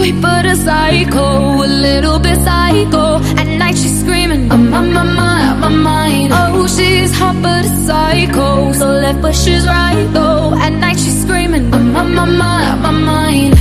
sweet 0.00 0.18
but 0.22 0.46
a 0.46 0.56
psycho, 0.56 1.26
a 1.66 1.68
little 1.86 2.18
bit 2.18 2.38
psycho. 2.46 3.04
At 3.40 3.48
night 3.62 3.76
she's 3.76 4.00
screaming, 4.00 4.50
I'm 4.50 4.72
on 4.72 4.92
my 4.94 5.04
mind, 5.04 5.60
my 5.60 5.68
mind. 5.68 6.32
Oh, 6.32 6.66
she's 6.66 7.12
hot 7.20 7.36
but 7.42 7.64
a 7.66 7.72
psycho, 7.86 8.72
so 8.72 8.86
left 9.04 9.20
but 9.20 9.34
she's 9.34 9.66
right 9.66 10.06
though. 10.14 10.54
At 10.54 10.72
night 10.84 10.98
she's 10.98 11.18
screaming, 11.24 11.64
I'm 11.74 11.94
on 12.00 12.14
my 12.14 12.24
mind, 12.24 12.82
my 12.82 12.92
mind. 13.12 13.52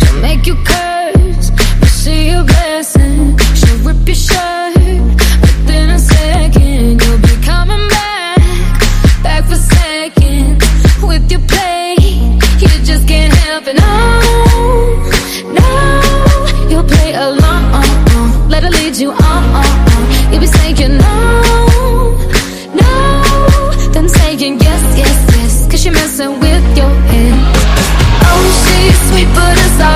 She'll 0.00 0.20
make 0.22 0.46
you 0.46 0.54
curse, 0.68 0.91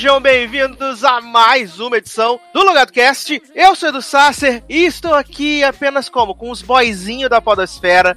Sejam 0.00 0.18
bem-vindos 0.18 1.04
a 1.04 1.20
mais 1.20 1.78
uma 1.78 1.98
edição 1.98 2.40
do 2.54 2.62
Logado 2.62 2.90
Cast. 2.90 3.42
Eu 3.54 3.76
sou 3.76 3.90
Edu 3.90 4.00
Sasser 4.00 4.64
e 4.66 4.86
estou 4.86 5.12
aqui 5.12 5.62
apenas 5.62 6.08
como? 6.08 6.34
Com 6.34 6.50
os 6.50 6.62
boizinhos 6.62 7.28
da 7.28 7.38
Podosfera. 7.38 8.16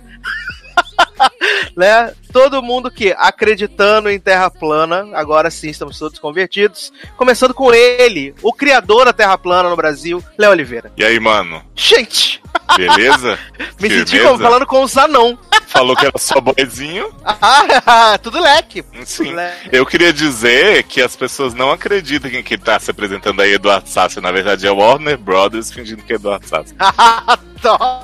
né? 1.75 2.13
Todo 2.31 2.63
mundo 2.63 2.89
que 2.89 3.13
acreditando 3.17 4.09
em 4.09 4.17
Terra 4.17 4.49
plana, 4.49 5.09
agora 5.13 5.51
sim 5.51 5.67
estamos 5.67 5.99
todos 5.99 6.19
convertidos. 6.19 6.89
Começando 7.17 7.53
com 7.53 7.73
ele, 7.73 8.33
o 8.41 8.53
criador 8.53 9.03
da 9.03 9.11
Terra 9.11 9.37
plana 9.37 9.69
no 9.69 9.75
Brasil, 9.75 10.23
Léo 10.37 10.51
Oliveira. 10.51 10.89
E 10.95 11.03
aí, 11.03 11.19
mano? 11.19 11.65
Gente, 11.75 12.41
Beleza? 12.77 13.39
me 13.79 13.89
senti 13.89 14.11
Firmeza? 14.11 14.29
como 14.29 14.39
falando 14.39 14.65
com 14.65 14.83
os 14.83 14.97
anão. 14.97 15.37
Falou 15.67 15.95
que 15.95 16.05
era 16.05 16.17
só 16.17 16.39
boizinho? 16.39 17.13
Ah, 17.25 18.17
tudo 18.21 18.39
leque. 18.39 18.83
Sim. 19.05 19.25
Tudo 19.25 19.35
leque. 19.35 19.69
Eu 19.71 19.85
queria 19.85 20.13
dizer 20.13 20.83
que 20.83 21.01
as 21.01 21.15
pessoas 21.15 21.53
não 21.53 21.71
acreditam 21.71 22.29
que 22.29 22.43
quem 22.43 22.57
tá 22.57 22.79
se 22.79 22.91
apresentando 22.91 23.41
aí 23.41 23.51
é 23.51 23.55
Eduardo 23.55 23.89
Sassi. 23.89 24.21
Na 24.21 24.31
verdade 24.31 24.67
é 24.67 24.71
Warner 24.71 25.17
Brothers 25.17 25.71
fingindo 25.71 26.03
que 26.03 26.13
é 26.13 26.15
Eduardo 26.15 26.47
Sassi. 26.47 26.75
Adoro! 26.79 28.03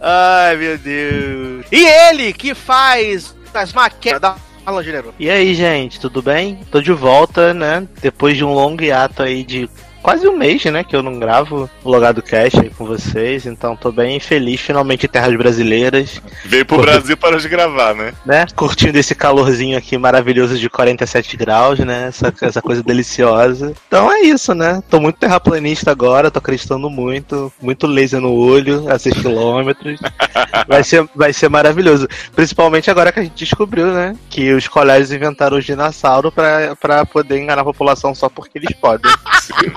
Ai, 0.00 0.56
meu 0.56 0.78
Deus. 0.78 1.66
E 1.70 1.84
ele 1.84 2.32
que 2.32 2.54
faz 2.54 3.34
as 3.52 3.72
maquetas 3.72 4.20
da 4.20 4.36
Generou. 4.82 5.12
E 5.18 5.28
aí, 5.28 5.54
gente, 5.54 6.00
tudo 6.00 6.22
bem? 6.22 6.58
Tô 6.70 6.80
de 6.80 6.92
volta, 6.92 7.52
né? 7.52 7.86
Depois 8.00 8.36
de 8.36 8.44
um 8.44 8.52
longo 8.52 8.82
hiato 8.82 9.22
aí 9.22 9.44
de 9.44 9.68
quase 10.04 10.28
um 10.28 10.36
mês, 10.36 10.62
né? 10.66 10.84
Que 10.84 10.94
eu 10.94 11.02
não 11.02 11.18
gravo 11.18 11.68
o 11.82 11.90
Logado 11.90 12.20
Cast 12.20 12.60
aí 12.60 12.68
com 12.68 12.84
vocês. 12.84 13.46
Então 13.46 13.74
tô 13.74 13.90
bem 13.90 14.20
feliz, 14.20 14.60
finalmente 14.60 15.06
em 15.06 15.08
terras 15.08 15.34
brasileiras, 15.34 16.20
Veio 16.44 16.66
pro 16.66 16.82
Brasil 16.82 17.16
para 17.16 17.38
de 17.38 17.48
gravar, 17.48 17.94
né? 17.94 18.12
né? 18.26 18.46
Curtindo 18.54 18.98
esse 18.98 19.14
calorzinho 19.14 19.78
aqui 19.78 19.96
maravilhoso 19.96 20.58
de 20.58 20.68
47 20.68 21.38
graus, 21.38 21.78
né? 21.78 22.08
Essa, 22.08 22.32
essa 22.42 22.60
coisa 22.60 22.82
deliciosa. 22.84 23.72
Então 23.88 24.12
é 24.12 24.20
isso, 24.20 24.54
né? 24.54 24.82
Tô 24.90 25.00
muito 25.00 25.16
terraplanista 25.16 25.90
agora, 25.90 26.30
tô 26.30 26.38
acreditando 26.38 26.90
muito. 26.90 27.50
Muito 27.62 27.86
laser 27.86 28.20
no 28.20 28.32
olho, 28.32 28.90
a 28.90 28.98
6 28.98 29.22
quilômetros. 29.22 29.98
Vai 30.68 30.84
ser, 30.84 31.06
vai 31.14 31.32
ser 31.32 31.48
maravilhoso. 31.48 32.08
Principalmente 32.34 32.90
agora 32.90 33.10
que 33.12 33.18
a 33.18 33.22
gente 33.22 33.34
descobriu, 33.34 33.92
né? 33.92 34.16
Que 34.30 34.52
os 34.52 34.68
colégios 34.68 35.12
inventaram 35.12 35.58
os 35.58 35.64
dinossauros 35.64 36.32
pra, 36.32 36.76
pra 36.76 37.04
poder 37.04 37.38
enganar 37.38 37.62
a 37.62 37.64
população 37.64 38.14
só 38.14 38.28
porque 38.28 38.58
eles 38.58 38.72
podem. 38.76 39.10
Fiquei 39.42 39.70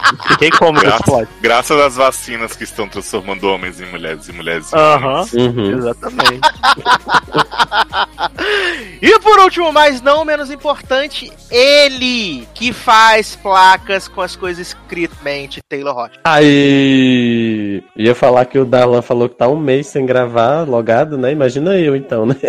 como 0.58 0.78
isso 0.80 1.04
pode. 1.04 1.30
Graças, 1.42 1.78
graças 1.78 1.80
às 1.80 1.96
vacinas 1.96 2.56
que 2.56 2.64
estão 2.64 2.88
transformando 2.88 3.48
homens 3.48 3.82
em 3.82 3.86
mulheres 3.86 4.28
e 4.28 4.32
mulheres 4.32 4.72
em 4.72 4.76
Aham, 4.76 5.08
homens. 5.08 5.34
Uhum. 5.34 5.78
exatamente. 5.78 6.42
E 9.02 9.20
por 9.20 9.40
último, 9.40 9.72
mas 9.72 10.02
não 10.02 10.26
menos 10.26 10.50
importante, 10.50 11.32
ele 11.52 12.48
que 12.54 12.74
faz 12.74 13.36
placas 13.36 14.08
com 14.08 14.22
as 14.22 14.36
coisas 14.36 14.68
escritamente 14.68 15.60
Taylor 15.70 15.94
Rocha. 15.94 16.20
Aí. 16.24 17.84
Ia 17.96 18.16
falar 18.16 18.46
que 18.46 18.58
o 18.58 18.66
Darlan 18.66 19.02
falou 19.02 19.30
que 19.30 19.36
tá 19.36 19.48
um 19.48 19.60
mês 19.60 19.88
sem 19.88 20.06
gravar, 20.06 20.68
logado, 20.68 21.18
né? 21.18 21.32
Imagina 21.32 21.78
eu 21.78 21.96
então, 21.96 22.26
né? 22.26 22.36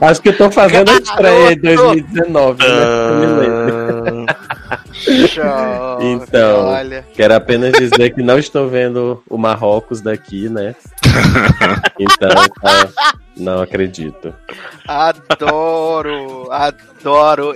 Acho 0.00 0.22
que 0.22 0.30
eu 0.30 0.36
tô 0.36 0.50
fazendo 0.50 0.90
a 0.90 0.94
estreia 0.94 1.52
em 1.52 1.60
2019, 1.60 2.62
né? 2.62 2.68
Show. 5.28 5.98
Então. 6.00 6.66
Olha. 6.66 7.04
Quero 7.14 7.34
apenas 7.34 7.72
dizer 7.72 8.14
que 8.14 8.22
não 8.22 8.38
estou 8.38 8.68
vendo 8.68 9.22
o 9.28 9.36
Marrocos 9.36 10.00
daqui, 10.00 10.48
né? 10.48 10.74
Então, 11.98 12.28
tá, 12.62 12.88
não 13.36 13.60
acredito. 13.60 14.32
Adoro, 14.86 16.48
adoro. 16.50 16.97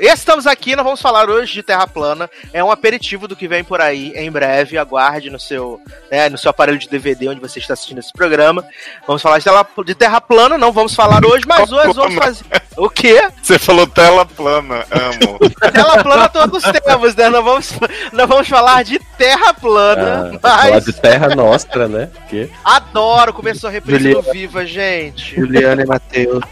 Estamos 0.00 0.46
aqui, 0.46 0.76
nós 0.76 0.84
vamos 0.84 1.02
falar 1.02 1.28
hoje 1.28 1.52
de 1.52 1.62
Terra 1.62 1.86
Plana. 1.86 2.30
É 2.52 2.62
um 2.62 2.70
aperitivo 2.70 3.26
do 3.26 3.34
que 3.34 3.48
vem 3.48 3.64
por 3.64 3.80
aí 3.80 4.12
em 4.14 4.30
breve. 4.30 4.78
Aguarde 4.78 5.30
no 5.30 5.38
seu, 5.38 5.80
né, 6.10 6.28
no 6.28 6.38
seu 6.38 6.50
aparelho 6.50 6.78
de 6.78 6.88
DVD 6.88 7.28
onde 7.28 7.40
você 7.40 7.58
está 7.58 7.74
assistindo 7.74 7.98
esse 7.98 8.12
programa. 8.12 8.64
Vamos 9.06 9.20
falar 9.20 9.38
de 9.38 9.44
Terra, 9.44 9.66
de 9.84 9.94
terra 9.94 10.20
Plana, 10.20 10.56
não 10.56 10.72
vamos 10.72 10.94
falar 10.94 11.24
hoje, 11.24 11.44
mas 11.46 11.70
hoje 11.72 11.92
vamos 11.92 12.14
fazer. 12.14 12.44
O 12.76 12.88
quê? 12.88 13.28
Você 13.42 13.58
falou 13.58 13.86
tela 13.86 14.24
plana, 14.24 14.86
amo. 14.90 15.38
Terra 15.72 16.02
Plana 16.02 16.28
todos 16.28 16.62
temos, 16.62 17.14
né? 17.14 17.28
Nós 17.28 17.44
vamos, 17.44 17.70
nós 18.12 18.28
vamos 18.28 18.48
falar 18.48 18.82
de 18.84 18.98
Terra 19.18 19.52
Plana, 19.52 20.30
Ah, 20.34 20.38
falar 20.40 20.70
mas 20.70 20.84
de 20.84 20.92
Terra 20.92 21.34
Nostra, 21.34 21.88
né? 21.88 22.08
Porque 22.14 22.48
adoro. 22.64 23.32
Começou 23.32 23.68
a 23.68 23.72
reprise 23.72 23.98
Juliana. 24.04 24.22
do 24.22 24.32
Viva, 24.32 24.64
gente. 24.64 25.34
Juliana 25.34 25.82
e 25.82 25.86
Matheus. 25.86 26.42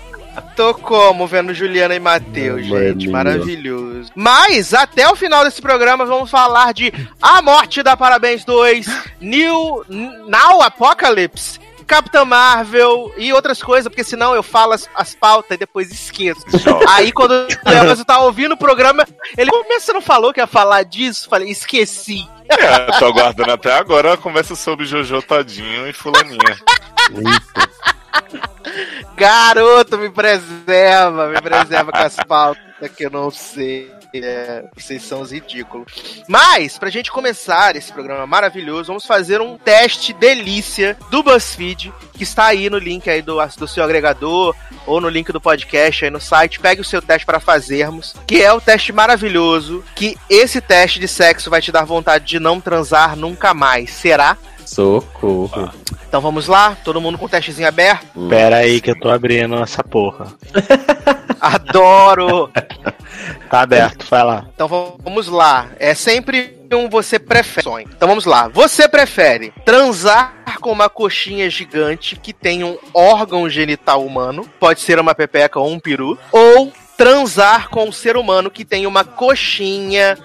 Tô 0.57 0.75
como 0.75 1.27
vendo 1.27 1.55
Juliana 1.55 1.95
e 1.95 2.01
Matheus, 2.01 2.67
gente. 2.67 3.09
Maravilhoso. 3.09 4.11
Mas, 4.15 4.75
até 4.75 5.09
o 5.09 5.17
final 5.17 5.45
desse 5.45 5.61
programa, 5.61 6.05
vamos 6.05 6.31
falar 6.31 6.73
de 6.73 6.93
A 7.21 7.41
Morte 7.41 7.83
da 7.83 7.97
Parabéns 7.97 8.45
2, 8.45 8.87
New 9.21 9.85
Now 9.89 10.63
Apocalypse, 10.63 11.59
Capitã 11.87 12.25
Marvel 12.25 13.13
e 13.17 13.33
outras 13.33 13.61
coisas, 13.63 13.89
porque 13.89 14.05
senão 14.05 14.35
eu 14.35 14.43
falo 14.43 14.75
as, 14.75 14.89
as 14.95 15.15
pautas 15.15 15.57
e 15.57 15.59
depois 15.59 15.91
esqueço. 15.91 16.43
Aí 16.89 17.11
quando 17.11 17.33
o 17.33 17.71
Emerson 17.71 18.05
tá 18.05 18.21
ouvindo 18.21 18.53
o 18.53 18.59
programa, 18.59 19.05
ele, 19.37 19.51
você 19.69 19.93
não 19.93 20.01
falou 20.01 20.33
que 20.33 20.41
ia 20.41 20.47
falar 20.47 20.85
disso? 20.85 21.29
Falei, 21.29 21.51
esqueci. 21.51 22.29
É, 22.49 22.99
tô 22.99 23.07
aguardando 23.07 23.53
até 23.53 23.73
agora 23.73 24.15
a 24.15 24.17
conversa 24.17 24.55
sobre 24.55 24.87
Jojo 24.87 25.21
Todinho 25.23 25.89
e 25.89 25.93
Fulaninha. 25.93 26.59
Garoto, 29.21 29.99
me 29.99 30.09
preserva, 30.09 31.29
me 31.29 31.43
preserva 31.43 31.93
com 31.93 31.99
as 31.99 32.17
pautas 32.17 32.91
que 32.97 33.05
eu 33.05 33.11
não 33.11 33.31
sei. 33.31 33.93
É, 34.15 34.65
vocês 34.75 35.03
são 35.03 35.21
os 35.21 35.31
ridículos. 35.31 36.25
Mas, 36.27 36.79
pra 36.79 36.89
gente 36.89 37.13
começar 37.13 37.77
esse 37.77 37.93
programa 37.93 38.27
maravilhoso, 38.27 38.87
vamos 38.87 39.05
fazer 39.05 39.43
um 39.43 39.59
teste 39.59 40.15
delícia 40.15 40.97
do 41.11 41.23
BuzzFeed, 41.23 41.93
que 42.15 42.23
está 42.25 42.47
aí 42.47 42.71
no 42.71 42.79
link 42.79 43.09
aí 43.11 43.21
do, 43.21 43.37
do 43.59 43.69
seu 43.69 43.85
agregador, 43.85 44.57
ou 44.87 45.03
no 45.03 45.09
link 45.09 45.31
do 45.31 45.41
podcast 45.41 46.07
aí 46.07 46.11
no 46.11 46.21
site. 46.21 46.59
Pegue 46.59 46.81
o 46.81 46.85
seu 46.85 47.03
teste 47.03 47.27
para 47.27 47.39
fazermos, 47.39 48.17
que 48.27 48.43
é 48.43 48.51
o 48.51 48.61
teste 48.61 48.91
maravilhoso, 48.91 49.85
que 49.95 50.17
esse 50.31 50.63
teste 50.63 50.99
de 50.99 51.07
sexo 51.07 51.51
vai 51.51 51.61
te 51.61 51.71
dar 51.71 51.85
vontade 51.85 52.25
de 52.25 52.41
não 52.41 52.59
transar 52.59 53.15
nunca 53.15 53.53
mais. 53.53 53.91
Será? 53.91 54.37
Socorro. 54.67 55.71
Então 56.09 56.21
vamos 56.21 56.47
lá, 56.47 56.77
todo 56.85 57.01
mundo 57.01 57.19
com 57.19 57.27
o 57.27 57.29
testezinho 57.29 57.69
aberto. 57.69 58.29
Pera 58.29 58.57
aí 58.57 58.81
que 58.81 58.91
eu 58.91 58.99
tô 58.99 59.09
abrindo 59.11 59.57
essa 59.57 59.83
porra. 59.83 60.33
Adoro! 61.41 62.51
Tá 63.49 63.63
aberto, 63.63 64.07
vai 64.09 64.23
lá. 64.23 64.47
Então 64.55 64.69
vamos 64.69 65.27
lá. 65.29 65.69
É 65.79 65.95
sempre 65.95 66.59
um 66.73 66.89
você 66.89 67.19
prefere. 67.19 67.67
Então 67.83 68.09
vamos 68.09 68.25
lá. 68.25 68.49
Você 68.49 68.89
prefere 68.89 69.53
transar 69.65 70.59
com 70.61 70.71
uma 70.71 70.89
coxinha 70.89 71.49
gigante 71.49 72.17
que 72.17 72.33
tem 72.33 72.63
um 72.63 72.77
órgão 72.93 73.49
genital 73.49 74.05
humano, 74.05 74.49
pode 74.61 74.81
ser 74.81 74.99
uma 74.99 75.15
pepeca 75.15 75.59
ou 75.59 75.71
um 75.71 75.81
peru, 75.81 76.19
ou 76.31 76.73
transar 76.97 77.71
com 77.71 77.89
um 77.89 77.93
ser 77.93 78.17
humano 78.17 78.51
que 78.51 78.65
tem 78.65 78.87
uma 78.87 79.05
coxinha 79.05 80.19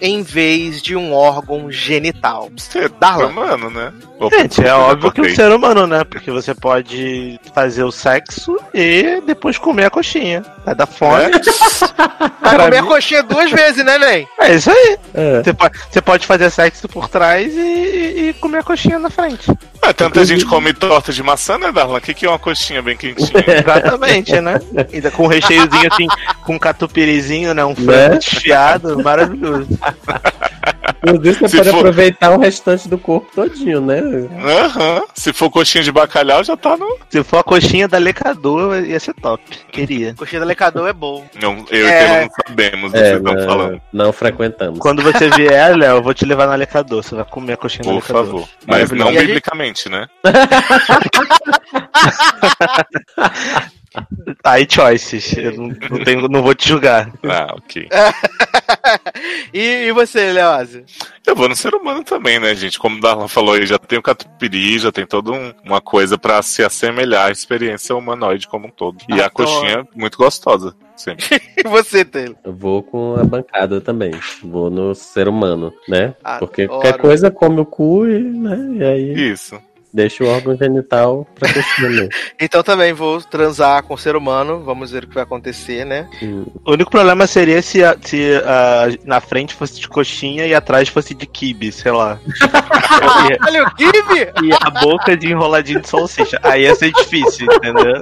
em 0.00 0.22
vez 0.22 0.80
de 0.82 0.94
um 0.96 1.12
órgão 1.12 1.70
genital? 1.70 2.50
Ser 2.56 2.90
humano, 2.90 3.70
né? 3.70 3.92
Gente, 4.32 4.60
é 4.60 4.64
pessoa 4.64 4.78
óbvio 4.78 5.12
que 5.12 5.20
o 5.20 5.24
ok. 5.24 5.36
ser 5.36 5.50
humano, 5.52 5.86
né? 5.86 6.02
Porque 6.04 6.30
você 6.30 6.52
pode 6.54 7.38
fazer 7.54 7.84
o 7.84 7.92
sexo 7.92 8.58
e 8.74 9.22
depois 9.24 9.56
comer 9.58 9.84
a 9.86 9.90
coxinha. 9.90 10.42
Vai 10.64 10.74
dar 10.74 10.86
fome. 10.86 11.22
É? 11.24 11.30
Vai 12.42 12.56
comer 12.58 12.78
a 12.78 12.82
coxinha 12.82 13.22
duas 13.22 13.50
vezes, 13.50 13.84
né, 13.84 13.96
Nen? 13.98 14.28
É, 14.40 14.54
isso 14.54 14.70
aí. 14.70 14.98
É. 15.14 15.42
Você 15.42 15.52
pode, 15.52 15.78
você 15.90 16.00
pode 16.02 16.26
fazer 16.26 16.50
sexo 16.50 16.88
por 16.88 17.08
trás 17.08 17.52
e, 17.54 17.58
e- 17.60 18.28
e 18.30 18.32
comer 18.34 18.58
a 18.58 18.62
coxinha 18.64 18.98
na 18.98 19.08
frente. 19.10 19.50
É, 19.82 19.92
tanta 19.92 20.24
gente 20.24 20.44
come 20.44 20.72
torta 20.74 21.12
de 21.12 21.22
maçã, 21.22 21.56
né, 21.56 21.70
Darlan? 21.70 21.98
O 21.98 22.00
que, 22.00 22.12
que 22.12 22.26
é 22.26 22.28
uma 22.28 22.38
coxinha 22.38 22.82
bem 22.82 22.96
quentinha? 22.96 23.30
Exatamente, 23.46 24.40
né? 24.40 24.60
Ainda 24.92 25.10
com 25.12 25.24
um 25.24 25.28
recheiozinho 25.28 25.88
assim, 25.92 26.06
com 26.44 26.54
um 26.54 26.58
catupirizinho, 26.58 27.54
né? 27.54 27.64
Um 27.64 27.74
frango 27.76 27.92
Né? 27.92 28.08
desfiado, 28.18 28.98
maravilhoso. 29.02 29.68
Inclusive, 31.00 31.38
você 31.38 31.48
Se 31.48 31.56
pode 31.58 31.70
for- 31.70 31.78
aproveitar 31.78 32.32
o 32.32 32.40
restante 32.40 32.88
do 32.88 32.98
corpo 32.98 33.28
todinho, 33.34 33.80
né? 33.80 34.00
Aham. 34.44 35.02
Se 35.14 35.32
for 35.32 35.48
coxinha 35.48 35.84
de 35.84 35.92
bacalhau, 35.92 36.42
já 36.42 36.56
tá 36.56 36.76
no. 36.76 36.98
Se 37.08 37.22
for 37.22 37.38
a 37.38 37.42
coxinha 37.44 37.86
da 37.86 37.98
Lecador, 37.98 38.84
ia 38.84 38.98
ser 38.98 39.14
top. 39.14 39.42
Queria. 39.70 40.12
Coxinha 40.14 40.40
da 40.40 40.46
lecador 40.46 40.88
é 40.88 40.92
bom. 40.92 41.24
Não, 41.40 41.64
eu 41.70 41.86
É. 41.86 42.24
e 42.24 42.26
não 42.26 42.30
sabemos 42.46 42.92
do 42.92 42.98
que 42.98 43.04
É, 43.04 43.10
vocês 43.18 43.24
estão 43.24 43.46
falando. 43.46 43.80
não, 43.92 44.12
frequentamos. 44.12 44.78
Quando 44.80 45.02
você 45.02 45.30
vier, 45.30 45.76
Léo, 45.76 45.98
eu 45.98 46.02
vou 46.02 46.12
te 46.12 46.24
levar 46.24 46.48
na 46.48 46.56
Lecador. 46.56 47.02
Você 47.02 47.14
vai 47.14 47.24
comer 47.24 47.52
a 47.52 47.56
coxinha 47.56 47.84
da 47.84 47.90
Por 47.90 47.96
Lecador. 48.02 48.24
favor. 48.26 48.48
Mas 48.66 48.90
não 48.90 49.12
gente- 49.12 49.20
biblicamente, 49.26 49.88
né? 49.88 50.06
Aí, 54.44 54.66
choices. 54.68 55.36
Eu 55.36 55.52
não, 55.52 55.68
não, 55.68 56.04
tenho, 56.04 56.28
não 56.28 56.42
vou 56.42 56.54
te 56.54 56.68
julgar. 56.68 57.10
Ah, 57.24 57.54
ok. 57.56 57.88
e, 59.52 59.86
e 59.88 59.92
você, 59.92 60.32
Leose? 60.32 60.84
Eu 61.26 61.34
vou 61.34 61.48
no 61.48 61.56
ser 61.56 61.74
humano 61.74 62.02
também, 62.04 62.38
né, 62.38 62.54
gente? 62.54 62.78
Como 62.78 62.96
o 62.96 63.00
Darlan 63.00 63.28
falou 63.28 63.54
aí, 63.54 63.66
já 63.66 63.78
tem 63.78 63.98
o 63.98 64.02
catupiry, 64.02 64.78
já 64.78 64.90
tem 64.92 65.06
toda 65.06 65.32
um- 65.32 65.52
uma 65.64 65.80
coisa 65.80 66.16
pra 66.16 66.40
se 66.42 66.62
assemelhar 66.62 67.28
à 67.28 67.30
experiência 67.30 67.94
humanoide 67.94 68.46
como 68.48 68.66
um 68.66 68.70
todo. 68.70 68.98
E 69.08 69.20
Ah, 69.20 69.26
a 69.26 69.30
coxinha 69.30 69.86
muito 69.94 70.16
gostosa, 70.18 70.74
sempre. 70.96 71.24
E 71.58 71.68
você, 71.68 72.04
Taylor? 72.04 72.36
Eu 72.44 72.52
vou 72.54 72.82
com 72.82 73.16
a 73.16 73.24
bancada 73.24 73.80
também. 73.80 74.12
Vou 74.42 74.70
no 74.70 74.94
ser 74.94 75.28
humano, 75.28 75.72
né? 75.88 76.14
Adoro. 76.22 76.46
Porque 76.46 76.68
qualquer 76.68 76.98
coisa 76.98 77.30
come 77.30 77.60
o 77.60 77.66
cu 77.66 78.06
e, 78.06 78.18
né? 78.20 78.58
e 78.78 78.84
aí 78.84 79.30
Isso. 79.32 79.60
Deixa 79.92 80.22
o 80.24 80.28
órgão 80.28 80.56
genital 80.56 81.26
pra 81.34 81.48
mesmo. 81.80 82.08
Então 82.40 82.62
também 82.62 82.92
vou 82.92 83.20
transar 83.20 83.82
com 83.82 83.94
o 83.94 83.98
ser 83.98 84.14
humano. 84.16 84.62
Vamos 84.64 84.90
ver 84.92 85.04
o 85.04 85.08
que 85.08 85.14
vai 85.14 85.22
acontecer, 85.24 85.84
né? 85.84 86.08
Hum. 86.22 86.44
O 86.64 86.72
único 86.72 86.90
problema 86.90 87.26
seria 87.26 87.60
se, 87.62 87.82
a- 87.82 87.96
se 88.02 88.34
a- 88.44 88.88
na 89.04 89.20
frente 89.20 89.54
fosse 89.54 89.80
de 89.80 89.88
coxinha 89.88 90.46
e 90.46 90.54
atrás 90.54 90.88
fosse 90.88 91.14
de 91.14 91.26
kibe, 91.26 91.72
sei 91.72 91.92
lá. 91.92 92.18
Olha 93.46 93.64
o 93.64 93.74
Kibe! 93.74 94.32
e 94.44 94.52
a 94.52 94.70
boca 94.70 95.16
de 95.16 95.30
enroladinho 95.32 95.80
de 95.80 95.88
salsicha. 95.88 96.38
Aí 96.42 96.62
ia 96.62 96.74
ser 96.74 96.92
difícil, 96.92 97.46
entendeu? 97.52 98.00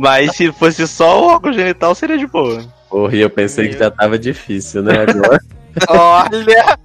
Mas 0.00 0.36
se 0.36 0.50
fosse 0.52 0.86
só 0.86 1.20
o 1.22 1.26
órgão 1.28 1.52
genital, 1.52 1.94
seria 1.94 2.18
de 2.18 2.26
boa. 2.26 2.62
Porra, 2.88 3.14
e 3.16 3.20
eu 3.20 3.30
pensei 3.30 3.68
que 3.68 3.78
já 3.78 3.90
tava 3.90 4.18
difícil, 4.18 4.82
né? 4.82 5.04
Agora. 5.08 5.40
Olha! 5.88 6.78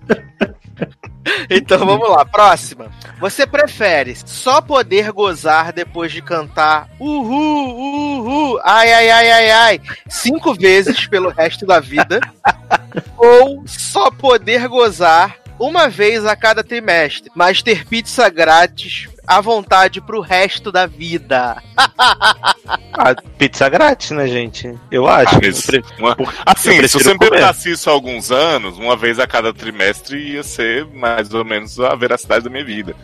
Então 1.49 1.79
vamos 1.79 2.09
lá, 2.09 2.23
próxima. 2.25 2.91
Você 3.19 3.47
prefere 3.47 4.15
só 4.25 4.61
poder 4.61 5.11
gozar 5.11 5.73
depois 5.73 6.11
de 6.11 6.21
cantar 6.21 6.87
uhul, 6.99 8.19
uhul, 8.19 8.59
ai, 8.63 8.93
ai, 8.93 9.09
ai, 9.09 9.31
ai, 9.31 9.51
ai, 9.51 9.81
cinco 10.07 10.53
vezes 10.53 11.07
pelo 11.07 11.29
resto 11.29 11.65
da 11.65 11.79
vida? 11.79 12.19
ou 13.17 13.63
só 13.65 14.11
poder 14.11 14.67
gozar 14.67 15.37
uma 15.59 15.87
vez 15.89 16.25
a 16.25 16.35
cada 16.35 16.63
trimestre, 16.63 17.31
mas 17.35 17.61
ter 17.61 17.85
pizza 17.85 18.29
grátis 18.29 19.07
à 19.27 19.39
vontade 19.41 20.01
pro 20.01 20.19
resto 20.21 20.71
da 20.71 20.85
vida? 20.85 21.61
Ah, 22.97 23.13
pizza 23.37 23.67
grátis, 23.67 24.11
né, 24.11 24.25
gente? 24.25 24.73
Eu 24.89 25.05
acho. 25.05 25.35
Ah, 25.35 25.39
mas 25.43 25.67
Eu 25.67 25.83
uma- 25.99 26.15
eu 26.17 26.27
Assim, 26.45 26.71
se 26.71 26.77
prefiro 26.77 27.03
você 27.03 27.15
comer. 27.17 27.29
pensasse 27.31 27.71
isso 27.71 27.89
há 27.89 27.93
alguns 27.93 28.31
anos, 28.31 28.77
uma 28.77 28.95
vez 28.95 29.19
a 29.19 29.27
cada 29.27 29.53
trimestre 29.53 30.17
ia 30.17 30.41
ser 30.43 30.85
mais 30.87 31.33
ou 31.33 31.43
menos 31.43 31.77
a 31.79 31.93
veracidade 31.93 32.45
da 32.45 32.49
minha 32.49 32.63
vida. 32.63 32.95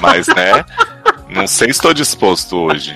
Mas, 0.00 0.26
né? 0.28 0.64
Não 1.30 1.46
sei 1.46 1.68
se 1.68 1.72
estou 1.78 1.94
disposto 1.94 2.56
hoje. 2.58 2.94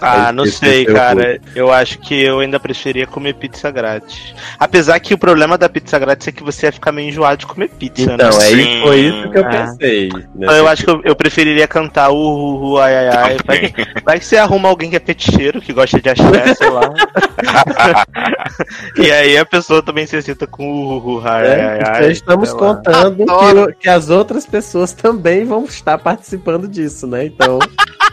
Ah, 0.00 0.32
não 0.32 0.44
Esse 0.44 0.58
sei, 0.58 0.84
cara. 0.84 1.40
Eu 1.54 1.72
acho 1.72 1.98
que 1.98 2.20
eu 2.22 2.40
ainda 2.40 2.58
preferia 2.60 3.06
comer 3.06 3.34
pizza 3.34 3.70
grátis. 3.70 4.34
Apesar 4.58 4.98
que 5.00 5.14
o 5.14 5.18
problema 5.18 5.56
da 5.58 5.68
pizza 5.68 5.98
grátis 5.98 6.28
é 6.28 6.32
que 6.32 6.42
você 6.42 6.66
ia 6.66 6.72
ficar 6.72 6.92
meio 6.92 7.08
enjoado 7.08 7.38
de 7.38 7.46
comer 7.46 7.68
pizza, 7.70 8.06
né? 8.06 8.14
Então, 8.14 8.28
é 8.28 8.32
Sim. 8.44 8.80
foi 8.82 9.00
isso 9.00 9.30
que 9.30 9.38
eu 9.38 9.44
Ah. 9.44 9.48
pensei. 9.48 10.08
né? 10.12 10.22
Então, 10.36 10.54
eu 10.56 10.68
acho 10.68 10.84
que 10.84 10.90
eu, 10.90 11.00
eu 11.04 11.16
preferiria 11.16 11.66
cantar 11.68 12.10
o 12.10 12.16
hu, 12.16 12.72
hu, 12.74 12.78
ai, 12.78 12.96
ai, 12.96 13.08
ai. 13.08 13.36
Vai 13.44 13.58
que, 13.58 13.74
vai 14.04 14.18
que 14.18 14.24
você 14.24 14.36
arruma 14.36 14.68
alguém 14.68 14.90
que 14.90 14.96
é 14.96 15.00
feticheiro, 15.00 15.60
que 15.60 15.72
gosta 15.72 16.00
de 16.00 16.08
axé, 16.08 16.54
sei 16.54 16.70
lá. 16.70 16.92
e 18.96 19.10
aí 19.10 19.36
a 19.36 19.44
pessoa 19.44 19.82
também 19.82 20.06
se 20.06 20.16
excita 20.16 20.46
com 20.46 20.66
o 20.66 20.96
hu, 20.98 21.18
hu, 21.18 21.22
ai, 21.24 21.46
É, 21.46 21.62
ai, 21.64 21.80
ai. 22.04 22.10
estamos 22.12 22.48
sei 22.50 22.58
lá. 22.58 22.74
contando 22.74 23.16
que, 23.26 23.74
que 23.80 23.88
as 23.88 24.08
outras 24.10 24.46
pessoas 24.46 24.92
também 24.92 25.44
vão 25.44 25.64
estar 25.64 25.98
participando 25.98 26.68
disso, 26.68 27.06
né? 27.06 27.24
Então. 27.26 27.58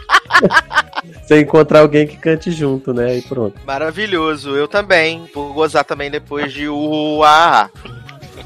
Você 1.22 1.40
encontrar 1.40 1.80
alguém 1.80 2.06
que 2.06 2.16
cante 2.16 2.50
junto, 2.50 2.92
né? 2.92 3.18
E 3.18 3.22
pronto. 3.22 3.58
Maravilhoso, 3.66 4.50
eu 4.56 4.68
também. 4.68 5.28
Vou 5.34 5.52
gozar 5.52 5.84
também 5.84 6.10
depois 6.10 6.52
de 6.52 6.68
uá. 6.68 7.70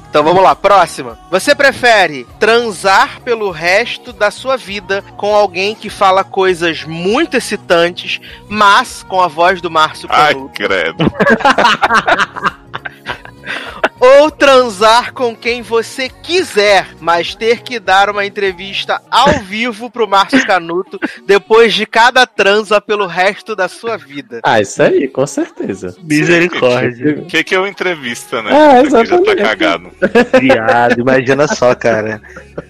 Então 0.08 0.22
vamos 0.24 0.42
lá, 0.42 0.54
próxima. 0.54 1.18
Você 1.30 1.54
prefere 1.54 2.26
transar 2.40 3.20
pelo 3.20 3.50
resto 3.50 4.12
da 4.12 4.30
sua 4.30 4.56
vida 4.56 5.04
com 5.16 5.34
alguém 5.34 5.74
que 5.74 5.90
fala 5.90 6.24
coisas 6.24 6.84
muito 6.84 7.36
excitantes, 7.36 8.20
mas 8.48 9.02
com 9.02 9.20
a 9.20 9.28
voz 9.28 9.60
do 9.60 9.70
Márcio 9.70 10.08
Ai, 10.10 10.32
Canuto? 10.32 10.54
credo. 10.54 11.04
Ou 13.98 14.30
transar 14.30 15.12
com 15.12 15.34
quem 15.34 15.62
você 15.62 16.08
quiser, 16.08 16.88
mas 17.00 17.34
ter 17.34 17.62
que 17.62 17.78
dar 17.80 18.10
uma 18.10 18.24
entrevista 18.26 19.00
ao 19.10 19.40
vivo 19.44 19.90
pro 19.90 20.06
Márcio 20.08 20.44
Canuto 20.46 20.98
depois 21.26 21.72
de 21.74 21.86
cada 21.86 22.26
transa 22.26 22.80
pelo 22.80 23.06
resto 23.06 23.56
da 23.56 23.68
sua 23.68 23.96
vida? 23.96 24.40
Ah, 24.42 24.60
isso 24.60 24.82
aí, 24.82 25.08
com 25.08 25.26
certeza. 25.26 25.96
Misericórdia. 26.02 27.20
O 27.20 27.24
que, 27.26 27.42
que 27.42 27.54
é 27.54 27.58
uma 27.58 27.68
entrevista, 27.68 28.42
né? 28.42 28.50
Ah, 28.52 28.82
Isso 28.82 28.96
aqui 28.96 29.08
já 29.08 29.16
tá 29.16 29.22
exatamente. 29.32 29.42
cagado. 29.42 29.90
Viado, 30.40 31.00
imagina 31.00 31.48
só, 31.48 31.74
cara. 31.74 32.20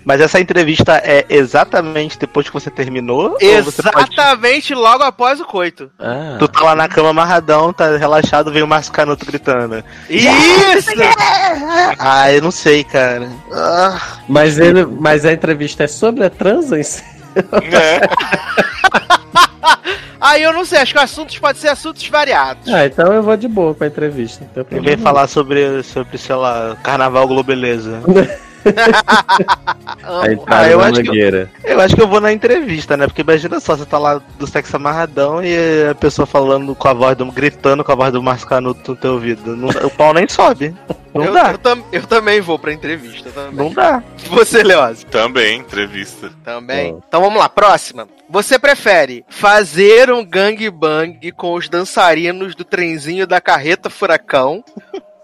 Mas 0.05 0.21
essa 0.21 0.39
entrevista 0.41 0.97
é 1.05 1.25
exatamente 1.29 2.19
depois 2.19 2.47
que 2.47 2.53
você 2.53 2.71
terminou? 2.71 3.33
Ou 3.33 3.63
você 3.63 3.83
pode... 3.83 4.13
Exatamente 4.13 4.75
logo 4.75 5.03
após 5.03 5.41
o 5.41 5.45
coito. 5.45 5.91
Ah, 5.99 6.37
Tu 6.39 6.47
tá 6.49 6.63
lá 6.63 6.75
na 6.77 6.89
cama 6.89 7.11
amarradão, 7.11 7.73
tá 7.73 7.97
relaxado, 7.97 8.53
vem 8.53 8.63
o 8.63 8.67
Márcio 8.67 8.93
Canuto 8.93 9.27
gritando. 9.27 9.83
Isso! 10.09 10.91
Ah, 11.99 12.33
eu 12.33 12.43
não 12.43 12.51
sei, 12.51 12.85
cara. 12.85 13.29
Ah, 13.53 14.19
mas, 14.29 14.59
ele, 14.59 14.85
mas 14.85 15.25
a 15.25 15.33
entrevista 15.33 15.85
é 15.85 15.87
sobre 15.87 16.25
a 16.25 16.31
transa 16.31 16.79
em 16.79 16.83
si? 16.83 17.03
É. 17.37 18.01
Aí 20.21 20.43
eu 20.43 20.53
não 20.53 20.65
sei, 20.65 20.79
acho 20.81 20.93
que 20.93 20.99
assuntos 20.99 21.39
podem 21.39 21.61
ser 21.61 21.69
assuntos 21.69 22.09
variados. 22.09 22.73
Ah, 22.73 22.87
então 22.87 23.13
eu 23.13 23.23
vou 23.23 23.37
de 23.37 23.47
boa 23.47 23.75
pra 23.75 23.87
entrevista. 23.87 24.49
Não 24.57 24.65
tem 24.65 24.79
ele 24.79 24.89
vem 24.89 24.97
falar 24.97 25.29
sobre, 25.29 25.83
sobre, 25.83 26.19
sei 26.19 26.35
lá, 26.35 26.77
Carnaval 26.83 27.29
Globeleza. 27.29 28.01
A 30.03 30.09
Amo. 30.21 30.33
entrada 30.33 30.63
Ah, 30.67 30.69
eu 30.71 30.79
na 30.79 30.85
acho 30.87 31.01
que- 31.01 31.09
mangueira. 31.09 31.51
Eu 31.65 31.81
acho 31.81 31.95
que 31.97 32.03
eu 32.03 32.09
vou 32.09 32.21
na 32.21 32.33
entrevista, 32.33 32.97
né? 32.97 33.07
Porque 33.07 33.23
imagina 33.23 33.61
só, 33.61 33.77
você 33.77 33.85
tá 33.87 33.99
lá 33.99 34.21
do 34.39 34.47
sexo 34.47 34.77
amarradão 34.77 35.43
e 35.45 35.89
a 35.91 35.95
pessoa 35.95 36.27
falando 36.27 36.75
com 36.75 36.89
a 36.89 36.93
voz 36.95 37.17
do. 37.17 37.27
gritando 37.27 37.85
com 37.85 37.93
a 37.93 37.95
voz 37.95 38.13
do 38.13 38.23
Márcio 38.23 38.47
Canuto 38.49 38.93
no 38.93 38.97
teu 38.97 39.13
ouvido. 39.15 39.57
Não- 39.57 39.69
o 39.69 39.91
pau 39.91 40.13
nem 40.15 40.29
sobe. 40.29 40.75
Não 41.15 41.25
eu, 41.25 41.33
dá. 41.33 41.53
eu 41.53 41.59
tam- 41.59 41.85
eu 41.93 42.03
também 42.07 42.41
vou 42.41 42.59
pra 42.59 42.73
entrevista 42.73 43.31
também. 43.31 43.55
Não 43.55 43.73
dá. 43.73 44.03
Você, 44.29 44.63
Leose? 44.63 45.05
Também, 45.07 45.61
entrevista. 45.61 46.31
Também. 46.45 46.97
Então 47.09 47.21
vamos 47.23 47.39
lá, 47.39 47.49
próxima. 47.49 48.07
Você 48.29 48.59
prefere 48.59 49.25
fazer 49.29 50.11
um 50.11 50.25
gangbang 50.25 51.33
com 51.33 51.55
os 51.55 51.69
dançarinos 51.69 52.55
do 52.55 52.65
trenzinho 52.65 53.27
da 53.27 53.41
carreta 53.41 53.89
furacão 53.89 54.63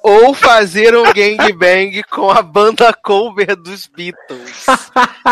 ou 0.03 0.35
fazer 0.35 0.97
um 0.97 1.05
gangbang 1.13 2.03
com 2.11 2.31
a 2.31 2.43
banda 2.43 2.93
cover 2.93 3.57
dos 3.57 3.87
Beatles? 3.87 4.67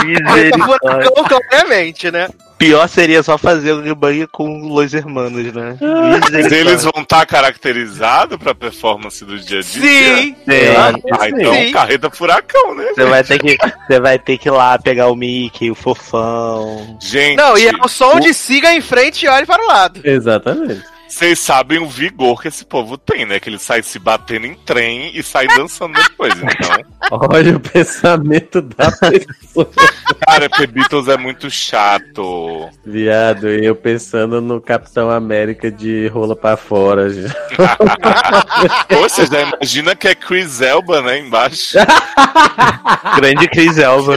Misericórdia. 0.05 1.11
claramente, 1.51 2.11
né? 2.11 2.29
Pior 2.57 2.87
seria 2.89 3.23
só 3.23 3.39
fazer 3.39 3.73
o 3.73 3.83
gangbang 3.83 4.27
com 4.29 4.69
Los 4.69 4.93
Hermanos, 4.93 5.53
né? 5.53 5.77
Mas 5.81 6.53
eles 6.53 6.85
vão 6.85 7.03
estar 7.03 7.25
caracterizados 7.27 8.37
pra 8.37 8.55
performance 8.55 9.25
do 9.25 9.39
dia 9.39 9.61
a 9.61 9.63
dia? 9.63 9.83
Sim! 9.83 10.37
Sim. 10.37 11.17
Ah, 11.19 11.29
então 11.29 11.55
Sim. 11.55 11.73
carreta 11.73 12.11
furacão, 12.11 12.75
né? 12.75 12.93
Você 12.95 13.05
vai, 13.05 13.25
ter 13.25 13.39
que, 13.39 13.59
você 13.87 14.01
vai 14.01 14.19
ter 14.19 14.39
que 14.39 14.49
ir 14.49 14.53
lá 14.53 14.79
pegar 14.79 15.09
o 15.09 15.17
Mickey, 15.17 15.71
o 15.71 15.75
fofão. 15.75 16.99
Gente, 17.01 17.37
Não, 17.37 17.57
e 17.57 17.67
é 17.67 17.73
o 17.83 17.89
som 17.89 18.21
de 18.21 18.35
siga 18.35 18.73
em 18.73 18.81
frente 18.81 19.25
e 19.25 19.29
olhe 19.29 19.47
para 19.47 19.63
o 19.63 19.67
lado. 19.67 20.01
Exatamente. 20.05 21.00
Vocês 21.11 21.41
sabem 21.41 21.81
o 21.81 21.89
vigor 21.89 22.41
que 22.41 22.47
esse 22.49 22.65
povo 22.65 22.97
tem, 22.97 23.27
né? 23.27 23.41
Que 23.41 23.51
ele 23.51 23.59
sai 23.59 23.83
se 23.83 23.99
batendo 23.99 24.47
em 24.47 24.55
trem 24.55 25.11
e 25.13 25.23
sai 25.25 25.49
dançando 25.49 25.93
depois. 26.01 26.33
Então, 26.37 26.81
Olha 27.11 27.57
o 27.57 27.61
pensamento 27.61 28.63
da 28.63 28.93
pessoa. 28.93 29.69
cara, 30.25 30.49
porque 30.49 30.69
Beatles 30.69 31.09
é 31.09 31.17
muito 31.17 31.51
chato. 31.51 32.71
Viado, 32.87 33.49
e 33.49 33.65
eu 33.65 33.75
pensando 33.75 34.41
no 34.41 34.61
Capitão 34.61 35.11
América 35.11 35.71
de 35.71 36.07
rola 36.07 36.37
pra 36.37 36.57
fora. 36.57 37.11
já. 37.11 37.29
Poxa, 38.89 39.27
já 39.27 39.41
imagina 39.43 39.97
que 39.97 40.07
é 40.07 40.15
Chris 40.15 40.61
Elba, 40.61 41.03
né? 41.03 41.19
Embaixo. 41.19 41.77
Grande 43.17 43.49
Chris 43.49 43.77
Elba. 43.79 44.17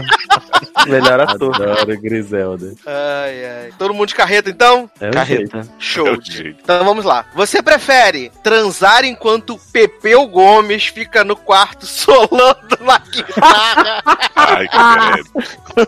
Melhor 0.87 1.21
ator. 1.21 1.55
Adoro 1.55 2.01
Griselda. 2.01 2.73
Ai, 2.85 3.45
ai. 3.45 3.73
Todo 3.77 3.93
mundo 3.93 4.07
de 4.07 4.15
carreta, 4.15 4.49
então? 4.49 4.89
É 4.99 5.09
o 5.09 5.25
jeito. 5.25 5.51
Carreta. 5.51 5.73
Show. 5.79 6.07
É. 6.07 6.47
Então 6.61 6.83
vamos 6.85 7.05
lá. 7.05 7.25
Você 7.35 7.61
prefere 7.61 8.31
transar 8.43 9.05
enquanto 9.05 9.57
Pepeu 9.71 10.25
Gomes 10.27 10.87
fica 10.87 11.23
no 11.23 11.35
quarto 11.35 11.85
solando 11.85 12.77
na 12.81 12.97
guitarra? 12.99 14.01
Ai, 14.35 14.67
que. 14.67 15.83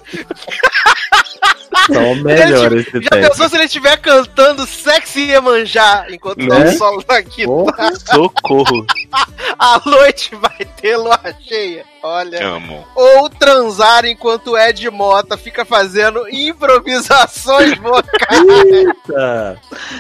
Só 1.94 2.00
o 2.00 2.16
melhor 2.16 2.74
esse 2.74 3.02
Já 3.02 3.10
teste. 3.10 3.30
pensou 3.30 3.50
se 3.50 3.56
ele 3.56 3.66
estiver 3.66 3.98
cantando 3.98 4.66
Sexy 4.66 5.20
Iemanjá 5.32 6.06
enquanto 6.10 6.40
Né? 6.40 6.48
dá 6.48 6.58
um 6.58 6.72
solo 6.78 7.04
na 7.08 7.22
guitarra? 7.22 7.46
Porra, 7.48 7.96
Socorro. 7.96 8.86
A 9.60 9.82
noite 9.86 10.34
vai 10.36 10.66
ter 10.82 10.98
lua 10.98 11.20
cheia. 11.48 11.86
Olha. 12.08 12.48
Amo. 12.48 12.86
Ou 12.96 13.30
transar 13.30 14.06
enquanto 14.06 14.56
Ed 14.58 14.90
Mota 14.92 15.36
fica 15.38 15.66
fazendo 15.66 16.28
improvisações 16.30 17.78
vocais. 17.82 18.86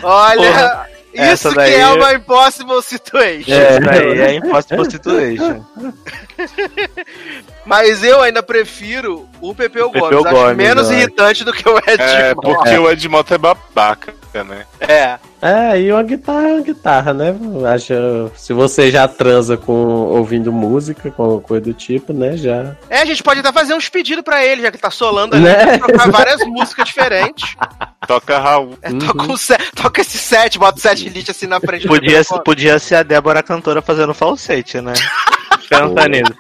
Olha, 0.03 0.37
Porra, 0.51 0.87
isso 1.13 1.23
essa 1.23 1.49
que 1.49 1.55
daí- 1.55 1.73
é 1.75 1.87
uma 1.87 2.13
impossible 2.13 2.81
situation. 2.83 3.51
É. 3.53 3.71
Isso 3.71 3.79
daí 3.81 4.19
é 4.21 4.33
Impossible 4.35 4.91
Situation. 4.91 5.65
Mas 7.65 8.03
eu 8.03 8.21
ainda 8.21 8.43
prefiro 8.43 9.27
o 9.41 9.55
Pepeu 9.55 9.89
Pepeu 9.89 10.09
Gomes. 10.11 10.25
Acho 10.27 10.35
Gomes, 10.35 10.57
menos 10.57 10.87
acho. 10.89 10.97
irritante 10.97 11.43
do 11.43 11.51
que 11.53 11.67
o 11.67 11.77
Ed 11.79 12.01
É, 12.01 12.33
Mota. 12.35 12.47
porque 12.47 12.77
o 12.77 12.91
Ed 12.91 13.09
Mota 13.09 13.35
é 13.35 13.37
babaca, 13.37 14.13
né? 14.33 14.65
É. 14.79 15.17
É, 15.45 15.79
e 15.79 15.91
uma 15.91 16.01
guitarra 16.01 16.47
é 16.47 16.53
uma 16.53 16.61
guitarra, 16.61 17.13
né? 17.13 17.35
Acho, 17.71 18.31
se 18.35 18.51
você 18.51 18.89
já 18.89 19.07
transa 19.07 19.55
com 19.55 19.73
ouvindo 19.73 20.51
música, 20.51 21.11
com 21.11 21.21
alguma 21.21 21.41
coisa 21.41 21.65
do 21.65 21.73
tipo, 21.73 22.11
né? 22.13 22.35
Já. 22.35 22.75
É, 22.89 23.01
a 23.01 23.05
gente 23.05 23.21
pode 23.21 23.41
até 23.41 23.51
fazer 23.51 23.75
uns 23.75 23.87
pedidos 23.87 24.23
pra 24.23 24.43
ele, 24.43 24.63
já 24.63 24.71
que 24.71 24.77
tá 24.79 24.89
solando 24.89 25.35
ali, 25.35 25.43
Né? 25.43 25.77
tocar 25.77 26.09
várias 26.09 26.41
músicas 26.47 26.87
diferentes. 26.87 27.55
Toca 28.07 28.39
Raul. 28.39 28.77
É, 28.81 28.91
toca, 28.91 29.31
um 29.31 29.37
set, 29.37 29.71
toca 29.75 30.01
esse 30.01 30.17
set, 30.17 30.59
bota 30.59 30.77
o 30.77 30.81
set 30.81 31.09
list 31.09 31.29
assim 31.29 31.47
na 31.47 31.59
frente. 31.59 31.87
Podia, 31.87 32.23
podia 32.43 32.77
ser 32.77 32.95
a 32.95 33.03
Débora 33.03 33.41
cantora 33.41 33.81
fazendo 33.81 34.13
falsete, 34.13 34.79
né? 34.79 34.93
Pensa 35.69 36.07
nisso. 36.07 36.33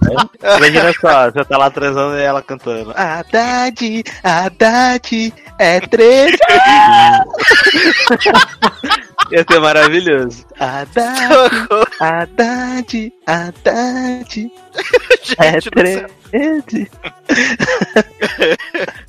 Imagina 0.57 0.93
só, 0.99 1.31
você 1.31 1.45
tá 1.45 1.57
lá 1.57 1.69
transando 1.69 2.17
e 2.17 2.21
ela 2.21 2.41
cantando. 2.41 2.91
Haddad, 2.95 4.03
Haddad, 4.23 5.33
é 5.59 5.79
três. 5.81 6.37
Ia 9.31 9.43
ser 9.49 9.59
maravilhoso. 9.59 10.45
Haddad, 10.59 11.51
Haddad, 11.99 13.13
Haddad, 13.25 14.51
é 15.39 15.61
três. 15.61 16.05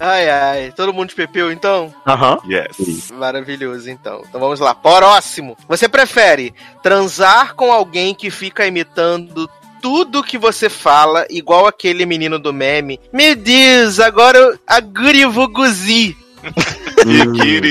Ai, 0.01 0.31
ai. 0.31 0.73
Todo 0.75 0.93
mundo 0.93 1.11
de 1.11 1.15
Pepeu, 1.15 1.53
então? 1.53 1.93
Aham. 2.07 2.39
Yes. 2.49 3.11
Maravilhoso, 3.11 3.91
então. 3.91 4.23
Então 4.27 4.41
vamos 4.41 4.61
lá. 4.61 4.75
Próximo. 4.75 5.57
Você 5.69 5.89
prefere 5.89 6.55
transar 6.83 7.55
com 7.55 7.73
alguém 7.73 8.15
que 8.15 8.31
fica 8.31 8.67
imitando 8.67 9.49
tudo 9.81 10.23
que 10.23 10.39
você 10.39 10.69
fala, 10.69 11.27
igual 11.31 11.67
aquele 11.67 12.07
menino 12.07 12.39
do 12.39 12.53
meme? 12.53 13.01
Me 13.13 13.35
diz, 13.35 14.01
agora 14.01 14.39
eu 14.39 14.59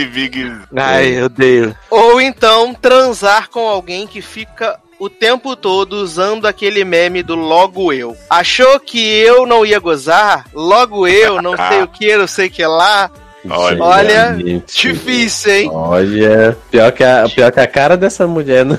Vig. 0.06 0.52
Ai, 0.76 1.20
eu 1.20 1.26
odeio. 1.26 1.76
Ou 1.90 2.22
então 2.22 2.74
transar 2.74 3.50
com 3.50 3.68
alguém 3.68 4.08
que 4.08 4.22
fica 4.22 4.80
o 5.00 5.10
tempo 5.10 5.56
todo 5.56 5.94
usando 5.94 6.46
aquele 6.46 6.84
meme 6.84 7.22
do 7.22 7.36
logo 7.36 7.92
eu. 7.92 8.16
Achou 8.30 8.80
que 8.80 9.00
eu 9.00 9.46
não 9.46 9.66
ia 9.66 9.80
gozar? 9.80 10.46
Logo 10.54 11.08
eu, 11.08 11.42
não 11.42 11.56
sei 11.58 11.84
o 11.84 11.88
que, 11.90 12.16
não 12.16 12.28
sei 12.28 12.48
o 12.48 12.52
que 12.52 12.66
lá. 12.66 13.12
Olha. 13.50 13.84
Olha. 13.84 14.38
Difícil, 14.68 15.52
hein? 15.54 15.70
Olha, 15.72 16.58
pior 16.72 16.92
que 16.92 17.04
a, 17.04 17.28
pior 17.34 17.52
que 17.52 17.60
a 17.60 17.68
cara 17.68 17.96
dessa 17.98 18.26
mulher 18.28 18.64
não- 18.66 18.78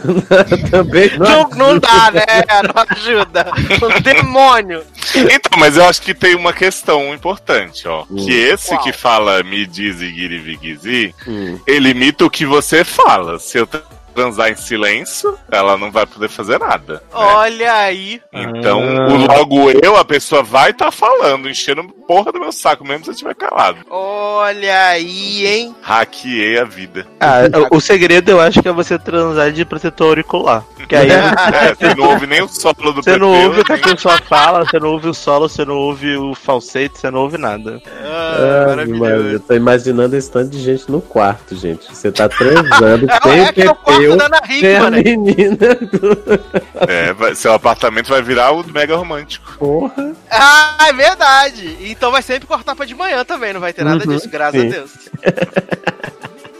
também 0.70 1.10
Não, 1.18 1.48
não 1.50 1.78
dá, 1.78 2.10
né? 2.10 2.24
Não 2.62 2.84
ajuda. 2.88 3.46
Um 3.82 4.00
demônio. 4.02 4.82
Então, 5.14 5.58
mas 5.58 5.76
eu 5.76 5.84
acho 5.84 6.02
que 6.02 6.14
tem 6.14 6.34
uma 6.34 6.52
questão 6.52 7.14
importante, 7.14 7.86
ó. 7.88 8.04
Hum. 8.10 8.16
Que 8.16 8.32
esse 8.32 8.68
Qual? 8.68 8.82
que 8.82 8.92
fala 8.92 9.42
me 9.42 9.66
diz 9.66 10.00
Igiri 10.00 10.38
Vigizi, 10.38 11.14
Hum. 11.26 11.58
ele 11.66 11.90
imita 11.90 12.24
o 12.24 12.30
que 12.30 12.44
você 12.44 12.84
fala. 12.84 13.38
Se 13.38 13.58
eu 13.58 13.68
transar 14.16 14.50
em 14.50 14.56
silêncio, 14.56 15.36
ela 15.50 15.76
não 15.76 15.92
vai 15.92 16.06
poder 16.06 16.28
fazer 16.28 16.58
nada. 16.58 16.94
né? 16.94 17.00
Olha 17.12 17.72
aí. 17.74 18.20
Então, 18.32 18.80
Ah. 18.82 19.08
o 19.12 19.16
logo 19.38 19.70
eu, 19.82 19.96
a 19.96 20.04
pessoa 20.04 20.42
vai 20.42 20.70
estar 20.70 20.90
falando, 20.90 21.48
enchendo 21.48 21.84
porra 22.08 22.32
do 22.32 22.40
meu 22.40 22.50
saco, 22.52 22.86
mesmo 22.86 23.04
se 23.04 23.10
eu 23.10 23.12
estiver 23.12 23.34
calado. 23.34 23.78
Olha 23.90 24.88
aí, 24.88 25.46
hein? 25.46 25.74
Hackeei 25.82 26.58
a 26.58 26.64
vida. 26.64 27.06
Ah, 27.20 27.40
o 27.70 27.80
segredo 27.80 28.30
eu 28.30 28.40
acho 28.40 28.62
que 28.62 28.68
é 28.68 28.72
você 28.72 28.98
transar 28.98 29.52
de 29.52 29.64
protetor 29.64 30.08
auricular. 30.08 30.64
Que 30.88 30.94
aí 30.96 31.08
É, 31.52 31.74
você 31.74 31.94
não 31.94 32.08
ouve 32.10 32.26
nem 32.26 32.42
o 32.42 32.48
solo 32.48 32.92
do 32.92 33.02
você 33.02 33.16
não 33.18 33.44
ouve 33.44 33.60
o 33.60 33.64
que 33.64 33.72
a 33.72 33.78
pessoa 33.78 34.18
fala, 34.28 34.64
você 34.64 34.78
não 34.78 34.88
ouve 34.90 35.08
o 35.08 35.14
solo, 35.14 35.48
você 35.48 35.64
não 35.64 35.74
ouve 35.74 36.16
o 36.16 36.34
falsete, 36.34 36.98
você 36.98 37.10
não 37.10 37.20
ouve 37.20 37.36
nada. 37.38 37.82
Ah, 37.86 38.36
Ah, 38.36 38.66
mano, 38.76 38.82
eu 38.82 38.98
maravilhoso. 38.98 39.40
tô 39.40 39.54
imaginando 39.54 40.16
esse 40.16 40.30
tanto 40.30 40.50
de 40.50 40.60
gente 40.62 40.90
no 40.90 41.00
quarto, 41.00 41.56
gente. 41.56 41.86
Você 41.94 42.10
tá 42.12 42.28
transando, 42.28 43.06
É, 43.10 43.20
tem 43.20 43.40
é 43.40 43.52
que 43.52 43.68
é 44.12 44.14
o 44.14 44.18
quarto 44.18 44.46
Pepeu, 44.48 44.80
da 44.80 44.86
Ana 44.86 44.98
Hickman, 45.00 45.02
né? 45.02 45.02
menina 45.16 45.74
do... 45.74 46.90
É, 46.90 47.12
vai- 47.12 47.34
seu 47.34 47.52
apartamento 47.52 48.08
vai 48.08 48.22
virar 48.22 48.52
o 48.52 48.64
mega 48.70 48.96
romântico. 48.96 49.56
Porra. 49.58 50.14
Ah, 50.30 50.76
é 50.88 50.92
verdade. 50.92 51.76
Então 51.80 52.10
vai 52.10 52.22
sempre 52.22 52.46
cortar 52.46 52.74
pra 52.74 52.84
de 52.86 52.94
manhã 52.94 53.24
também, 53.24 53.52
não 53.52 53.60
vai 53.60 53.72
ter 53.72 53.84
nada 53.84 54.04
Uhum, 54.04 54.14
disso, 54.16 54.28
graças 54.28 54.60
sim. 54.60 54.68
a 54.68 54.70
Deus. 54.70 54.90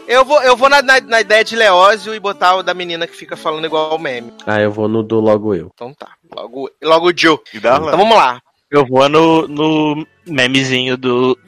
Eu 0.07 0.23
vou, 0.23 0.41
eu 0.41 0.55
vou 0.55 0.69
na, 0.69 0.81
na, 0.81 1.01
na 1.01 1.19
ideia 1.19 1.43
de 1.43 1.53
Leózio 1.55 2.15
e 2.15 2.19
botar 2.19 2.55
o 2.55 2.63
da 2.63 2.73
menina 2.73 3.05
que 3.05 3.15
fica 3.15 3.35
falando 3.35 3.65
igual 3.65 3.93
o 3.93 3.99
meme. 3.99 4.31
Ah, 4.45 4.61
eu 4.61 4.71
vou 4.71 4.87
no 4.87 5.03
do 5.03 5.19
logo 5.19 5.53
eu. 5.53 5.69
Então 5.73 5.93
tá. 5.93 6.07
Logo, 6.33 6.69
logo 6.81 7.09
o 7.09 7.13
Joe. 7.13 7.37
E 7.53 7.57
Então 7.57 7.91
vamos 7.91 8.15
lá. 8.15 8.39
Eu 8.69 8.85
vou 8.85 9.07
no, 9.07 9.47
no 9.47 10.05
memezinho 10.25 10.97
do. 10.97 11.39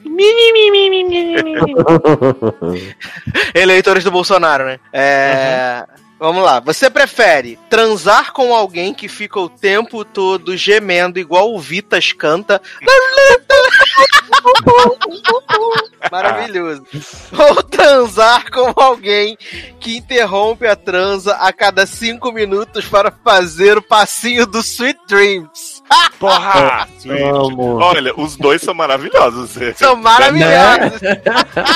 Eleitores 3.54 4.02
do 4.02 4.10
Bolsonaro, 4.10 4.64
né? 4.64 4.80
É. 4.90 5.84
Vamos 6.18 6.42
lá. 6.42 6.60
Você 6.60 6.88
prefere 6.90 7.58
transar 7.68 8.32
com 8.32 8.54
alguém 8.54 8.94
que 8.94 9.08
fica 9.08 9.40
o 9.40 9.48
tempo 9.48 10.04
todo 10.04 10.56
gemendo 10.56 11.18
igual 11.18 11.52
o 11.54 11.58
Vitas 11.58 12.12
canta? 12.12 12.60
Maravilhoso. 16.12 16.84
Ou 17.32 17.62
transar 17.62 18.50
com 18.50 18.72
alguém 18.76 19.38
que 19.78 19.96
interrompe 19.96 20.66
a 20.66 20.76
transa 20.76 21.36
a 21.36 21.50
cada 21.52 21.86
cinco 21.86 22.32
minutos 22.32 22.84
para 22.86 23.10
fazer 23.10 23.78
o 23.78 23.82
passinho 23.82 24.46
do 24.46 24.60
Sweet 24.60 25.00
Dreams. 25.06 25.79
Porra! 26.18 26.86
Amo. 27.08 27.78
Olha, 27.78 28.12
os 28.16 28.36
dois 28.36 28.60
são 28.62 28.74
maravilhosos. 28.74 29.52
São 29.76 29.96
maravilhosos. 29.96 31.00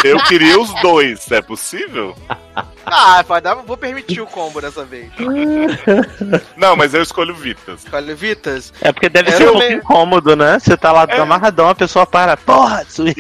Eu 0.05 0.19
queria 0.25 0.61
os 0.61 0.73
dois, 0.83 1.31
é 1.33 1.41
possível? 1.41 2.15
Ah, 2.87 3.23
vai 3.27 3.41
dar, 3.41 3.55
vou 3.57 3.77
permitir 3.77 4.21
o 4.21 4.27
combo 4.27 4.61
dessa 4.61 4.85
vez. 4.85 5.11
Não, 6.57 6.77
mas 6.77 6.95
eu 6.95 7.03
escolho 7.03 7.35
Vitas. 7.35 7.83
Escolhe 7.85 8.13
o 8.13 8.17
Vitas. 8.17 8.73
É 8.81 8.93
porque 8.93 9.09
deve 9.09 9.31
Eu 9.31 9.37
ser 9.37 9.43
um 9.45 9.47
pouco 9.53 9.61
também. 9.61 9.77
incômodo, 9.79 10.37
né? 10.37 10.59
Você 10.59 10.77
tá 10.77 10.93
lá 10.93 11.07
É. 11.09 11.19
amarradão, 11.19 11.69
a 11.69 11.75
pessoa 11.75 12.07
para. 12.07 12.37
Porra, 12.37 12.85
E-. 12.99 13.15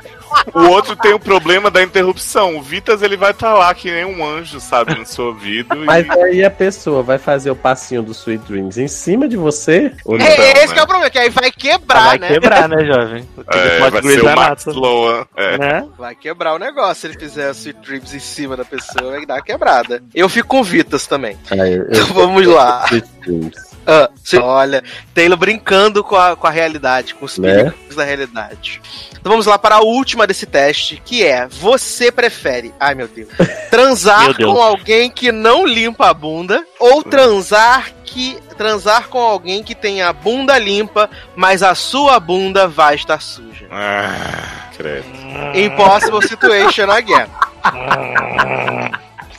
O 0.54 0.68
outro 0.70 0.96
tem 0.96 1.12
o 1.14 1.20
problema 1.20 1.72
da 1.72 1.82
interrupção. 1.82 2.56
O 2.58 2.62
Vitas 2.62 3.02
ele 3.02 3.18
vai 3.18 3.32
estar 3.32 3.54
lá 3.56 3.74
que 3.74 3.90
nem 3.90 4.06
um 4.06 4.24
anjo, 4.24 4.60
sabe, 4.60 4.94
no 4.96 5.04
seu 5.06 5.26
ouvido. 5.28 5.76
e- 5.76 5.86
Mas 5.86 6.08
aí 6.10 6.44
a 6.44 6.52
pessoa 6.52 7.02
vai 7.02 7.18
fazer 7.18 7.50
o 7.50 7.56
passinho 7.56 8.04
do 8.04 8.12
Sweet 8.12 8.44
Dreams 8.46 8.78
em 8.78 8.88
cima 8.88 9.28
de 9.28 9.36
você? 9.36 9.92
Ou 10.06 10.18
não? 10.20 10.26
É, 10.26 10.34
Então, 10.34 10.46
esse 10.46 10.68
né? 10.68 10.74
que 10.74 10.80
é 10.80 10.84
o 10.84 10.88
problema, 10.88 11.10
que 11.10 11.18
aí 11.18 11.30
vai 11.30 11.52
quebrar, 11.52 12.04
vai 12.10 12.18
né? 12.20 12.28
quebrar, 12.28 12.70
né, 12.70 12.86
jovem? 12.86 13.28
É, 13.48 13.80
Pode 13.80 13.92
vai 14.02 14.14
ser 14.14 14.22
o 14.22 14.36
Max 14.36 14.66
Lohan. 14.66 15.26
É. 15.36 15.58
né? 15.58 15.88
Vai 15.98 16.14
quebrar 16.16 16.54
o 16.54 16.60
negócio 16.60 16.96
se 17.02 17.08
ele 17.08 17.18
fizer 17.20 17.39
Sweet 17.52 17.80
Dreams 17.82 18.14
em 18.14 18.20
cima 18.20 18.56
da 18.58 18.66
pessoa, 18.66 19.12
vai 19.12 19.26
dar 19.26 19.36
uma 19.36 19.42
quebrada. 19.42 20.04
Eu 20.14 20.28
fico 20.30 20.48
com 20.50 20.64
Vitas 20.64 21.08
também. 21.08 21.38
Ah, 21.52 21.56
eu, 21.58 21.84
eu 21.84 21.88
Então 21.92 22.06
vamos 22.14 22.46
lá. 22.46 22.86
Sweet 22.88 23.08
Dreams. 23.22 23.70
Ah. 23.88 24.10
Olha, 24.42 24.84
Taylor 25.16 25.38
brincando 25.38 26.04
com 26.04 26.16
a, 26.16 26.36
com 26.36 26.46
a 26.46 26.50
realidade, 26.52 27.16
com 27.16 27.26
os 27.26 27.38
Né? 27.40 27.64
perigos 27.64 27.96
da 27.96 28.04
realidade. 28.04 28.80
Então 29.12 29.32
vamos 29.32 29.48
lá 29.48 29.58
para 29.58 29.76
a 29.76 29.82
última 29.82 30.28
desse 30.28 30.46
teste, 30.46 31.02
que 31.04 31.24
é: 31.26 31.48
você 31.48 32.12
prefere, 32.12 32.72
ai 32.80 32.94
meu 32.94 33.08
Deus, 33.08 33.30
transar 33.72 34.26
Meu 34.26 34.34
Deus. 34.36 34.54
com 34.54 34.62
alguém 34.62 35.10
que 35.10 35.32
não 35.32 35.66
limpa 35.66 36.08
a 36.10 36.14
bunda 36.14 36.64
ou 36.80 37.02
transar 37.04 37.92
que 38.04 38.38
transar 38.60 39.08
com 39.08 39.20
alguém 39.20 39.64
que 39.64 39.74
tem 39.74 40.02
a 40.02 40.12
bunda 40.12 40.60
limpa, 40.60 41.10
mas 41.34 41.64
a 41.64 41.74
sua 41.74 42.20
bunda 42.20 42.68
vai 42.68 42.96
estar 42.96 43.22
suja? 43.22 43.66
Ah, 43.72 44.68
credo. 44.76 45.08
Impossible 45.56 46.22
situation 46.28 46.92
again. 46.92 47.28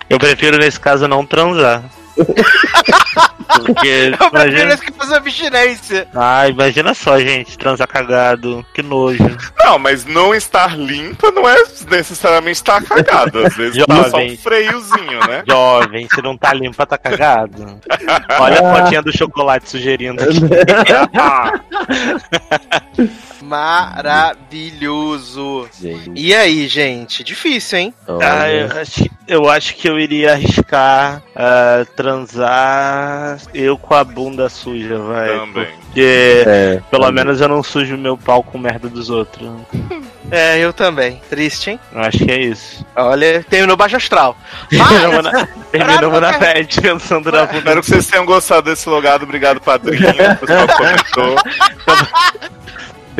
Eu 0.08 0.18
prefiro, 0.18 0.56
nesse 0.56 0.80
caso, 0.80 1.06
não 1.06 1.26
transar. 1.26 1.82
Porque, 3.58 4.12
Eu 4.20 4.30
prefiro 4.30 4.62
imagina... 4.62 4.76
que 4.76 4.92
faz 4.92 5.12
abstinência. 5.12 6.06
Ah, 6.14 6.46
imagina 6.48 6.94
só, 6.94 7.18
gente, 7.18 7.56
transar 7.58 7.88
cagado. 7.88 8.64
Que 8.74 8.82
nojo. 8.82 9.24
Não, 9.58 9.78
mas 9.78 10.04
não 10.04 10.34
estar 10.34 10.76
limpa 10.78 11.30
não 11.30 11.48
é 11.48 11.56
necessariamente 11.90 12.58
estar 12.58 12.82
cagado. 12.82 13.46
Às 13.46 13.56
vezes 13.56 13.84
dá 13.86 13.96
só 13.96 14.02
um 14.02 14.10
Jovem. 14.10 14.36
freiozinho, 14.36 15.20
né? 15.28 15.42
Jovem, 15.48 16.08
se 16.12 16.20
não 16.22 16.36
tá 16.36 16.52
limpa, 16.52 16.86
tá 16.86 16.98
cagado. 16.98 17.80
Olha 18.38 18.60
a 18.60 18.76
fotinha 18.82 19.00
do 19.02 19.16
chocolate 19.16 19.68
sugerindo 19.70 20.22
aqui. 20.22 20.40
Maravilhoso. 24.30 25.68
Gente, 25.80 26.10
E 26.14 26.34
aí, 26.34 26.68
gente? 26.68 27.24
Difícil, 27.24 27.78
hein? 27.78 27.94
Ah, 28.06 28.48
eu, 28.50 28.80
acho, 28.80 29.10
eu 29.26 29.48
acho 29.48 29.74
que 29.76 29.88
eu 29.88 29.98
iria 29.98 30.32
arriscar 30.32 31.22
ah, 31.34 31.84
transar 31.96 33.39
eu 33.54 33.76
com 33.78 33.94
a 33.94 34.04
bunda 34.04 34.48
suja, 34.48 34.98
vai. 34.98 35.28
Também. 35.28 35.66
Porque 35.86 36.44
É, 36.46 36.80
pelo 36.90 37.04
também. 37.06 37.24
menos 37.24 37.40
eu 37.40 37.48
não 37.48 37.62
sujo 37.62 37.96
meu 37.96 38.16
pau 38.16 38.42
com 38.42 38.58
merda 38.58 38.88
dos 38.88 39.10
outros. 39.10 39.48
É, 40.32 40.60
eu 40.60 40.72
também. 40.72 41.20
Triste, 41.28 41.70
hein? 41.70 41.80
Eu 41.92 42.02
acho 42.02 42.18
que 42.18 42.30
é 42.30 42.38
isso. 42.40 42.86
Olha, 42.94 43.44
terminou 43.50 43.76
baixo 43.76 43.96
astral. 43.96 44.36
Terminamos 44.68 45.24
na, 45.24 45.48
terminamos 45.72 46.20
na 46.20 46.38
pet 46.38 46.78
pensando 46.80 47.32
na 47.32 47.46
bunda. 47.46 47.58
Espero 47.58 47.80
que 47.80 47.86
vocês 47.88 48.06
tenham 48.06 48.24
gostado 48.24 48.70
desse 48.70 48.88
logado. 48.88 49.24
Obrigado, 49.24 49.60
padrinho. 49.60 50.06
O 50.08 50.36
pessoal 50.36 50.68
comentou. 50.68 51.36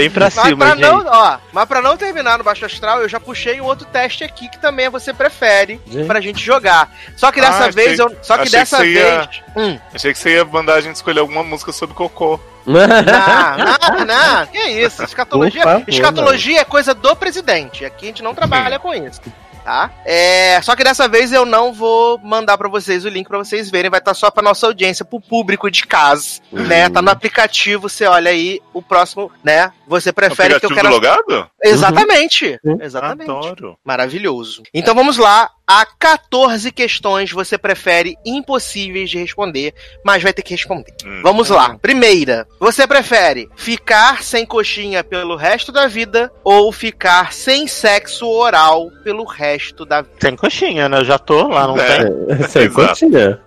Bem 0.01 0.11
pra 0.11 0.27
mas 0.27 0.35
cima, 0.35 0.57
pra 0.67 0.69
gente. 0.77 0.81
não, 0.81 1.05
ó, 1.07 1.39
mas 1.53 1.65
pra 1.67 1.81
não 1.83 1.97
terminar 1.97 2.39
no 2.39 2.45
baixo 2.45 2.65
astral, 2.65 3.01
eu 3.03 3.09
já 3.09 3.21
puxei 3.21 3.61
um 3.61 3.65
outro 3.65 3.87
teste 3.87 4.25
aqui 4.25 4.49
que 4.49 4.59
também 4.59 4.87
é 4.87 4.91
você 4.91 5.13
prefere 5.13 5.81
Gente. 5.87 6.07
pra 6.07 6.21
gente 6.21 6.45
jogar. 6.45 6.91
Só 7.17 7.31
que 7.31 7.41
dessa 7.41 7.65
Ah, 7.65 7.67
achei- 7.69 7.73
vez 7.73 7.99
eu, 7.99 8.09
só 8.23 8.35
que 8.37 8.43
achei 8.43 8.45
que 8.45 8.51
dessa 8.51 8.77
você 8.79 8.93
ia- 8.93 9.17
vez, 9.21 9.43
hum, 9.57 9.79
Achei 9.95 10.13
que 10.13 10.19
você 10.19 10.31
ia 10.35 10.45
mandar 10.45 10.75
a 10.75 10.81
gente 10.81 10.97
escolher 10.97 11.21
alguma 11.21 11.43
música 11.45 11.73
sobre 11.73 11.95
cocô. 11.95 12.39
não, 12.67 12.87
não, 12.87 14.05
não, 14.05 14.47
que 14.47 14.59
isso? 14.59 15.03
Escatologia, 15.03 15.63
favor, 15.63 15.85
escatologia 15.89 16.61
é 16.61 16.65
coisa 16.65 16.95
do 16.95 17.15
presidente. 17.17 17.85
Aqui 17.85 18.05
a 18.07 18.09
gente 18.09 18.23
não 18.23 18.35
trabalha 18.35 18.79
com 18.79 18.95
isso. 18.95 19.21
Tá? 19.63 19.91
É, 20.07 20.59
só 20.63 20.75
que 20.75 20.83
dessa 20.83 21.07
vez 21.07 21.33
eu 21.33 21.45
não 21.45 21.71
vou 21.71 22.19
mandar 22.25 22.57
pra 22.57 22.67
vocês 22.69 23.05
o 23.05 23.11
link 23.11 23.29
pra 23.29 23.37
vocês 23.37 23.71
verem, 23.71 23.91
vai 23.91 24.01
estar 24.01 24.15
só 24.15 24.31
pra 24.31 24.43
nossa 24.43 24.67
audiência, 24.67 25.05
pro 25.05 25.21
público 25.21 25.71
de 25.71 25.87
casa, 25.87 26.41
né? 26.51 26.89
Tá 26.89 27.03
no 27.03 27.11
aplicativo, 27.11 27.87
você 27.89 28.07
olha 28.07 28.31
aí 28.31 28.59
o 28.73 28.81
próximo, 28.81 29.31
né? 29.45 29.71
Você 29.91 30.13
prefere 30.13 30.61
que 30.61 30.67
eu 30.67 30.71
quero 30.71 30.87
do 30.89 30.95
logado? 30.95 31.51
Exatamente. 31.65 32.57
Uhum. 32.65 32.79
Exatamente. 32.81 33.29
Adoro. 33.29 33.77
Maravilhoso. 33.85 34.63
Então 34.73 34.95
vamos 34.95 35.19
lá. 35.19 35.51
Há 35.67 35.85
14 35.85 36.71
questões 36.71 37.33
você 37.33 37.59
prefere 37.59 38.17
impossíveis 38.25 39.11
de 39.11 39.19
responder, 39.19 39.75
mas 40.05 40.23
vai 40.23 40.33
ter 40.33 40.43
que 40.43 40.55
responder. 40.55 40.95
Hum. 41.05 41.21
Vamos 41.25 41.49
lá. 41.49 41.77
Primeira, 41.83 42.47
você 42.61 42.87
prefere 42.87 43.49
ficar 43.57 44.23
sem 44.23 44.47
coxinha 44.47 45.03
pelo 45.03 45.35
resto 45.35 45.73
da 45.73 45.89
vida 45.89 46.31
ou 46.45 46.71
ficar 46.71 47.33
sem 47.33 47.67
sexo 47.67 48.29
oral 48.29 48.91
pelo 49.03 49.25
resto 49.25 49.85
da 49.85 50.03
vida? 50.03 50.15
Tem 50.21 50.37
coxinha, 50.37 50.89
né? 50.89 50.99
Eu 50.99 51.05
já 51.05 51.19
tô 51.19 51.49
lá, 51.49 51.67
não 51.67 51.77
É. 51.77 51.99
tem? 52.05 52.11
Sem 52.49 52.63
Exato. 52.67 52.89
coxinha. 52.89 53.41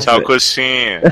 Tchau, 0.00 0.22
coxinha. 0.22 1.00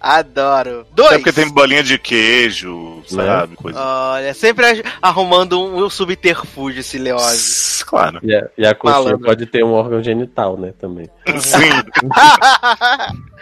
Adoro. 0.00 0.80
É 0.80 0.94
Dois. 0.94 1.16
porque 1.16 1.32
tem 1.32 1.48
bolinha 1.48 1.82
de 1.82 1.98
queijo, 1.98 3.02
sabe? 3.06 3.56
Coisa. 3.56 3.80
Olha, 3.80 4.34
sempre 4.34 4.82
arrumando 5.00 5.60
um, 5.60 5.88
subterfúgio 5.88 6.80
esse 6.80 6.98
Leose. 6.98 7.84
Claro. 7.84 8.20
E 8.22 8.34
a, 8.34 8.48
e 8.58 8.66
a 8.66 8.74
coxinha 8.74 9.02
Malandro. 9.04 9.26
pode 9.26 9.46
ter 9.46 9.64
um 9.64 9.72
órgão 9.72 10.02
genital, 10.02 10.58
né, 10.58 10.74
também. 10.78 11.08
Sim. 11.40 11.70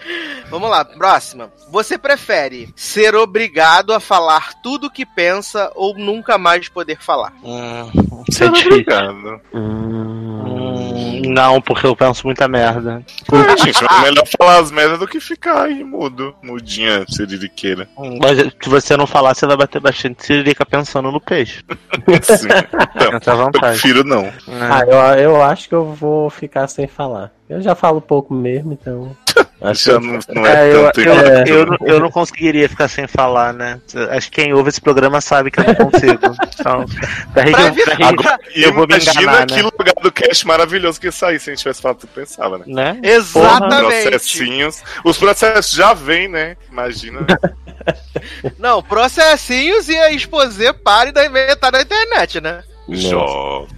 Vamos 0.51 0.69
lá, 0.69 0.85
próxima. 0.85 1.51
Você 1.71 1.97
prefere 1.97 2.69
ser 2.77 3.15
obrigado 3.15 3.93
a 3.93 4.01
falar 4.01 4.61
tudo 4.63 4.89
o 4.89 4.91
que 4.91 5.07
pensa 5.07 5.71
ou 5.75 5.97
nunca 5.97 6.37
mais 6.39 6.69
poder 6.69 6.99
falar? 7.01 7.33
Hum, 7.43 7.91
é 7.93 8.49
difícil. 8.49 8.67
Obrigado. 8.67 9.41
Hum, 9.55 10.72
não, 11.29 11.61
porque 11.61 11.87
eu 11.87 11.97
penso 11.97 12.27
muita 12.27 12.49
merda. 12.49 13.03
Ah, 13.31 13.57
gente, 13.57 13.85
é 13.85 14.03
melhor 14.03 14.25
falar 14.39 14.61
as 14.61 14.71
merdas 14.71 14.99
do 14.99 15.07
que 15.07 15.21
ficar 15.21 15.65
aí 15.65 15.83
mudo. 15.85 16.35
Mudinha, 16.43 17.05
siririqueira. 17.09 17.89
Mas 18.21 18.39
se 18.39 18.69
você 18.69 18.97
não 18.97 19.07
falar, 19.07 19.35
você 19.35 19.47
vai 19.47 19.57
bater 19.57 19.81
bastante 19.81 20.25
siririca 20.25 20.65
pensando 20.65 21.11
no 21.11 21.21
peixe. 21.21 21.63
Sim. 22.23 22.49
Então, 23.15 23.41
eu 23.41 23.51
prefiro 23.51 24.05
não. 24.05 24.25
É. 24.25 24.33
Ah, 24.49 24.85
eu, 24.87 25.33
eu 25.33 25.43
acho 25.43 25.69
que 25.69 25.75
eu 25.75 25.93
vou 25.93 26.31
ficar 26.31 26.67
sem 26.69 26.87
falar. 26.87 27.31
Eu 27.49 27.61
já 27.61 27.75
falo 27.75 28.01
pouco 28.01 28.33
mesmo, 28.33 28.73
então. 28.73 29.15
Acho 29.63 29.93
Já 29.93 30.01
que 30.01 30.07
não, 30.07 30.19
não 30.35 30.47
é, 30.47 30.69
É, 30.71 30.75
eu, 30.75 30.83
tanto 30.85 31.01
eu, 31.01 31.15
eu, 31.15 31.67
né? 31.67 31.77
não- 31.81 31.87
eu 31.87 32.01
não 32.01 32.11
conseguiria 32.11 32.69
ficar 32.69 32.89
sem 32.89 33.07
falar, 33.07 33.53
né? 33.53 33.81
Acho 34.11 34.31
que 34.31 34.43
quem 34.43 34.53
ouve 34.53 34.71
esse 34.71 34.81
programa 34.81 35.21
sabe 35.21 35.51
que 35.51 35.61
eu 35.61 35.65
não 35.65 35.75
consigo. 35.75 36.35
Então, 36.59 36.85
pra 37.33 37.43
rir, 37.45 38.03
Agora, 38.03 38.39
eu 38.55 38.73
vou 38.73 38.87
me 38.87 38.95
imagina 38.95 39.23
enganar, 39.23 39.47
que 39.47 39.57
né? 39.57 39.63
lugar 39.63 39.95
do 40.03 40.11
cast 40.11 40.47
maravilhoso 40.47 41.01
que 41.01 41.07
ia 41.07 41.13
sair 41.13 41.39
se 41.39 41.51
a 41.51 41.53
gente 41.53 41.63
tivesse 41.63 41.81
falado 41.81 41.99
o 41.99 42.01
que 42.01 42.07
pensava, 42.09 42.59
né? 42.59 42.65
né? 42.67 43.01
Exatamente. 43.03 44.09
Processinhos. 44.11 44.83
Os 45.05 45.17
processos 45.17 45.73
já 45.73 45.95
vêm, 45.95 46.29
né? 46.29 46.57
Imagina. 46.71 47.21
Não, 48.59 48.83
processinhos 48.83 49.89
e 49.89 49.97
a 49.97 50.11
exposé 50.13 50.73
pare 50.73 51.13
da 51.13 51.25
inventar 51.25 51.71
na 51.73 51.83
internet, 51.83 52.41
né? 52.41 52.63
Jó. 52.89 53.67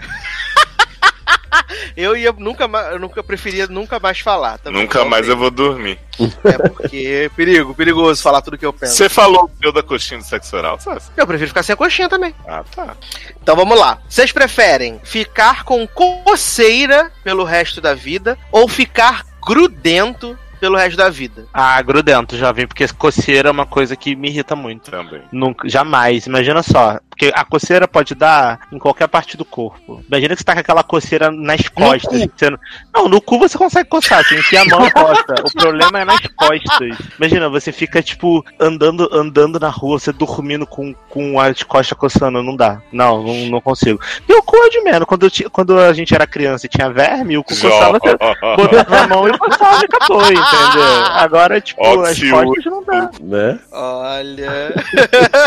Eu 1.97 2.17
ia 2.17 2.33
nunca 2.33 2.67
mais, 2.67 2.93
eu 2.93 2.99
nunca 2.99 3.23
preferia 3.23 3.67
nunca 3.67 3.99
mais 4.01 4.19
falar. 4.21 4.59
também. 4.59 4.83
Nunca 4.83 5.05
mais 5.05 5.29
eu 5.29 5.37
vou 5.37 5.51
dormir. 5.51 5.99
É 6.45 6.59
porque 6.69 6.97
é 7.25 7.29
perigo, 7.29 7.75
perigoso 7.75 8.23
falar 8.23 8.43
tudo 8.43 8.59
que 8.59 8.67
eu 8.67 8.73
penso. 8.73 8.95
Você 8.95 9.09
falou 9.09 9.51
o 9.65 9.73
da 9.73 9.83
coxinha 9.83 10.19
do 10.19 10.25
sexo 10.25 10.57
oral, 10.57 10.79
sabe? 10.81 11.01
Eu 11.17 11.27
prefiro 11.27 11.49
ficar 11.49 11.63
sem 11.63 11.73
a 11.73 11.77
coxinha 11.77 12.09
também. 12.09 12.35
Ah, 12.47 12.65
tá. 12.75 12.97
Então 13.41 13.57
vamos 13.57 13.79
lá. 13.79 13.99
Vocês 14.09 14.33
preferem 14.33 15.01
ficar 15.05 15.65
com 15.65 15.87
coceira 15.87 17.11
pelo 17.23 17.45
resto 17.45 17.81
da 17.81 17.95
vida 17.95 18.37
ou 18.51 18.69
ficar 18.69 19.25
grudento 19.47 20.39
pelo 20.65 20.79
resto 20.79 20.97
da 20.97 21.11
vida? 21.11 21.47
Ah, 21.53 21.81
grudento, 21.83 22.39
jovem, 22.39 22.67
porque 22.67 22.89
coceira 22.89 23.51
é 23.51 23.53
uma 23.53 23.67
coisa 23.67 23.95
que 23.95 24.17
me 24.17 24.29
irrita 24.29 24.57
muito. 24.57 24.91
Também. 24.91 25.21
Nunca, 25.31 25.69
jamais. 25.69 26.27
Imagina 26.27 26.63
só. 26.63 26.99
Porque 27.11 27.31
a 27.33 27.45
coceira 27.45 27.87
pode 27.87 28.15
dar 28.15 28.61
em 28.73 28.79
qualquer 28.79 29.07
parte 29.07 29.37
do 29.37 29.45
corpo. 29.45 30.03
Imagina 30.09 30.35
que 30.35 30.41
você 30.41 30.45
tá 30.45 30.55
com 30.55 30.61
aquela 30.61 30.83
coceira 30.83 31.31
nas 31.31 31.69
costas. 31.69 32.23
cu. 32.23 32.33
Você 32.35 32.51
não... 32.51 32.59
não, 32.93 33.09
no 33.09 33.21
cu 33.21 33.39
você 33.39 33.57
consegue 33.57 33.89
coçar, 33.89 34.25
você 34.25 34.37
enfia 34.37 34.63
a 34.63 34.65
mão 34.65 34.85
e 34.85 34.91
coça. 34.91 35.35
O 35.45 35.53
problema 35.53 36.01
é 36.01 36.05
nas 36.05 36.27
costas. 36.29 36.99
Imagina, 37.17 37.49
você 37.49 37.71
fica, 37.71 38.03
tipo, 38.03 38.45
andando 38.59 39.09
andando 39.13 39.61
na 39.61 39.69
rua, 39.69 39.99
você 39.99 40.13
dormindo 40.13 40.67
com, 40.67 40.93
com 41.09 41.39
as 41.39 41.63
costas 41.63 41.97
coçando. 41.97 42.43
Não 42.43 42.57
dá. 42.57 42.81
Não, 42.91 43.23
não, 43.23 43.35
não 43.47 43.61
consigo. 43.61 44.01
E 44.29 44.33
o 44.33 44.43
cu 44.43 44.57
é 44.57 44.71
de 44.71 44.81
menos. 44.81 45.07
Quando, 45.07 45.27
eu 45.27 45.51
quando 45.51 45.79
a 45.79 45.93
gente 45.93 46.15
era 46.15 46.27
criança 46.27 46.67
e 46.67 46.69
tinha 46.69 46.91
verme, 46.91 47.39
o 47.39 47.45
cu 47.45 47.55
coçava, 47.55 47.99
você 48.01 48.17
botava 48.17 48.97
a 48.97 49.07
mão 49.07 49.29
e 49.29 49.39
coçava 49.39 49.83
e 49.83 49.85
acabou, 49.85 50.21
entendeu? 50.55 51.05
Agora, 51.15 51.61
tipo, 51.61 51.83
as 52.03 52.19
costas 52.21 52.65
não 52.67 52.85
dá. 52.85 53.11
Né? 53.21 53.59
Olha. 53.73 54.73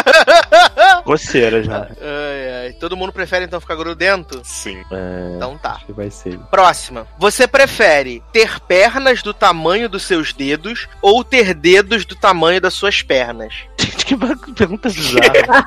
Coceira 1.03 1.63
já. 1.63 1.87
ai, 2.01 2.65
ai. 2.65 2.73
Todo 2.73 2.97
mundo 2.97 3.11
prefere 3.13 3.45
então 3.45 3.59
ficar 3.59 3.75
grudento? 3.75 4.41
Sim. 4.43 4.83
É, 4.91 5.33
Então 5.35 5.57
tá. 5.57 5.71
acho 5.73 5.85
que 5.85 5.93
vai 5.93 6.09
ser. 6.09 6.37
Próxima. 6.51 7.07
Você 7.17 7.47
prefere 7.47 8.21
ter 8.31 8.59
pernas 8.61 9.21
do 9.21 9.33
tamanho 9.33 9.87
dos 9.89 10.03
seus 10.03 10.33
dedos 10.33 10.87
ou 11.01 11.23
ter 11.23 11.53
dedos 11.53 12.05
do 12.05 12.15
tamanho 12.15 12.59
das 12.61 12.73
suas 12.73 13.01
pernas? 13.01 13.53
Gente, 13.79 14.05
que 14.05 14.17
pergunta 14.53 14.89
bizarra. 14.89 15.63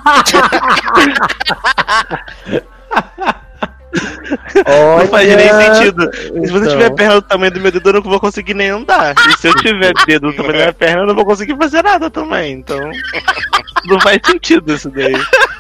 Não 5.01 5.07
faz 5.09 5.29
nem 5.29 5.49
sentido. 5.49 6.11
Se 6.15 6.31
você 6.53 6.65
Então. 6.67 6.69
tiver 6.69 6.91
perna 6.95 7.15
do 7.17 7.23
tamanho 7.23 7.53
do 7.53 7.61
meu 7.61 7.73
dedo, 7.73 7.89
eu 7.89 7.93
não 7.95 8.03
vou 8.03 8.21
conseguir 8.21 8.55
nem 8.55 8.69
andar. 8.71 9.15
E 9.29 9.39
se 9.39 9.49
eu 9.49 9.55
tiver 9.57 9.93
dedo 10.07 10.29
do 10.31 10.33
tamanho 10.37 10.53
da 10.53 10.59
minha 10.59 10.73
perna, 10.73 11.03
eu 11.03 11.07
não 11.07 11.15
vou 11.15 11.25
conseguir 11.25 11.57
fazer 11.57 11.83
nada 11.83 12.09
também. 12.11 12.53
Então. 12.53 12.79
Não 13.87 14.01
faz 14.01 14.21
sentido 14.25 14.73
isso 14.75 14.91
daí. 14.91 15.15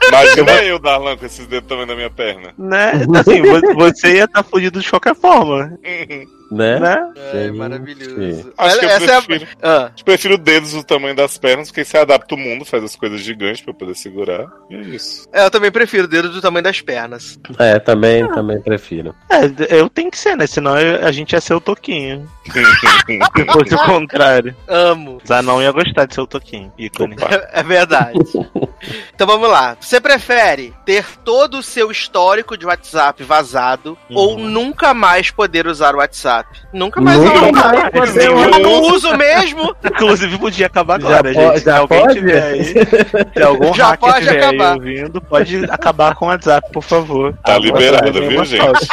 Imagina 0.08 0.62
eu, 0.64 0.78
Darlan, 0.78 1.16
com 1.16 1.26
esses 1.26 1.46
dedos 1.46 1.68
também 1.68 1.86
na 1.86 1.94
minha 1.94 2.10
perna. 2.10 2.52
Né? 2.58 2.92
Assim, 3.18 3.42
vo- 3.42 3.74
você 3.74 4.16
ia 4.16 4.24
estar 4.24 4.42
fugido 4.42 4.80
de 4.80 4.88
qualquer 4.90 5.14
forma. 5.14 5.78
Né? 6.50 6.80
Né? 6.80 7.12
É, 7.16 7.44
Gente. 7.46 7.56
maravilhoso. 7.58 8.52
Acho 8.58 8.78
que 8.80 8.84
eu 8.84 8.88
Essa 8.90 9.12
é 9.12 9.16
a- 9.16 9.22
prefiro. 9.22 9.50
Ah, 9.62 9.90
Eu 9.96 10.04
prefiro 10.04 10.36
dedos 10.38 10.72
do 10.72 10.82
tamanho 10.82 11.14
das 11.14 11.38
pernas, 11.38 11.68
porque 11.68 11.84
você 11.84 11.96
adapta 11.98 12.34
o 12.34 12.38
mundo, 12.38 12.64
faz 12.64 12.82
as 12.82 12.96
coisas 12.96 13.20
gigantes 13.20 13.60
pra 13.62 13.72
poder 13.72 13.94
segurar. 13.94 14.46
E 14.68 14.74
é 14.74 14.80
isso. 14.80 15.28
é, 15.32 15.44
eu 15.44 15.50
também 15.50 15.70
prefiro 15.70 16.08
dedo 16.08 16.28
do 16.30 16.40
tamanho 16.40 16.64
das 16.64 16.80
pernas. 16.80 17.38
É, 17.58 17.78
também, 17.78 18.26
também 18.32 18.60
prefiro. 18.60 19.14
É, 19.30 19.76
eu 19.78 19.88
tenho 19.88 20.10
que 20.10 20.18
ser, 20.18 20.36
né? 20.36 20.46
Senão 20.46 20.78
eu- 20.78 21.06
a 21.06 21.12
gente 21.12 21.32
ia 21.32 21.40
ser 21.40 21.54
o 21.54 21.60
Toquinho. 21.60 22.28
Se 22.46 23.44
fosse 23.52 23.74
o 23.74 23.84
contrário. 23.86 24.56
Amo. 24.66 25.20
Zanon 25.26 25.62
ia 25.62 25.70
gostar 25.72 26.06
de 26.06 26.14
ser 26.14 26.20
o 26.20 26.26
Toquinho. 26.26 26.72
Ícone. 26.78 27.16
É 27.52 27.62
verdade. 27.62 28.18
então 29.14 29.26
vamos 29.26 29.48
lá. 29.48 29.76
Você 29.80 30.00
prefere 30.00 30.72
ter 30.84 31.04
todo 31.24 31.58
o 31.58 31.62
seu 31.62 31.90
histórico 31.90 32.56
de 32.56 32.66
WhatsApp 32.66 33.22
vazado 33.22 33.96
Uhum. 34.08 34.16
ou 34.16 34.38
nunca 34.38 34.92
mais 34.94 35.30
poder 35.30 35.66
usar 35.66 35.94
o 35.94 35.98
WhatsApp? 35.98 36.39
Nunca 36.72 37.00
mais 37.00 37.18
Nunca 37.18 37.40
não. 37.40 37.52
mais 38.00 38.16
Eu 38.16 38.34
não 38.60 38.82
uso 38.94 39.16
mesmo. 39.16 39.74
Inclusive 39.84 40.38
podia 40.38 40.66
acabar 40.66 40.94
agora, 40.96 41.32
Já 41.34 41.40
gente. 41.40 41.54
já 41.56 41.60
se 41.60 41.70
alguém 41.70 42.00
pode? 42.00 42.14
tiver 42.14 42.42
aí, 42.42 42.64
se 42.64 43.42
algum 43.42 43.74
Já 43.74 43.86
hacker 43.90 43.98
pode 44.10 44.26
tiver 44.26 44.44
acabar. 44.44 44.68
aí 44.72 44.74
ouvindo, 44.74 45.20
pode 45.20 45.64
acabar 45.70 46.14
com 46.14 46.24
o 46.26 46.28
WhatsApp, 46.28 46.70
por 46.72 46.82
favor. 46.82 47.32
Tá 47.44 47.54
Agora 47.54 47.58
liberado, 47.64 48.12
tem 48.12 48.28
viu, 48.28 48.44
gente? 48.44 48.88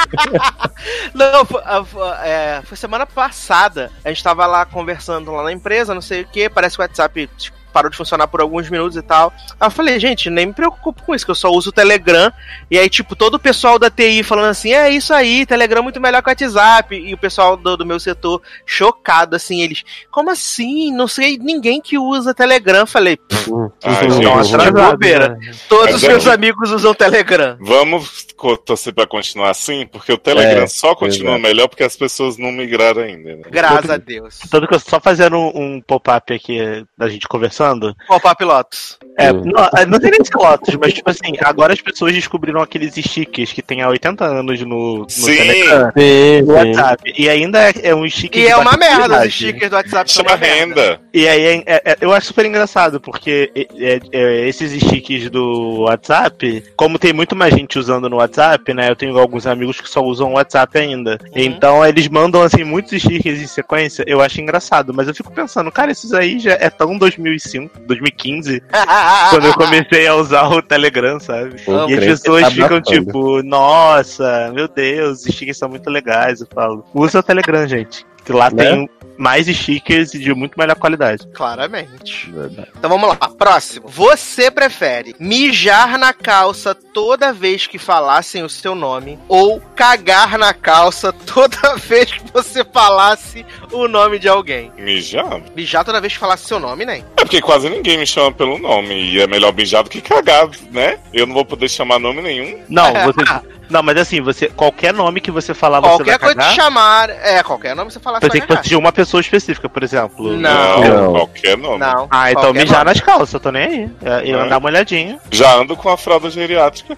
Não, 1.14 1.46
foi, 1.46 1.62
foi- 1.86 2.10
é, 2.24 2.62
foi 2.64 2.78
semana 2.78 3.06
passada. 3.06 3.92
A 4.04 4.10
gente 4.10 4.24
tava 4.24 4.46
lá 4.46 4.66
conversando 4.66 5.32
lá 5.32 5.44
na 5.44 5.52
empresa, 5.52 5.94
não 5.94 6.02
sei 6.02 6.22
o 6.22 6.28
que. 6.28 6.50
Parece 6.50 6.76
que 6.76 6.82
o 6.82 6.84
WhatsApp 6.86 7.30
tipo, 7.38 7.57
parou 7.78 7.92
de 7.92 7.98
funcionar 7.98 8.28
por 8.28 8.42
alguns 8.42 8.68
minutos 8.72 8.98
e 8.98 9.02
tal. 9.04 9.32
Aí 9.60 9.68
eu 9.68 9.72
falei, 9.72 10.00
gente, 10.00 10.32
nem 10.32 10.48
me 10.48 10.54
preocupo 10.54 11.04
com 11.04 11.14
isso, 11.14 11.24
que 11.24 11.30
eu 11.30 11.36
só 11.36 11.52
uso 11.52 11.70
o 11.70 11.72
Telegram. 11.72 12.32
E 12.72 12.78
aí, 12.80 12.90
tipo, 12.90 13.16
todo 13.16 13.36
o 13.36 13.40
pessoal 13.40 13.78
da 13.78 13.88
TI 13.90 14.24
falando 14.24 14.50
assim: 14.50 14.74
é 14.74 14.90
isso 14.90 15.14
aí, 15.14 15.46
Telegram 15.46 15.80
é 15.82 15.84
muito 15.84 16.02
melhor 16.02 16.24
que 16.24 16.30
o 16.30 16.32
WhatsApp. 16.32 16.96
E 16.96 17.14
o 17.14 17.18
pessoal 17.20 17.56
do, 17.56 17.78
do 17.78 17.86
meu 17.86 18.00
setor 18.00 18.42
chocado, 18.66 19.36
assim, 19.36 19.62
eles, 19.62 19.84
como 20.12 20.32
assim? 20.32 20.92
Não 20.92 21.08
sei 21.08 21.38
ninguém 21.38 21.80
que 21.80 22.00
usa 22.00 22.34
Telegram. 22.34 22.80
Eu 22.80 22.88
Falei, 22.88 23.18
"Pff, 23.18 23.52
Ai, 23.84 24.06
Então, 24.06 24.10
gente. 24.44 24.56
atrasado, 24.56 24.92
bobeira. 24.92 25.30
né? 25.30 25.52
todos 25.70 25.96
os 25.96 26.04
é 26.04 26.08
meus 26.08 26.26
amigos 26.28 26.72
usam 26.72 26.94
Telegram. 26.96 27.58
Vamos 27.60 28.26
torcer 28.66 28.94
pra 28.94 29.06
continuar 29.06 29.52
assim, 29.52 29.86
porque 29.86 30.12
o 30.12 30.18
Telegram 30.18 30.64
É, 30.64 30.68
só 30.68 30.96
continua 30.96 31.34
exato. 31.34 31.42
melhor 31.44 31.68
porque 31.68 31.84
as 31.84 31.96
pessoas 31.96 32.38
não 32.38 32.52
migraram 32.52 33.04
ainda. 33.04 33.36
Né? 33.36 33.42
Graças 33.52 33.90
a 33.90 33.98
Deus. 33.98 34.40
Tanto 34.50 34.68
que 34.68 34.74
eu 34.74 34.80
só 34.80 35.00
fazendo 35.00 35.38
um, 35.38 35.76
um 35.76 35.82
pop-up 35.82 36.34
aqui 36.34 36.86
da 36.98 37.10
gente 37.10 37.28
conversando. 37.28 37.67
Pop-up 38.08 38.42
Lotus. 38.42 38.98
É, 39.18 39.34
não, 39.34 39.52
não 39.88 40.00
tem 40.00 40.12
nem 40.12 40.22
esse 40.22 40.32
Lotus, 40.36 40.76
mas 40.76 40.94
tipo 40.94 41.10
assim, 41.10 41.34
agora 41.42 41.74
as 41.74 41.82
pessoas 41.82 42.14
descobriram 42.14 42.62
aqueles 42.62 42.94
stickers 42.94 43.52
que 43.52 43.62
tem 43.64 43.82
há 43.82 43.90
80 43.90 44.24
anos 44.24 44.62
no, 44.62 45.00
no 45.00 45.10
Sim, 45.10 45.26
Telegram. 45.36 45.92
Sim, 45.98 46.42
no 46.42 46.46
sim. 46.48 46.52
WhatsApp. 46.54 47.14
E 47.18 47.30
ainda 47.30 47.70
é, 47.70 47.74
é 47.84 47.96
um 47.96 48.08
sticker 48.08 48.42
E 48.42 48.46
de 48.46 48.52
é 48.52 48.56
uma 48.58 48.78
merda, 48.78 49.26
os 49.26 49.34
stickers 49.34 49.70
do 49.72 49.76
WhatsApp 49.76 50.12
são 50.12 50.24
chama 50.24 50.36
uma 50.36 50.38
merda. 50.38 50.82
renda. 50.82 51.00
E 51.14 51.28
aí 51.28 51.42
é- 51.42 51.64
é- 51.66 51.82
é- 51.86 51.98
eu 52.00 52.14
acho 52.14 52.28
super 52.28 52.46
engraçado, 52.46 53.02
porque 53.02 53.52
é- 53.56 53.68
é- 53.96 54.00
é, 54.12 54.48
esses 54.48 54.72
stickers 54.82 55.30
do 55.32 55.82
WhatsApp, 55.82 56.64
como 56.76 57.00
tem 57.00 57.12
muito 57.12 57.36
mais 57.36 57.54
gente 57.54 57.80
usando 57.80 58.08
no 58.10 58.18
WhatsApp, 58.18 58.72
né? 58.74 58.90
Eu 58.90 58.96
tenho 58.96 59.18
alguns 59.18 59.48
amigos 59.48 59.82
que 59.82 59.90
só 59.90 60.02
usam 60.04 60.30
o 60.32 60.36
WhatsApp 60.36 60.78
ainda. 60.78 61.18
Então 61.36 61.84
eles 61.86 62.08
mandam 62.08 62.42
assim 62.44 62.64
muitos 62.64 63.02
stickers 63.02 63.42
em 63.42 63.48
sequência, 63.48 64.04
eu 64.06 64.22
acho 64.22 64.40
engraçado, 64.40 64.94
mas 64.94 65.08
eu 65.08 65.16
fico 65.16 65.32
pensando, 65.32 65.72
cara, 65.72 65.92
esses 65.92 66.14
aí 66.14 66.38
já 66.40 66.54
é 66.54 66.70
tão 66.70 66.98
2005, 66.98 67.80
2015, 67.80 68.62
quando 69.30 69.46
eu 69.46 69.54
comecei 69.56 70.08
a 70.08 70.16
usar 70.16 70.48
o 70.50 70.62
Telegram, 70.62 71.20
sabe? 71.20 71.56
E 71.88 71.94
as 71.94 72.06
pessoas 72.06 72.44
tá 72.44 72.52
ficam 72.52 72.82
tipo, 72.82 73.42
nossa, 73.44 74.52
meu 74.54 74.68
Deus, 74.68 75.26
os 75.26 75.34
stickers 75.34 75.58
são 75.58 75.70
muito 75.70 75.90
legais. 75.90 76.42
Eu 76.42 76.48
falo, 76.54 76.86
usa 76.94 77.20
o 77.20 77.24
Telegram, 77.24 77.68
gente. 77.68 78.06
Que 78.28 78.34
lá 78.34 78.52
Né? 78.52 78.64
tem 78.64 78.90
mais 79.18 79.48
stickers 79.48 80.14
e 80.14 80.20
de 80.20 80.32
muito 80.34 80.60
melhor 80.60 80.76
qualidade. 80.76 81.28
Claramente. 81.34 82.30
Verdade. 82.30 82.68
Então 82.78 82.90
vamos 82.90 83.08
lá. 83.10 83.16
Próximo. 83.16 83.88
Você 83.88 84.52
prefere 84.52 85.16
mijar 85.20 85.98
na 85.98 86.14
calça 86.14 86.76
toda 86.76 87.34
vez 87.34 87.66
que 87.66 87.80
falassem 87.80 88.44
o 88.44 88.50
seu 88.50 88.76
nome 88.76 89.18
ou 89.28 89.60
cagar 89.76 90.38
na 90.38 90.54
calça 90.54 91.12
toda 91.12 91.76
vez 91.82 92.12
que 92.12 92.32
você 92.32 92.64
falasse 92.64 93.44
o 93.72 93.88
nome 93.88 94.20
de 94.20 94.28
alguém? 94.28 94.72
Mijar? 94.78 95.42
Mijar 95.56 95.84
toda 95.84 96.00
vez 96.02 96.14
que 96.14 96.20
falasse 96.20 96.46
seu 96.46 96.60
nome, 96.60 96.86
né? 96.86 97.04
É 97.18 97.24
porque 97.24 97.42
quase 97.42 97.70
ninguém 97.70 97.98
me 97.98 98.06
chama 98.06 98.32
pelo 98.32 98.60
nome. 98.60 98.94
E 98.94 99.20
é 99.22 99.26
melhor 99.26 99.52
mijar 99.54 99.84
do 99.84 99.90
que 99.90 100.02
cagar, 100.02 100.48
né? 100.72 101.00
Eu 101.12 101.26
não 101.26 101.34
vou 101.34 101.46
poder 101.46 101.70
chamar 101.70 101.98
nome 101.98 102.22
nenhum. 102.22 102.60
Não, 102.70 102.94
você. 103.06 103.24
Não, 103.70 103.84
mas 103.84 103.98
assim, 103.98 104.22
você. 104.22 104.48
Qualquer 104.50 104.94
nome 104.94 105.20
que 105.22 105.32
você 105.32 105.54
falar, 105.54 105.80
você 105.80 105.88
Qualquer 105.90 106.12
vai 106.12 106.20
coisa 106.20 106.36
cagar. 106.36 106.50
de 106.50 106.56
chamar. 106.56 107.10
É, 107.10 107.44
qualquer 107.44 107.76
nome 107.76 107.92
você 107.92 108.00
falar, 108.00 108.20
você 108.20 108.28
vai 108.28 108.42
que 108.42 108.62
de 108.70 108.76
uma 108.76 108.92
pessoa 108.92 109.22
específica, 109.22 109.68
por 109.70 109.84
exemplo. 109.84 110.32
Não. 110.38 110.80
Não. 110.82 111.12
qualquer 111.14 111.58
nome. 111.58 111.78
Não. 111.80 112.08
Ah, 112.10 112.32
então 112.32 112.44
qualquer 112.44 112.60
mijar 112.62 112.80
nome. 112.80 112.90
nas 112.92 113.02
calças, 113.02 113.34
eu 113.34 113.40
tô 113.40 113.52
nem 113.52 113.64
aí. 113.64 113.92
É, 114.04 114.30
Eu 114.32 114.40
É. 114.40 114.44
andar 114.46 114.58
uma 114.58 114.68
olhadinha. 114.70 115.20
Já 115.32 115.54
ando 115.56 115.76
com 115.76 115.90
a 115.90 115.98
fralda 115.98 116.30
geriátrica. 116.30 116.96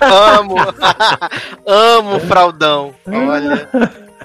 Amo. 0.00 0.56
Amo 1.66 2.20
fraldão. 2.20 2.94
Olha. 3.06 3.68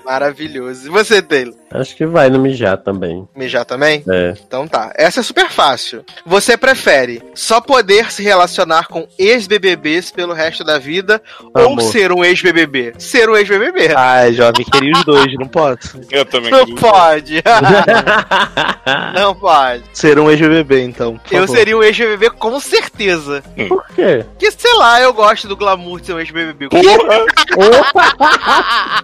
Maravilhoso. 0.07 0.87
E 0.87 0.89
você, 0.89 1.21
Taylor? 1.21 1.53
Acho 1.69 1.93
que 1.97 2.05
vai 2.05 2.29
no 2.29 2.39
mijar 2.39 2.77
também. 2.77 3.27
Mijar 3.35 3.65
também? 3.65 4.01
É. 4.09 4.33
Então 4.47 4.65
tá. 4.65 4.93
Essa 4.95 5.19
é 5.19 5.23
super 5.23 5.49
fácil. 5.49 6.05
Você 6.25 6.55
prefere 6.55 7.21
só 7.35 7.59
poder 7.59 8.09
se 8.09 8.23
relacionar 8.23 8.87
com 8.87 9.05
ex-BBBs 9.19 10.09
pelo 10.11 10.33
resto 10.33 10.63
da 10.63 10.79
vida 10.79 11.21
ou 11.53 11.73
Amor. 11.73 11.81
ser 11.81 12.13
um 12.13 12.23
ex-BBB? 12.23 12.93
Ser 12.97 13.29
um 13.29 13.35
ex-BBB. 13.35 13.93
Ai, 13.97 14.31
jovem, 14.31 14.65
queria 14.65 14.93
os 14.93 15.03
dois, 15.03 15.33
não 15.33 15.47
posso. 15.47 15.99
Eu 16.09 16.23
também 16.23 16.51
Não 16.51 16.59
queria- 16.65 16.79
pode. 16.79 17.43
Não 19.13 19.35
pode. 19.35 19.83
Ser 19.93 20.17
um 20.19 20.31
ex-BBB, 20.31 20.83
então. 20.85 21.17
por 21.17 21.33
Eu 21.33 21.41
favor. 21.41 21.55
seria 21.57 21.77
um 21.77 21.83
ex-BBB 21.83 22.29
com 22.29 22.57
certeza. 22.61 23.43
Por 23.67 23.85
quê? 23.93 24.25
Que 24.39 24.49
sei 24.51 24.73
lá, 24.75 25.01
eu 25.01 25.11
gosto 25.13 25.49
do 25.49 25.57
glamour 25.57 25.99
de 25.99 26.05
ser 26.07 26.13
um 26.13 26.19
ex-BBB. 26.19 26.69
Porra! 26.69 27.25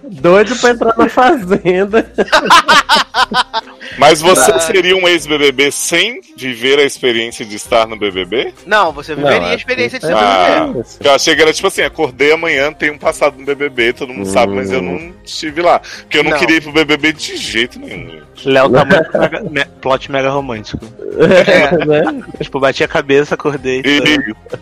Doido 0.04 0.56
pra 0.56 0.70
entrar 0.70 0.93
na 0.96 1.08
fazenda. 1.08 2.10
Mas 3.98 4.20
você 4.20 4.50
Ah. 4.52 4.58
seria 4.58 4.96
um 4.96 5.06
ex-BBB 5.06 5.70
sem 5.70 6.20
viver 6.36 6.78
a 6.78 6.82
experiência 6.82 7.44
de 7.44 7.56
estar 7.56 7.86
no 7.86 7.96
BBB? 7.96 8.52
Não, 8.66 8.92
você 8.92 9.14
viveria 9.14 9.40
Não, 9.40 9.46
a 9.48 9.54
experiência 9.54 9.98
de 9.98 10.06
ser 10.06 10.12
que- 10.14 10.20
BBB. 10.20 10.80
Ah, 10.80 10.84
Eu 11.04 11.14
achei 11.14 11.36
que 11.36 11.42
era 11.42 11.52
tipo 11.52 11.68
assim, 11.68 11.82
acordei 11.82 12.32
amanhã, 12.32 12.72
tem 12.72 12.90
um 12.90 12.98
passado 12.98 13.38
no 13.38 13.44
BBB, 13.44 13.92
todo 13.92 14.12
mundo 14.12 14.26
sabe, 14.26 14.52
mas 14.54 14.72
eu 14.72 14.82
não 14.82 15.12
estive 15.24 15.62
lá. 15.62 15.78
Porque 15.78 16.18
eu 16.18 16.24
não, 16.24 16.32
Não. 16.32 16.38
queria 16.38 16.56
ir 16.56 16.62
pro 16.62 16.72
BBB 16.72 17.12
de 17.12 17.36
jeito 17.36 17.78
nenhum. 17.78 18.20
Léo 18.44 18.70
tá 18.70 18.84
muito 19.06 19.18
mega, 19.18 19.40
me- 19.42 19.64
plot 19.80 20.10
mega 20.10 20.30
romântico. 20.30 20.84
É. 21.16 21.86
né? 21.86 22.22
Tipo, 22.42 22.58
bati 22.58 22.82
a 22.82 22.88
cabeça, 22.88 23.34
acordei. 23.36 23.80
E, 23.84 24.00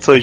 Sou 0.01 0.15
ai. 0.15 0.21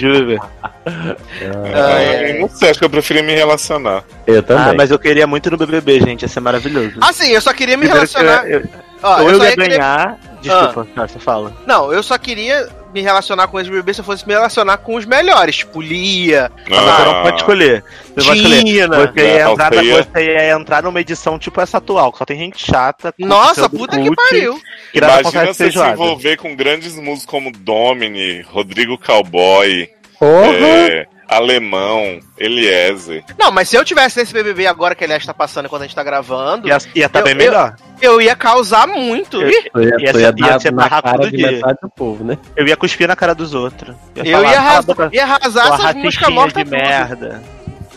eu 2.36 2.40
não 2.40 2.48
sei, 2.48 2.70
acho 2.70 2.78
que 2.78 2.84
eu 2.84 2.90
preferia 2.90 3.22
me 3.22 3.34
relacionar. 3.34 4.04
Eu 4.36 4.42
também. 4.42 4.64
Ah, 4.70 4.74
mas 4.76 4.90
eu 4.90 4.98
queria 4.98 5.26
muito 5.26 5.50
no 5.50 5.56
BBB, 5.56 6.00
gente. 6.00 6.22
Ia 6.22 6.28
ser 6.28 6.40
maravilhoso. 6.40 6.92
Assim, 7.00 7.28
eu 7.30 7.40
só 7.40 7.52
queria 7.52 7.76
me 7.76 7.86
Primeiro 7.86 8.08
que 8.08 8.14
relacionar. 8.18 8.48
Eu, 8.48 8.60
eu, 8.60 8.68
Ó, 9.02 9.14
ou 9.16 9.22
eu 9.22 9.28
eu 9.30 9.36
só 9.38 9.44
ia 9.44 9.50
ia 9.50 9.56
querer- 9.56 9.68
ganhar. 9.78 10.18
Desculpa, 10.42 10.86
tá, 10.94 11.06
você 11.08 11.18
fala. 11.18 11.52
Não, 11.66 11.92
eu 11.92 12.02
só 12.02 12.16
queria 12.16 12.66
me 12.94 13.02
relacionar 13.02 13.46
com 13.48 13.58
ex-BBB 13.60 13.92
se 13.94 14.00
eu 14.00 14.04
fosse 14.04 14.26
me 14.26 14.32
relacionar 14.34 14.78
com 14.78 14.94
os 14.96 15.04
melhores, 15.04 15.58
tipo 15.58 15.80
Lia, 15.82 16.50
Mas 16.68 16.78
você 16.80 17.04
não 17.04 17.22
pode 17.22 17.36
escolher. 17.36 17.84
Você 18.16 18.26
vai 18.26 18.36
escolher. 18.38 18.64
Tina. 18.64 18.96
Você 19.12 19.20
ia, 19.20 19.44
Não, 19.44 19.52
entrar, 19.52 19.70
você 19.74 19.82
ia- 19.82 20.02
você 20.02 20.24
ia 20.24 20.50
entrar 20.50 20.82
numa 20.82 21.00
edição 21.00 21.38
tipo 21.38 21.60
essa 21.60 21.76
atual, 21.78 22.10
que 22.10 22.18
só 22.18 22.24
tem 22.24 22.38
gente 22.38 22.58
chata. 22.64 23.14
Nossa, 23.18 23.68
puta 23.68 24.00
que 24.00 24.14
pariu. 24.16 24.58
Que 24.92 24.98
Imagina 24.98 25.46
você 25.46 25.52
se 25.52 25.54
feijoada. 25.64 25.92
envolver 25.92 26.36
com 26.38 26.56
grandes 26.56 26.94
músicos 26.96 27.26
como 27.26 27.52
Domini, 27.52 28.40
Rodrigo 28.42 28.96
Cowboy, 28.98 29.88
Porra! 30.18 30.52
é, 30.54 31.06
Alemão, 31.30 32.18
Eliezer. 32.38 33.24
Não, 33.38 33.50
mas 33.50 33.68
se 33.68 33.76
eu 33.76 33.84
tivesse 33.84 34.18
nesse 34.18 34.32
BBB 34.32 34.66
agora 34.66 34.94
que 34.94 35.04
ele 35.04 35.14
está 35.14 35.32
passando 35.32 35.66
enquanto 35.66 35.82
a 35.82 35.86
gente 35.86 35.94
tá 35.94 36.02
gravando, 36.02 36.66
Ia, 36.68 36.78
ia 36.94 37.08
tá 37.08 37.20
Eu- 37.20 37.24
bem 37.24 37.32
eu- 37.34 37.38
melhor. 37.38 37.76
eu 38.02 38.20
ia 38.20 38.34
causar 38.34 38.86
muito. 38.86 39.40
Eu- 39.40 39.50
Tu 39.72 39.80
ia, 39.80 40.12
ser- 40.12 40.20
ia 40.20 40.22
ia 40.26 40.32
dar 40.32 40.60
ser 40.60 40.72
na 40.72 40.82
barraco 40.82 41.02
cara 41.08 41.18
todo 41.18 41.30
de 41.30 41.36
dia. 41.36 41.52
metade 41.52 41.78
do 41.82 41.88
povo, 41.90 42.24
né? 42.24 42.36
Eu 42.56 42.66
ia 42.66 42.76
cuspir 42.76 43.06
na 43.06 43.14
cara 43.14 43.34
dos 43.34 43.54
outros. 43.54 43.94
Ia 44.16 44.24
Eu 44.24 44.36
falar, 44.38 44.48
ia 44.48 44.54
"Cala 44.56 44.66
a 44.66 44.70
arrasar, 44.72 44.82
boca, 44.84 45.10
ia 45.12 45.22
arrasar 45.24 45.66
essas 45.74 45.94
músicas 45.94 46.28
mortas 46.30 46.64
de 46.64 46.70
tudo. 46.70 46.76
merda. 46.78 47.42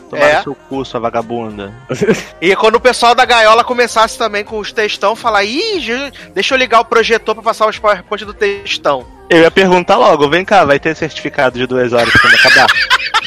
Tomar 0.10 0.26
É. 0.26 0.44
seu 0.44 0.54
cu, 0.54 0.86
sua 0.86 1.00
vagabunda. 1.00 1.74
E 2.40 2.56
quando 2.56 2.76
o 2.76 2.80
pessoal 2.80 3.16
da 3.16 3.26
gaiola 3.26 3.64
começasse 3.64 4.16
também 4.16 4.44
com 4.44 4.60
os 4.60 4.72
textão, 4.72 5.16
falar, 5.16 5.44
ih, 5.44 6.12
deixa 6.36 6.54
eu 6.54 6.58
ligar 6.60 6.82
o 6.82 6.86
projetor 6.86 7.34
pra 7.34 7.44
passar 7.44 7.68
os 7.68 7.80
PowerPoint 7.80 8.24
do 8.26 8.34
textão. 8.34 9.08
Eu 9.30 9.40
ia 9.40 9.50
perguntar 9.50 9.98
logo, 9.98 10.30
vem 10.30 10.46
cá, 10.46 10.64
vai 10.66 10.78
ter 10.78 10.96
certificado 10.96 11.58
de 11.58 11.66
duas 11.66 11.94
horas 11.94 12.12
quando 12.14 12.36
acabar? 12.36 12.68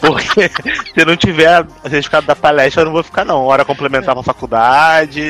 Porque 0.00 0.50
se 0.94 1.04
não 1.04 1.16
tiver 1.16 1.66
certificado 1.82 2.26
da 2.26 2.36
palestra, 2.36 2.82
eu 2.82 2.86
não 2.86 2.92
vou 2.92 3.02
ficar 3.02 3.24
não. 3.24 3.44
Hora 3.44 3.64
complementar 3.64 4.14
pra 4.14 4.22
faculdade. 4.22 5.22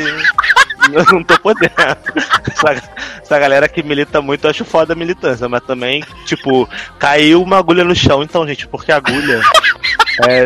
Eu 0.92 1.04
não 1.12 1.22
tô 1.22 1.38
podendo. 1.40 1.72
Essa, 2.50 2.83
essa 3.22 3.38
galera 3.38 3.68
que 3.68 3.83
milita 3.83 4.22
muito, 4.22 4.44
eu 4.44 4.50
acho 4.50 4.64
foda 4.64 4.92
a 4.92 4.96
militância, 4.96 5.48
mas 5.48 5.62
também, 5.62 6.02
tipo, 6.24 6.68
caiu 6.98 7.42
uma 7.42 7.59
agulha 7.59 7.85
no 7.85 7.94
chão, 7.94 8.22
então, 8.22 8.46
gente, 8.46 8.66
porque 8.66 8.90
a 8.90 8.96
agulha 8.96 9.40
é, 10.26 10.44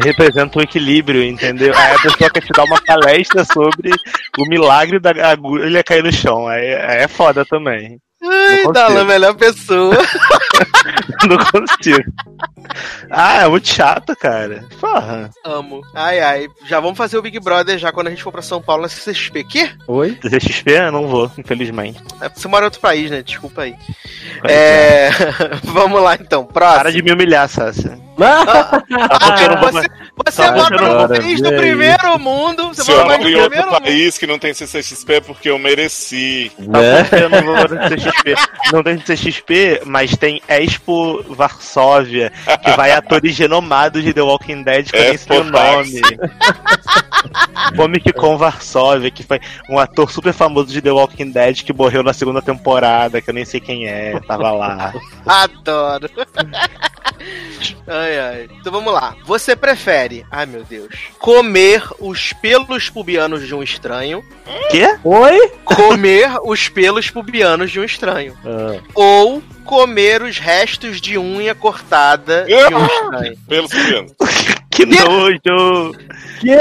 representa 0.00 0.58
o 0.58 0.62
equilíbrio, 0.62 1.22
entendeu? 1.22 1.72
Aí 1.76 1.94
a 1.94 1.98
pessoa 1.98 2.30
quer 2.30 2.40
te 2.40 2.52
dar 2.52 2.64
uma 2.64 2.80
palestra 2.82 3.44
sobre 3.44 3.90
o 4.38 4.44
milagre 4.48 4.98
da 4.98 5.10
agulha 5.30 5.82
cair 5.82 6.02
no 6.02 6.12
chão. 6.12 6.46
Aí, 6.48 6.74
aí 6.74 6.98
é 6.98 7.08
foda 7.08 7.44
também. 7.44 7.98
Ai, 8.22 8.56
consigo. 8.58 8.72
Dala, 8.72 9.04
melhor 9.04 9.34
pessoa. 9.34 9.96
Não 11.28 11.36
consigo. 11.38 12.12
Ah, 13.10 13.42
é 13.42 13.48
muito 13.48 13.68
chato, 13.68 14.16
cara. 14.16 14.64
Porra. 14.80 15.30
Amo. 15.44 15.82
Ai, 15.94 16.20
ai. 16.20 16.48
Já 16.66 16.80
vamos 16.80 16.96
fazer 16.96 17.18
o 17.18 17.22
Big 17.22 17.38
Brother 17.40 17.78
já 17.78 17.92
quando 17.92 18.06
a 18.06 18.10
gente 18.10 18.22
for 18.22 18.32
pra 18.32 18.42
São 18.42 18.62
Paulo 18.62 18.82
na 18.82 18.88
CXP. 18.88 19.44
Quê? 19.44 19.70
Oi? 19.86 20.14
CXP 20.16 20.70
eu 20.70 20.92
não 20.92 21.06
vou, 21.08 21.30
infelizmente. 21.36 22.00
É, 22.20 22.28
Você 22.28 22.48
mora 22.48 22.64
em 22.64 22.66
outro 22.66 22.80
país, 22.80 23.10
né? 23.10 23.22
Desculpa 23.22 23.62
aí. 23.62 23.74
É... 24.44 25.10
vamos 25.64 26.00
lá 26.02 26.14
então. 26.14 26.44
Próximo. 26.44 26.78
Para 26.78 26.92
de 26.92 27.02
me 27.02 27.12
humilhar, 27.12 27.48
Sácia. 27.48 27.98
Ah, 28.20 29.42
eu 29.42 29.48
não 29.50 29.60
você 29.60 29.88
você 30.26 30.42
Tá, 30.42 30.52
mora 30.52 30.76
você 30.78 30.84
num 30.84 31.08
país 31.08 31.40
do 31.40 31.48
primeiro 31.52 32.18
mundo. 32.18 32.68
Você 32.68 32.82
Se 32.84 32.90
eu 32.92 32.96
mora 33.04 33.18
no 33.18 33.28
em 33.28 33.34
outro 33.34 33.48
primeiro 33.50 33.72
mundo. 33.72 33.82
país 33.82 34.18
que 34.18 34.26
não 34.26 34.38
tem 34.38 34.52
CCXP 34.54 35.14
é 35.14 35.20
porque 35.20 35.48
eu 35.50 35.58
mereci. 35.58 36.52
né? 36.58 37.08
Eu 37.12 37.28
não 37.30 37.42
vou 37.42 37.56
no 37.56 37.66
CXP. 37.88 38.34
Não 38.72 38.82
tem 38.82 38.98
CXP, 38.98 39.82
mas 39.86 40.16
tem 40.16 40.42
Expo 40.48 41.22
Varsóvia, 41.34 42.30
que 42.62 42.70
vai 42.72 42.92
atores 42.92 43.36
renomados 43.38 44.02
de 44.02 44.12
The 44.12 44.22
Walking 44.22 44.62
Dead, 44.62 44.90
que 44.90 44.96
eu 44.96 45.02
nem 45.04 45.16
sei 45.16 45.38
o 45.40 45.44
nome. 45.44 46.00
Comic 47.76 48.12
Con 48.12 48.36
Varsóvia, 48.36 49.10
que 49.10 49.22
foi 49.22 49.40
um 49.70 49.78
ator 49.78 50.10
super 50.10 50.32
famoso 50.32 50.68
de 50.72 50.82
The 50.82 50.90
Walking 50.92 51.30
Dead 51.30 51.62
que 51.62 51.72
morreu 51.72 52.02
na 52.02 52.12
segunda 52.12 52.42
temporada, 52.42 53.20
que 53.20 53.30
eu 53.30 53.34
nem 53.34 53.44
sei 53.44 53.60
quem 53.60 53.86
é, 53.88 54.18
tava 54.26 54.50
lá. 54.52 54.92
Adoro. 55.26 56.08
Ai, 57.86 58.18
ai. 58.18 58.48
Então 58.60 58.72
vamos 58.72 58.92
lá. 58.92 59.14
Você 59.24 59.54
prefere, 59.56 60.24
ai 60.30 60.46
meu 60.46 60.64
Deus, 60.64 60.88
comer 61.18 61.82
os 61.98 62.32
pelos 62.34 62.88
pubianos 62.90 63.46
de 63.46 63.54
um 63.54 63.62
estranho, 63.62 64.22
Quê? 64.70 64.96
Oi? 65.04 65.52
comer 65.64 66.30
os 66.44 66.68
pelos 66.68 67.10
pubianos 67.10 67.70
de 67.70 67.80
um 67.80 67.84
estranho, 67.84 68.36
Ah, 68.44 68.80
ou 68.94 69.42
comer 69.64 70.22
os 70.22 70.38
restos 70.38 71.00
de 71.00 71.16
unha 71.18 71.54
cortada 71.54 72.44
de 72.44 72.54
um 72.74 72.86
estranho. 72.86 73.36
Pelos 73.48 73.70
crianças. 73.70 74.16
Que 74.72 74.86
nojo! 74.86 75.92
que? 76.40 76.56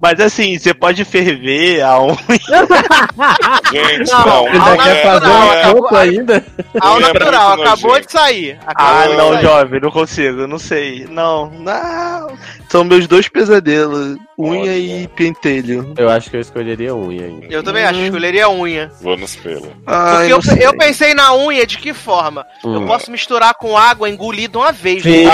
Mas 0.00 0.18
assim, 0.18 0.58
você 0.58 0.72
pode 0.74 1.04
ferver 1.04 1.82
a 1.82 2.00
unha. 2.02 2.16
Gente, 3.70 4.10
Não, 4.10 4.26
não. 4.26 4.46
Ainda 4.48 4.82
quer 4.82 5.02
fazer 5.02 5.26
natural, 5.26 5.46
um 5.46 5.50
acabou- 5.84 5.98
ainda? 5.98 6.44
Ao 6.80 6.96
Unha 6.96 7.12
natural, 7.12 7.52
acabou 7.62 8.00
de 8.00 8.10
sair. 8.10 8.58
Acabou 8.66 8.94
Ah, 9.02 9.06
de 9.06 9.16
não, 9.16 9.32
sair. 9.34 9.42
jovem, 9.42 9.80
não 9.80 9.90
consigo, 9.90 10.46
não 10.46 10.58
sei. 10.58 11.06
Não, 11.10 11.50
não. 11.50 12.32
São 12.68 12.82
meus 12.82 13.06
dois 13.06 13.28
pesadelos: 13.28 14.16
unha 14.40 14.76
e 14.76 15.08
pentelho. 15.08 15.92
Eu 15.96 16.08
acho 16.10 16.30
que 16.30 16.36
eu 16.36 16.40
escolheria 16.40 16.94
unha 16.94 17.24
ainda. 17.26 17.46
Eu 17.50 17.62
também 17.62 17.84
acho, 17.84 18.00
escolheria 18.00 18.48
unha. 18.48 18.90
Vou 19.00 19.16
nos 19.16 19.36
pelos. 19.36 19.68
Ai, 19.86 20.28
Porque 20.30 20.50
eu, 20.52 20.56
eu 20.70 20.76
pensei 20.76 21.14
na 21.14 21.34
unha 21.34 21.66
de 21.66 21.78
que 21.78 21.92
forma? 21.92 22.46
Eu 22.64 22.70
Hum. 22.70 22.86
posso 22.86 23.10
misturar 23.10 23.54
com 23.54 23.76
água, 23.76 24.08
engolir 24.08 24.48
de 24.50 24.56
uma 24.56 24.72
vez. 24.72 25.02
Sim. 25.02 25.24
né? 25.24 25.32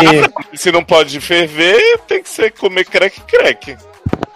Se 0.54 0.70
não 0.72 0.82
pode 0.84 1.20
ferver, 1.20 1.98
tem 2.06 2.22
que 2.22 2.28
ser 2.28 2.52
comer 2.52 2.84
crack-crack. 2.84 3.76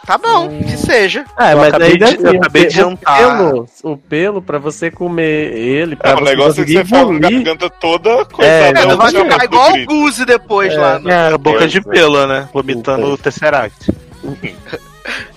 Tá 0.06 0.18
bom, 0.18 0.48
que 0.64 0.76
seja. 0.76 1.20
Eu 1.38 1.56
mas 1.58 1.68
acabei 1.68 1.92
ainda 1.92 2.06
de- 2.06 2.16
eu 2.26 2.32
o 2.32 2.36
acabei 2.38 2.62
de 2.66 2.74
pe- 2.74 2.80
o 2.80 2.84
jantar. 2.84 3.38
pelo, 3.38 3.66
o 3.84 3.96
pelo 3.96 4.42
pra 4.42 4.58
você 4.58 4.90
comer 4.90 5.52
ele, 5.56 5.94
pra 5.94 6.10
É, 6.10 6.14
o 6.14 6.18
você 6.18 6.24
negócio 6.24 6.62
é 6.62 6.64
que 6.66 6.72
conseguir 6.74 6.78
você 6.78 6.84
faz 6.84 7.02
a 7.02 7.04
engolir. 7.12 7.30
garganta 7.44 7.70
toda 7.70 8.10
É, 8.10 8.24
coisada. 8.24 8.80
É, 8.80 8.86
não 8.86 8.96
vai 8.96 9.10
ficar 9.12 9.44
igual 9.44 9.72
o 9.72 9.84
Guzi 9.86 10.24
depois 10.24 10.74
lá. 10.76 10.98
no- 10.98 11.08
É, 11.10 11.30
boca 11.38 11.58
Pois 11.60 11.70
de 11.70 11.78
é. 11.78 11.82
pelo, 11.82 12.26
né? 12.26 12.48
Vomitando 12.52 13.06
o 13.06 13.16
Tesseract. 13.18 13.92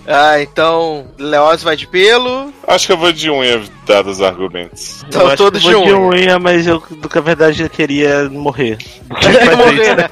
Ah, 0.06 0.40
então, 0.40 1.06
Leoz 1.18 1.62
vai 1.62 1.74
de 1.74 1.86
pelo. 1.86 2.52
Acho 2.68 2.86
que 2.86 2.92
eu 2.92 2.96
vou 2.98 3.10
de 3.10 3.30
unha, 3.30 3.62
dados 3.86 4.16
os 4.18 4.22
argumentos. 4.22 5.02
Estão 5.02 5.22
Eu 5.22 5.26
acho 5.28 5.36
todos 5.38 5.62
que 5.62 5.68
de 5.68 5.72
eu 5.72 5.80
vou 5.80 5.88
de 5.88 5.94
unha. 5.94 6.20
unha, 6.32 6.38
mas 6.38 6.66
eu, 6.66 6.82
na 7.14 7.20
verdade, 7.22 7.62
eu 7.62 7.70
queria 7.70 8.28
morrer. 8.28 8.76
Morrer, 9.56 9.96
né? 9.96 10.08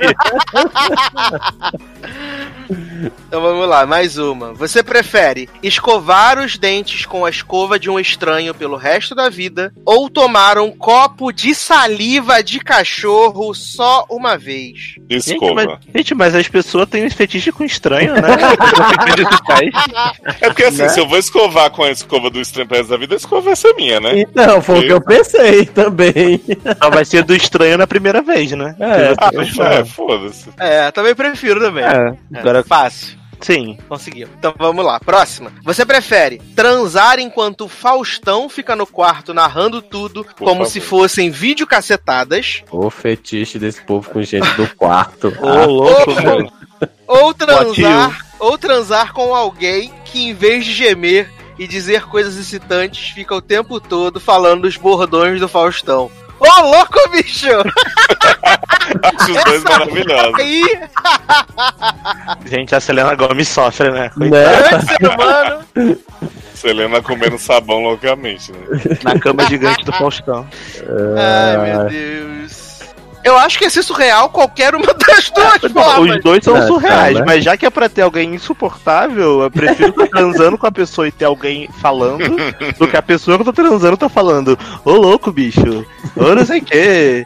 Então 3.28 3.40
vamos 3.40 3.68
lá, 3.68 3.86
mais 3.86 4.18
uma. 4.18 4.52
Você 4.54 4.82
prefere 4.82 5.48
escovar 5.62 6.38
os 6.38 6.56
dentes 6.58 7.06
com 7.06 7.24
a 7.24 7.30
escova 7.30 7.78
de 7.78 7.88
um 7.90 7.98
estranho 7.98 8.54
pelo 8.54 8.76
resto 8.76 9.14
da 9.14 9.28
vida 9.28 9.72
ou 9.84 10.08
tomar 10.10 10.58
um 10.58 10.70
copo 10.70 11.32
de 11.32 11.54
saliva 11.54 12.42
de 12.42 12.60
cachorro 12.60 13.54
só 13.54 14.04
uma 14.10 14.36
vez? 14.36 14.96
Gente 15.10 15.32
Escova. 15.32 15.54
mas, 15.54 15.78
gente, 15.94 16.14
mas 16.14 16.34
as 16.34 16.48
pessoas 16.48 16.88
têm 16.88 17.04
um 17.06 17.10
fetiche 17.10 17.52
com 17.52 17.64
estranho, 17.64 18.14
né? 18.14 18.22
É 20.40 20.48
porque 20.48 20.64
assim, 20.64 20.82
Né? 20.82 20.88
se 20.88 21.00
eu 21.00 21.08
vou 21.08 21.18
escovar 21.18 21.70
com 21.70 21.82
a 21.82 21.90
escova 21.90 22.30
do 22.30 22.40
estranho 22.40 22.66
pro 22.68 22.76
resto 22.76 22.90
da 22.90 22.96
vida, 22.96 23.14
a 23.14 23.16
escova 23.16 23.42
vai 23.42 23.56
ser 23.56 23.72
minha, 23.74 24.00
né? 24.00 24.20
Então, 24.20 24.60
foi 24.60 24.80
o 24.80 24.82
que 24.82 24.92
eu 24.92 25.00
pensei 25.00 25.66
também. 25.66 26.40
Só 26.82 26.90
vai 26.90 27.04
ser 27.04 27.22
do 27.24 27.34
estranho 27.34 27.78
na 27.78 27.86
primeira 27.86 28.22
vez, 28.22 28.50
né? 28.52 28.74
É, 28.78 29.14
Ah, 29.18 29.74
é, 29.74 29.84
foda-se. 29.84 30.48
É, 30.58 30.90
também 30.90 31.14
prefiro 31.14 31.60
também. 31.60 31.84
É, 31.84 32.14
É, 32.34 32.38
agora 32.38 32.62
fácil. 32.92 33.18
sim. 33.40 33.78
Conseguiu. 33.88 34.28
Então 34.38 34.54
vamos 34.58 34.84
lá. 34.84 35.00
Próxima. 35.00 35.52
Você 35.64 35.84
prefere 35.84 36.38
transar 36.54 37.18
enquanto 37.18 37.62
o 37.64 37.68
Faustão 37.68 38.48
fica 38.48 38.76
no 38.76 38.86
quarto 38.86 39.34
narrando 39.34 39.82
tudo 39.82 40.24
como 40.38 40.50
favor. 40.60 40.66
se 40.66 40.80
fossem 40.80 41.30
videocacetadas? 41.30 42.62
O 42.70 42.88
fetiche 42.90 43.58
desse 43.58 43.80
povo 43.82 44.08
com 44.10 44.22
gente 44.22 44.48
do 44.54 44.68
quarto. 44.76 45.28
Ô, 45.40 45.48
Ah, 45.48 45.64
louco. 45.66 46.52
Ou 47.06 47.34
transar, 47.34 48.26
ou 48.38 48.58
transar 48.58 49.12
com 49.12 49.34
alguém 49.34 49.92
que 50.04 50.28
em 50.28 50.34
vez 50.34 50.64
de 50.64 50.72
gemer 50.72 51.30
e 51.58 51.66
dizer 51.66 52.06
coisas 52.06 52.36
excitantes, 52.36 53.10
fica 53.10 53.34
o 53.34 53.40
tempo 53.42 53.78
todo 53.78 54.18
falando 54.18 54.64
os 54.64 54.76
bordões 54.76 55.38
do 55.40 55.46
Faustão. 55.48 56.10
Ô, 56.38 56.60
louco, 56.62 56.98
bicho! 57.10 57.48
Acho 59.02 59.32
os 59.32 59.44
dois 59.44 59.62
maravilhosos. 59.64 60.34
Aí, 60.38 60.64
Gente, 62.46 62.74
a 62.74 62.80
Selena 62.80 63.14
Gomes 63.14 63.48
sofre, 63.48 63.90
né? 63.90 64.10
né? 64.16 64.28
grande 64.28 64.86
ser 64.86 65.08
humano. 65.08 65.98
Selena 66.54 67.02
comendo 67.02 67.38
sabão 67.38 67.82
loucamente, 67.82 68.52
né? 68.52 68.58
Na 69.02 69.18
cama 69.18 69.46
gigante 69.48 69.84
do 69.84 69.92
Faustão. 69.92 70.46
Ai, 71.16 71.72
meu 71.72 71.88
Deus. 71.88 72.71
Eu 73.24 73.36
acho 73.38 73.58
que 73.58 73.64
ia 73.64 73.70
ser 73.70 73.82
surreal 73.82 74.28
qualquer 74.30 74.74
uma 74.74 74.92
das 74.94 75.30
duas 75.30 75.64
formas. 75.72 76.16
Os 76.16 76.22
dois 76.22 76.44
são 76.44 76.56
É, 76.56 76.66
surreais, 76.66 77.14
tá, 77.14 77.20
né? 77.20 77.26
mas 77.26 77.44
já 77.44 77.56
que 77.56 77.64
é 77.66 77.70
pra 77.70 77.88
ter 77.88 78.02
alguém 78.02 78.34
insuportável, 78.34 79.42
eu 79.42 79.50
prefiro 79.50 79.90
estar 79.90 80.08
transando 80.08 80.58
com 80.58 80.66
a 80.66 80.72
pessoa 80.72 81.06
e 81.06 81.12
ter 81.12 81.24
alguém 81.24 81.68
falando 81.80 82.24
do 82.78 82.88
que 82.88 82.96
a 82.96 83.02
pessoa 83.02 83.36
que 83.36 83.42
eu 83.42 83.52
tô 83.52 83.52
transando 83.52 83.96
tá 83.96 84.08
falando, 84.08 84.58
ô 84.84 84.92
louco, 84.92 85.30
bicho, 85.30 85.86
ô 86.16 86.34
não 86.34 86.44
sei 86.44 86.60
o 86.60 86.64
quê. 86.64 87.24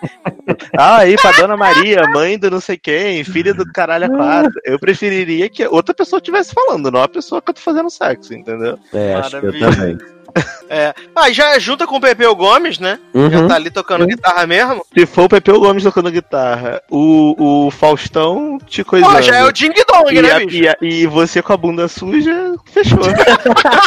Ah, 0.76 0.98
aí 0.98 1.16
pra 1.16 1.32
Dona 1.32 1.56
Maria, 1.56 2.02
mãe 2.12 2.38
do 2.38 2.50
não 2.50 2.61
sei 2.61 2.76
quem, 2.76 3.24
filha 3.24 3.54
do 3.54 3.64
caralho 3.72 4.06
a 4.06 4.09
quatro. 4.16 4.52
Eu 4.64 4.78
preferiria 4.78 5.48
que 5.48 5.66
outra 5.66 5.94
pessoa 5.94 6.18
estivesse 6.18 6.52
falando, 6.52 6.90
não 6.90 7.02
a 7.02 7.09
pessoa 7.09 7.40
que 7.40 7.50
eu 7.50 7.54
tô 7.54 7.61
fazendo 7.61 7.90
sexo, 7.90 8.35
entendeu? 8.35 8.78
É, 8.92 9.14
acho 9.14 9.40
que 9.40 9.46
eu 9.46 9.59
também. 9.59 9.98
É. 10.68 10.92
Ah, 11.14 11.31
já 11.31 11.57
junta 11.61 11.87
com 11.87 11.94
o 11.96 12.01
Pepeu 12.01 12.35
Gomes, 12.35 12.81
né? 12.81 12.99
Já 13.14 13.20
Uhum. 13.20 13.46
tá 13.49 13.55
ali 13.55 13.70
tocando 13.70 14.05
guitarra 14.05 14.44
mesmo. 14.49 14.85
Se 14.92 15.07
for 15.07 15.22
o 15.25 15.29
Pepeu 15.29 15.61
Gomes 15.61 15.85
tocando 15.85 16.11
guitarra, 16.11 16.83
o, 16.90 17.66
o 17.66 17.70
Faustão 17.70 18.59
te 18.66 18.83
coisando. 18.83 19.14
Pô, 19.14 19.22
já 19.22 19.37
é 19.37 19.44
o 19.44 19.53
Ding 19.53 19.70
Dong, 19.87 20.12
e, 20.12 20.20
né, 20.20 20.33
a- 20.33 20.38
bicho? 20.40 20.57
e 20.57 20.68
a- 20.68 20.77
e 20.83 21.07
você 21.07 21.40
com 21.40 21.53
a 21.53 21.57
bunda 21.57 21.87
suja, 21.87 22.57
fechou. 22.72 22.99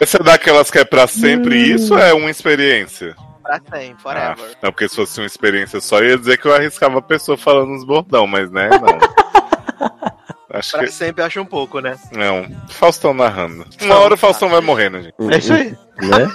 Essa 0.00 0.18
é 0.18 0.22
daquelas 0.22 0.70
que 0.70 0.78
é 0.78 0.84
pra 0.84 1.06
sempre 1.06 1.56
isso 1.56 1.94
ou 1.94 2.00
é 2.00 2.12
uma 2.12 2.30
experiência? 2.30 3.16
Pra 3.42 3.54
sempre, 3.54 3.92
Ah, 3.92 3.96
forever. 4.36 4.56
não, 4.62 4.70
porque 4.70 4.88
se 4.88 4.96
fosse 4.96 5.18
uma 5.20 5.26
experiência 5.26 5.80
só, 5.80 6.02
ia 6.02 6.18
dizer 6.18 6.36
que 6.38 6.46
eu 6.46 6.54
arriscava 6.54 6.98
a 6.98 7.02
pessoa 7.02 7.36
falando 7.38 7.72
uns 7.72 7.84
bordão, 7.84 8.26
mas 8.26 8.50
né, 8.50 8.68
não. 8.70 8.98
Acho 10.52 10.72
Pra 10.72 10.80
que. 10.84 10.92
sempre 10.92 11.22
acho 11.22 11.40
um 11.40 11.44
pouco, 11.44 11.80
né? 11.80 11.96
Não. 12.12 12.46
Faustão 12.68 13.14
narrando. 13.14 13.64
Uma 13.82 13.96
hora 13.98 14.14
o 14.14 14.16
Faustão 14.16 14.48
vai 14.48 14.60
morrer, 14.60 14.90
né, 14.90 15.02
gente? 15.02 15.14
É 15.34 15.38
isso 15.38 15.52
aí. 15.52 15.76
Né? 16.02 16.28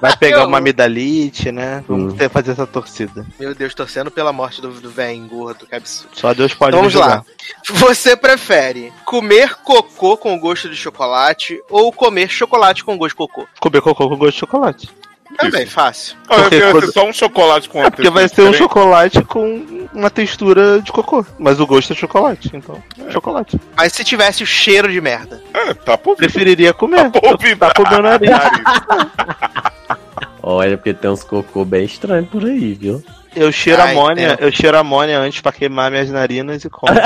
Vai 0.00 0.16
pegar 0.16 0.42
Eu- 0.42 0.46
uma 0.46 0.58
amidalite, 0.58 1.50
né? 1.50 1.84
Vamos 1.88 2.14
Hum. 2.14 2.16
ter, 2.16 2.30
fazer 2.30 2.52
essa 2.52 2.66
torcida. 2.66 3.26
Meu 3.38 3.54
Deus, 3.54 3.74
torcendo 3.74 4.10
pela 4.10 4.32
morte 4.32 4.62
do, 4.62 4.68
do 4.70 4.90
velho 4.90 5.26
gordo, 5.26 5.66
que 5.66 5.74
absurdo. 5.74 6.10
Só 6.16 6.32
Deus 6.32 6.54
pode 6.54 6.70
Então 6.76 6.82
me 6.86 6.88
vamos 6.88 7.06
lá. 7.08 7.24
Você 7.68 8.16
prefere 8.16 8.92
comer 9.04 9.56
cocô 9.56 10.16
com 10.16 10.38
gosto 10.38 10.68
de 10.70 10.76
chocolate 10.76 11.60
ou 11.68 11.92
comer 11.92 12.28
chocolate 12.30 12.84
com 12.84 12.96
gosto 12.96 13.10
de 13.10 13.16
cocô? 13.16 13.46
Comer 13.60 13.80
cocô 13.82 14.08
com 14.08 14.16
gosto 14.16 14.32
de 14.34 14.38
chocolate. 14.40 14.88
Também, 15.36 15.66
fácil. 15.66 16.16
Eu 16.28 16.36
Porque 16.36 16.50
queria 16.56 16.70
quando- 16.72 16.86
ser 16.86 16.92
só 16.92 17.06
um 17.06 17.12
chocolate 17.12 17.68
com 17.68 17.84
É 17.84 17.90
porque 17.90 18.08
vai 18.10 18.22
ser 18.24 18.28
textura 18.36 18.48
um 18.48 18.52
diferente. 18.52 18.68
chocolate 18.72 19.22
com 19.22 19.86
uma 19.92 20.10
textura 20.10 20.80
de 20.80 20.90
cocô. 20.90 21.24
Mas 21.38 21.60
o 21.60 21.66
gosto 21.66 21.92
é 21.92 21.96
chocolate, 21.96 22.50
então. 22.54 22.82
Chocolate. 23.10 23.60
Mas 23.76 23.92
se 23.92 24.02
tivesse 24.04 24.42
o 24.42 24.46
cheiro 24.46 24.90
de 24.90 25.00
merda. 25.00 25.40
É, 25.54 25.74
tá 25.74 25.96
por 25.98 26.16
vir. 26.16 26.30
Preferiria 26.30 26.72
comer. 26.72 27.10
Tá 27.10 27.20
por 27.20 27.38
vir. 27.38 27.56
Tá 27.56 27.72
com 27.74 27.88
meu 27.88 28.02
nariz. 28.02 28.30
Olha, 30.42 30.76
porque 30.78 30.94
tem 30.94 31.10
uns 31.10 31.22
cocô 31.22 31.64
bem 31.64 31.84
estranhos 31.84 32.28
por 32.30 32.42
aí, 32.44 32.72
viu? 32.74 33.04
Eu 33.36 33.52
cheiro 33.52 33.82
Ai, 33.82 33.92
amônia, 33.92 34.36
tem. 34.36 34.46
eu 34.46 34.50
cheiro 34.52 34.78
amônia 34.78 35.18
antes 35.20 35.40
pra 35.42 35.52
queimar 35.52 35.90
minhas 35.90 36.10
narinas 36.10 36.64
e 36.64 36.70
como. 36.70 36.94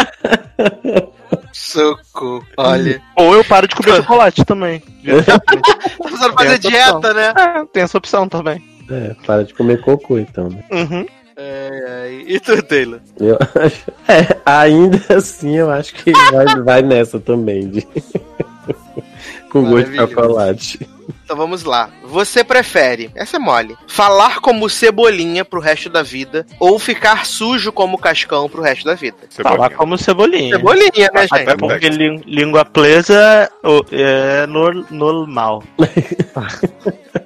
Socorro. 1.52 2.44
Olha. 2.56 3.02
Ou 3.16 3.34
eu 3.34 3.44
paro 3.44 3.68
de 3.68 3.74
comer 3.74 3.96
chocolate 3.96 4.44
também. 4.44 4.82
Tá 5.26 5.40
precisando 6.02 6.34
fazer 6.34 6.58
dieta, 6.58 7.14
né? 7.14 7.34
É, 7.36 7.64
tem 7.72 7.82
essa 7.82 7.98
opção 7.98 8.28
também. 8.28 8.62
É, 8.90 9.14
para 9.26 9.44
de 9.44 9.54
comer 9.54 9.80
cocô 9.80 10.18
então, 10.18 10.48
né? 10.48 10.64
Uhum. 10.70 11.06
Ai, 11.36 11.90
ai. 12.02 12.24
E 12.26 12.40
tu, 12.40 12.62
Taylor? 12.62 13.00
Eu 13.18 13.38
acho. 13.56 13.90
É, 14.08 14.36
ainda 14.44 15.00
assim 15.16 15.56
eu 15.56 15.70
acho 15.70 15.94
que 15.94 16.12
vai, 16.30 16.46
vai 16.62 16.82
nessa 16.82 17.18
também. 17.18 17.68
De... 17.68 17.86
Com 19.52 19.70
gosto 19.70 19.90
de 19.90 19.96
chocolate. 19.98 20.88
Então 21.24 21.36
vamos 21.36 21.62
lá. 21.64 21.90
Você 22.04 22.42
prefere, 22.42 23.10
essa 23.14 23.36
é 23.36 23.40
mole, 23.40 23.76
falar 23.86 24.40
como 24.40 24.68
cebolinha 24.68 25.44
pro 25.44 25.60
resto 25.60 25.88
da 25.90 26.02
vida 26.02 26.46
ou 26.58 26.78
ficar 26.78 27.26
sujo 27.26 27.70
como 27.72 27.98
cascão 27.98 28.48
pro 28.48 28.62
resto 28.62 28.84
da 28.84 28.94
vida? 28.94 29.16
Falar 29.30 29.50
Cebolinha. 29.54 29.76
como 29.76 29.98
cebolinha. 29.98 30.56
Cebolinha, 30.56 31.10
né, 31.12 31.26
Até 31.30 31.44
gente? 31.50 31.56
porque 31.58 31.88
lí- 31.88 32.22
língua 32.26 32.64
presa 32.64 33.50
é 33.90 34.46
nor- 34.46 34.86
normal. 34.90 35.62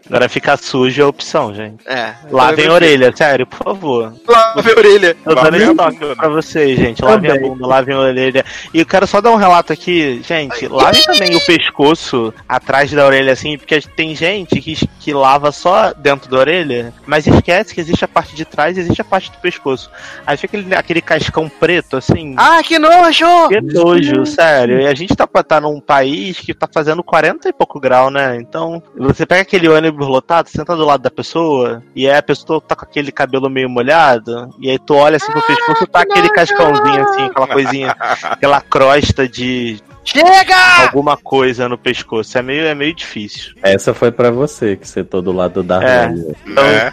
Agora 0.08 0.28
ficar 0.28 0.56
sujo 0.56 1.02
é 1.02 1.04
opção, 1.04 1.52
gente. 1.54 1.86
É. 1.86 2.14
Lavem 2.30 2.66
a 2.68 2.72
orelha, 2.72 3.12
sério, 3.14 3.46
por 3.46 3.58
favor. 3.58 4.14
Lavem 4.28 4.72
a 4.72 4.76
orelha. 4.78 5.16
Tô 5.24 5.34
dando 5.34 5.56
estoque 5.56 6.04
né? 6.04 6.14
pra 6.14 6.28
vocês, 6.28 6.78
gente. 6.78 7.02
Lavem 7.02 7.30
a 7.30 7.38
bunda, 7.40 7.66
lavem 7.66 7.94
a 7.94 7.98
orelha. 7.98 8.44
E 8.72 8.80
eu 8.80 8.86
quero 8.86 9.06
só 9.06 9.20
dar 9.20 9.30
um 9.32 9.36
relato 9.36 9.72
aqui, 9.72 10.22
gente. 10.26 10.68
Lavem 10.68 11.02
também 11.02 11.34
o 11.36 11.44
pescoço 11.44 12.15
atrás 12.48 12.90
da 12.90 13.04
orelha, 13.04 13.32
assim, 13.32 13.56
porque 13.56 13.80
tem 13.80 14.14
gente 14.14 14.60
que, 14.60 14.74
que 15.00 15.12
lava 15.12 15.52
só 15.52 15.92
dentro 15.92 16.30
da 16.30 16.38
orelha, 16.38 16.92
mas 17.06 17.26
esquece 17.26 17.74
que 17.74 17.80
existe 17.80 18.04
a 18.04 18.08
parte 18.08 18.34
de 18.34 18.44
trás 18.44 18.76
e 18.76 18.80
existe 18.80 19.00
a 19.00 19.04
parte 19.04 19.30
do 19.30 19.38
pescoço. 19.38 19.90
Aí 20.26 20.36
fica 20.36 20.56
aquele, 20.56 20.74
aquele 20.74 21.00
cascão 21.00 21.48
preto, 21.48 21.96
assim. 21.96 22.34
Ah, 22.36 22.62
que 22.62 22.78
nojo! 22.78 23.48
Que 23.48 23.60
nojo, 23.60 24.26
sério. 24.26 24.80
E 24.80 24.86
a 24.86 24.94
gente 24.94 25.14
tá, 25.14 25.26
tá 25.26 25.60
num 25.60 25.80
país 25.80 26.38
que 26.38 26.54
tá 26.54 26.68
fazendo 26.72 27.02
40 27.02 27.48
e 27.48 27.52
pouco 27.52 27.80
grau, 27.80 28.10
né? 28.10 28.36
Então, 28.36 28.82
você 28.96 29.26
pega 29.26 29.42
aquele 29.42 29.68
ônibus 29.68 30.06
lotado, 30.06 30.48
senta 30.48 30.76
do 30.76 30.84
lado 30.84 31.02
da 31.02 31.10
pessoa, 31.10 31.82
e 31.94 32.08
aí 32.08 32.16
a 32.16 32.22
pessoa 32.22 32.60
tá 32.60 32.74
com 32.74 32.84
aquele 32.84 33.12
cabelo 33.12 33.50
meio 33.50 33.68
molhado, 33.68 34.50
e 34.58 34.70
aí 34.70 34.78
tu 34.78 34.94
olha 34.94 35.16
assim 35.16 35.32
pro 35.32 35.42
pescoço, 35.42 35.86
tá 35.86 36.04
que 36.04 36.12
aquele 36.12 36.28
nojo! 36.28 36.34
cascãozinho 36.34 37.02
assim, 37.02 37.22
aquela 37.22 37.46
coisinha, 37.46 37.96
aquela 38.22 38.60
crosta 38.60 39.28
de 39.28 39.80
Chega! 40.06 40.54
alguma 40.84 41.16
coisa 41.16 41.68
no 41.68 41.76
pescoço. 41.76 42.38
É 42.38 42.42
meio, 42.42 42.64
é 42.66 42.74
meio 42.74 42.94
difícil. 42.94 43.54
Essa 43.62 43.92
foi 43.92 44.10
pra 44.12 44.30
você, 44.30 44.76
que 44.76 44.86
sentou 44.88 45.20
do 45.20 45.32
lado 45.32 45.62
da 45.62 45.82
É. 45.82 46.06
Rani. 46.06 46.24
Né? 46.46 46.92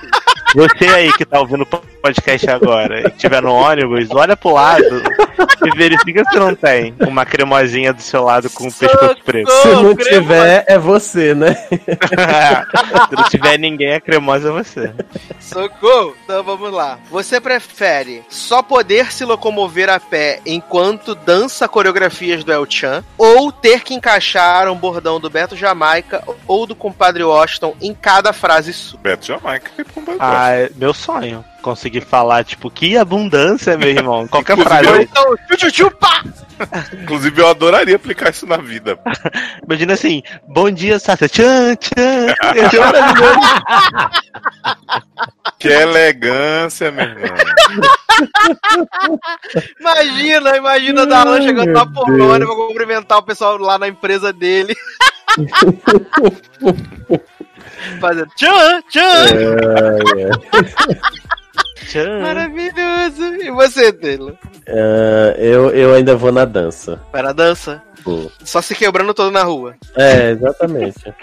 Você 0.54 0.86
aí 0.86 1.12
que 1.13 1.26
tá 1.26 1.39
ouvindo 1.39 1.63
o 1.63 1.66
podcast 1.66 2.50
agora 2.50 3.02
e 3.02 3.08
estiver 3.08 3.42
no 3.42 3.54
ônibus, 3.54 4.10
olha 4.12 4.38
pro 4.38 4.52
lado 4.52 5.02
e 5.66 5.78
verifica 5.78 6.24
se 6.30 6.38
não 6.38 6.54
tem 6.54 6.94
uma 7.08 7.26
cremosinha 7.26 7.94
do 7.94 8.02
seu 8.02 8.24
lado 8.24 8.50
com 8.50 8.68
o 8.68 8.72
pescoço 8.72 9.24
preto. 9.24 9.50
Se 9.50 9.68
não 9.70 9.96
tiver, 9.96 10.66
é 10.68 10.78
você, 10.78 11.34
né? 11.34 11.56
Se 13.10 13.16
não 13.16 13.24
tiver 13.30 13.58
ninguém, 13.58 13.94
a 13.94 14.02
cremosa 14.02 14.50
é 14.50 14.52
você. 14.52 14.92
Socorro! 15.39 16.16
Então 16.24 16.44
vamos 16.44 16.72
lá. 16.72 17.00
Você 17.10 17.39
prefere 17.39 18.24
só 18.30 18.62
poder 18.62 19.12
se 19.12 19.26
locomover 19.26 19.89
a 19.89 20.00
pé 20.00 20.39
enquanto 20.46 21.16
dança 21.16 21.68
coreografias 21.68 22.44
do 22.44 22.52
El 22.52 22.66
Chan 22.70 23.04
ou 23.18 23.52
ter 23.52 23.82
que 23.82 23.94
encaixar 23.94 24.70
um 24.70 24.76
bordão 24.76 25.20
do 25.20 25.30
Beto 25.30 25.56
Jamaica 25.56 26.24
ou 26.48 26.66
do 26.66 26.76
compadre 26.76 27.24
Washington 27.24 27.76
em 27.82 27.94
cada 27.94 28.34
frase 28.34 28.74
sua? 28.74 29.00
Beto 29.00 29.26
Jamaica 29.26 29.72
que 29.76 29.84
com 29.84 30.04
Ah, 30.20 30.43
é 30.52 30.70
meu 30.76 30.94
sonho. 30.94 31.44
Conseguir 31.62 32.02
falar, 32.02 32.44
tipo, 32.44 32.70
que 32.70 32.98
abundância, 32.98 33.78
meu 33.78 33.90
irmão. 33.90 34.28
Qualquer 34.54 34.58
frase. 34.58 34.88
eu- 34.88 35.02
Então! 35.02 35.36
Inclusive, 37.02 37.42
eu 37.42 37.48
adoraria 37.50 37.96
aplicar 37.96 38.30
isso 38.32 38.46
na 38.46 38.58
vida. 38.58 39.00
Imagina 39.66 39.94
assim, 39.94 40.22
bom 40.48 40.70
dia, 40.70 41.00
Sasha. 41.00 41.28
Tchan, 41.30 41.76
tchan. 41.76 42.36
Que 45.60 45.70
elegância, 45.70 46.92
meu 46.92 47.06
irmão. 47.06 47.30
Imagina, 49.80 50.58
imagina 50.58 51.06
da 51.06 51.22
Alan 51.22 51.42
chegando 51.42 51.72
na 51.72 51.86
Polônia 51.86 52.46
pra 52.46 52.56
cumprimentar 52.56 53.18
o 53.20 53.24
pessoal 53.24 53.58
lá 53.58 53.78
na 53.78 53.88
empresa 53.88 54.34
dele. 54.34 54.76
Fazendo 58.00 58.28
tchan, 58.36 58.82
tchan. 58.89 59.28
Tchan. 61.86 62.22
Maravilhoso. 62.22 63.24
E 63.41 63.52
você, 63.52 63.91
Taylor? 63.91 64.36
Ah, 64.67 65.36
eu, 65.38 65.69
eu 65.72 65.93
ainda 65.93 66.15
vou 66.15 66.32
na 66.32 66.46
dança. 66.46 67.00
Para 67.12 67.30
a 67.30 67.34
dança? 67.34 67.82
Pô. 68.04 68.30
Só 68.44 68.62
se 68.62 68.76
quebrando 68.76 69.13
todo 69.13 69.32
na 69.32 69.44
rua. 69.44 69.76
É, 69.96 70.32
exatamente. 70.32 70.98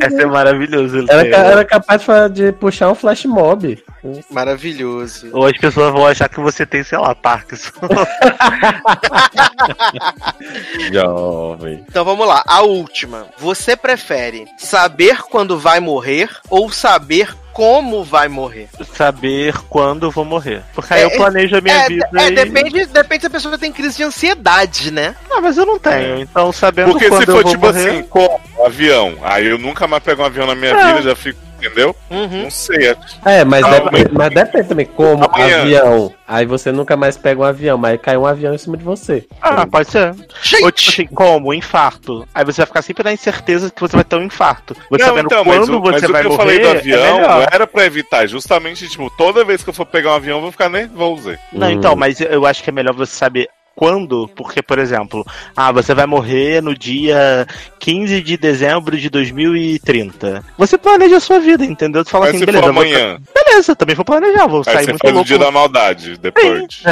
Essa 0.00 0.22
é 0.22 0.26
maravilhoso. 0.26 1.04
Era, 1.08 1.28
ca- 1.30 1.36
era 1.38 1.64
capaz 1.64 2.02
de 2.32 2.52
puxar 2.52 2.90
um 2.90 2.94
flash 2.94 3.24
mob. 3.24 3.82
Maravilhoso. 4.30 5.28
Ou 5.32 5.46
as 5.46 5.58
pessoas 5.58 5.92
vão 5.92 6.06
achar 6.06 6.28
que 6.28 6.38
você 6.40 6.64
tem, 6.64 6.84
sei 6.84 6.98
lá, 6.98 7.14
Parkinson. 7.14 7.72
Jovem. 10.92 11.84
Então 11.88 12.04
vamos 12.04 12.26
lá, 12.26 12.42
a 12.46 12.62
última. 12.62 13.26
Você 13.38 13.76
prefere 13.76 14.46
saber 14.58 15.22
quando 15.22 15.58
vai 15.58 15.80
morrer 15.80 16.28
ou 16.48 16.70
saber 16.70 17.34
como 17.58 18.04
vai 18.04 18.28
morrer? 18.28 18.68
Saber 18.94 19.52
quando 19.68 20.06
eu 20.06 20.12
vou 20.12 20.24
morrer. 20.24 20.62
Porque 20.72 20.94
aí 20.94 21.00
É, 21.02 21.04
eu 21.06 21.10
planejo 21.10 21.56
a 21.56 21.60
minha 21.60 21.74
É, 21.74 21.88
vida. 21.88 22.08
é 22.16 22.28
e- 22.28 22.30
depende, 22.30 22.86
depende 22.86 23.20
se 23.22 23.26
a 23.26 23.30
pessoa 23.30 23.58
tem 23.58 23.72
crise 23.72 23.96
de 23.96 24.04
ansiedade, 24.04 24.92
né? 24.92 25.16
Ah, 25.28 25.40
mas 25.40 25.56
eu 25.56 25.66
não 25.66 25.76
tenho. 25.76 26.20
Então, 26.20 26.52
sabendo 26.52 26.92
Porque 26.92 27.08
quando 27.08 27.24
se 27.24 27.28
eu 27.30 27.34
for 27.34 27.42
vou 27.42 27.50
tipo 27.52 27.66
morrer... 27.66 27.88
assim, 27.90 28.02
como? 28.04 28.40
Avião. 28.64 29.16
Aí 29.22 29.48
eu 29.48 29.58
nunca 29.58 29.88
mais 29.88 30.04
pego 30.04 30.22
um 30.22 30.26
avião 30.26 30.46
na 30.46 30.54
minha 30.54 30.70
É. 30.70 30.86
vida, 30.86 31.02
já 31.02 31.16
fico, 31.16 31.40
entendeu? 31.58 31.94
Uhum. 32.10 32.44
Não 32.44 32.50
sei. 32.50 32.96
É, 33.24 33.44
mas, 33.44 33.62
Calma 33.62 33.90
depende, 33.90 34.10
mas 34.12 34.30
depende 34.30 34.68
também 34.68 34.86
como 34.86 35.24
Amanhã. 35.24 35.60
avião. 35.62 36.14
Aí 36.26 36.44
você 36.46 36.70
nunca 36.70 36.96
mais 36.96 37.16
pega 37.16 37.40
um 37.40 37.44
avião, 37.44 37.78
mas 37.78 38.00
cai 38.00 38.16
um 38.16 38.26
avião 38.26 38.54
em 38.54 38.58
cima 38.58 38.76
de 38.76 38.84
você. 38.84 39.26
Ah, 39.40 39.66
pode 39.66 39.90
ser. 39.90 40.14
Ou 40.62 40.70
tipo 40.70 40.90
assim, 40.90 41.06
como? 41.06 41.54
Infarto. 41.54 42.26
Aí 42.34 42.44
você 42.44 42.58
vai 42.60 42.66
ficar 42.66 42.82
sempre 42.82 43.02
na 43.04 43.12
incerteza 43.12 43.70
que 43.70 43.80
você 43.80 43.96
vai 43.96 44.04
ter 44.04 44.16
um 44.16 44.22
infarto. 44.22 44.74
Você 44.90 45.02
Não, 45.02 45.08
sabendo 45.08 45.26
então, 45.26 45.44
mas 45.44 45.58
quando 45.58 45.78
o, 45.78 45.82
mas 45.82 46.00
você 46.00 46.06
o 46.06 46.12
vai 46.12 46.20
que 46.22 46.26
eu 46.26 46.32
morrer, 46.32 46.42
falei 46.44 46.58
do 46.60 46.66
é 46.66 46.70
avião 46.78 47.16
melhor. 47.16 47.28
não 47.40 47.46
era 47.50 47.66
pra 47.66 47.84
evitar, 47.86 48.26
justamente, 48.26 48.86
tipo, 48.88 49.10
toda 49.16 49.44
vez 49.44 49.62
que 49.62 49.70
eu 49.70 49.74
for 49.74 49.86
pegar 49.86 50.10
um 50.10 50.14
avião, 50.16 50.36
eu 50.38 50.42
vou 50.42 50.52
ficar 50.52 50.68
nervoso. 50.68 51.34
Não, 51.52 51.68
Hum. 51.68 51.70
então, 51.70 51.96
mas 51.96 52.20
eu 52.20 52.44
acho 52.46 52.62
que 52.62 52.68
é 52.70 52.72
melhor 52.72 52.94
você 52.94 53.12
saber 53.14 53.48
quando, 53.78 54.26
porque, 54.34 54.60
por 54.60 54.76
exemplo, 54.76 55.24
ah, 55.56 55.70
você 55.70 55.94
vai 55.94 56.04
morrer 56.04 56.60
no 56.60 56.74
dia 56.76 57.46
15 57.78 58.20
de 58.20 58.36
dezembro 58.36 58.96
de 58.98 59.08
2030. 59.08 60.42
Você 60.58 60.76
planeja 60.76 61.18
a 61.18 61.20
sua 61.20 61.38
vida, 61.38 61.64
entendeu? 61.64 62.04
Tu 62.04 62.10
fala 62.10 62.24
Aí 62.24 62.30
assim, 62.30 62.40
se 62.40 62.46
beleza, 62.46 62.64
for 62.64 62.72
vou- 62.72 62.82
amanhã, 62.82 63.18
beleza, 63.32 63.76
também 63.76 63.94
vou 63.94 64.04
planejar, 64.04 64.48
vou 64.48 64.64
aí 64.66 64.74
sair 64.74 64.84
você 64.86 64.90
muito 64.90 65.00
faz 65.02 65.12
o 65.12 65.14
louco. 65.14 65.28
dia 65.28 65.38
da 65.38 65.50
maldade, 65.52 66.18
depois. 66.18 66.82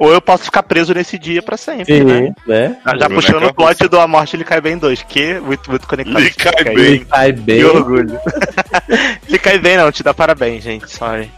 Ou 0.00 0.12
eu 0.12 0.20
posso 0.20 0.44
ficar 0.46 0.64
preso 0.64 0.92
nesse 0.92 1.16
dia 1.16 1.40
pra 1.40 1.56
sempre, 1.56 2.02
né? 2.02 2.26
Sim, 2.26 2.34
né? 2.46 2.76
Já 2.84 2.90
Boneca 2.92 3.14
puxando 3.14 3.44
o 3.46 3.54
plot 3.54 3.86
do 3.88 4.00
A 4.00 4.08
Morte 4.08 4.34
Ele 4.34 4.42
Cai 4.44 4.60
Bem 4.60 4.76
2, 4.76 5.02
que 5.04 5.38
muito, 5.38 5.70
muito 5.70 5.86
conectado. 5.86 6.18
Lhe 6.18 6.30
cai 6.30 6.54
aí. 6.58 6.64
bem. 6.74 6.84
Ele 6.84 7.04
cai 7.04 7.32
bem. 7.32 7.58
Que 7.58 7.64
orgulho. 7.64 8.18
Ele 9.28 9.38
cai 9.38 9.58
bem, 9.60 9.76
não, 9.76 9.92
te 9.92 10.02
dá 10.02 10.12
parabéns, 10.12 10.64
gente. 10.64 10.90
Sorry. 10.90 11.30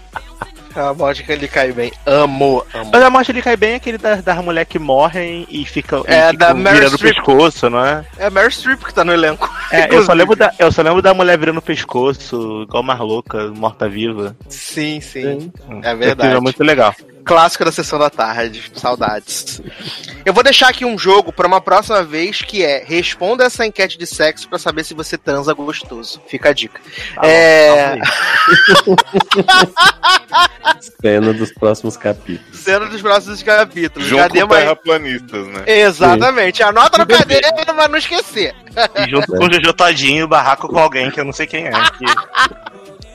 A 0.79 0.95
morte 0.95 1.25
que 1.25 1.33
ele 1.33 1.49
cai 1.49 1.73
bem. 1.73 1.93
Amo, 2.07 2.65
amo. 2.73 2.91
Mas 2.93 3.03
a 3.03 3.11
morte 3.11 3.33
ele 3.33 3.43
cai 3.43 3.57
bem 3.57 3.73
é 3.73 3.75
aquele 3.77 3.99
das, 3.99 4.23
das 4.23 4.45
mulheres 4.45 4.69
que 4.69 4.79
morrem 4.79 5.47
e 5.51 5.65
ficam 5.65 6.05
É, 6.07 6.29
e 6.29 6.33
ficam 6.33 6.39
da 6.39 6.55
Meryl 6.55 6.79
virando 6.79 6.95
o 6.95 6.99
pescoço, 6.99 7.69
não 7.71 7.85
é? 7.85 8.05
É 8.17 8.27
a 8.27 8.31
Meryl 8.31 8.51
Streep 8.51 8.85
que 8.85 8.95
tá 8.95 9.05
no 9.05 9.13
elenco. 9.13 9.49
É, 9.71 9.95
eu 9.95 10.05
só, 10.05 10.13
lembro 10.13 10.37
da, 10.37 10.53
eu 10.59 10.71
só 10.73 10.83
lembro 10.83 11.03
da 11.03 11.13
mulher 11.13 11.39
virando 11.39 11.59
o 11.59 11.63
pescoço, 11.63 12.63
igual 12.63 12.83
mais 12.83 13.01
louca, 13.01 13.49
morta-viva. 13.49 14.37
Sim, 14.49 15.01
sim. 15.01 15.41
Sim. 15.41 15.53
É 15.83 15.91
Esse 15.91 15.97
verdade. 15.97 16.37
É 16.37 16.41
muito 16.41 16.63
legal. 16.63 16.95
Clássico 17.29 17.65
da 17.65 17.71
sessão 17.71 17.99
da 17.99 18.09
tarde. 18.11 18.73
Saudades. 18.75 19.61
Eu 20.25 20.33
vou 20.33 20.43
deixar 20.43 20.69
aqui 20.69 20.85
um 20.85 20.99
jogo 20.99 21.31
pra 21.33 21.47
uma 21.47 21.61
próxima 21.61 22.03
vez 22.03 22.41
que 22.43 22.65
é 22.65 22.83
responda 22.85 23.45
essa 23.45 23.65
enquete 23.67 23.99
de 23.99 24.07
sexo 24.07 24.49
pra 24.49 24.59
saber 24.59 24.83
se 24.83 24.95
você 24.95 25.19
transa 25.19 25.53
gostoso. 25.53 26.21
Fica 26.27 26.49
a 26.49 26.53
dica. 26.55 26.81
Tá 27.15 27.21
É. 27.27 27.97
bom, 27.97 28.03
aí. 28.03 28.09
Cena 31.01 31.33
dos 31.33 31.53
próximos 31.53 31.97
capítulos. 31.97 32.59
Cena 32.59 32.87
dos 32.87 33.01
próximos 33.03 33.43
capítulos. 33.43 34.09
Junto 34.09 34.23
Cadê 34.23 34.41
com 34.41 34.47
mais? 34.49 34.63
terraplanistas, 34.63 35.47
né? 35.49 35.63
Exatamente. 35.67 36.63
Anota 36.63 36.99
no 36.99 37.07
caderno 37.07 37.65
pra 37.67 37.89
não 37.89 37.99
esquecer. 37.99 38.55
E 38.97 39.11
junto 39.11 39.27
com 39.27 39.45
o 39.47 39.53
Jojo 39.53 39.73
Todinho, 39.75 40.27
barraco 40.29 40.67
com 40.69 40.79
alguém 40.79 41.11
que 41.11 41.21
eu 41.21 41.25
não 41.25 41.33
sei 41.33 41.47
quem 41.47 41.67
é. 41.67 41.71
que- 41.71 43.08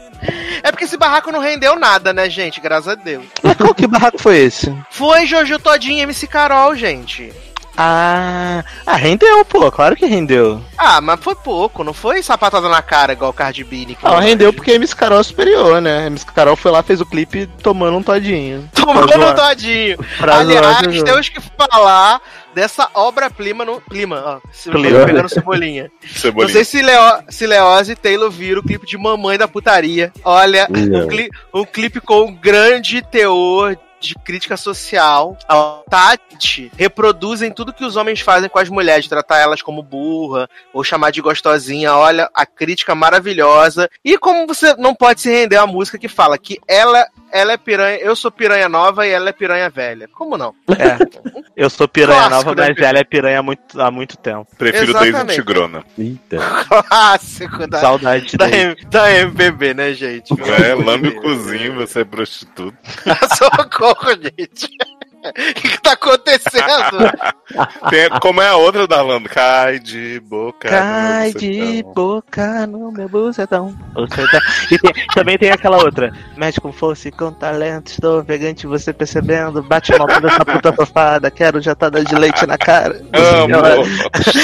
É 0.63 0.71
porque 0.71 0.85
esse 0.85 0.97
barraco 0.97 1.31
não 1.31 1.39
rendeu 1.39 1.77
nada, 1.77 2.13
né, 2.13 2.29
gente? 2.29 2.61
Graças 2.61 2.87
a 2.87 2.95
Deus. 2.95 3.25
Mas 3.41 3.57
qual 3.57 3.73
que 3.73 3.87
barraco 3.87 4.21
foi 4.21 4.37
esse? 4.37 4.73
Foi 4.89 5.25
Jojo 5.25 5.59
Todinho 5.59 5.99
e 5.99 6.01
MC 6.01 6.27
Carol, 6.27 6.75
gente. 6.75 7.33
Ah, 7.75 8.63
ah, 8.85 8.95
rendeu, 8.95 9.43
pô, 9.45 9.71
claro 9.71 9.95
que 9.95 10.05
rendeu. 10.05 10.61
Ah, 10.77 11.01
mas 11.01 11.19
foi 11.19 11.33
pouco, 11.33 11.83
não 11.83 11.93
foi 11.93 12.21
sapatada 12.21 12.69
na 12.69 12.83
cara 12.83 13.13
igual 13.13 13.31
o 13.31 13.33
Cardi 13.33 13.63
B. 13.63 13.97
Não, 14.03 14.19
rendeu 14.19 14.53
porque 14.53 14.71
a 14.71 14.75
MC 14.75 14.95
Carol 14.95 15.19
é 15.19 15.23
superior, 15.23 15.81
né? 15.81 16.03
A 16.03 16.07
MC 16.07 16.25
Carol 16.27 16.55
foi 16.55 16.71
lá, 16.71 16.83
fez 16.83 17.01
o 17.01 17.05
clipe 17.05 17.47
tomando 17.63 17.97
um 17.97 18.03
todinho. 18.03 18.69
Tomando 18.73 19.25
um 19.25 19.33
todinho. 19.33 19.97
Aliás, 20.21 21.03
temos 21.03 21.29
que 21.29 21.39
falar 21.41 22.21
dessa 22.53 22.89
obra-prima 22.93 23.63
no. 23.65 23.81
Clima, 23.81 24.23
ó. 24.43 24.47
Se 24.51 24.69
pegando 24.71 25.29
cebolinha. 25.29 25.91
Não 26.01 26.09
Cebolinha. 26.09 26.53
sei 26.53 26.63
se, 26.65 26.81
Leo, 26.81 27.01
se 27.29 27.45
Leoz 27.47 27.89
e 27.89 27.95
Taylor 27.95 28.29
viram 28.31 28.61
o 28.61 28.63
clipe 28.63 28.85
de 28.85 28.97
Mamãe 28.97 29.37
da 29.37 29.47
Putaria. 29.47 30.11
Olha, 30.23 30.67
Não. 30.69 31.01
um, 31.03 31.07
cli- 31.07 31.29
um 31.53 31.65
clipe 31.65 31.99
com 32.01 32.21
um 32.25 32.33
grande 32.35 33.01
teor 33.01 33.77
de 33.99 34.15
crítica 34.15 34.57
social. 34.57 35.37
A 35.47 35.79
Tati 35.89 36.69
reproduzem 36.77 37.51
tudo 37.51 37.71
que 37.71 37.85
os 37.85 37.95
homens 37.95 38.19
fazem 38.19 38.49
com 38.49 38.59
as 38.59 38.67
mulheres, 38.67 39.07
tratar 39.07 39.39
elas 39.39 39.61
como 39.61 39.81
burra 39.81 40.49
ou 40.73 40.83
chamar 40.83 41.11
de 41.11 41.21
gostosinha. 41.21 41.93
Olha, 41.95 42.29
a 42.33 42.45
crítica 42.45 42.93
maravilhosa. 42.93 43.89
E 44.03 44.17
como 44.17 44.45
você 44.45 44.75
não 44.75 44.93
pode 44.93 45.21
se 45.21 45.29
render 45.31 45.55
à 45.55 45.65
música 45.65 45.97
que 45.97 46.09
fala 46.09 46.37
que 46.37 46.59
ela, 46.67 47.07
ela 47.33 47.53
é 47.53 47.57
piranha, 47.57 47.97
eu 47.97 48.15
sou 48.15 48.29
piranha 48.31 48.69
nova 48.69 49.07
e 49.07 49.09
ela 49.09 49.29
é 49.29 49.33
piranha 49.33 49.69
velha. 49.69 50.07
Como 50.13 50.37
não? 50.37 50.53
É. 50.69 50.97
Eu 51.55 51.69
sou 51.69 51.87
piranha 51.87 52.27
Clássico, 52.29 52.49
nova, 52.51 52.61
né, 52.61 52.73
mas 52.75 52.85
ela 52.85 52.99
é 52.99 53.03
piranha 53.03 53.39
há 53.39 53.43
muito, 53.43 53.81
há 53.81 53.91
muito 53.91 54.17
tempo. 54.17 54.47
Prefiro 54.57 54.93
Daisy 54.93 55.09
Exatamente. 55.09 55.35
Tigrona. 55.35 55.83
Eita. 55.97 56.37
Clássico 56.87 57.67
da, 57.67 57.79
Saudade 57.79 58.37
da. 58.37 58.49
M- 58.49 58.75
da 58.85 59.11
MPB, 59.11 59.73
né, 59.73 59.93
gente? 59.93 60.33
É, 60.41 60.73
lambe 60.75 61.09
o 61.09 61.21
cozinho, 61.21 61.75
você 61.75 62.01
é 62.01 62.05
prostituta. 62.05 62.77
Socorro, 63.35 64.11
gente. 64.13 64.69
O 65.33 65.53
que, 65.53 65.69
que 65.69 65.81
tá 65.81 65.93
acontecendo? 65.93 67.11
Tem- 67.89 68.09
como 68.21 68.41
é 68.41 68.47
a 68.49 68.55
outra 68.55 68.87
da 68.87 69.01
Lando? 69.01 69.29
Cai 69.29 69.79
de 69.79 70.19
boca. 70.21 70.67
Cai 70.69 71.31
no 71.31 71.39
de 71.39 71.83
boca 71.95 72.67
no 72.67 72.91
meu 72.91 73.07
bucetão. 73.07 73.73
bucetão. 73.93 74.39
E 74.71 74.77
tem- 74.79 74.93
também 75.13 75.37
tem 75.37 75.51
aquela 75.51 75.77
outra. 75.77 76.11
Mexe 76.35 76.59
com 76.59 76.71
força 76.71 77.07
e 77.07 77.11
com 77.11 77.31
talento, 77.31 77.87
estou 77.91 78.19
ofegante, 78.19 78.65
você 78.67 78.91
percebendo. 78.91 79.61
Bate 79.63 79.93
uma 79.93 80.07
mão 80.07 80.19
dessa 80.21 80.43
puta 80.45 80.73
safada, 80.75 81.31
quero 81.31 81.61
jatada 81.61 82.03
de 82.03 82.15
leite 82.15 82.45
na 82.45 82.57
cara. 82.57 83.01
Amo. 83.13 83.85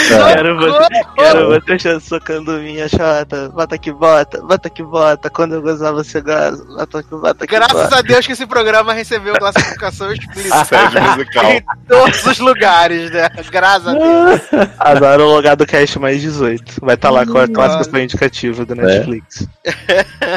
Quero 0.07 0.57
você, 0.59 0.89
quero 1.15 1.49
você 1.61 1.99
socando 1.99 2.51
minha 2.59 2.88
chota. 2.88 3.49
Bota 3.49 3.77
que 3.77 3.91
bota, 3.91 4.41
bota 4.41 4.69
que 4.69 4.84
bota. 4.84 5.30
Quando 5.30 5.55
eu 5.55 5.61
gozar, 5.61 5.93
você 5.93 6.21
goza. 6.21 6.63
Bota 6.65 7.03
que 7.03 7.09
bota 7.15 7.47
que 7.47 7.55
Graças 7.55 7.84
bota. 7.84 7.97
a 7.97 8.01
Deus 8.01 8.25
que 8.25 8.34
esse 8.34 8.45
programa 8.45 8.93
recebeu 8.93 9.34
classificação 9.36 10.11
explícita 10.11 10.68
Sede 10.70 10.99
musical. 11.01 11.51
em 11.51 11.63
todos 11.88 12.26
os 12.26 12.39
lugares, 12.39 13.11
né? 13.11 13.30
Graças 13.51 13.88
a 13.88 13.93
Deus. 13.93 14.41
Agora 14.80 15.24
o 15.26 15.36
lugar 15.36 15.55
do 15.55 15.65
cast 15.65 15.97
mais 15.99 16.22
18. 16.22 16.76
Vai 16.82 16.95
estar 16.95 17.09
lá 17.09 17.26
com 17.26 17.38
a 17.38 17.47
classificação 17.47 17.99
indicativa 17.99 18.63
do 18.65 18.76
Netflix. 18.76 19.47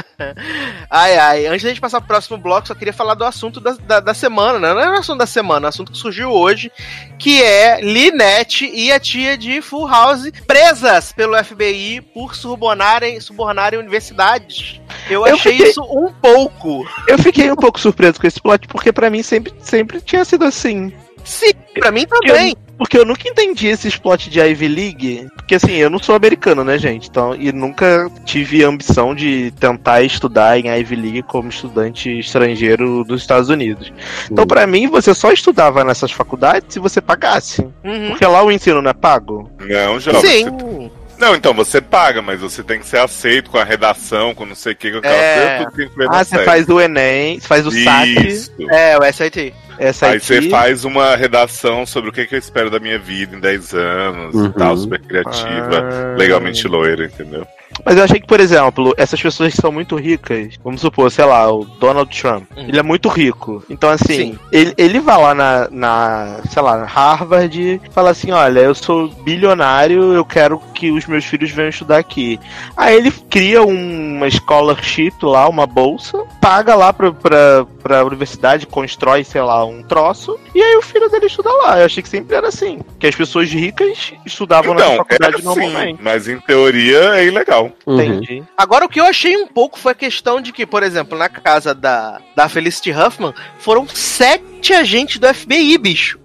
Ai, 0.90 1.16
ai. 1.16 1.46
Antes 1.46 1.62
da 1.62 1.68
gente 1.70 1.80
passar 1.80 2.00
pro 2.00 2.08
próximo 2.08 2.36
bloco, 2.38 2.68
só 2.68 2.74
queria 2.74 2.92
falar 2.92 3.14
do 3.14 3.24
assunto 3.24 3.60
da, 3.60 3.72
da, 3.72 4.00
da 4.00 4.14
semana, 4.14 4.58
né? 4.58 4.74
Não 4.74 4.80
é 4.94 4.96
o 4.96 5.00
assunto 5.00 5.18
da 5.18 5.26
semana, 5.26 5.66
é 5.66 5.68
o 5.68 5.70
assunto 5.70 5.92
que 5.92 5.98
surgiu 5.98 6.30
hoje, 6.30 6.70
que 7.18 7.42
é 7.42 7.80
Linette 7.80 8.66
e 8.72 8.92
a 8.92 9.00
tia 9.00 9.36
de 9.36 9.60
Full 9.62 9.88
House 9.88 10.30
presas 10.46 11.12
pelo 11.12 11.42
FBI 11.42 12.00
por 12.14 12.34
subornarem, 12.34 13.20
subornarem 13.20 13.78
universidades. 13.78 14.80
Eu 15.08 15.26
Eu 15.26 15.34
achei 15.34 15.52
fiquei- 15.52 15.70
isso 15.70 15.82
um 15.82 16.12
pouco. 16.12 16.86
Eu 17.08 17.18
fiquei 17.18 17.50
um 17.50 17.56
pouco 17.56 17.80
surpreso 17.80 18.20
com 18.20 18.26
esse 18.26 18.40
plot, 18.40 18.68
porque 18.68 18.92
pra 18.92 19.10
mim 19.10 19.22
sempre, 19.22 19.52
sempre 19.60 20.00
tinha 20.00 20.21
sido 20.24 20.44
assim. 20.44 20.92
Sim, 21.24 21.52
pra 21.74 21.90
mim 21.92 22.04
também. 22.06 22.56
Porque 22.76 22.98
eu 22.98 23.04
nunca 23.04 23.28
entendi 23.28 23.68
esse 23.68 23.88
plot 24.00 24.28
de 24.28 24.40
Ivy 24.40 24.66
League. 24.66 25.28
Porque 25.36 25.54
assim, 25.54 25.72
eu 25.76 25.88
não 25.88 26.00
sou 26.00 26.16
americano, 26.16 26.64
né, 26.64 26.76
gente? 26.78 27.08
Então, 27.08 27.32
e 27.32 27.52
nunca 27.52 28.10
tive 28.24 28.64
a 28.64 28.68
ambição 28.68 29.14
de 29.14 29.52
tentar 29.60 30.02
estudar 30.02 30.58
em 30.58 30.68
Ivy 30.68 30.96
League 30.96 31.22
como 31.22 31.48
estudante 31.48 32.18
estrangeiro 32.18 33.04
dos 33.04 33.20
Estados 33.20 33.48
Unidos. 33.50 33.92
Então, 34.28 34.44
pra 34.44 34.66
mim, 34.66 34.88
você 34.88 35.14
só 35.14 35.30
estudava 35.30 35.84
nessas 35.84 36.10
faculdades 36.10 36.74
se 36.74 36.80
você 36.80 37.00
pagasse. 37.00 37.62
Uhum. 37.84 38.08
Porque 38.08 38.26
lá 38.26 38.42
o 38.42 38.50
ensino 38.50 38.82
não 38.82 38.90
é 38.90 38.94
pago. 38.94 39.48
Não, 39.60 40.00
jovem. 40.00 40.20
Sim. 40.22 40.50
você- 40.50 40.90
Não, 41.18 41.36
então 41.36 41.54
você 41.54 41.80
paga, 41.80 42.20
mas 42.20 42.40
você 42.40 42.64
tem 42.64 42.80
que 42.80 42.86
ser 42.86 42.98
aceito 42.98 43.48
com 43.48 43.58
a 43.58 43.62
redação, 43.62 44.34
com 44.34 44.44
não 44.44 44.56
sei 44.56 44.72
o 44.72 44.76
que, 44.76 44.90
com 44.90 44.98
aquela 44.98 45.14
É. 45.14 45.56
coisa, 45.58 45.70
tudo 45.70 45.90
que 45.90 46.06
Ah, 46.10 46.24
você 46.24 46.44
faz 46.44 46.68
o 46.68 46.80
Enem, 46.80 47.38
você 47.38 47.46
faz 47.46 47.64
o 47.64 47.70
SAT. 47.70 48.50
É, 48.72 48.98
o 48.98 49.04
SAT. 49.12 49.54
Essa 49.78 50.06
Aí 50.06 50.16
aqui. 50.16 50.26
você 50.26 50.48
faz 50.50 50.84
uma 50.84 51.16
redação 51.16 51.84
sobre 51.86 52.10
o 52.10 52.12
que, 52.12 52.26
que 52.26 52.34
eu 52.34 52.38
espero 52.38 52.70
da 52.70 52.78
minha 52.80 52.98
vida 52.98 53.36
em 53.36 53.40
10 53.40 53.74
anos 53.74 54.34
Uhum. 54.34 54.46
e 54.46 54.52
tal, 54.52 54.76
super 54.76 55.00
criativa, 55.00 55.80
Ah. 56.12 56.16
legalmente 56.16 56.66
loira, 56.68 57.04
entendeu? 57.06 57.46
Mas 57.86 57.96
eu 57.96 58.04
achei 58.04 58.20
que, 58.20 58.26
por 58.26 58.38
exemplo, 58.38 58.92
essas 58.98 59.20
pessoas 59.20 59.54
que 59.54 59.60
são 59.60 59.72
muito 59.72 59.96
ricas, 59.96 60.56
vamos 60.62 60.82
supor, 60.82 61.10
sei 61.10 61.24
lá, 61.24 61.50
o 61.50 61.64
Donald 61.64 62.14
Trump, 62.20 62.44
Uhum. 62.54 62.64
ele 62.68 62.78
é 62.78 62.82
muito 62.82 63.08
rico. 63.08 63.64
Então, 63.70 63.88
assim, 63.88 64.32
Sim. 64.32 64.38
ele, 64.52 64.74
ele 64.76 65.00
vai 65.00 65.16
lá 65.18 65.34
na, 65.34 65.68
na, 65.70 66.40
sei 66.50 66.60
lá, 66.62 66.76
na 66.76 66.84
Harvard 66.84 67.58
e 67.82 67.90
fala 67.90 68.10
assim: 68.10 68.30
olha, 68.30 68.60
eu 68.60 68.74
sou 68.74 69.08
bilionário, 69.08 70.12
eu 70.12 70.24
quero 70.24 70.58
que 70.74 70.90
os 70.90 71.06
meus 71.06 71.24
filhos 71.24 71.50
venham 71.50 71.70
estudar 71.70 71.96
aqui. 71.96 72.38
Aí 72.76 72.94
ele 72.94 73.10
cria 73.10 73.62
uma 73.62 74.28
scholarship 74.30 75.14
lá, 75.22 75.48
uma 75.48 75.66
bolsa, 75.66 76.22
paga 76.42 76.74
lá 76.74 76.92
pra, 76.92 77.10
pra, 77.10 77.66
pra 77.82 78.04
universidade, 78.04 78.66
constrói, 78.66 79.24
sei 79.24 79.42
lá, 79.42 79.64
um 79.64 79.82
troço, 79.82 80.38
e 80.54 80.62
aí 80.62 80.76
o 80.76 80.82
filho 80.82 81.08
dele 81.08 81.26
estuda 81.26 81.50
lá. 81.50 81.78
Eu 81.80 81.86
achei 81.86 82.02
que 82.02 82.08
sempre 82.08 82.36
era 82.36 82.48
assim. 82.48 82.80
Que 82.98 83.06
as 83.06 83.14
pessoas 83.14 83.50
ricas 83.50 84.12
estudavam 84.24 84.74
Então, 84.74 84.96
faculdade 84.96 85.34
é 85.34 85.38
assim, 85.38 85.44
normalmente. 85.44 86.02
mas 86.02 86.28
em 86.28 86.38
teoria 86.40 87.16
é 87.16 87.24
ilegal. 87.26 87.72
Uhum. 87.86 88.00
Entendi. 88.00 88.42
Agora, 88.56 88.84
o 88.84 88.88
que 88.88 89.00
eu 89.00 89.04
achei 89.04 89.36
um 89.36 89.46
pouco 89.46 89.78
foi 89.78 89.92
a 89.92 89.94
questão 89.96 90.40
de 90.40 90.52
que, 90.52 90.64
por 90.64 90.82
exemplo, 90.82 91.16
na 91.18 91.28
casa 91.28 91.74
da, 91.74 92.20
da 92.36 92.48
Felicity 92.48 92.92
Huffman, 92.92 93.34
foram 93.58 93.86
sete 93.88 94.72
agentes 94.72 95.18
do 95.18 95.32
FBI, 95.32 95.76
bicho. 95.78 96.18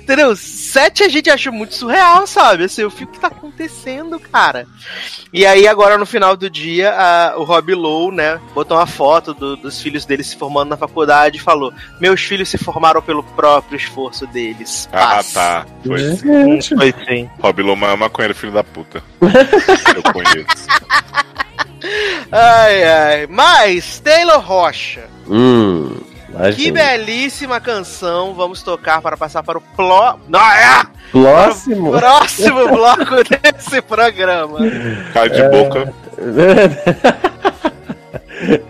Entendeu? 0.00 0.34
Sete 0.36 1.02
agentes 1.04 1.28
eu 1.28 1.34
acho 1.34 1.52
muito 1.52 1.74
surreal, 1.74 2.26
sabe? 2.26 2.64
Assim, 2.64 2.82
eu 2.82 2.90
fico, 2.90 3.10
o 3.10 3.14
que 3.14 3.20
tá 3.20 3.28
acontecendo, 3.28 4.18
cara? 4.18 4.66
E 5.32 5.44
aí, 5.44 5.66
agora 5.66 5.98
no 5.98 6.06
final 6.06 6.36
do 6.36 6.48
dia, 6.48 6.92
a- 6.92 7.34
o 7.36 7.44
Rob 7.44 7.74
Lowe, 7.74 8.14
né, 8.14 8.40
botou 8.54 8.76
uma 8.76 8.86
foto 8.86 9.34
do- 9.34 9.56
dos 9.56 9.80
filhos 9.80 10.04
dele 10.04 10.22
se 10.24 10.36
formando 10.36 10.70
na 10.70 10.76
faculdade 10.76 11.36
e 11.38 11.40
falou: 11.40 11.72
Meus 12.00 12.20
filhos 12.22 12.48
se 12.48 12.58
formaram 12.58 13.02
pelo 13.02 13.22
próprio 13.22 13.76
esforço 13.76 14.26
deles. 14.28 14.88
Ah, 14.92 15.16
Paz." 15.16 15.32
tá. 15.32 15.66
Foi 15.84 16.00
É. 16.02 16.16
sim. 16.16 16.44
Gente. 16.44 16.74
Foi 16.76 16.94
sim. 17.06 17.30
Rob 17.40 17.62
Loma 17.62 17.88
é 17.88 17.96
maconheiro, 17.96 18.34
filho 18.34 18.52
da 18.52 18.64
puta. 18.64 19.02
eu 19.20 20.02
conheço. 20.12 20.66
Ai, 22.32 22.82
ai. 22.84 23.26
Mas, 23.28 24.00
Taylor 24.00 24.40
Rocha. 24.40 25.04
Hum. 25.28 25.94
Que 26.54 26.70
belíssima 26.70 27.60
canção 27.60 28.34
vamos 28.34 28.62
tocar 28.62 29.00
para 29.00 29.16
passar 29.16 29.42
para 29.42 29.58
o 29.58 29.60
plo... 29.60 30.18
Não, 30.28 30.40
é! 30.40 30.82
Próximo. 31.10 31.92
próximo 31.92 32.68
bloco 32.68 33.16
desse 33.42 33.80
programa. 33.82 34.58
Cai 35.12 35.28
de 35.30 35.48
boca. 35.48 35.94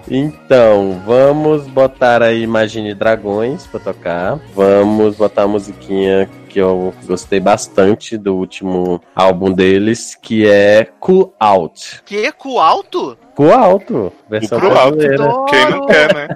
Então, 0.08 1.02
vamos 1.04 1.66
botar 1.66 2.22
aí 2.22 2.42
Imagine 2.42 2.94
Dragões 2.94 3.66
pra 3.66 3.80
tocar. 3.80 4.38
Vamos 4.54 5.16
botar 5.16 5.42
a 5.42 5.48
musiquinha 5.48 6.28
que 6.48 6.60
eu 6.60 6.94
gostei 7.04 7.40
bastante 7.40 8.16
do 8.16 8.36
último 8.36 9.00
álbum 9.16 9.50
deles, 9.50 10.14
que 10.14 10.48
é 10.48 10.86
Cool 11.00 11.34
Out. 11.40 12.02
Que 12.04 12.30
cu 12.30 12.60
alto? 12.60 13.18
Cool 13.36 13.52
Alto, 13.52 14.12
versão 14.30 14.58
Pro 14.60 14.70
alto. 14.78 14.96
brasileira. 14.96 15.28
Quem 15.48 15.70
não 15.70 15.86
quer, 15.86 16.14
né? 16.14 16.28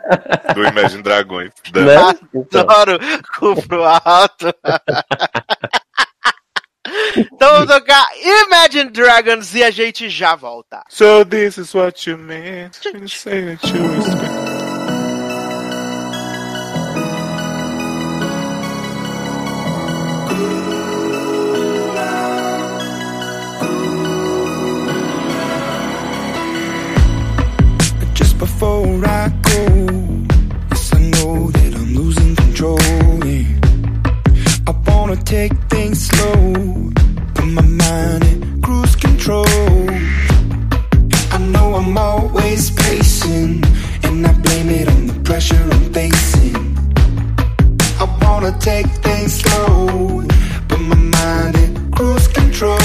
Do 0.54 0.64
Imagine 0.66 1.02
Dragões. 1.02 1.50
Né? 1.74 1.94
Então, 2.34 2.60
Adoro 2.62 2.98
cu 3.38 3.62
pro 3.68 3.84
alto. 3.84 4.54
então 7.16 7.52
vamos 7.52 7.66
tocar 7.66 8.06
Imagine 8.46 8.90
Dragons 8.90 9.54
e 9.54 9.62
a 9.62 9.70
gente 9.70 10.08
já 10.08 10.34
volta. 10.34 10.82
So 10.88 11.24
this 11.24 11.56
is 11.58 11.74
what 11.74 12.08
you 12.08 12.16
meant 12.18 12.78
when 12.92 13.02
you 13.02 13.08
say 13.08 13.56
that 13.56 13.66
you 13.74 13.82
respect. 13.94 14.57
Before 28.58 29.06
I 29.06 29.28
go. 29.42 29.62
Yes, 30.70 30.92
I 30.92 30.98
know 31.14 31.48
that 31.48 31.72
I'm 31.76 31.94
losing 31.94 32.34
control. 32.34 32.80
yeah. 33.24 33.46
I 34.66 34.72
wanna 34.86 35.14
take 35.14 35.52
things 35.70 36.08
slow, 36.08 36.90
put 37.36 37.46
my 37.46 37.62
mind 37.62 38.24
in 38.24 38.60
cruise 38.60 38.96
control. 38.96 39.46
I 41.36 41.38
know 41.52 41.76
I'm 41.76 41.96
always 41.96 42.72
pacing, 42.72 43.62
and 44.02 44.26
I 44.26 44.32
blame 44.44 44.70
it 44.70 44.88
on 44.88 45.06
the 45.06 45.18
pressure 45.22 45.64
I'm 45.76 45.92
facing. 45.92 46.56
I 48.02 48.06
wanna 48.22 48.52
take 48.58 48.88
things 49.06 49.34
slow, 49.34 50.26
lose 51.98 52.28
control. 52.28 52.78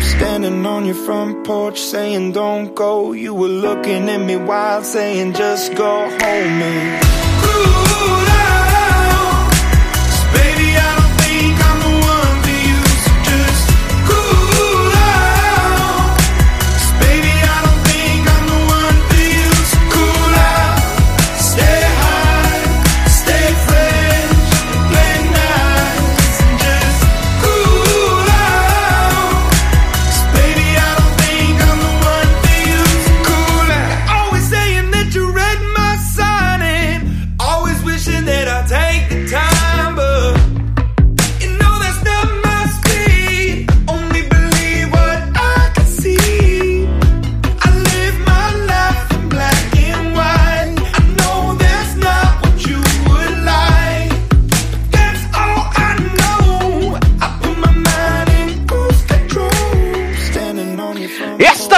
Standing 0.00 0.64
on 0.66 0.86
your 0.86 0.94
front 0.94 1.46
porch 1.46 1.78
saying 1.78 2.32
don't 2.32 2.74
go. 2.74 3.12
You 3.12 3.34
were 3.34 3.48
looking 3.48 4.08
at 4.08 4.20
me 4.20 4.36
wild 4.36 4.84
saying 4.84 5.34
just 5.34 5.74
go 5.74 6.08
home 6.08 6.62
and. 6.70 8.35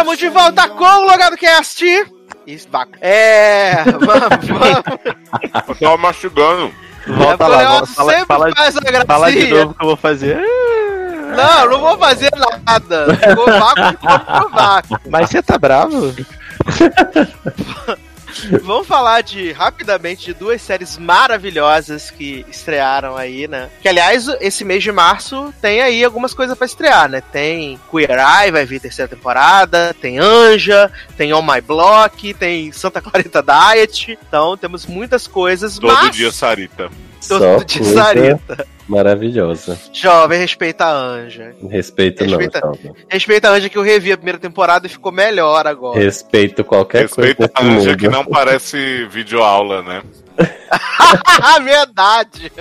Estamos 0.09 0.18
de 0.18 0.28
volta 0.30 0.68
com 0.70 0.84
o 0.84 1.04
Logado 1.04 1.36
Cast. 1.36 1.84
Isso. 2.46 2.66
É. 3.02 3.84
Vamos, 3.84 4.48
vamos. 4.48 4.82
Eu 5.68 5.74
tava 5.76 5.96
mastigando. 5.98 6.72
Volta 7.06 7.44
É, 7.44 7.46
o 7.46 7.50
lá, 7.50 7.64
volta, 7.64 7.86
fala, 7.88 8.12
sempre 8.12 8.26
fala, 8.26 8.56
faz 8.56 8.76
a 8.76 8.80
gracinha. 8.80 9.06
fala 9.06 9.30
de 9.30 9.46
novo 9.48 9.74
que 9.74 9.82
eu 9.82 9.86
vou 9.86 9.96
fazer. 9.98 10.40
Não, 11.36 11.68
não 11.68 11.80
vou 11.80 11.98
fazer 11.98 12.30
nada. 12.66 13.16
Ficou 13.16 13.46
vácuo, 13.46 13.84
ficou. 13.90 15.11
Mas 15.11 15.28
você 15.28 15.42
tá 15.42 15.59
bravo? 15.59 16.14
Vamos 18.62 18.86
falar 18.86 19.22
de 19.22 19.53
rapidamente 19.53 20.26
de 20.26 20.34
duas 20.34 20.61
séries 20.62 20.97
maravilhosas 20.97 22.11
que 22.11 22.45
estrearam 22.49 23.16
aí, 23.16 23.49
né? 23.49 23.68
Que 23.80 23.89
aliás, 23.89 24.28
esse 24.41 24.64
mês 24.64 24.82
de 24.82 24.93
março 24.93 25.53
tem 25.61 25.80
aí 25.80 26.05
algumas 26.05 26.34
coisas 26.34 26.57
pra 26.57 26.66
estrear, 26.66 27.09
né? 27.09 27.20
Tem 27.20 27.78
Queer 27.91 28.11
Eye, 28.11 28.51
vai 28.51 28.64
vir 28.64 28.80
terceira 28.80 29.09
temporada, 29.09 29.95
tem 30.01 30.18
Anja, 30.18 30.91
tem 31.16 31.32
On 31.32 31.43
My 31.43 31.61
Block, 31.61 32.34
tem 32.34 32.70
Santa 32.72 33.01
Clarita 33.01 33.43
Diet. 33.43 34.18
Então 34.28 34.57
temos 34.57 34.86
muitas 34.86 35.26
coisas, 35.26 35.78
Todo 35.78 35.93
mas 35.93 36.14
dia 36.14 36.30
Sarita. 36.32 36.91
todo 37.26 37.41
Só 37.41 37.64
dia 37.64 37.80
coisa 37.80 38.03
Sarita. 38.03 38.66
Maravilhosa. 38.89 39.78
Jovem, 39.93 40.39
respeita 40.41 40.84
a 40.84 40.91
Anja. 40.93 41.55
Respeito 41.68 42.24
Respeita- 42.24 42.61
não, 42.61 42.74
jovem. 42.74 42.93
Respeita 43.09 43.49
a 43.49 43.53
Anja 43.53 43.68
que 43.68 43.76
eu 43.78 43.82
revi 43.82 44.12
a 44.12 44.16
primeira 44.16 44.39
temporada 44.39 44.86
e 44.86 44.91
ficou 44.91 45.12
melhor 45.12 45.66
agora. 45.66 45.99
Respeito 46.01 46.64
qualquer 46.64 47.03
Respeita 47.03 47.49
coisa 47.49 47.53
a 47.55 47.62
nesse 47.62 47.76
Anja 47.78 47.91
mundo. 47.91 47.99
que 48.01 48.09
não 48.09 48.24
parece 48.24 49.07
videoaula, 49.11 49.82
né? 49.82 50.03
Verdade! 51.64 52.53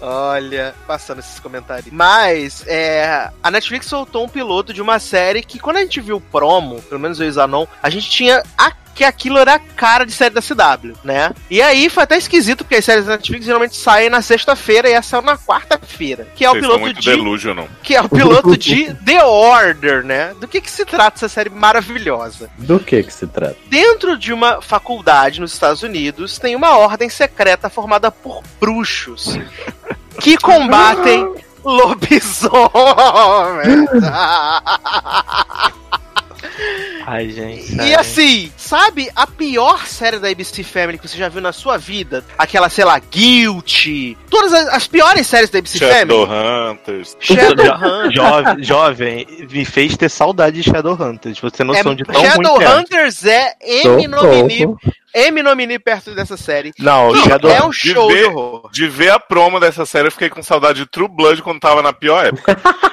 Olha, 0.00 0.74
passando 0.86 1.20
esses 1.20 1.38
comentários. 1.40 1.88
Mas, 1.92 2.64
é, 2.66 3.30
a 3.42 3.50
Netflix 3.50 3.86
soltou 3.86 4.24
um 4.24 4.28
piloto 4.28 4.72
de 4.72 4.82
uma 4.82 4.98
série 4.98 5.42
que, 5.42 5.58
quando 5.58 5.76
a 5.78 5.80
gente 5.80 6.00
viu 6.00 6.16
o 6.16 6.20
promo, 6.20 6.82
pelo 6.82 7.00
menos 7.00 7.18
eu 7.20 7.26
e 7.26 7.30
o 7.30 7.32
Zanon, 7.32 7.66
a 7.82 7.88
gente 7.90 8.10
tinha 8.10 8.42
a, 8.58 8.72
que 8.94 9.04
aquilo 9.04 9.38
era 9.38 9.54
a 9.54 9.58
cara 9.58 10.04
de 10.04 10.12
série 10.12 10.34
da 10.34 10.42
CW, 10.42 10.94
né? 11.02 11.32
E 11.50 11.60
aí 11.62 11.88
foi 11.88 12.02
até 12.02 12.16
esquisito, 12.16 12.64
porque 12.64 12.76
as 12.76 12.84
séries 12.84 13.06
da 13.06 13.12
Netflix 13.12 13.46
geralmente 13.46 13.76
saem 13.76 14.10
na 14.10 14.22
sexta-feira 14.22 14.88
e 14.88 14.92
essa 14.92 15.10
saiu 15.10 15.22
na 15.22 15.36
quarta-feira. 15.36 16.28
Que 16.34 16.44
é 16.44 16.50
o 16.50 16.52
Vocês 16.52 16.64
são 16.64 16.74
piloto 16.74 16.86
muito 16.86 17.00
de. 17.00 17.10
delusional. 17.10 17.68
Que 17.82 17.94
é 17.94 18.00
o 18.00 18.08
piloto 18.08 18.56
de 18.56 18.94
The 19.04 19.24
Order, 19.24 20.04
né? 20.04 20.34
Do 20.40 20.48
que, 20.48 20.60
que 20.60 20.70
se 20.70 20.84
trata 20.84 21.18
essa 21.18 21.28
série 21.28 21.50
maravilhosa? 21.50 22.50
Do 22.58 22.78
que 22.78 23.02
que 23.02 23.12
se 23.12 23.26
trata? 23.26 23.56
Dentro 23.68 24.16
de 24.16 24.32
uma 24.32 24.60
faculdade 24.62 25.40
nos 25.40 25.52
Estados 25.52 25.82
Unidos, 25.82 26.38
tem 26.38 26.54
uma 26.56 26.76
ordem 26.76 27.08
secreta 27.08 27.68
formada 27.68 28.10
por 28.10 28.42
bruxos 28.60 29.38
que 30.20 30.36
combatem 30.36 31.34
lobisomens. 31.64 32.30
Ai, 37.04 37.30
gente. 37.30 37.74
e 37.74 37.94
assim, 37.94 38.52
sabe 38.56 39.10
a 39.14 39.26
pior 39.26 39.86
série 39.86 40.18
da 40.18 40.28
ABC 40.28 40.62
Family 40.62 40.98
que 40.98 41.08
você 41.08 41.18
já 41.18 41.28
viu 41.28 41.40
na 41.40 41.52
sua 41.52 41.76
vida? 41.76 42.24
Aquela, 42.38 42.68
sei 42.68 42.84
lá, 42.84 42.98
Guilty. 42.98 44.16
Todas 44.30 44.52
as, 44.52 44.68
as 44.68 44.86
piores 44.86 45.26
séries 45.26 45.50
da 45.50 45.58
ABC 45.58 45.78
Family. 45.78 45.96
Shadowhunters. 45.98 47.16
Shadowhunters. 47.18 48.14
Jovem, 48.14 48.62
jovem, 48.64 49.26
me 49.50 49.64
fez 49.64 49.96
ter 49.96 50.08
saudade 50.08 50.62
de 50.62 50.70
Shadowhunters. 50.70 51.40
Você 51.40 51.56
tem 51.56 51.66
noção 51.66 51.94
de 51.94 52.04
tão 52.04 52.24
é. 52.24 52.30
Shadowhunters 52.30 53.24
é 53.24 53.56
M 53.60 54.06
nomini, 54.06 54.60
Socorro. 54.60 54.80
M 55.14 55.42
nomini 55.42 55.78
perto 55.78 56.14
dessa 56.14 56.36
série. 56.36 56.72
Não, 56.78 57.12
Que 57.12 57.28
Shadow... 57.28 57.50
é 57.50 57.64
um 57.64 57.72
show 57.72 58.08
de 58.08 58.14
ver- 58.14 58.26
horror. 58.28 58.70
De 58.72 58.88
ver 58.88 59.10
a 59.10 59.18
promo 59.18 59.58
dessa 59.60 59.84
série, 59.86 60.08
eu 60.08 60.12
fiquei 60.12 60.28
com 60.30 60.42
saudade 60.42 60.80
de 60.80 60.86
True 60.86 61.08
Blood 61.08 61.42
quando 61.42 61.60
tava 61.60 61.82
na 61.82 61.92
pior 61.92 62.24
época. 62.26 62.56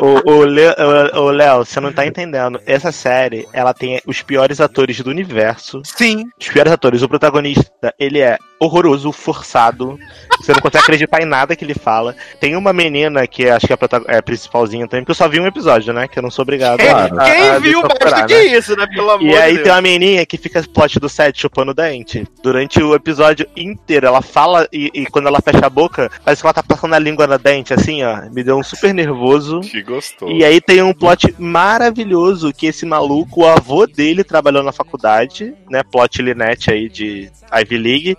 O, 0.00 0.30
o, 0.32 0.44
Le- 0.44 0.76
o- 1.16 1.22
o 1.22 1.30
Léo, 1.30 1.64
você 1.64 1.80
não 1.80 1.90
tá 1.90 2.06
entendendo. 2.06 2.60
Essa 2.66 2.92
série, 2.92 3.48
ela 3.52 3.74
tem 3.74 4.00
os 4.06 4.22
piores 4.22 4.60
atores 4.60 5.00
do 5.00 5.10
universo. 5.10 5.80
Sim. 5.82 6.26
Os 6.40 6.46
piores 6.48 6.70
atores. 6.72 7.02
O 7.02 7.08
protagonista, 7.08 7.92
ele 7.98 8.20
é 8.20 8.38
horroroso, 8.60 9.12
forçado. 9.12 9.98
Você 10.40 10.52
não 10.52 10.60
consegue 10.60 10.84
acreditar 10.84 11.20
em 11.22 11.26
nada 11.26 11.54
que 11.54 11.64
ele 11.64 11.74
fala. 11.74 12.14
Tem 12.40 12.56
uma 12.56 12.72
menina 12.72 13.26
que 13.26 13.48
acho 13.48 13.66
que 13.66 13.72
é 13.72 13.76
a, 13.76 14.14
é 14.14 14.18
a 14.18 14.22
principalzinha 14.22 14.86
também, 14.86 15.02
porque 15.02 15.12
eu 15.12 15.16
só 15.16 15.28
vi 15.28 15.40
um 15.40 15.46
episódio, 15.46 15.92
né? 15.92 16.08
Que 16.08 16.18
eu 16.18 16.22
não 16.22 16.30
sou 16.30 16.42
obrigado 16.42 16.78
Quem, 16.78 16.88
a, 16.88 17.08
quem 17.08 17.48
a 17.50 17.58
viu 17.58 17.82
mais 17.82 18.22
do 18.22 18.26
que 18.26 18.34
né? 18.34 18.44
isso, 18.58 18.76
né? 18.76 18.86
Pelo 18.86 19.10
amor 19.10 19.26
E 19.26 19.36
aí 19.36 19.58
tem 19.58 19.72
uma 19.72 19.80
menininha 19.80 20.24
que 20.26 20.36
fica 20.36 20.62
plot 20.62 20.98
do 20.98 21.08
set 21.08 21.40
chupando 21.40 21.74
dente. 21.74 22.26
Durante 22.42 22.82
o 22.82 22.94
episódio 22.94 23.46
inteiro, 23.56 24.06
ela 24.06 24.22
fala 24.22 24.68
e, 24.72 24.90
e 24.94 25.06
quando 25.06 25.26
ela 25.26 25.40
fecha 25.40 25.66
a 25.66 25.70
boca, 25.70 26.10
parece 26.24 26.42
que 26.42 26.46
ela 26.46 26.54
tá 26.54 26.62
passando 26.62 26.94
a 26.94 26.98
língua 26.98 27.26
na 27.26 27.36
dente, 27.36 27.72
assim, 27.72 28.02
ó. 28.02 28.28
Me 28.30 28.42
deu 28.42 28.58
um 28.58 28.62
super 28.62 28.92
nervoso. 28.92 29.60
Que 29.60 29.82
gostoso. 29.82 30.32
E 30.32 30.44
aí 30.44 30.60
tem 30.60 30.82
um 30.82 30.92
plot 30.92 31.34
maravilhoso 31.38 32.52
que 32.52 32.66
esse 32.66 32.84
maluco, 32.86 33.42
o 33.42 33.46
avô 33.46 33.86
dele 33.86 34.24
trabalhou 34.24 34.62
na 34.62 34.72
faculdade, 34.72 35.54
né? 35.70 35.82
Plot 35.82 36.22
Linette 36.22 36.70
aí 36.70 36.88
de 36.88 37.30
Ivy 37.52 37.78
League, 37.78 38.18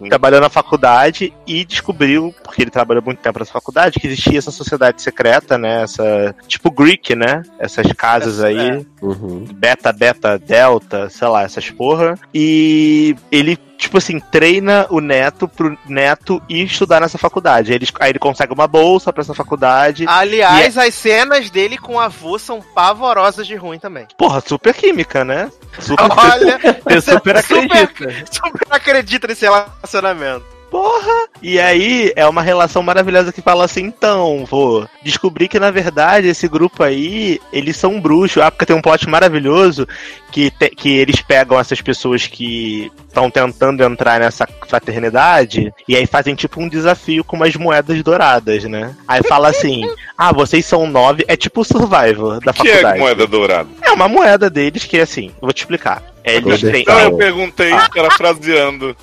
Uhum. 0.00 0.08
trabalhou 0.08 0.40
na 0.40 0.48
faculdade 0.48 1.32
e 1.46 1.64
descobriu, 1.64 2.34
porque 2.42 2.62
ele 2.62 2.70
trabalhou 2.70 3.02
muito 3.02 3.18
tempo 3.18 3.38
nessa 3.38 3.52
faculdade, 3.52 3.98
que 3.98 4.06
existia 4.06 4.38
essa 4.38 4.50
sociedade 4.50 5.00
secreta, 5.02 5.56
né? 5.58 5.82
Essa. 5.82 6.34
Tipo 6.46 6.70
Greek, 6.70 7.14
né? 7.14 7.42
Essas 7.58 7.92
casas 7.92 8.38
Essa- 8.38 8.46
aí. 8.48 8.58
é. 8.58 8.82
Uhum. 9.02 9.44
Beta, 9.54 9.92
beta, 9.92 10.38
delta, 10.38 11.08
sei 11.10 11.28
lá, 11.28 11.42
essas 11.42 11.70
porra. 11.70 12.18
E 12.34 13.14
ele, 13.30 13.58
tipo 13.80 13.98
assim, 13.98 14.20
treina 14.20 14.86
o 14.90 15.00
neto 15.00 15.48
pro 15.48 15.76
neto 15.86 16.40
ir 16.48 16.64
estudar 16.66 17.00
nessa 17.00 17.18
faculdade. 17.18 17.70
Aí 17.72 17.76
ele, 17.78 17.88
aí 17.98 18.10
ele 18.10 18.18
consegue 18.18 18.52
uma 18.52 18.66
bolsa 18.66 19.12
pra 19.12 19.22
essa 19.22 19.34
faculdade. 19.34 20.04
Aliás, 20.06 20.76
as 20.78 20.94
cenas 20.94 21.50
dele 21.50 21.76
com 21.78 21.94
o 21.94 22.00
avô 22.00 22.38
são 22.38 22.60
pavorosas 22.60 23.46
de 23.46 23.56
ruim 23.56 23.78
também. 23.78 24.06
Porra, 24.16 24.40
super 24.46 24.74
química, 24.74 25.24
né? 25.24 25.50
Super, 25.78 26.08
Olha, 26.10 26.58
eu 26.88 27.00
super 27.02 27.40
super- 27.42 27.60
acredita. 27.76 28.24
super 28.30 28.66
acredita 28.70 29.26
nesse 29.26 29.44
relacionamento. 29.46 30.44
Porra! 30.70 31.28
E 31.42 31.58
aí 31.58 32.12
é 32.14 32.26
uma 32.28 32.42
relação 32.42 32.82
maravilhosa 32.82 33.32
que 33.32 33.42
fala 33.42 33.64
assim, 33.64 33.82
então, 33.82 34.44
vou 34.48 34.86
descobrir 35.02 35.48
que 35.48 35.58
na 35.58 35.70
verdade 35.70 36.28
esse 36.28 36.46
grupo 36.46 36.82
aí, 36.82 37.40
eles 37.52 37.76
são 37.76 38.00
bruxos. 38.00 38.42
Ah, 38.42 38.50
porque 38.50 38.66
tem 38.66 38.76
um 38.76 38.82
plot 38.82 39.08
maravilhoso 39.08 39.86
que, 40.30 40.50
te- 40.50 40.70
que 40.70 40.90
eles 40.98 41.20
pegam 41.22 41.58
essas 41.58 41.80
pessoas 41.80 42.26
que 42.26 42.90
estão 43.08 43.28
tentando 43.30 43.82
entrar 43.82 44.20
nessa 44.20 44.46
fraternidade 44.68 45.72
e 45.88 45.96
aí 45.96 46.06
fazem 46.06 46.34
tipo 46.34 46.60
um 46.60 46.68
desafio 46.68 47.24
com 47.24 47.36
umas 47.36 47.56
moedas 47.56 48.00
douradas, 48.02 48.64
né? 48.64 48.94
Aí 49.08 49.22
fala 49.24 49.48
assim, 49.48 49.82
ah, 50.16 50.32
vocês 50.32 50.64
são 50.64 50.86
nove, 50.86 51.24
é 51.26 51.36
tipo 51.36 51.62
o 51.62 51.64
Survivor 51.64 52.38
da 52.44 52.52
que 52.52 52.68
é 52.68 52.72
faculdade. 52.74 52.98
moeda 52.98 53.26
dourada? 53.26 53.68
É 53.82 53.90
uma 53.90 54.06
moeda 54.08 54.48
deles 54.48 54.84
que 54.84 54.98
é 54.98 55.02
assim, 55.02 55.32
vou 55.40 55.52
te 55.52 55.58
explicar. 55.62 56.02
Eles 56.22 56.60
Vou 56.60 56.70
têm, 56.70 56.82
Então 56.82 56.98
eu 57.00 57.16
perguntei, 57.16 57.70
parafraseando. 57.94 58.94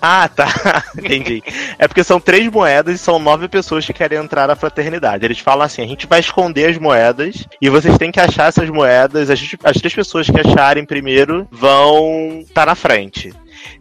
Ah, 0.00 0.28
tá. 0.28 0.84
Entendi. 0.96 1.42
É 1.78 1.86
porque 1.86 2.02
são 2.02 2.18
três 2.18 2.50
moedas 2.50 2.94
e 2.94 2.98
são 2.98 3.18
nove 3.18 3.48
pessoas 3.48 3.84
que 3.84 3.92
querem 3.92 4.18
entrar 4.18 4.48
na 4.48 4.56
fraternidade. 4.56 5.24
Eles 5.24 5.38
falam 5.38 5.64
assim: 5.64 5.82
a 5.82 5.86
gente 5.86 6.06
vai 6.06 6.20
esconder 6.20 6.70
as 6.70 6.78
moedas 6.78 7.46
e 7.60 7.68
vocês 7.68 7.98
têm 7.98 8.10
que 8.10 8.20
achar 8.20 8.48
essas 8.48 8.68
moedas. 8.70 9.30
As, 9.30 9.40
as 9.62 9.76
três 9.76 9.94
pessoas 9.94 10.28
que 10.28 10.40
acharem 10.40 10.84
primeiro 10.84 11.46
vão 11.50 12.40
estar 12.40 12.66
na 12.66 12.74
frente. 12.74 13.32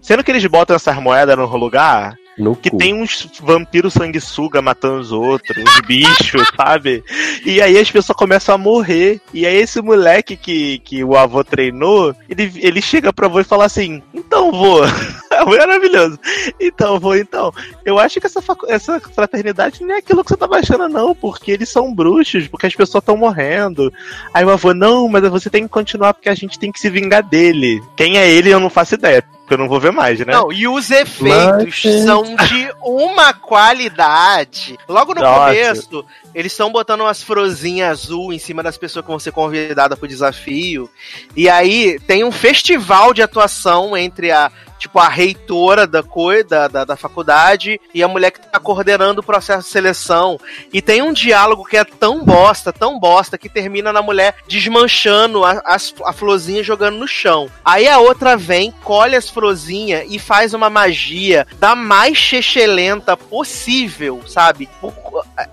Sendo 0.02 0.24
que 0.24 0.32
eles 0.32 0.46
botam 0.46 0.76
essas 0.76 0.98
moedas 0.98 1.38
no 1.38 1.46
lugar 1.56 2.16
No 2.40 2.56
Que 2.56 2.70
cu. 2.70 2.78
tem 2.78 2.94
uns 2.94 3.30
vampiros 3.42 3.94
sanguessuga 3.94 4.62
matando 4.62 5.02
os 5.02 5.12
outros, 5.12 5.62
os 5.62 5.82
bichos, 5.82 6.42
sabe? 6.56 7.04
E 7.46 7.62
aí 7.62 7.78
as 7.78 7.92
pessoas 7.92 8.16
começam 8.16 8.56
a 8.56 8.58
morrer. 8.58 9.20
E 9.34 9.46
aí 9.46 9.58
esse 9.58 9.82
moleque 9.82 10.38
que, 10.38 10.80
que 10.80 11.04
o 11.04 11.18
avô 11.18 11.44
treinou, 11.44 12.16
ele, 12.30 12.52
ele 12.56 12.82
chega 12.82 13.12
pro 13.12 13.26
avô 13.26 13.42
e 13.42 13.44
fala 13.44 13.66
assim: 13.66 14.02
Então, 14.14 14.52
vô, 14.52 14.84
é 15.30 15.46
maravilhoso. 15.46 16.18
Então, 16.60 16.98
vô, 17.00 17.14
então, 17.16 17.52
eu 17.84 18.00
acho 18.00 18.20
que 18.20 18.26
essa, 18.26 18.42
essa 18.68 19.00
fraternidade 19.00 19.84
não 19.84 19.96
é 19.96 19.98
aquilo 19.98 20.24
que 20.24 20.30
você 20.30 20.38
tava 20.38 20.58
achando, 20.58 20.88
não, 20.88 21.14
porque 21.14 21.52
eles 21.52 21.70
são 21.70 21.94
bruxos, 21.94 22.48
porque 22.48 22.68
as 22.68 22.76
pessoas 22.76 23.02
estão 23.02 23.18
morrendo. 23.18 23.92
Aí 24.34 24.46
o 24.46 24.50
avô, 24.50 24.74
não, 24.74 25.10
mas 25.10 25.28
você 25.30 25.50
tem 25.50 25.64
que 25.64 25.70
continuar 25.70 26.14
porque 26.14 26.30
a 26.30 26.36
gente 26.36 26.58
tem 26.58 26.72
que 26.72 26.80
se 26.80 26.90
vingar 26.90 27.22
dele. 27.22 27.82
Quem 27.98 28.18
é 28.18 28.30
ele, 28.30 28.50
eu 28.50 28.60
não 28.60 28.70
faço 28.70 28.96
ideia, 28.96 29.24
porque 29.50 29.56
eu 29.56 29.58
não 29.58 29.68
vou 29.68 29.80
ver 29.80 29.92
mais, 29.92 30.20
né? 30.20 30.32
Não, 30.32 30.54
e 30.54 30.68
os 30.68 30.92
efeitos 30.92 31.82
Mas, 31.84 32.04
são 32.04 32.36
de 32.36 32.72
uma 32.84 33.34
qualidade. 33.34 34.78
Logo 34.88 35.16
no 35.16 35.22
Nossa. 35.22 35.48
começo, 35.48 36.06
eles 36.36 36.52
estão 36.52 36.72
botando 36.72 37.02
umas 37.02 37.24
frozinhas 37.24 37.90
azul 37.90 38.32
em 38.32 38.38
cima 38.38 38.62
das 38.62 38.78
pessoas 38.78 39.04
que 39.04 39.10
vão 39.10 39.18
ser 39.18 39.32
convidadas 39.32 39.98
pro 39.98 40.08
desafio. 40.08 40.88
E 41.36 41.50
aí 41.50 42.00
tem 42.06 42.24
um 42.24 42.32
festival 42.32 43.12
de 43.12 43.24
atuação 43.24 43.98
entre 43.98 44.32
a. 44.32 44.52
Tipo, 44.80 44.98
a 44.98 45.08
reitora 45.10 45.86
da, 45.86 46.02
coi- 46.02 46.44
da, 46.44 46.68
da, 46.68 46.86
da 46.86 46.96
faculdade 46.96 47.80
e 47.94 48.02
a 48.02 48.08
mulher 48.08 48.32
que 48.32 48.40
tá 48.40 48.60
coordenando 48.60 49.20
o 49.20 49.24
processo 49.24 49.66
de 49.68 49.72
seleção. 49.72 50.40
E 50.74 50.82
tem 50.82 51.02
um 51.02 51.14
diálogo 51.14 51.66
que 51.66 51.78
é 51.78 51.84
tão 51.84 52.24
bosta, 52.24 52.72
tão 52.74 52.98
bosta, 52.98 53.38
que 53.38 53.50
termina 53.50 53.92
na 53.92 54.02
mulher 54.02 54.36
desmanchando 54.48 55.44
a, 55.44 55.62
as, 55.66 55.94
a 56.06 56.14
florzinha 56.14 56.64
jogando 56.64 56.98
no 56.98 57.08
chão. 57.08 57.50
Aí 57.64 57.88
a 57.88 58.00
outra 58.00 58.38
vem, 58.38 58.72
colhe 58.84 59.16
as 59.16 59.30
florzinhas 59.30 60.06
e 60.10 60.18
faz 60.18 60.54
uma 60.54 60.70
magia 60.70 61.46
da 61.60 61.76
mais 61.76 62.18
chechelenta 62.18 63.18
possível, 63.18 64.22
sabe? 64.26 64.70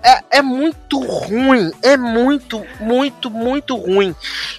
É, 0.03 0.37
é 0.37 0.41
muito 0.41 0.99
ruim. 0.99 1.71
É 1.81 1.95
muito, 1.97 2.63
muito, 2.79 3.29
muito 3.29 3.75
ruim. 3.75 4.15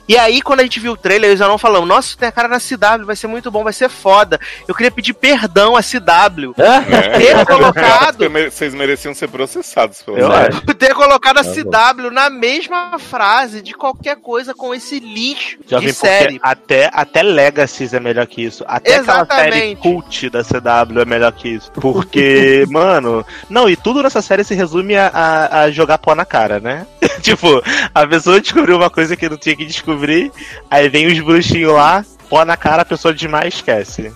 E 0.08 0.16
aí, 0.16 0.40
quando 0.40 0.60
a 0.60 0.62
gente 0.62 0.80
viu 0.80 0.92
o 0.92 0.96
trailer, 0.96 1.30
eles 1.30 1.38
já 1.38 1.48
não 1.48 1.58
falando, 1.58 1.86
nossa, 1.86 2.16
tem 2.16 2.28
a 2.28 2.32
cara 2.32 2.48
da 2.48 2.58
CW, 2.58 3.04
vai 3.06 3.16
ser 3.16 3.26
muito 3.26 3.50
bom, 3.50 3.62
vai 3.64 3.72
ser 3.72 3.88
foda. 3.88 4.38
Eu 4.66 4.74
queria 4.74 4.90
pedir 4.90 5.14
perdão 5.14 5.76
à 5.76 5.82
CW 5.82 6.54
É, 6.58 7.18
ter 7.18 7.36
eu 7.38 7.46
colocado- 7.46 8.28
Vocês 8.50 8.74
mereciam 8.74 9.14
ser 9.14 9.28
processados 9.28 10.02
pelo 10.02 10.16
menos. 10.16 10.60
ter 10.78 10.94
colocado 10.94 11.38
a 11.38 11.44
Tá 11.44 11.50
CW 11.94 12.10
na 12.10 12.28
mesma 12.30 12.98
frase 12.98 13.62
de 13.62 13.72
qualquer 13.74 14.16
coisa 14.16 14.54
com 14.54 14.74
esse 14.74 14.98
lixo 15.00 15.58
Jovem, 15.68 15.88
de 15.88 15.94
série. 15.94 16.38
Até, 16.42 16.90
até 16.92 17.22
Legacies 17.22 17.94
é 17.94 18.00
melhor 18.00 18.26
que 18.26 18.42
isso. 18.42 18.64
Até 18.66 18.96
aquela 18.96 19.24
série 19.26 19.48
Exatamente. 19.48 19.80
cult 19.80 20.30
da 20.30 20.42
CW 20.44 21.00
é 21.00 21.04
melhor 21.04 21.32
que 21.32 21.48
isso. 21.48 21.70
Porque, 21.72 22.64
mano. 22.70 23.24
Não, 23.48 23.68
e 23.68 23.76
tudo 23.76 24.02
nessa 24.02 24.20
série 24.22 24.44
se 24.44 24.54
resume 24.54 24.96
a, 24.98 25.60
a, 25.62 25.70
jogar 25.70 25.98
pó 25.98 26.14
na 26.14 26.24
cara, 26.24 26.60
né? 26.60 26.86
tipo, 27.22 27.62
a 27.94 28.06
pessoa 28.06 28.40
descobriu 28.40 28.76
uma 28.76 28.90
coisa 28.90 29.16
que 29.16 29.28
não 29.28 29.36
tinha 29.36 29.56
que 29.56 29.64
descobrir, 29.64 30.30
aí 30.70 30.88
vem 30.88 31.06
os 31.06 31.18
bruxinhos 31.20 31.72
lá, 31.72 32.04
pó 32.28 32.44
na 32.44 32.56
cara, 32.56 32.82
a 32.82 32.86
pessoa 32.86 33.14
demais 33.14 33.54
esquece. 33.54 34.12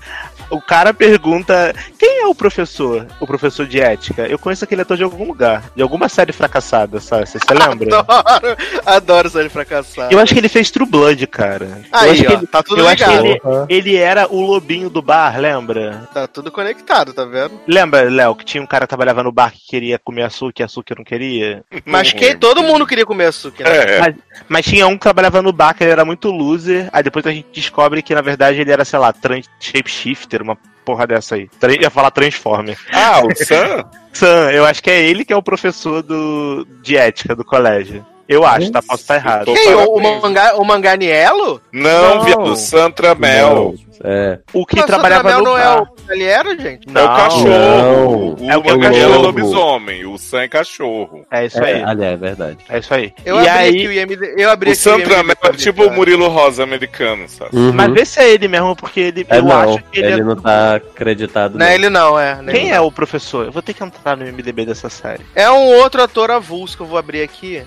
O 0.53 0.61
cara 0.61 0.93
pergunta: 0.93 1.75
quem 1.99 2.21
é 2.21 2.27
o 2.27 2.35
professor? 2.35 3.07
O 3.19 3.27
professor 3.27 3.67
de 3.67 3.81
ética? 3.81 4.27
Eu 4.27 4.39
conheço 4.39 4.65
aquele 4.65 4.83
ator 4.83 4.97
de 4.97 5.03
algum 5.03 5.27
lugar, 5.27 5.65
de 5.75 5.83
alguma 5.83 6.09
série 6.09 6.33
fracassada, 6.33 7.01
sabe? 7.01 7.27
Você 7.27 7.39
lembra? 7.51 8.01
Adoro, 8.23 8.57
adoro 8.85 9.31
série 9.31 9.49
fracassada. 9.49 10.13
Eu 10.13 10.19
acho 10.19 10.33
que 10.35 10.41
ele 10.41 10.49
fez 10.49 10.71
True 10.71 10.87
Blood, 10.87 11.27
cara. 11.27 11.65
eu 11.65 11.99
Aí, 11.99 12.11
acho 12.11 12.23
que 12.23 12.29
ó, 12.29 12.33
ele, 12.39 12.47
tá 12.47 12.63
tudo 12.63 12.81
eu 12.83 12.89
acho 12.89 13.05
que 13.05 13.11
ligado. 13.11 13.27
ele, 13.69 13.91
ele 13.91 13.97
era 13.97 14.27
o 14.31 14.41
lobinho 14.41 14.91
do 14.91 15.01
bar, 15.01 15.39
lembra? 15.41 16.09
Tá 16.13 16.27
tudo 16.27 16.53
conectado, 16.53 17.13
tá 17.13 17.25
vendo? 17.25 17.59
Lembra, 17.67 18.03
Léo, 18.11 18.35
que 18.35 18.45
tinha 18.45 18.63
um 18.63 18.67
cara 18.67 18.85
que 18.85 18.91
trabalhava 18.91 19.23
no 19.23 19.33
bar 19.33 19.53
que 19.53 19.67
queria 19.67 19.99
comer 19.99 20.23
açúcar 20.25 20.63
e 20.63 20.65
açúcar 20.65 20.95
não 20.99 21.05
queria? 21.05 21.65
Mas 21.87 22.13
lembro. 22.13 22.39
todo 22.39 22.63
mundo 22.63 22.87
queria 22.87 23.07
comer 23.07 23.27
açúcar. 23.27 23.65
né? 23.65 23.77
É, 23.77 24.01
Mas, 24.01 24.15
mas 24.49 24.67
tinha 24.67 24.87
um 24.87 24.95
que 24.95 25.03
trabalhava 25.03 25.41
no 25.43 25.53
bar 25.53 25.75
que 25.75 25.83
ele 25.85 25.93
era 25.93 26.05
muito 26.05 26.31
loser, 26.31 26.89
aí 26.93 27.03
depois 27.03 27.27
a 27.27 27.31
gente 27.33 27.49
descobre 27.53 28.03
que 28.03 28.15
na 28.15 28.21
verdade 28.21 28.61
ele 28.61 28.71
era, 28.71 28.85
sei 28.85 28.99
lá, 28.99 29.13
trans, 29.13 29.47
shapeshifter, 29.59 30.42
uma 30.43 30.57
porra 30.85 31.07
dessa 31.07 31.37
aí. 31.37 31.49
Tra- 31.61 31.73
ia 31.73 31.91
falar 31.91 32.11
Transformer. 32.11 32.77
Ah, 32.93 33.21
o 33.25 33.35
Sam? 33.35 33.85
Sam, 34.13 34.51
eu 34.53 34.65
acho 34.67 34.83
que 34.83 34.91
é 34.91 35.01
ele 35.03 35.25
que 35.25 35.33
é 35.33 35.37
o 35.37 35.43
professor 35.43 36.03
do, 36.03 36.67
de 36.83 36.97
ética 36.97 37.35
do 37.35 37.45
colégio. 37.45 38.05
Eu 38.29 38.47
acho, 38.47 38.71
tá? 38.71 38.81
Posso 38.81 39.03
estar 39.03 39.17
errado. 39.17 39.53
Quem? 39.53 39.75
O, 39.75 39.97
o, 39.97 40.21
manga, 40.21 40.55
o 40.57 40.65
Manganiello? 40.65 41.61
Não, 41.73 42.17
Não. 42.17 42.25
viado, 42.25 42.57
Santra 42.57 43.15
Mel. 43.15 43.75
É. 44.05 44.39
O 44.53 44.67
que 44.67 44.77
Mas 44.77 44.85
o 44.85 44.87
trabalhava 44.89 45.31
Sandra 45.31 45.39
no 45.39 45.45
não 45.45 45.53
bar. 45.53 45.63
é 45.63 45.81
o 45.81 46.03
Italiano, 46.03 46.51
gente? 46.61 46.89
É 46.89 46.91
o 46.91 46.93
Não. 46.93 47.17
cachorro. 47.17 47.47
Não. 47.49 48.07
O 48.35 48.37
É 48.41 48.47
o 48.47 48.51
é 48.51 48.57
o 48.57 48.65
Manganiello 48.65 48.97
é 48.97 49.01
cachorro. 49.09 49.23
lobisomem. 49.23 50.07
O 50.07 50.19
Sam 50.19 50.43
é 50.43 50.49
cachorro. 50.49 51.27
É 51.31 51.47
isso 51.47 51.59
É, 51.63 51.73
aí. 51.75 51.83
aliás, 51.85 52.15
é 52.15 52.17
verdade. 52.17 52.59
É 52.69 52.79
isso 52.79 52.93
aí. 52.95 53.13
Eu 53.25 53.37
e 53.37 53.49
abri 53.49 53.51
aí, 53.63 53.69
aqui 53.69 53.87
o 53.87 53.93
IMD. 53.93 54.35
Eu 54.37 54.51
abri 54.51 54.71
O 54.71 54.75
IMDb 54.75 55.35
pra 55.37 55.51
é 55.51 55.53
tipo 55.53 55.83
o 55.83 55.85
cara. 55.85 55.97
Murilo 55.97 56.29
Rosa 56.29 56.63
americano, 56.65 57.29
sabe? 57.29 57.57
Uhum. 57.57 57.73
Mas 57.73 57.93
vê 57.93 58.05
se 58.05 58.19
é 58.21 58.31
ele 58.31 58.49
mesmo, 58.49 58.75
porque 58.75 58.99
ele, 59.01 59.27
É 59.29 59.39
eu 59.39 59.43
não, 59.45 59.57
acho 59.75 59.85
que 59.93 60.01
ele, 60.01 60.13
ele 60.13 60.21
é... 60.21 60.25
não 60.25 60.37
tá 60.37 60.75
acreditado. 60.77 61.57
Não 61.59 61.65
é 61.67 61.75
ele 61.75 61.89
não, 61.89 62.19
é. 62.19 62.37
Não 62.43 62.53
Quem 62.53 62.63
ele 62.67 62.71
é 62.73 62.79
não. 62.79 62.87
o 62.87 62.93
professor? 62.93 63.47
Eu 63.47 63.53
vou 63.53 63.63
ter 63.63 63.73
que 63.73 63.85
entrar 63.85 64.17
no 64.17 64.25
MDB 64.25 64.67
dessa 64.67 64.89
série. 64.89 65.23
É 65.35 65.49
um 65.51 65.77
outro 65.77 66.03
ator 66.03 66.31
avulso 66.31 66.77
que 66.77 66.83
eu 66.83 66.87
vou 66.87 66.99
abrir 66.99 67.23
aqui. 67.23 67.63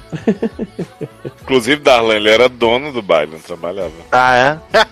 Inclusive, 1.44 1.82
Darlan, 1.82 2.16
ele 2.16 2.30
era 2.30 2.50
dono 2.50 2.92
do 2.92 3.02
baile, 3.02 3.32
não 3.34 3.40
trabalhava. 3.40 3.92
Ah, 4.12 4.36
é? 4.36 4.86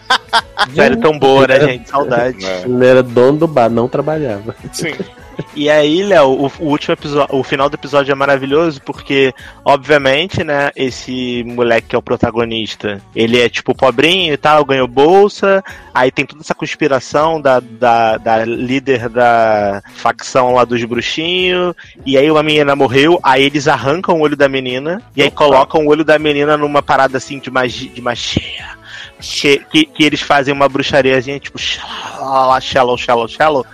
série 0.75 0.97
tão 0.97 1.17
boa, 1.17 1.32
né, 1.41 1.59
gente? 1.59 1.89
Saudade. 1.89 2.43
Né? 2.43 2.63
Ele 2.65 2.85
era 2.85 3.03
dono 3.03 3.39
do 3.39 3.47
bar, 3.47 3.69
não 3.69 3.87
trabalhava. 3.87 4.55
Sim. 4.71 4.93
E 5.55 5.69
aí, 5.69 6.03
Léo, 6.03 6.29
o, 6.29 6.51
o 6.59 6.69
último 6.69 6.93
episódio, 6.93 7.35
o 7.35 7.43
final 7.43 7.69
do 7.69 7.75
episódio 7.75 8.11
é 8.11 8.15
maravilhoso 8.15 8.81
porque, 8.81 9.33
obviamente, 9.63 10.43
né, 10.43 10.71
esse 10.75 11.43
moleque 11.45 11.89
que 11.89 11.95
é 11.95 11.99
o 11.99 12.01
protagonista, 12.01 13.01
ele 13.15 13.39
é 13.39 13.49
tipo 13.49 13.75
pobrinho 13.75 14.33
e 14.33 14.37
tal, 14.37 14.65
ganhou 14.65 14.87
bolsa, 14.87 15.63
aí 15.93 16.11
tem 16.11 16.25
toda 16.25 16.41
essa 16.41 16.55
conspiração 16.55 17.39
da, 17.41 17.59
da, 17.59 18.17
da 18.17 18.45
líder 18.45 19.09
da 19.09 19.81
facção 19.95 20.53
lá 20.53 20.65
dos 20.65 20.83
bruxinhos, 20.83 21.75
e 22.05 22.17
aí 22.17 22.29
uma 22.29 22.43
menina 22.43 22.75
morreu, 22.75 23.19
aí 23.23 23.43
eles 23.43 23.67
arrancam 23.67 24.17
o 24.17 24.21
olho 24.21 24.35
da 24.35 24.49
menina, 24.49 25.01
e 25.15 25.21
aí 25.21 25.31
colocam 25.31 25.85
o 25.85 25.89
olho 25.89 26.03
da 26.03 26.17
menina 26.17 26.57
numa 26.57 26.81
parada 26.81 27.17
assim 27.17 27.39
de 27.39 27.51
magia, 27.51 27.89
de 27.89 28.01
magia. 28.01 28.82
Que, 29.25 29.85
que, 29.85 30.03
eles 30.03 30.19
fazem 30.21 30.53
uma 30.53 30.67
bruxariazinha, 30.67 31.39
tipo, 31.39 31.57
shallow, 31.57 32.97
shallow, 32.97 33.27
shallow. 33.27 33.65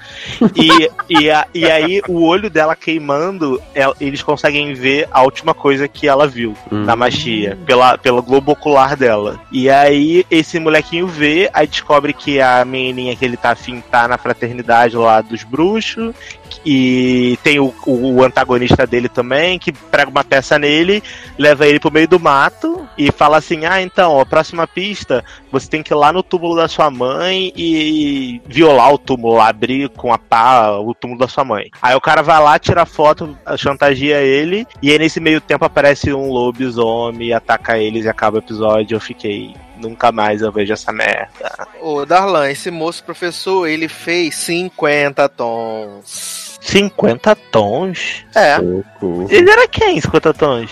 E, 0.55 0.89
e, 1.09 1.31
a- 1.31 1.47
e 1.53 1.65
aí 1.65 2.01
o 2.07 2.23
olho 2.23 2.49
dela 2.49 2.75
queimando, 2.75 3.59
el- 3.73 3.95
eles 3.99 4.21
conseguem 4.21 4.73
ver 4.75 5.07
a 5.11 5.23
última 5.23 5.53
coisa 5.55 5.87
que 5.87 6.07
ela 6.07 6.27
viu 6.27 6.55
Hum. 6.71 6.83
na 6.85 6.95
magia, 6.95 7.57
pela, 7.65 7.97
pelo 7.97 8.21
globo 8.21 8.51
ocular 8.51 8.95
dela. 8.95 9.39
E 9.51 9.69
aí 9.69 10.23
esse 10.29 10.59
molequinho 10.59 11.07
vê, 11.07 11.49
aí 11.51 11.65
descobre 11.65 12.13
que 12.13 12.39
a 12.39 12.63
menininha 12.63 13.15
que 13.15 13.25
ele 13.25 13.35
tá 13.37 13.51
afim 13.51 13.81
tá 13.89 14.07
na 14.07 14.17
fraternidade 14.17 14.95
lá 14.95 15.19
dos 15.21 15.43
bruxos. 15.43 16.13
E 16.65 17.37
tem 17.41 17.57
o, 17.59 17.73
o 17.85 18.21
antagonista 18.23 18.85
dele 18.85 19.07
também, 19.07 19.57
que 19.57 19.71
prega 19.71 20.09
uma 20.11 20.23
peça 20.25 20.59
nele, 20.59 21.01
leva 21.37 21.65
ele 21.65 21.79
pro 21.79 21.91
meio 21.91 22.07
do 22.07 22.19
mato 22.19 22.85
e 22.97 23.11
fala 23.11 23.37
assim: 23.37 23.65
Ah, 23.65 23.81
então, 23.81 24.19
a 24.19 24.25
próxima 24.25 24.67
pista, 24.67 25.23
você 25.51 25.67
tem 25.67 25.81
que 25.81 25.93
ir 25.93 25.95
lá 25.95 26.13
no 26.13 26.23
túmulo 26.23 26.55
da 26.55 26.67
sua 26.67 26.89
mãe 26.89 27.51
e 27.55 28.41
violar 28.45 28.93
o 28.93 28.97
túmulo, 28.97 29.39
abrir 29.39 29.89
com 29.89 30.13
a 30.13 30.17
pá 30.17 30.71
o 30.71 30.93
túmulo 30.93 31.19
da 31.19 31.27
sua 31.27 31.43
mãe. 31.43 31.69
Aí 31.81 31.95
o 31.95 32.01
cara 32.01 32.21
vai 32.21 32.39
lá, 32.41 32.59
tira 32.59 32.85
foto, 32.85 33.37
chantageia 33.57 34.21
ele, 34.21 34.65
e 34.81 34.91
aí 34.91 34.99
nesse 34.99 35.19
meio 35.19 35.41
tempo 35.41 35.65
aparece 35.65 36.13
um 36.13 36.29
lobisomem, 36.31 37.33
ataca 37.33 37.77
eles 37.77 38.05
e 38.05 38.09
acaba 38.09 38.37
o 38.37 38.39
episódio. 38.39 38.95
Eu 38.95 39.01
fiquei. 39.01 39.55
Nunca 39.77 40.11
mais 40.11 40.41
eu 40.41 40.51
vejo 40.51 40.73
essa 40.73 40.91
merda. 40.91 41.67
Ô, 41.81 42.05
Darlan, 42.05 42.51
esse 42.51 42.69
moço 42.69 43.01
professor, 43.01 43.65
ele 43.65 43.87
fez 43.87 44.35
50 44.35 45.29
tons. 45.29 46.59
50 46.59 47.35
tons? 47.49 48.25
É. 48.35 48.57
Socorro. 48.57 49.27
Ele 49.29 49.49
era 49.49 49.67
quem, 49.69 50.01
50 50.01 50.33
tons? 50.33 50.71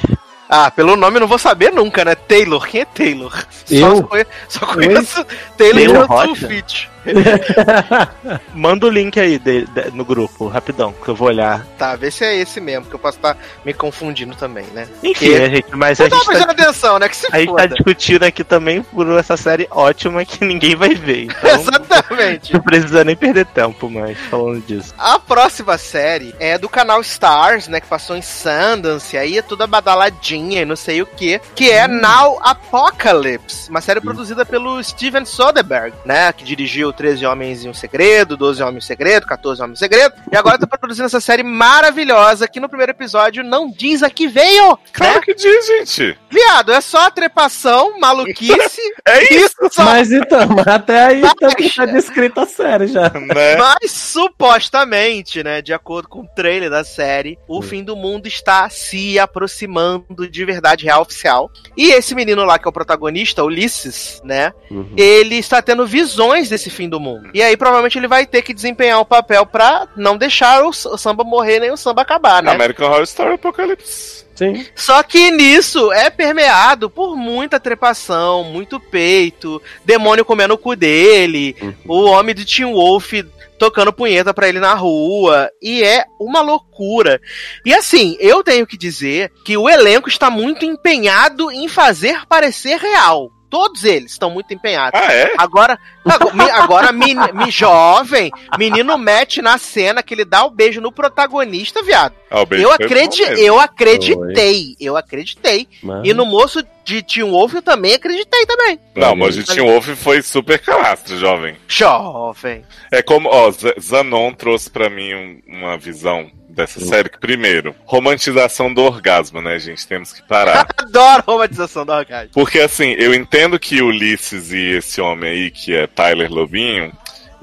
Ah, 0.49 0.71
pelo 0.71 0.95
nome 0.95 1.17
eu 1.17 1.21
não 1.21 1.27
vou 1.27 1.37
saber 1.37 1.71
nunca, 1.73 2.05
né? 2.05 2.15
Taylor. 2.15 2.65
Quem 2.67 2.81
é 2.81 2.85
Taylor? 2.85 3.45
Eu? 3.69 3.97
Só, 3.97 4.03
conhe- 4.03 4.27
só 4.47 4.65
conheço 4.65 5.23
Taylor, 5.25 5.35
Taylor 5.57 5.75
Taylor 5.75 6.07
Rocha? 6.07 6.35
Sulfite. 6.47 6.89
Manda 8.53 8.85
o 8.87 8.89
link 8.89 9.19
aí 9.19 9.37
de- 9.39 9.65
de- 9.65 9.91
no 9.91 10.03
grupo, 10.05 10.47
rapidão, 10.47 10.93
que 10.93 11.07
eu 11.09 11.15
vou 11.15 11.27
olhar. 11.27 11.65
Tá, 11.77 11.95
vê 11.95 12.09
se 12.11 12.23
é 12.25 12.35
esse 12.35 12.59
mesmo, 12.59 12.85
que 12.85 12.95
eu 12.95 12.99
posso 12.99 13.17
estar 13.17 13.37
me 13.65 13.73
confundindo 13.73 14.35
também, 14.35 14.65
né? 14.73 14.87
Enfim, 15.03 15.13
Que- 15.31 15.39
né, 15.39 15.49
gente, 15.49 15.75
mas 15.75 15.99
a 15.99 16.03
Não 16.03 16.09
tava 16.09 16.21
gente, 16.23 16.25
tá, 16.25 16.31
prestando 16.45 16.61
atenção, 16.63 16.99
né? 16.99 17.09
Que 17.09 17.15
se 17.17 17.27
a 17.31 17.39
gente 17.39 17.47
tá 17.47 17.61
foda. 17.61 17.67
discutindo 17.69 18.23
aqui 18.23 18.43
também 18.43 18.81
por 18.81 19.07
essa 19.17 19.37
série 19.37 19.67
ótima 19.71 20.23
que 20.25 20.43
ninguém 20.43 20.75
vai 20.75 20.93
ver. 20.95 21.27
Então, 21.37 21.59
Exatamente. 21.61 22.53
não 22.53 22.61
precisa 22.61 23.03
nem 23.03 23.15
perder 23.15 23.45
tempo 23.45 23.89
mais 23.89 24.17
falando 24.29 24.61
disso. 24.65 24.93
A 24.97 25.17
próxima 25.19 25.77
série 25.77 26.33
é 26.39 26.57
do 26.57 26.67
canal 26.67 26.99
Stars, 27.01 27.67
né? 27.67 27.79
Que 27.79 27.87
passou 27.87 28.15
em 28.15 28.21
Sundance, 28.21 29.17
aí 29.17 29.37
é 29.37 29.41
toda 29.41 29.67
badaladinha 29.67 30.61
e 30.61 30.65
não 30.65 30.75
sei 30.75 31.01
o 31.01 31.05
que. 31.05 31.39
Que 31.55 31.69
é 31.71 31.87
Now 31.87 32.39
Apocalypse, 32.41 33.69
uma 33.69 33.81
série 33.81 34.01
produzida 34.01 34.45
pelo 34.45 34.81
Steven 34.83 35.25
Soderbergh, 35.25 35.93
né? 36.05 36.31
Que 36.33 36.43
dirigiu 36.43 36.91
13 36.97 37.25
Homens 37.25 37.63
e 37.63 37.69
um 37.69 37.73
Segredo, 37.73 38.35
12 38.35 38.61
Homens 38.63 38.83
e 38.83 38.85
um 38.85 38.87
Segredo, 38.87 39.25
14 39.27 39.61
Homens 39.61 39.79
e 39.79 39.85
um 39.85 39.85
Segredo. 39.85 40.15
E 40.31 40.35
agora 40.35 40.57
tá 40.57 40.67
produzindo 40.77 41.05
essa 41.05 41.21
série 41.21 41.43
maravilhosa 41.43 42.47
que 42.47 42.59
no 42.59 42.67
primeiro 42.67 42.91
episódio 42.91 43.43
não 43.43 43.71
diz 43.71 44.01
a 44.03 44.09
que 44.09 44.27
veio. 44.27 44.77
Claro 44.91 45.15
né? 45.15 45.21
que 45.23 45.33
diz, 45.35 45.65
gente. 45.67 46.17
Viado, 46.29 46.71
é 46.73 46.81
só 46.81 47.09
trepação, 47.11 47.99
maluquice. 47.99 48.81
É 49.07 49.33
isso, 49.33 49.55
só. 49.71 49.85
Mas 49.85 50.11
então, 50.11 50.47
mas 50.49 50.67
até 50.67 51.05
aí 51.05 51.21
Mas- 51.21 51.33
tá, 51.75 51.85
descrita 51.85 52.41
a 52.41 52.45
série 52.45 52.87
já. 52.87 53.09
né? 53.09 53.55
Mas 53.55 53.89
supostamente, 53.91 55.43
né, 55.43 55.61
de 55.61 55.73
acordo 55.73 56.09
com 56.09 56.21
o 56.21 56.27
trailer 56.27 56.69
da 56.69 56.83
série, 56.83 57.37
o 57.47 57.61
fim 57.61 57.83
do 57.83 57.95
mundo 57.95 58.27
está 58.27 58.69
se 58.69 59.17
aproximando 59.17 60.29
de 60.29 60.43
verdade 60.43 60.85
real 60.85 61.01
oficial. 61.03 61.49
E 61.77 61.91
esse 61.91 62.13
menino 62.13 62.43
lá 62.43 62.59
que 62.59 62.67
é 62.67 62.69
o 62.69 62.73
protagonista, 62.73 63.43
Ulisses, 63.43 64.21
né, 64.25 64.51
Uhum. 64.69 64.93
ele 64.97 65.35
está 65.35 65.61
tendo 65.61 65.85
visões 65.87 66.49
desse 66.49 66.69
fim 66.69 66.86
do 66.89 66.99
mundo. 66.99 67.29
E 67.33 67.41
aí 67.41 67.55
provavelmente 67.57 67.97
ele 67.97 68.07
vai 68.07 68.25
ter 68.25 68.41
que 68.41 68.53
desempenhar 68.53 68.99
um 69.01 69.05
papel 69.05 69.45
pra 69.45 69.87
não 69.95 70.17
deixar 70.17 70.63
o, 70.63 70.69
o 70.69 70.97
samba 70.97 71.23
morrer 71.23 71.59
nem 71.59 71.71
o 71.71 71.77
samba 71.77 72.01
acabar, 72.01 72.41
né? 72.43 72.51
American 72.51 72.87
Horror 72.89 73.03
Story 73.03 73.33
Apocalypse. 73.33 74.25
Sim. 74.35 74.65
Só 74.75 75.01
que 75.01 75.31
nisso 75.31 75.91
é 75.91 76.11
permeado 76.11 76.91
por 76.91 77.15
muita 77.15 77.59
trepação, 77.59 78.43
muito 78.43 78.79
peito, 78.79 79.59
demônio 79.83 80.23
comendo 80.23 80.53
o 80.53 80.57
cu 80.59 80.75
dele, 80.75 81.55
Uhum. 81.59 81.73
o 81.87 82.03
homem 82.05 82.35
do 82.35 82.45
Tim 82.45 82.65
Wolf 82.65 83.13
tocando 83.57 83.91
punheta 83.91 84.35
pra 84.35 84.47
ele 84.47 84.59
na 84.59 84.75
rua, 84.75 85.49
e 85.59 85.81
é 85.83 86.05
uma 86.19 86.41
loucura. 86.41 87.19
E 87.65 87.73
assim, 87.73 88.15
eu 88.19 88.43
tenho 88.43 88.67
que 88.67 88.77
dizer 88.77 89.31
que 89.43 89.57
o 89.57 89.67
elenco 89.67 90.07
está 90.07 90.29
muito 90.29 90.63
empenhado 90.63 91.49
em 91.49 91.67
fazer 91.67 92.21
parecer 92.27 92.77
real. 92.77 93.31
Todos 93.49 93.83
eles 93.83 94.11
estão 94.11 94.29
muito 94.29 94.53
empenhados. 94.53 94.99
Ah, 95.01 95.11
é? 95.13 95.33
Agora, 95.37 95.79
agora, 96.03 96.33
me- 96.33 96.49
agora 96.51 96.91
me, 96.91 97.13
me 97.33 97.49
jovem, 97.49 98.29
menino 98.57 98.97
mete 98.97 99.41
na 99.41 99.57
cena 99.57 100.03
que 100.03 100.13
ele 100.13 100.25
dá 100.25 100.43
o 100.45 100.49
beijo 100.51 100.81
no 100.81 100.91
protagonista, 100.91 101.81
viado. 101.81 102.13
Ah, 102.29 102.41
o 102.41 102.45
beijo 102.45 102.65
Eu, 102.65 102.71
acredi 102.71 103.21
eu 103.41 103.59
acreditei, 103.59 104.75
eu 104.79 104.97
acreditei. 104.97 105.67
Mas... 105.81 106.01
E 106.07 106.13
no 106.13 106.25
moço 106.25 106.61
de 106.83 107.01
Teen 107.01 107.29
Wolf 107.29 107.53
eu 107.53 107.61
também 107.61 107.93
acreditei 107.93 108.45
também. 108.45 108.79
Não, 108.95 109.15
mas 109.15 109.37
o 109.37 109.43
Tim 109.43 109.61
Wolf 109.61 109.87
foi 109.95 110.21
super 110.21 110.59
calastro, 110.59 111.17
jovem. 111.17 111.55
Jovem. 111.67 112.63
É 112.91 113.01
como, 113.01 113.29
ó, 113.29 113.51
Zanon 113.79 114.33
trouxe 114.33 114.69
pra 114.69 114.89
mim 114.89 115.13
um- 115.13 115.41
uma 115.47 115.77
visão 115.77 116.29
dessa 116.57 116.79
série 116.81 117.07
que, 117.09 117.19
primeiro, 117.19 117.73
romantização 117.85 118.73
do 118.73 118.81
orgasmo, 118.81 119.41
né, 119.41 119.57
gente? 119.59 119.87
Temos 119.87 120.11
que 120.11 120.21
parar. 120.23 120.67
Adoro 120.75 121.23
romantização 121.25 121.85
da 121.85 121.97
orgasmo. 121.97 122.31
Porque, 122.33 122.59
assim, 122.59 122.91
eu 122.97 123.13
entendo 123.13 123.57
que 123.59 123.81
Ulisses 123.81 124.51
e 124.51 124.71
esse 124.77 124.99
homem 124.99 125.29
aí, 125.29 125.51
que 125.51 125.73
é 125.75 125.85
Tyler 125.87 126.29
Lobinho, 126.31 126.91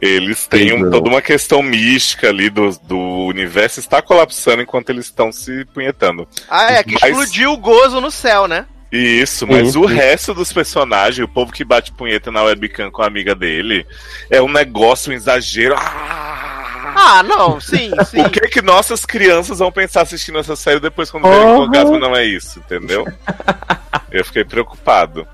eles 0.02 0.46
têm 0.46 0.72
um- 0.74 0.90
toda 0.90 1.08
uma 1.08 1.22
questão 1.22 1.62
mística 1.62 2.28
ali 2.28 2.50
do, 2.50 2.70
do 2.82 2.98
universo 2.98 3.80
está 3.80 4.02
colapsando 4.02 4.60
enquanto 4.62 4.90
eles 4.90 5.06
estão 5.06 5.30
se 5.32 5.64
punhetando. 5.66 6.28
Ah, 6.50 6.72
é, 6.72 6.82
que 6.82 6.94
Mas- 6.94 7.04
explodiu 7.04 7.52
o 7.52 7.56
gozo 7.56 8.00
no 8.00 8.10
céu, 8.10 8.46
né? 8.48 8.66
Isso, 8.92 9.44
mas 9.44 9.72
Sim, 9.72 9.78
o 9.78 9.86
resto 9.86 10.32
dos 10.32 10.52
personagens, 10.52 11.24
o 11.24 11.28
povo 11.28 11.50
que 11.52 11.64
bate 11.64 11.90
punheta 11.90 12.30
na 12.30 12.42
webcam 12.44 12.92
com 12.92 13.02
a 13.02 13.06
amiga 13.08 13.34
dele, 13.34 13.84
é 14.30 14.40
um 14.40 14.48
negócio, 14.48 15.10
um 15.10 15.14
exagero. 15.16 15.74
Ah! 15.76 16.53
Ah, 16.94 17.22
não, 17.22 17.60
sim, 17.60 17.90
sim. 18.06 18.22
O 18.22 18.30
que 18.30 18.40
que 18.48 18.62
nossas 18.62 19.04
crianças 19.04 19.58
vão 19.58 19.72
pensar 19.72 20.02
assistindo 20.02 20.38
essa 20.38 20.56
série 20.56 20.80
depois 20.80 21.10
quando 21.10 21.24
verem 21.24 21.40
que 21.40 21.52
o 21.52 21.62
orgasmo 21.62 21.98
não 21.98 22.14
é 22.14 22.24
isso, 22.24 22.58
entendeu? 22.58 23.06
Eu 24.10 24.24
fiquei 24.24 24.44
preocupado. 24.44 25.26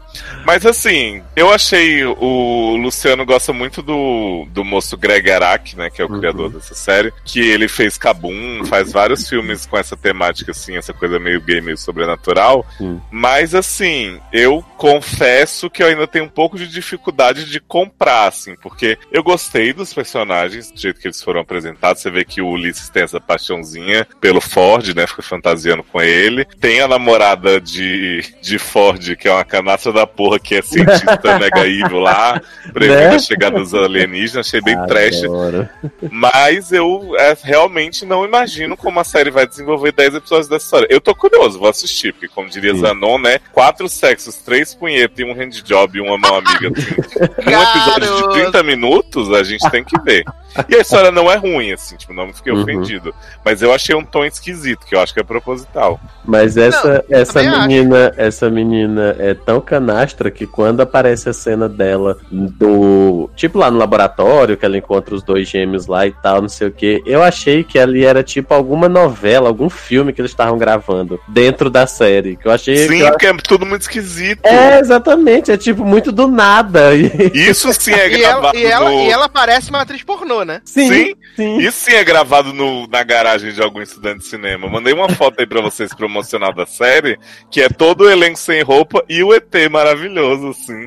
Mas 0.45 0.65
assim, 0.67 1.23
eu 1.37 1.51
achei. 1.53 2.05
O 2.05 2.77
Luciano 2.77 3.25
gosta 3.25 3.53
muito 3.53 3.83
do, 3.83 4.47
do 4.51 4.65
moço 4.65 4.97
Greg 4.97 5.31
Araki, 5.31 5.77
né? 5.77 5.91
Que 5.91 6.03
é 6.03 6.05
o 6.05 6.11
Uhum. 6.11 6.19
criador 6.19 6.51
dessa 6.51 6.75
série. 6.75 7.13
Que 7.25 7.41
ele 7.41 7.69
fez 7.69 7.97
Kabum, 7.97 8.65
faz 8.65 8.91
vários 8.93 9.29
filmes 9.29 9.67
com 9.67 9.79
essa 9.79 9.97
temática, 9.97 10.51
assim, 10.51 10.77
essa 10.77 10.93
coisa 10.93 11.19
meio 11.21 11.41
gay, 11.41 11.61
meio 11.61 11.77
sobrenatural. 11.79 12.67
Sim. 12.79 13.01
Mas 13.11 13.55
assim, 13.55 14.19
eu 14.33 14.65
confesso 14.77 15.71
que 15.71 15.83
eu 15.83 15.87
ainda 15.87 16.07
tenho 16.07 16.25
um 16.25 16.29
pouco 16.29 16.59
de 16.59 16.67
dificuldade 16.67 17.45
de 17.45 17.61
comprar, 17.61 18.27
assim, 18.29 18.55
porque 18.57 18.99
eu 19.13 19.23
gostei 19.23 19.73
dos 19.73 19.93
personagens, 19.95 20.71
do 20.71 20.81
jeito 20.81 21.01
que 21.01 21.07
eles 21.07 21.23
foram 21.23 21.41
apresentados. 21.41 22.03
Você 22.03 22.11
vê 22.11 22.25
que 22.25 22.41
o 22.43 22.49
Ulisses 22.49 22.89
tem 22.89 23.03
essa 23.03 23.21
paixãozinha 23.21 24.07
pelo 24.21 24.41
Ford, 24.41 24.95
né? 24.95 25.07
Fica 25.07 25.23
fantasiando 25.23 25.83
com 25.85 26.01
ele. 26.01 26.45
Tem 26.61 26.81
a 26.81 26.89
namorada 26.89 27.61
de, 27.61 28.23
de 28.43 28.59
Ford, 28.59 29.17
que 29.17 29.29
é 29.29 29.33
uma 29.33 29.45
canastra 29.45 29.93
da 29.93 30.07
porra, 30.17 30.39
que 30.39 30.57
é 30.57 30.63
cientista 30.63 31.39
mega 31.39 31.67
evil 31.67 32.01
lá, 32.01 32.41
prevendo 32.73 32.99
Né? 33.11 33.15
a 33.15 33.19
chegada 33.19 33.59
dos 33.59 33.75
alienígenas. 33.75 34.47
Achei 34.47 34.61
bem 34.61 34.77
trash. 34.87 35.25
Adoro. 35.25 35.69
Mas 36.11 36.73
eu 36.73 37.15
é, 37.19 37.37
realmente 37.43 38.05
não 38.05 38.25
imagino 38.25 38.77
como 38.77 39.01
a 39.01 39.05
série 39.05 39.31
vai 39.31 39.47
desenvolver 39.47 39.93
10 39.93 40.17
episódios 40.17 40.49
dessa 40.49 40.65
história. 40.65 40.87
Eu 40.91 41.01
tô 41.01 41.15
curioso, 41.15 41.59
vou 41.59 41.69
assistir, 41.69 42.13
porque 42.13 42.29
como 42.29 42.49
diria 42.49 42.75
Sim. 42.75 42.81
Zanon, 42.81 43.19
né? 43.19 43.39
Quatro 43.53 43.89
sexos, 43.89 44.37
três 44.37 44.75
punhetas 44.75 45.19
e 45.19 45.25
um 45.25 45.33
handjob 45.35 45.99
e 45.99 46.01
uma 46.01 46.19
mão 46.19 46.37
amiga. 46.37 46.71
Assim, 46.77 46.95
um 47.21 47.63
episódio 47.63 48.07
de 48.07 48.23
Garoto. 48.23 48.33
30 48.33 48.63
minutos, 48.63 49.33
a 49.33 49.43
gente 49.43 49.69
tem 49.71 49.85
que 49.85 49.99
ver. 50.03 50.25
E 50.69 50.75
a 50.75 50.81
história 50.81 51.13
não 51.13 51.31
é 51.31 51.37
ruim, 51.37 51.73
assim, 51.73 51.97
tipo, 51.97 52.13
não 52.13 52.33
fiquei 52.33 52.53
Uhum. 52.53 52.63
ofendido. 52.63 53.15
Mas 53.45 53.63
eu 53.63 53.73
achei 53.73 53.95
um 53.95 54.05
tom 54.05 54.25
esquisito, 54.25 54.85
que 54.85 54.97
eu 54.97 55.01
acho 55.01 55.15
que 55.15 55.21
é 55.21 55.23
proposital. 55.23 56.01
Mas 56.25 56.57
essa, 56.57 57.05
essa 57.09 57.35
também 57.35 57.49
acho. 57.49 57.69
menina, 57.69 58.15
essa 58.17 58.51
menina 58.51 59.17
é 59.19 59.33
tão 59.35 59.61
canastra 59.91 60.31
que 60.31 60.47
quando 60.47 60.81
aparece 60.81 61.29
a 61.29 61.33
cena 61.33 61.69
dela 61.69 62.19
do. 62.31 63.29
Tipo 63.37 63.59
lá 63.59 63.71
no 63.71 63.79
laboratório, 63.79 64.57
que 64.57 64.65
ela 64.65 64.77
encontra 64.79 65.15
os 65.15 65.23
dois 65.23 65.49
gêmeos 65.49 65.87
lá 65.87 66.07
e 66.07 66.13
tal, 66.13 66.41
não 66.43 66.49
sei 66.49 66.69
o 66.69 66.73
que. 66.73 67.03
Eu 67.05 67.23
achei 67.23 67.65
que 67.65 67.79
ali 67.79 68.05
era 68.05 68.23
tipo 68.23 68.55
alguma 68.55 68.89
novela, 68.89 69.49
algum 69.49 69.69
filme 69.69 70.13
que 70.13 70.21
eles 70.21 70.31
estavam 70.31 70.59
gravando 70.59 71.19
dentro 71.29 71.69
da 71.69 71.87
série. 71.87 72.37
Que 72.37 72.47
eu 72.47 72.53
achei. 72.53 72.77
Sim, 72.77 72.99
que 72.99 73.01
eu- 73.01 73.11
porque 73.11 73.27
é 73.27 73.35
tudo 73.37 73.67
muito 73.67 73.83
esquisito. 73.83 74.45
É, 74.47 74.79
exatamente, 74.79 75.51
é 75.51 75.57
tipo 75.57 75.85
muito 75.85 76.13
do 76.13 76.27
nada. 76.29 76.95
Isso 77.35 77.73
sim 77.73 77.93
é 77.93 78.09
E 78.11 78.23
ela, 78.23 78.41
gravado 78.41 78.59
e, 78.59 78.65
ela, 78.65 78.91
no... 78.91 79.01
e 79.03 79.11
ela 79.11 79.29
parece 79.29 79.71
uma 79.71 79.81
atriz 79.81 80.03
pornô, 80.03 80.45
né? 80.45 80.61
Sim. 80.65 81.15
sim. 81.37 81.59
Isso 81.59 81.79
sim 81.81 81.93
é 81.93 82.05
gravado 82.05 82.53
no- 82.53 82.87
na 82.87 83.03
garagem 83.03 83.53
de 83.53 83.63
algum 83.63 83.83
estudante 83.83 84.19
de 84.21 84.27
cinema. 84.27 84.69
Mandei 84.69 84.93
uma 84.93 85.09
foto 85.09 85.41
aí 85.41 85.47
pra 85.47 85.61
vocês 85.61 85.93
promocional 85.95 86.53
da 86.55 86.67
série, 86.67 87.19
que 87.51 87.61
é 87.61 87.69
todo 87.69 88.03
o 88.03 88.11
elenco 88.11 88.39
sem 88.39 88.63
roupa 88.63 89.05
e 89.09 89.23
o 89.23 89.33
ET 89.35 89.51
maravilhoso, 89.81 90.49
assim. 90.51 90.87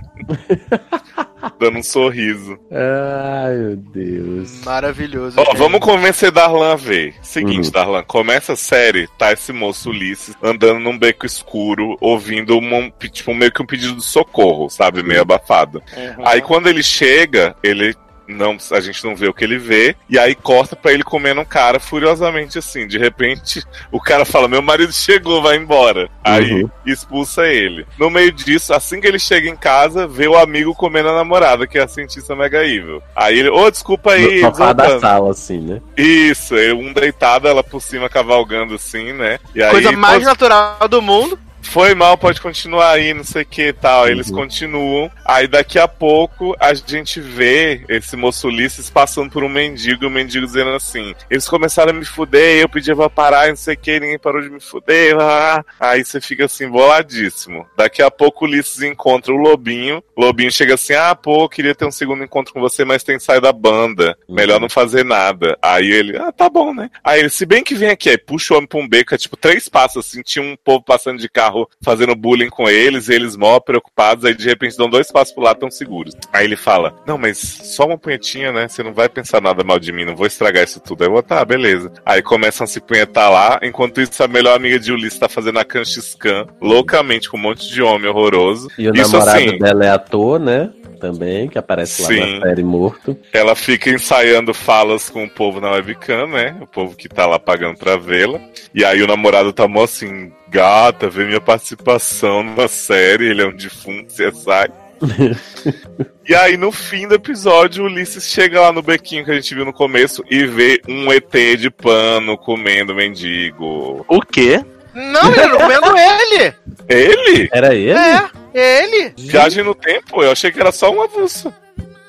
Dando 1.60 1.80
um 1.80 1.84
sorriso. 1.84 2.58
Ai, 2.72 3.54
meu 3.56 3.76
Deus. 3.76 4.64
Maravilhoso. 4.64 5.36
Ó, 5.40 5.44
gente. 5.46 5.58
vamos 5.58 5.80
convencer 5.82 6.32
Darlan 6.32 6.74
a 6.74 6.76
ver. 6.76 7.16
Seguinte, 7.22 7.66
Uhum. 7.66 7.72
Darlan, 7.72 8.04
começa 8.04 8.54
a 8.54 8.56
série, 8.56 9.08
tá 9.18 9.34
esse 9.34 9.52
moço 9.52 9.90
Ulisses 9.90 10.36
andando 10.42 10.80
num 10.80 10.98
beco 10.98 11.26
escuro, 11.26 11.98
ouvindo 12.00 12.58
um, 12.58 12.92
tipo, 13.12 13.34
meio 13.34 13.52
que 13.52 13.62
um 13.62 13.66
pedido 13.66 13.96
de 13.96 14.06
socorro, 14.06 14.70
sabe? 14.70 15.04
Meio 15.04 15.22
abafado. 15.22 15.84
Uhum. 15.96 16.26
Aí 16.26 16.42
quando 16.42 16.68
ele 16.68 16.82
chega, 16.84 17.56
ele 17.62 17.94
não, 18.28 18.58
a 18.72 18.80
gente 18.80 19.04
não 19.04 19.16
vê 19.16 19.28
o 19.28 19.34
que 19.34 19.44
ele 19.44 19.58
vê, 19.58 19.96
e 20.10 20.18
aí 20.18 20.36
corta 20.36 20.76
pra 20.76 20.92
ele 20.94 21.04
comendo 21.04 21.42
um 21.42 21.46
cara 21.46 21.80
furiosamente 21.80 22.58
assim. 22.58 22.88
De 22.88 22.98
repente, 22.98 23.64
o 23.92 24.00
cara 24.00 24.26
fala: 24.26 24.48
Meu 24.48 24.62
marido 24.62 24.92
chegou, 24.94 25.42
vai 25.42 25.58
embora. 25.58 26.10
Aí 26.24 26.64
Uhum. 26.64 26.70
expulsa 26.86 27.48
ele. 27.48 27.86
No 27.98 28.10
meio 28.10 28.32
disso, 28.32 28.74
assim 28.74 29.00
que 29.02 29.08
ele 29.08 29.20
chega 29.20 29.50
em 29.50 29.56
casa, 29.56 30.08
vê 30.08 30.28
o 30.28 30.38
amigo 30.38 30.74
comendo 30.76 31.10
a 31.10 31.16
namorada, 31.16 31.68
que 31.68 31.78
é 31.78 31.84
a 31.84 31.88
cientista 31.88 32.36
mega 32.36 32.66
evil. 32.66 33.02
Aí 33.16 33.40
ele, 33.40 33.50
ô, 33.50 33.70
desculpa 33.70 34.12
aí, 34.12 34.42
No 34.42 34.50
sofá 34.50 34.74
da 34.74 35.00
sala, 35.00 35.32
assim, 35.32 35.60
né? 35.60 35.82
Isso, 35.98 36.56
um 36.56 36.94
deitado, 36.94 37.48
ela 37.48 37.64
por 37.64 37.82
cima 37.82 38.10
cavalgando 38.10 38.76
assim, 38.76 39.14
né? 39.14 39.40
E 39.54 39.62
aí, 39.62 39.72
Coisa 39.72 39.92
mais 39.92 40.20
pô, 40.24 40.30
natural 40.30 40.88
do 40.90 41.02
mundo. 41.02 41.38
Foi 41.64 41.94
mal, 41.96 42.18
pode 42.18 42.40
continuar 42.42 42.92
aí, 42.92 43.14
não 43.14 43.24
sei 43.24 43.42
o 43.44 43.46
que 43.46 43.68
e 43.68 43.74
tal. 43.74 44.04
Aí 44.06 44.12
Eles 44.12 44.30
Uhum. 44.30 44.36
continuam. 44.38 45.12
Aí 45.26 45.48
daqui 45.48 45.80
a 45.80 45.88
pouco 45.88 46.56
a 46.60 46.74
gente 46.74 47.20
vê 47.20 47.84
esse 47.90 48.16
moço 48.16 48.48
Ulisses 48.48 48.90
passando 48.90 49.30
por 49.32 49.44
um 49.44 49.50
mendigo 49.50 50.04
e 50.04 50.08
o 50.08 50.10
mendigo 50.10 50.46
dizendo 50.46 50.72
assim: 50.72 51.14
Eles 51.30 51.48
começaram 51.48 51.92
a 51.92 51.94
me 51.94 52.06
fuder, 52.06 52.60
eu 52.62 52.70
pedia 52.70 52.96
pra 52.96 53.10
parar, 53.10 53.48
não 53.50 53.56
sei 53.56 53.74
o 53.74 53.78
que, 53.78 54.00
ninguém 54.00 54.20
parou 54.20 54.42
de 54.42 54.50
me 54.50 54.60
fuder. 54.60 55.16
ah. 55.20 55.64
Aí 55.80 56.04
você 56.06 56.20
fica 56.22 56.46
assim, 56.46 56.68
boladíssimo. 56.70 57.66
Daqui 57.78 58.02
a 58.02 58.12
pouco 58.12 58.46
o 58.46 58.48
Ulisses 58.48 58.82
encontra 58.82 59.34
o 59.34 59.38
Lobinho. 59.38 60.04
O 60.16 60.22
Lobinho 60.22 60.52
chega 60.52 60.76
assim: 60.76 60.94
Ah, 60.94 61.16
pô, 61.16 61.48
queria 61.50 61.74
ter 61.76 61.86
um 61.86 61.92
segundo 61.92 62.24
encontro 62.24 62.54
com 62.54 62.60
você, 62.62 62.84
mas 62.86 63.04
tem 63.04 63.18
que 63.18 63.24
sair 63.24 63.42
da 63.42 63.52
banda. 63.52 64.18
Melhor 64.30 64.60
não 64.60 64.70
fazer 64.70 65.04
nada. 65.04 65.58
Aí 65.62 65.90
ele, 65.92 66.18
ah, 66.18 66.32
tá 66.32 66.50
bom, 66.50 66.74
né? 66.74 66.90
Aí 67.04 67.20
ele, 67.20 67.30
se 67.30 67.46
bem 67.46 67.64
que 67.64 67.76
vem 67.76 67.90
aqui, 67.90 68.10
aí 68.10 68.18
puxa 68.18 68.54
o 68.54 68.58
homem 68.58 68.68
pra 68.68 68.80
um 68.80 68.88
beco, 68.88 69.14
é 69.14 69.18
tipo 69.18 69.36
três 69.38 69.68
passos 69.70 70.06
assim, 70.06 70.22
tinha 70.22 70.44
um 70.44 70.56
povo 70.64 70.84
passando 70.84 71.20
de 71.20 71.30
carro 71.30 71.53
fazendo 71.82 72.16
bullying 72.16 72.50
com 72.50 72.70
eles, 72.70 73.08
e 73.10 73.14
eles 73.14 73.36
mó 73.36 73.60
preocupados, 73.60 74.26
aí 74.26 74.34
de 74.34 74.46
repente 74.46 74.78
dão 74.78 74.90
dois 74.90 75.12
passos 75.12 75.34
pro 75.34 75.44
lado, 75.44 75.60
tão 75.60 75.72
seguros. 75.72 76.16
Aí 76.32 76.46
ele 76.46 76.56
fala, 76.56 76.94
não, 77.06 77.18
mas 77.18 77.38
só 77.40 77.86
uma 77.86 77.98
punhetinha, 77.98 78.52
né? 78.52 78.68
Você 78.68 78.84
não 78.84 78.94
vai 78.94 79.10
pensar 79.10 79.42
nada 79.42 79.64
mal 79.64 79.80
de 79.80 79.92
mim, 79.92 80.06
não 80.06 80.16
vou 80.16 80.28
estragar 80.28 80.64
isso 80.64 80.80
tudo. 80.80 81.04
Aí 81.04 81.08
eu 81.08 81.14
vou, 81.14 81.24
tá, 81.24 81.44
beleza. 81.46 81.92
Aí 82.06 82.22
começam 82.22 82.64
a 82.66 82.68
se 82.68 82.80
punhetar 82.80 83.32
lá, 83.32 83.60
enquanto 83.64 84.02
isso 84.02 84.24
a 84.24 84.28
melhor 84.28 84.56
amiga 84.56 84.80
de 84.80 84.92
Ulisses 84.92 85.20
tá 85.20 85.30
fazendo 85.30 85.60
a 85.60 85.66
Kanchscan, 85.66 86.48
loucamente, 86.62 87.30
com 87.30 87.38
um 87.38 87.42
monte 87.42 87.68
de 87.72 87.82
homem 87.82 88.10
horroroso. 88.10 88.70
E 88.78 88.90
o 88.90 88.94
Isso 88.94 89.12
namorado 89.14 89.38
assim- 89.40 89.58
dela 89.60 89.86
é 89.86 89.90
ator, 89.90 90.40
né? 90.40 90.70
Também, 91.04 91.50
que 91.50 91.58
aparece 91.58 92.02
lá 92.02 92.08
Sim. 92.08 92.40
na 92.40 92.48
série 92.48 92.64
Morto. 92.64 93.18
Ela 93.34 93.56
fica 93.56 93.90
ensaiando 93.90 94.54
falas 94.54 95.10
com 95.10 95.26
o 95.26 95.30
povo 95.30 95.60
na 95.60 95.72
webcam, 95.72 96.28
né? 96.28 96.56
O 96.62 96.66
povo 96.66 96.96
que 96.96 97.10
tá 97.10 97.26
lá 97.26 97.38
pagando 97.38 97.78
pra 97.78 97.98
vê-la. 97.98 98.40
E 98.74 98.86
aí 98.86 99.04
o 99.04 99.08
namorado 99.08 99.52
tá 99.52 99.68
mó 99.68 99.84
assim, 99.84 100.32
gata, 100.48 101.10
vê 101.10 101.26
minha 101.26 101.42
participação 101.42 102.42
na 102.42 102.70
série, 102.70 103.26
ele 103.26 103.42
é 103.42 103.48
um 103.48 103.56
defunto, 103.56 104.14
você 104.14 104.32
sai. 104.32 104.70
e 106.26 106.34
aí, 106.34 106.56
no 106.56 106.72
fim 106.72 107.06
do 107.06 107.16
episódio, 107.16 107.84
o 107.84 107.88
Ulisses 107.88 108.30
chega 108.30 108.62
lá 108.62 108.72
no 108.72 108.82
bequinho 108.82 109.26
que 109.26 109.32
a 109.32 109.36
gente 109.36 109.54
viu 109.54 109.66
no 109.66 109.74
começo 109.74 110.24
e 110.32 110.46
vê 110.46 110.82
um 110.88 111.12
ET 111.12 111.34
de 111.60 111.70
pano 111.70 112.38
comendo 112.38 112.96
mendigo. 112.96 114.06
O 114.08 114.22
quê? 114.22 114.64
Não, 114.94 115.32
menino, 115.32 115.58
comendo 115.58 115.98
ele! 115.98 116.54
Ele? 116.90 117.50
Era 117.52 117.74
ele? 117.74 117.92
É, 117.98 118.30
é 118.54 118.84
ele! 118.84 119.14
Viagem 119.18 119.64
no 119.64 119.74
tempo? 119.74 120.22
Eu 120.24 120.32
achei 120.32 120.52
que 120.52 120.60
era 120.60 120.72
só 120.72 120.92
um 120.92 121.02
avulso. 121.02 121.54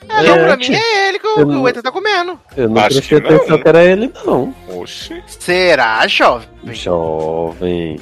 É, 0.08 0.22
não, 0.22 0.38
pra 0.44 0.56
mim 0.56 0.74
é 0.74 1.08
ele 1.08 1.18
que 1.18 1.26
o, 1.26 1.46
não- 1.46 1.62
o 1.62 1.68
ET 1.68 1.80
tá 1.80 1.90
comendo. 1.90 2.38
Eu 2.56 2.68
não 2.68 2.80
Acho 2.82 2.96
prestei 2.96 3.18
atenção 3.18 3.58
que 3.58 3.68
era 3.68 3.82
ele, 3.84 4.12
não. 4.26 4.54
Oxi. 4.68 5.22
Será, 5.26 6.06
jovem? 6.06 6.46
Jovem. 6.64 7.98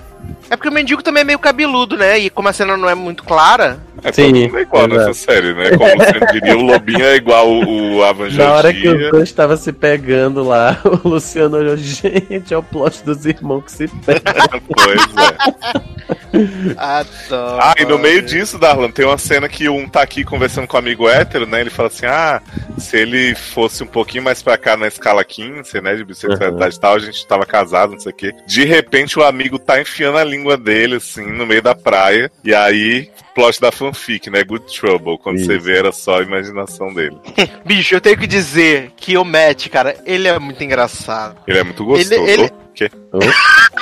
É 0.51 0.57
porque 0.57 0.69
o 0.69 0.73
mendigo 0.73 1.03
também 1.03 1.23
é 1.23 1.25
meio 1.25 1.39
cabeludo, 1.39 1.97
né? 1.97 2.19
E 2.19 2.29
como 2.29 2.49
a 2.49 2.53
cena 2.53 2.77
não 2.77 2.89
é 2.89 2.95
muito 2.95 3.25
clara. 3.25 3.79
É 4.05 4.13
Sim, 4.13 4.33
todo 4.33 4.41
mundo 4.41 4.59
é 4.59 4.63
igual 4.63 4.85
exato. 4.87 4.99
nessa 4.99 5.15
série, 5.15 5.55
né? 5.55 5.71
Como 5.71 5.97
você 5.97 6.33
diria, 6.33 6.59
o 6.59 6.63
Lobinho 6.63 7.05
é 7.05 7.17
igual 7.17 7.49
o, 7.49 7.99
o 7.99 8.31
Na 8.33 8.53
hora 8.53 8.73
que 8.73 8.83
Jordia. 8.83 9.11
dois 9.11 9.23
estavam 9.25 9.57
se 9.57 9.73
pegando 9.73 10.43
lá, 10.43 10.79
o 11.05 11.09
Luciano 11.09 11.57
olhou, 11.57 11.77
gente, 11.77 12.53
é 12.53 12.57
o 12.59 12.63
plot 12.63 13.05
dos 13.05 13.25
irmãos 13.25 13.65
que 13.65 13.73
se 13.73 13.89
pegam. 13.89 14.23
Pois 14.75 15.01
é. 15.01 16.73
Adoro. 16.77 17.61
Ah, 17.61 17.75
e 17.79 17.85
no 17.85 17.99
meio 17.99 18.23
disso, 18.23 18.59
Darlan, 18.59 18.91
tem 18.91 19.05
uma 19.05 19.19
cena 19.19 19.49
que 19.49 19.69
um 19.69 19.89
tá 19.89 20.03
aqui 20.03 20.25
conversando 20.25 20.67
com 20.67 20.77
um 20.77 20.81
amigo 20.81 21.09
hétero, 21.09 21.47
né? 21.47 21.61
Ele 21.61 21.71
fala 21.71 21.89
assim: 21.89 22.07
ah, 22.07 22.41
se 22.79 22.97
ele 22.97 23.35
fosse 23.35 23.83
um 23.83 23.87
pouquinho 23.87 24.25
mais 24.25 24.43
pra 24.43 24.57
cá 24.57 24.77
na 24.77 24.89
escala 24.89 25.25
15, 25.25 25.81
né? 25.81 25.95
De 25.95 26.05
bissexualidade 26.05 26.77
e 26.77 26.81
tal, 26.81 26.95
a 26.95 26.99
gente 26.99 27.27
tava 27.27 27.45
casado, 27.45 27.93
não 27.93 28.01
sei 28.01 28.13
o 28.13 28.15
quê. 28.15 28.35
De 28.47 28.65
repente 28.65 29.19
o 29.19 29.23
amigo 29.23 29.59
tá 29.59 29.81
enfiando 29.81 30.12
a 30.19 30.25
língua 30.25 30.57
dele, 30.57 30.97
assim, 30.97 31.25
no 31.33 31.47
meio 31.47 31.63
da 31.63 31.75
praia. 31.75 32.31
E 32.45 32.55
aí, 32.55 33.11
plot 33.35 33.61
da 33.61 33.71
fanfic, 33.73 34.29
né? 34.31 34.43
Good 34.45 34.65
Trouble. 34.79 35.19
Quando 35.19 35.37
Isso. 35.39 35.47
você 35.47 35.59
vê, 35.59 35.79
era 35.79 35.93
só 35.93 36.21
a 36.21 36.23
imaginação 36.23 36.93
dele. 36.93 37.17
Bicho, 37.65 37.95
eu 37.95 38.01
tenho 38.01 38.19
que 38.19 38.27
dizer 38.27 38.93
que 38.97 39.17
o 39.17 39.25
Matt, 39.25 39.69
cara, 39.69 39.97
ele 40.05 40.29
é 40.29 40.39
muito 40.39 40.63
engraçado. 40.63 41.37
Ele 41.47 41.59
é 41.59 41.65
muito 41.65 41.85
gostoso. 41.85 42.13
Ele- 42.15 42.31
ele- 42.33 42.45
O 42.47 42.75
quê? 42.75 42.91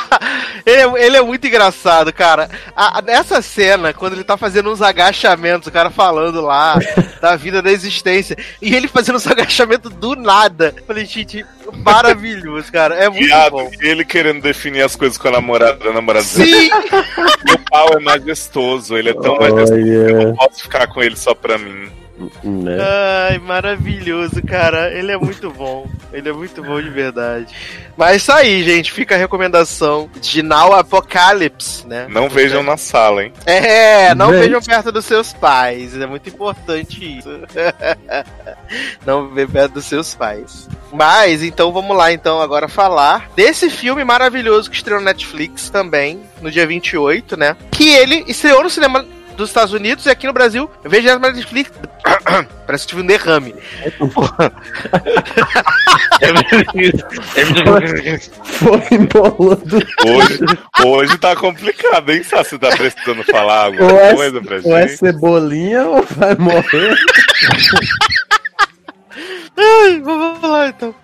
Ele 0.67 0.83
é, 0.83 1.07
ele 1.07 1.17
é 1.17 1.23
muito 1.23 1.47
engraçado, 1.47 2.13
cara. 2.13 2.49
A- 2.77 2.99
a- 2.99 3.03
nessa 3.03 3.41
cena, 3.41 3.95
quando 3.95 4.13
ele 4.13 4.23
tá 4.25 4.37
fazendo 4.37 4.71
uns 4.71 4.83
agachamentos, 4.83 5.67
o 5.69 5.73
cara 5.73 5.91
falando 5.91 6.41
lá 6.43 6.79
da 7.21 7.35
vida, 7.35 7.63
da 7.63 7.73
existência, 7.73 8.37
e 8.61 8.75
ele 8.77 8.87
fazendo 8.87 9.17
uns 9.17 9.27
agachamentos 9.31 9.91
do 9.95 10.15
nada. 10.15 10.75
Eu 10.77 10.85
Falei, 10.85 11.07
gente, 11.07 11.45
maravilhoso, 11.83 12.71
cara. 12.71 12.95
É 12.95 13.09
muito 13.09 13.25
Viado, 13.25 13.53
bom. 13.53 13.71
e 13.81 13.87
ele 13.89 14.05
querendo 14.05 14.43
definir 14.43 14.83
as 14.83 14.95
coisas 14.95 15.17
com 15.17 15.29
a 15.29 15.33
namorada, 15.33 15.89
a 15.89 15.93
namorada 15.93 16.25
Sim! 16.27 16.69
meu 17.45 17.59
pau 17.71 17.89
é 17.95 18.01
majestoso, 18.01 18.97
ele 18.97 19.11
é 19.11 19.15
tão 19.15 19.37
majestoso, 19.39 19.81
eu 19.81 20.15
Olha, 20.17 20.27
não 20.27 20.35
posso 20.37 20.61
ficar 20.63 20.87
com 20.89 21.03
ele 21.03 21.17
só 21.17 21.35
pra 21.35 21.57
mim. 21.57 21.91
Né? 22.43 22.77
Ai, 23.29 23.39
maravilhoso, 23.39 24.43
cara. 24.43 24.93
Ele 24.93 25.13
é 25.13 25.17
muito 25.17 25.51
bom. 25.51 25.89
Ele 26.13 26.29
é 26.29 26.33
muito 26.33 26.63
bom 26.63 26.81
de 26.81 26.91
verdade. 26.91 27.55
Mas 27.97 28.23
isso 28.23 28.33
aí, 28.33 28.63
gente. 28.63 28.93
Fica 28.93 29.15
a 29.15 29.19
recomendação 29.19 30.11
de 30.21 30.43
Now 30.43 30.73
Apocalypse, 30.75 31.87
né? 31.87 32.07
Não 32.09 32.29
vejam 32.29 32.63
na 32.63 32.77
sala, 32.77 33.25
hein? 33.25 33.33
É, 33.47 34.15
não 34.15 34.33
Gente. 34.33 34.41
vejam 34.43 34.61
perto 34.63 34.93
dos 34.93 35.05
seus 35.05 35.33
pais. 35.33 35.97
É 35.97 36.07
muito 36.07 36.29
importante 36.29 37.19
isso. 37.19 37.29
não 39.05 39.29
ver 39.29 39.49
perto 39.49 39.75
dos 39.75 39.85
seus 39.85 40.15
pais. 40.15 40.69
Mas, 40.93 41.43
então 41.43 41.73
vamos 41.73 41.97
lá, 41.97 42.13
então, 42.13 42.41
agora 42.41 42.69
falar 42.69 43.31
desse 43.37 43.71
filme 43.71 44.05
maravilhoso 44.05 44.71
que 44.71 44.77
estreou 44.77 45.01
no 45.01 45.07
Netflix 45.07 45.71
também, 45.71 46.21
no 46.41 46.51
dia 46.51 46.67
28, 46.67 47.37
né? 47.37 47.57
Que 47.71 47.91
ele 47.91 48.25
estreou 48.27 48.63
no 48.63 48.71
cinema 48.71 49.05
dos 49.41 49.51
Estados 49.51 49.73
Unidos 49.73 50.07
e 50.07 50.11
aqui 50.11 50.27
no 50.27 50.33
Brasil. 50.33 50.71
Eu 50.85 50.91
vejo 50.91 51.09
na 51.19 51.33
Netflix. 51.33 51.73
Parece 52.67 52.85
que 52.85 52.91
tive 52.91 53.03
um 53.03 53.07
derrame. 53.07 53.55
Foi 58.43 58.83
embolando. 58.93 59.87
Hoje, 60.07 60.39
hoje 60.85 61.19
tá 61.19 61.35
complicado, 61.35 62.11
hein, 62.11 62.23
Sá? 62.23 62.45
Você 62.45 62.59
tá 62.59 62.69
precisando 62.69 63.25
falar 63.25 63.69
Ou 63.69 63.75
alguma 63.83 64.01
é, 64.01 64.15
coisa 64.15 64.41
pra 64.41 64.61
ou 64.63 64.77
é 64.77 64.87
gente? 64.87 64.99
cebolinha 64.99 65.85
ou 65.87 66.03
vai 66.03 66.35
morrer. 66.37 66.97
Ai, 69.57 70.01
vamos 70.01 70.43
lá 70.49 70.69
então. 70.69 70.95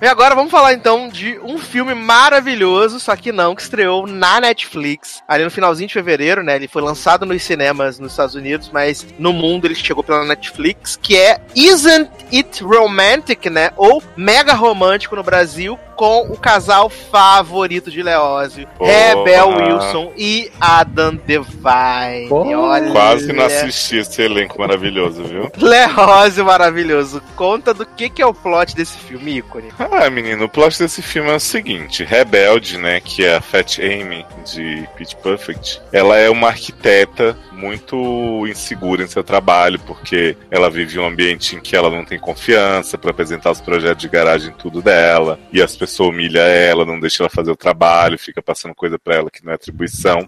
E 0.00 0.06
agora 0.06 0.34
vamos 0.34 0.50
falar 0.50 0.74
então 0.74 1.08
de 1.08 1.38
um 1.42 1.58
filme 1.58 1.94
maravilhoso, 1.94 3.00
só 3.00 3.16
que 3.16 3.32
não, 3.32 3.54
que 3.54 3.62
estreou 3.62 4.06
na 4.06 4.40
Netflix, 4.40 5.22
ali 5.26 5.44
no 5.44 5.50
finalzinho 5.50 5.88
de 5.88 5.94
fevereiro, 5.94 6.42
né? 6.42 6.56
Ele 6.56 6.68
foi 6.68 6.82
lançado 6.82 7.24
nos 7.24 7.42
cinemas 7.42 7.98
nos 7.98 8.12
Estados 8.12 8.34
Unidos, 8.34 8.70
mas 8.72 9.06
no 9.18 9.32
mundo 9.32 9.66
ele 9.66 9.74
chegou 9.74 10.04
pela 10.04 10.24
Netflix, 10.24 10.98
que 11.00 11.16
é 11.16 11.40
Isn't 11.54 12.10
It 12.32 12.62
Romantic, 12.62 13.46
né? 13.46 13.70
Ou 13.76 14.02
Mega 14.16 14.54
Romântico 14.54 15.16
no 15.16 15.22
Brasil, 15.22 15.78
com 16.00 16.22
o 16.32 16.36
casal 16.38 16.88
favorito 16.88 17.90
de 17.90 18.02
Leózio, 18.02 18.66
Porra. 18.78 18.90
Rebel 18.90 19.48
Wilson 19.50 20.12
e 20.16 20.50
Adam 20.58 21.14
Devine. 21.14 22.26
Porra. 22.26 22.58
Olha. 22.58 22.90
Quase 22.90 23.30
não 23.34 23.44
assisti 23.44 23.98
esse 23.98 24.22
elenco 24.22 24.58
maravilhoso, 24.58 25.22
viu? 25.24 25.52
Leózio 25.60 26.42
maravilhoso. 26.42 27.20
Conta 27.36 27.74
do 27.74 27.84
que, 27.84 28.08
que 28.08 28.22
é 28.22 28.26
o 28.26 28.32
plot 28.32 28.74
desse 28.74 28.96
filme, 28.96 29.40
ícone. 29.40 29.68
Ah, 29.78 30.08
menino, 30.08 30.46
o 30.46 30.48
plot 30.48 30.78
desse 30.78 31.02
filme 31.02 31.28
é 31.28 31.34
o 31.34 31.40
seguinte: 31.40 32.02
Rebelde, 32.02 32.78
né, 32.78 32.98
que 32.98 33.22
é 33.22 33.36
a 33.36 33.42
Fat 33.42 33.78
Amy 33.78 34.24
de 34.50 34.88
Pitch 34.96 35.16
Perfect, 35.16 35.82
ela 35.92 36.16
é 36.16 36.30
uma 36.30 36.48
arquiteta 36.48 37.36
muito 37.52 38.46
insegura 38.46 39.02
em 39.02 39.06
seu 39.06 39.22
trabalho, 39.22 39.78
porque 39.80 40.34
ela 40.50 40.70
vive 40.70 40.98
um 40.98 41.06
ambiente 41.06 41.56
em 41.56 41.60
que 41.60 41.76
ela 41.76 41.90
não 41.90 42.06
tem 42.06 42.18
confiança 42.18 42.96
para 42.96 43.10
apresentar 43.10 43.50
os 43.50 43.60
projetos 43.60 44.00
de 44.00 44.08
garagem 44.08 44.54
tudo 44.58 44.80
dela, 44.80 45.38
e 45.52 45.60
as 45.60 45.76
pessoas 45.76 45.89
humilham 45.98 46.42
ela, 46.42 46.84
não 46.84 47.00
deixam 47.00 47.24
ela 47.24 47.34
fazer 47.34 47.50
o 47.50 47.56
trabalho, 47.56 48.18
fica 48.18 48.42
passando 48.42 48.74
coisa 48.74 48.98
para 48.98 49.16
ela 49.16 49.30
que 49.30 49.44
não 49.44 49.52
é 49.52 49.54
atribuição. 49.54 50.26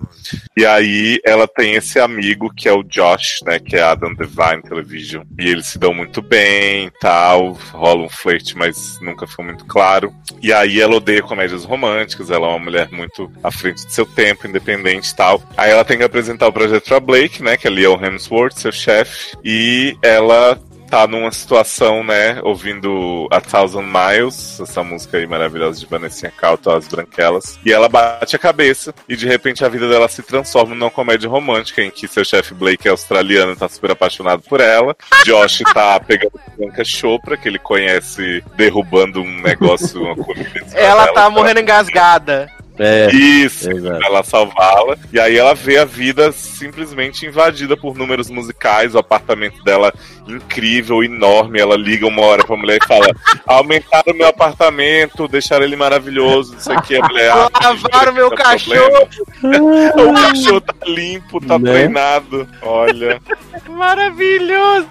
E 0.57 0.65
aí 0.65 1.21
ela 1.25 1.47
tem 1.47 1.75
esse 1.75 1.99
amigo 1.99 2.53
que 2.55 2.69
é 2.69 2.73
o 2.73 2.83
Josh, 2.83 3.41
né, 3.45 3.59
que 3.59 3.77
é 3.77 3.83
Adam 3.83 4.15
Devine 4.15 4.63
Television, 4.63 5.25
e 5.39 5.49
eles 5.49 5.67
se 5.67 5.79
dão 5.79 5.95
muito 5.95 6.21
bem, 6.21 6.91
tal, 7.01 7.53
rola 7.73 8.03
um 8.03 8.09
flerte, 8.09 8.57
mas 8.57 8.99
nunca 9.01 9.27
foi 9.27 9.45
muito 9.45 9.65
claro. 9.65 10.13
E 10.41 10.53
aí 10.53 10.81
ela 10.81 10.97
odeia 10.97 11.23
comédias 11.23 11.65
românticas, 11.65 12.31
ela 12.31 12.47
é 12.47 12.51
uma 12.51 12.59
mulher 12.59 12.91
muito 12.91 13.31
à 13.43 13.51
frente 13.51 13.87
de 13.87 13.93
seu 13.93 14.07
tempo, 14.07 14.47
independente 14.47 15.11
e 15.11 15.17
tal. 15.17 15.43
Aí 15.57 15.71
ela 15.71 15.85
tem 15.85 15.99
que 15.99 16.05
apresentar 16.05 16.49
o 16.49 16.53
projeto 16.53 16.87
pra 16.87 17.01
Blake, 17.01 17.43
né, 17.43 17.57
que 17.57 17.67
é 17.67 17.71
o 17.71 18.05
Hemsworth, 18.05 18.59
seu 18.59 18.73
chefe, 18.73 19.37
e 19.45 19.97
ela 20.03 20.59
tá 20.93 21.07
numa 21.07 21.33
situação, 21.33 22.05
né, 22.05 22.39
ouvindo 22.43 23.27
A 23.31 23.41
Thousand 23.41 23.87
Miles, 23.87 24.61
essa 24.61 24.85
música 24.85 25.17
aí 25.17 25.27
maravilhosa 25.27 25.81
de 25.81 25.87
Vanessa 25.87 26.31
Calto, 26.31 26.71
As 26.71 26.87
Branquelas, 26.87 27.59
e 27.65 27.73
ela 27.73 27.89
bate 27.89 28.37
a 28.37 28.39
cabeça 28.39 28.95
e 29.09 29.17
de 29.17 29.27
repente 29.27 29.65
a 29.65 29.71
vida 29.71 29.89
dela 29.89 30.07
se 30.07 30.23
transforma 30.23 30.75
numa 30.75 30.91
comédia 30.91 31.31
romântica 31.31 31.81
em 31.81 31.91
que 31.91 32.07
seu 32.07 32.23
chefe 32.23 32.53
Blake 32.53 32.87
é 32.87 32.91
australiano 32.91 33.53
e 33.53 33.57
tá 33.57 33.71
super 33.71 33.93
apaixonado 33.93 34.43
por 34.43 34.61
ela. 34.61 34.95
Josh 35.25 35.63
tá 35.73 35.99
pegando 35.99 36.39
Bianca 36.59 36.85
Chopra, 36.85 37.39
que 37.39 37.49
ele 37.49 37.59
conhece 37.59 38.45
derrubando 38.55 39.23
um 39.23 39.41
negócio, 39.41 40.03
uma 40.03 40.15
comida 40.15 40.51
em 40.59 40.69
cima 40.69 40.79
Ela 40.79 41.11
tá 41.15 41.31
morrendo 41.31 41.61
engasgada. 41.61 42.51
É, 42.79 43.11
isso, 43.15 43.71
Exato. 43.71 43.99
pra 43.99 44.07
ela 44.07 44.23
salvá-la. 44.23 44.97
E 45.13 45.21
aí 45.21 45.37
ela 45.37 45.55
vê 45.55 45.79
a 45.79 45.85
vida 45.85 46.33
simplesmente 46.33 47.27
invadida 47.27 47.77
por 47.77 47.97
números 47.97 48.31
musicais, 48.31 48.95
o 48.95 48.99
apartamento 48.99 49.63
dela 49.63 49.93
incrível, 50.27 51.05
enorme. 51.05 51.61
Ela 51.61 51.77
liga 51.77 52.07
uma 52.07 52.23
hora 52.23 52.45
pra 52.45 52.57
mulher 52.57 52.79
e 52.83 52.87
fala: 52.87 53.07
aumentaram 53.47 54.15
meu 54.15 54.27
apartamento, 54.27 55.29
deixaram 55.29 55.65
ele 55.65 55.77
maravilhoso, 55.77 56.57
isso 56.57 56.73
aqui. 56.73 56.97
A 56.97 57.07
mulher, 57.07 57.31
ah, 57.31 57.49
Lavaram 57.63 58.13
meu 58.13 58.31
cachorro. 58.31 59.09
O 59.43 60.13
cachorro 60.15 60.61
tá 60.61 60.75
limpo, 60.87 61.41
tá 61.45 61.59
Né? 61.59 61.73
treinado. 61.73 62.49
Olha. 62.63 63.21
Maravilhoso! 63.69 64.89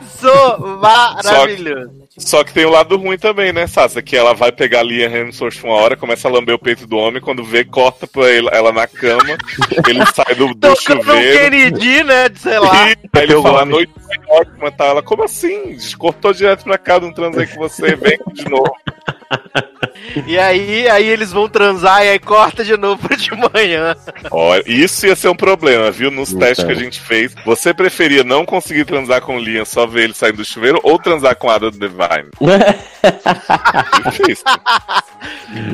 Maravilhoso. 0.81 2.00
Só 2.17 2.43
que 2.43 2.53
tem 2.53 2.65
o 2.65 2.69
lado 2.69 2.97
ruim 2.97 3.17
também, 3.17 3.53
né, 3.53 3.65
Sassa? 3.67 4.01
Que 4.01 4.17
ela 4.17 4.33
vai 4.33 4.51
pegar 4.51 4.81
a 4.81 4.83
Lia 4.83 5.05
Hemsworth 5.07 5.63
uma 5.63 5.75
hora, 5.75 5.95
começa 5.95 6.27
a 6.27 6.31
lamber 6.31 6.53
o 6.55 6.59
peito 6.59 6.85
do 6.85 6.97
homem, 6.97 7.21
quando 7.21 7.41
vê, 7.43 7.63
corta 7.63 8.05
pra 8.05 8.29
ele- 8.29 8.49
ela 8.51 8.73
na 8.73 8.85
cama, 8.85 9.37
ele 9.87 10.05
sai 10.13 10.35
do, 10.35 10.47
do 10.53 10.55
Tocando 10.75 10.99
um 10.99 11.03
chuveiro. 11.03 11.39
Kennedy, 11.39 12.03
né? 12.03 12.27
de 12.29 12.39
Sei 12.39 12.59
lá. 12.59 12.89
E 12.89 12.89
aí 12.89 12.95
ele 13.23 13.41
fala, 13.41 13.61
a 13.61 13.65
noite 13.65 13.93
foi 13.95 14.37
ótima, 14.39 14.71
tá? 14.71 14.85
Ela, 14.87 15.01
como 15.01 15.23
assim? 15.23 15.77
Cortou 15.97 16.33
direto 16.33 16.63
pra 16.65 16.77
cá, 16.77 16.99
não 16.99 17.13
transei 17.13 17.47
com 17.47 17.55
você, 17.59 17.95
vem 17.95 18.19
de 18.33 18.49
novo. 18.49 18.75
E 20.25 20.37
aí, 20.37 20.89
aí 20.89 21.05
eles 21.07 21.31
vão 21.31 21.47
transar 21.47 22.03
e 22.03 22.09
aí 22.09 22.19
corta 22.19 22.63
de 22.65 22.75
novo 22.75 23.07
pra 23.07 23.15
de 23.17 23.29
manhã. 23.31 23.95
Olha, 24.29 24.63
isso 24.65 25.05
ia 25.05 25.15
ser 25.15 25.29
um 25.29 25.35
problema, 25.35 25.89
viu? 25.91 26.11
Nos 26.11 26.29
Então. 26.31 26.39
testes 26.47 26.65
que 26.65 26.71
a 26.71 26.75
gente 26.75 26.99
fez. 26.99 27.33
Você 27.45 27.73
preferia 27.73 28.23
não 28.23 28.45
conseguir 28.45 28.85
transar 28.85 29.21
com 29.21 29.37
o 29.37 29.39
Liam, 29.39 29.63
só 29.63 29.85
ver 29.87 30.03
ele 30.05 30.13
saindo 30.13 30.37
do 30.37 30.45
chuveiro, 30.45 30.79
ou 30.83 30.97
transar 30.99 31.35
com 31.35 31.49
Adam 31.49 31.71
Devine? 31.71 32.29
Difícil. 34.11 34.45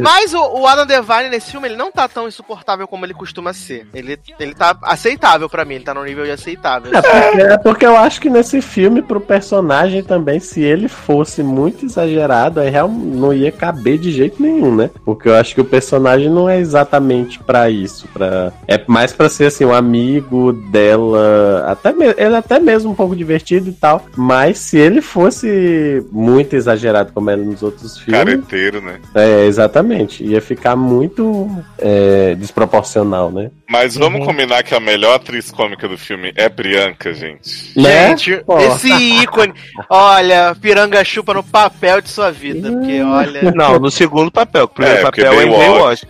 Mas 0.02 0.34
o, 0.34 0.60
o 0.60 0.68
Adam 0.68 0.86
Devine 0.86 1.30
nesse 1.30 1.52
filme, 1.52 1.68
ele 1.68 1.76
não 1.78 1.92
tá 1.92 2.08
tão 2.08 2.28
insuportável 2.28 2.88
como 2.88 3.06
ele 3.06 3.14
costuma 3.14 3.54
ser. 3.54 3.88
Ele, 3.94 4.20
ele 4.40 4.54
tá 4.54 4.78
aceitável 4.84 5.50
pra 5.50 5.66
mim, 5.66 5.76
ele 5.76 5.84
tá 5.84 5.94
no 5.94 6.04
nível 6.04 6.26
de 6.26 6.32
aceitável. 6.32 6.92
É 6.94 7.02
porque, 7.02 7.42
é 7.42 7.58
porque 7.58 7.86
eu 7.86 7.98
acho 7.98 8.20
que 8.22 8.30
nesse 8.30 8.62
filme, 8.62 9.02
pro 9.02 9.20
personagem 9.22 10.04
também, 10.04 10.40
se 10.40 10.62
ele 10.62 10.88
fosse 10.88 11.42
muito 11.44 11.86
exagerado, 11.86 12.60
aí 12.60 12.70
real, 12.70 12.88
não 12.90 13.34
ia 13.34 13.47
caber 13.52 13.98
de 13.98 14.12
jeito 14.12 14.42
nenhum, 14.42 14.76
né? 14.76 14.90
Porque 15.06 15.30
eu 15.30 15.36
acho 15.36 15.56
que 15.56 15.62
o 15.62 15.66
personagem 15.66 16.30
não 16.30 16.50
é 16.50 16.60
exatamente 16.60 17.40
pra 17.40 17.70
isso. 17.70 18.08
Pra... 18.14 18.52
É 18.68 18.82
mais 18.88 19.14
pra 19.14 19.30
ser 19.30 19.46
assim, 19.46 19.66
um 19.66 19.74
amigo 19.74 20.54
dela. 20.54 21.66
Até 21.68 21.92
me... 21.94 22.06
Ele 22.06 22.36
é 22.36 22.38
até 22.38 22.60
mesmo 22.60 22.92
um 22.92 22.96
pouco 22.96 23.16
divertido 23.16 23.70
e 23.70 23.74
tal. 23.74 24.06
Mas 24.16 24.60
se 24.60 24.78
ele 24.78 25.02
fosse 25.02 26.06
muito 26.12 26.56
exagerado 26.56 27.12
como 27.14 27.30
era 27.30 27.42
nos 27.42 27.64
outros 27.64 27.98
filmes. 27.98 28.20
Careteiro, 28.20 28.82
né? 28.82 29.00
É, 29.14 29.46
exatamente. 29.46 30.24
Ia 30.24 30.42
ficar 30.42 30.76
muito 30.76 31.50
é, 31.78 32.36
desproporcional, 32.36 33.32
né? 33.32 33.52
Mas 33.70 33.96
vamos 33.96 34.26
combinar 34.26 34.64
que 34.64 34.74
a 34.74 34.80
melhor 34.80 35.16
atriz 35.16 35.52
cômica 35.52 35.88
do 35.88 35.98
filme 35.98 36.32
é 36.36 36.48
Priyanka, 36.48 37.14
gente. 37.14 37.74
Né? 37.76 38.10
Gente, 38.10 38.38
Pô. 38.46 38.58
esse 38.60 38.88
ícone. 38.92 39.54
Olha, 39.90 40.56
piranga 40.60 41.04
chupa 41.04 41.34
no 41.34 41.44
papel 41.44 42.00
de 42.02 42.10
sua 42.10 42.32
vida. 42.32 42.72
Porque, 42.72 43.02
olha. 43.02 43.52
Não, 43.52 43.78
no 43.80 43.92
segundo 43.92 44.32
papel. 44.32 44.64
O 44.64 44.68
primeiro 44.70 45.00
É, 45.00 45.02
papel 45.04 45.34
é 45.34 45.44
em 45.46 45.50
Baywatch. 45.50 46.04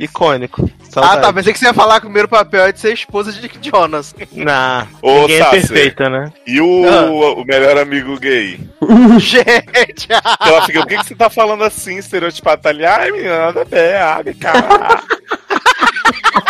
Icônico. 0.00 0.68
Ah, 0.68 0.90
Saudade. 0.90 1.22
tá. 1.22 1.32
Pensei 1.32 1.52
que 1.52 1.58
você 1.60 1.66
ia 1.66 1.74
falar 1.74 2.00
que 2.00 2.06
o 2.06 2.08
primeiro 2.08 2.28
papel 2.28 2.64
é 2.64 2.72
de 2.72 2.80
ser 2.80 2.92
esposa 2.92 3.30
de 3.30 3.40
Dick 3.40 3.58
Jonas. 3.62 4.12
Não, 4.32 4.88
Ô, 5.00 5.20
ninguém 5.22 5.40
é 5.40 5.44
perfeita, 5.50 6.08
né? 6.10 6.32
E 6.46 6.60
o, 6.60 6.84
Ah. 6.88 7.34
o 7.40 7.44
melhor 7.44 7.78
amigo 7.78 8.18
gay? 8.18 8.58
Gente, 9.18 10.08
ela 10.40 10.62
fica, 10.66 10.80
o 10.80 10.86
que, 10.86 10.96
que 10.98 11.04
você 11.06 11.14
tá 11.14 11.30
falando 11.30 11.62
assim, 11.62 11.98
estereotipado? 11.98 12.62
Tá 12.62 12.70
ali, 12.70 12.84
ai, 12.84 13.12
menina, 13.12 13.38
nada 13.38 13.64
bem, 13.64 13.94
abre, 13.94 14.34
cara. 14.34 15.02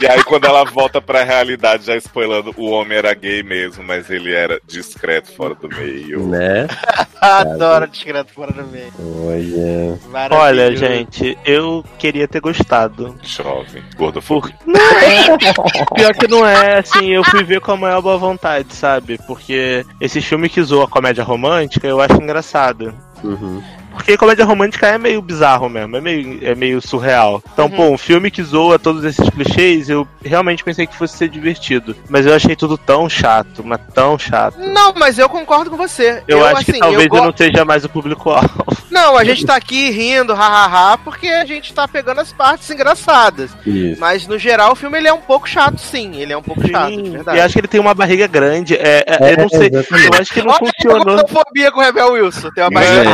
E 0.01 0.07
aí, 0.07 0.22
quando 0.24 0.45
ela 0.45 0.64
volta 0.64 1.01
pra 1.01 1.24
realidade, 1.24 1.87
já 1.87 1.97
spoilando, 1.97 2.55
o 2.57 2.70
homem 2.70 2.99
era 2.99 3.14
gay 3.14 3.43
mesmo, 3.43 3.82
mas 3.84 4.11
ele 4.11 4.34
era 4.34 4.61
discreto 4.66 5.32
fora 5.32 5.55
do 5.55 5.68
meio. 5.68 6.26
Né? 6.26 6.66
adoro 7.20 7.89
discreto 7.89 8.32
fora 8.32 8.53
do 8.53 8.64
meio. 8.64 8.93
Olha. 9.01 10.30
Olha, 10.30 10.76
gente, 10.76 11.37
eu 11.45 11.84
queria 11.99 12.28
ter 12.28 12.41
gostado. 12.41 13.16
Jovem, 13.22 13.82
gordofobia. 13.97 14.55
Pior 15.95 16.14
que 16.14 16.28
não 16.28 16.47
é, 16.47 16.78
assim, 16.78 17.11
eu 17.11 17.24
fui 17.24 17.43
ver 17.43 17.61
com 17.61 17.72
a 17.72 17.76
maior 17.76 18.03
boa 18.03 18.18
vontade, 18.18 18.74
sabe? 18.74 19.18
Porque 19.26 19.84
esse 20.01 20.20
filme 20.20 20.49
que 20.49 20.62
zoa 20.62 20.84
a 20.84 20.89
comédia 20.89 21.24
romântica, 21.24 21.87
eu 21.87 22.01
acho 22.01 22.14
engraçado. 22.14 22.95
Uhum. 23.24 23.62
Porque 23.97 24.16
comédia 24.16 24.44
romântica 24.44 24.86
é 24.86 24.99
meio 24.99 25.20
bizarro 25.22 25.68
mesmo, 25.68 25.97
é 25.97 26.01
meio, 26.01 26.38
é 26.42 26.55
meio 26.55 26.80
surreal. 26.80 27.42
Então, 27.53 27.64
Uhum. 27.66 27.70
pô, 27.70 27.82
um 27.88 27.99
filme 27.99 28.30
que 28.30 28.42
zoa 28.42 28.78
todos 28.78 29.03
esses 29.05 29.28
clichês, 29.30 29.88
eu 29.88 30.07
realmente 30.24 30.62
pensei 30.62 30.86
que 30.86 30.94
fosse 30.97 31.16
ser 31.16 31.28
divertido. 31.28 31.97
Mas 32.09 32.26
eu 32.26 32.34
achei 32.34 32.55
tudo 32.55 32.76
tão 32.78 33.09
chato, 33.09 33.62
mas 33.64 33.80
tão 33.94 34.18
chato. 34.18 34.59
Não, 34.59 34.92
mas 34.94 35.18
eu 35.18 35.28
concordo 35.28 35.70
com 35.70 35.76
você. 35.76 36.22
Eu, 36.28 36.44
acho 36.47 36.59
assim, 36.59 36.72
que 36.72 36.78
talvez 36.78 37.03
eu, 37.05 37.09
go- 37.09 37.24
não 37.24 37.36
seja 37.36 37.64
mais 37.64 37.84
o 37.84 37.88
público-alvo. 37.88 38.64
Não, 38.88 39.18
a 39.18 39.24
gente 39.24 39.44
tá 39.44 39.57
aqui 39.57 39.90
rindo, 39.90 40.32
hahaha, 40.32 40.97
porque 40.99 41.26
a 41.28 41.44
gente 41.44 41.74
tá 41.74 41.86
pegando 41.86 42.20
as 42.20 42.32
partes 42.32 42.70
engraçadas. 42.70 43.51
Isso. 43.66 44.01
Mas 44.01 44.26
no 44.26 44.38
geral 44.38 44.72
o 44.72 44.76
filme 44.76 44.97
ele 44.97 45.09
é 45.09 45.12
um 45.12 45.20
pouco 45.20 45.47
chato, 45.47 45.78
sim. 45.78 46.16
Ele 46.16 46.32
é 46.32 46.36
um 46.36 46.42
pouco 46.42 46.66
chato, 46.66 46.90
de 46.92 46.97
Sim, 47.05 47.11
verdade. 47.11 47.36
E 47.36 47.40
acho 47.42 47.53
que 47.53 47.61
ele 47.61 47.68
tem 47.68 47.80
uma 47.80 47.92
barriga 47.92 48.26
grande. 48.26 48.74
É, 48.74 49.05
é, 49.07 49.18
É, 49.20 49.32
eu 49.34 49.36
não 49.38 49.49
sei. 49.51 49.68
exatamente. 49.70 50.07
Eu 50.14 50.20
acho 50.20 50.32
que 50.32 50.40
não 50.42 50.49
Olha 50.55 50.59
funcionou. 50.72 51.05
gordofobia 51.05 51.70
com 51.72 51.80
o 51.80 51.82
Rebel 51.82 52.12
Wilson. 52.12 52.51
Tem 52.53 52.64
uma 52.64 52.70
barriga. 52.70 53.05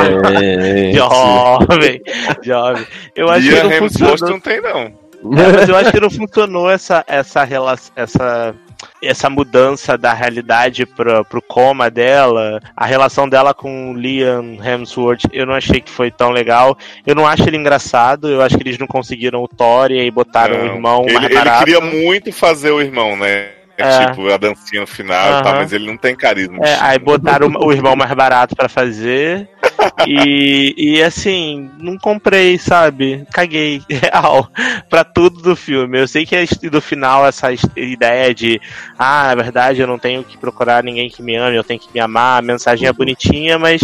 Gente. 0.76 0.96
Jovem, 0.96 2.02
jovem. 2.42 2.86
Eu 3.14 3.30
acho 3.30 3.48
que 3.48 3.62
não 3.62 3.70
funcionou. 3.72 4.30
não 4.30 4.40
tem, 4.40 4.60
não. 4.60 4.80
É, 4.80 5.52
mas 5.52 5.68
eu 5.68 5.76
acho 5.76 5.92
que 5.92 6.00
não 6.00 6.10
funcionou 6.10 6.68
essa 6.68 7.04
essa 7.06 7.44
relação, 7.44 7.92
essa 7.94 8.54
essa 9.00 9.30
mudança 9.30 9.96
da 9.96 10.12
realidade 10.12 10.86
pro, 10.86 11.24
pro 11.24 11.42
coma 11.42 11.90
dela, 11.90 12.60
a 12.76 12.84
relação 12.86 13.28
dela 13.28 13.54
com 13.54 13.92
o 13.92 13.94
Liam 13.94 14.58
Hemsworth, 14.62 15.24
eu 15.32 15.46
não 15.46 15.54
achei 15.54 15.80
que 15.80 15.90
foi 15.90 16.10
tão 16.10 16.30
legal. 16.30 16.76
Eu 17.06 17.14
não 17.14 17.26
acho 17.26 17.48
ele 17.48 17.56
engraçado, 17.56 18.28
eu 18.28 18.42
acho 18.42 18.56
que 18.56 18.62
eles 18.62 18.78
não 18.78 18.86
conseguiram 18.86 19.42
o 19.42 19.48
Thor 19.48 19.90
e 19.90 20.00
aí 20.00 20.10
botaram 20.10 20.56
o 20.56 20.58
Não. 20.58 20.74
irmão 20.74 21.04
ele, 21.06 21.14
mais 21.14 21.30
ele 21.30 21.58
queria 21.58 21.80
muito 21.80 22.32
fazer 22.32 22.70
o 22.70 22.80
irmão, 22.80 23.16
né? 23.16 23.61
É. 23.82 24.06
Tipo, 24.06 24.28
a 24.28 24.36
dancinha 24.36 24.80
no 24.82 24.86
final 24.86 25.40
e 25.40 25.42
tal, 25.42 25.52
Aham. 25.52 25.60
mas 25.60 25.72
ele 25.72 25.86
não 25.86 25.96
tem 25.96 26.14
carisma. 26.14 26.58
É, 26.62 26.78
aí 26.80 26.98
botaram 26.98 27.48
o 27.48 27.72
irmão 27.72 27.96
mais 27.96 28.12
barato 28.12 28.54
pra 28.54 28.68
fazer. 28.68 29.48
E, 30.06 30.74
e 30.76 31.02
assim, 31.02 31.70
não 31.78 31.98
comprei, 31.98 32.58
sabe? 32.58 33.26
Caguei, 33.32 33.82
real, 33.90 34.48
pra 34.88 35.04
tudo 35.04 35.40
do 35.42 35.56
filme. 35.56 36.00
Eu 36.00 36.08
sei 36.08 36.24
que 36.24 36.36
é 36.36 36.44
do 36.70 36.80
final 36.80 37.26
essa 37.26 37.48
ideia 37.76 38.34
de, 38.34 38.60
ah, 38.98 39.34
na 39.34 39.42
verdade 39.42 39.80
eu 39.80 39.86
não 39.86 39.98
tenho 39.98 40.22
que 40.24 40.38
procurar 40.38 40.82
ninguém 40.82 41.08
que 41.08 41.22
me 41.22 41.36
ame, 41.36 41.56
eu 41.56 41.64
tenho 41.64 41.80
que 41.80 41.88
me 41.92 42.00
amar, 42.00 42.38
a 42.38 42.42
mensagem 42.42 42.88
é 42.88 42.92
bonitinha, 42.92 43.58
mas 43.58 43.80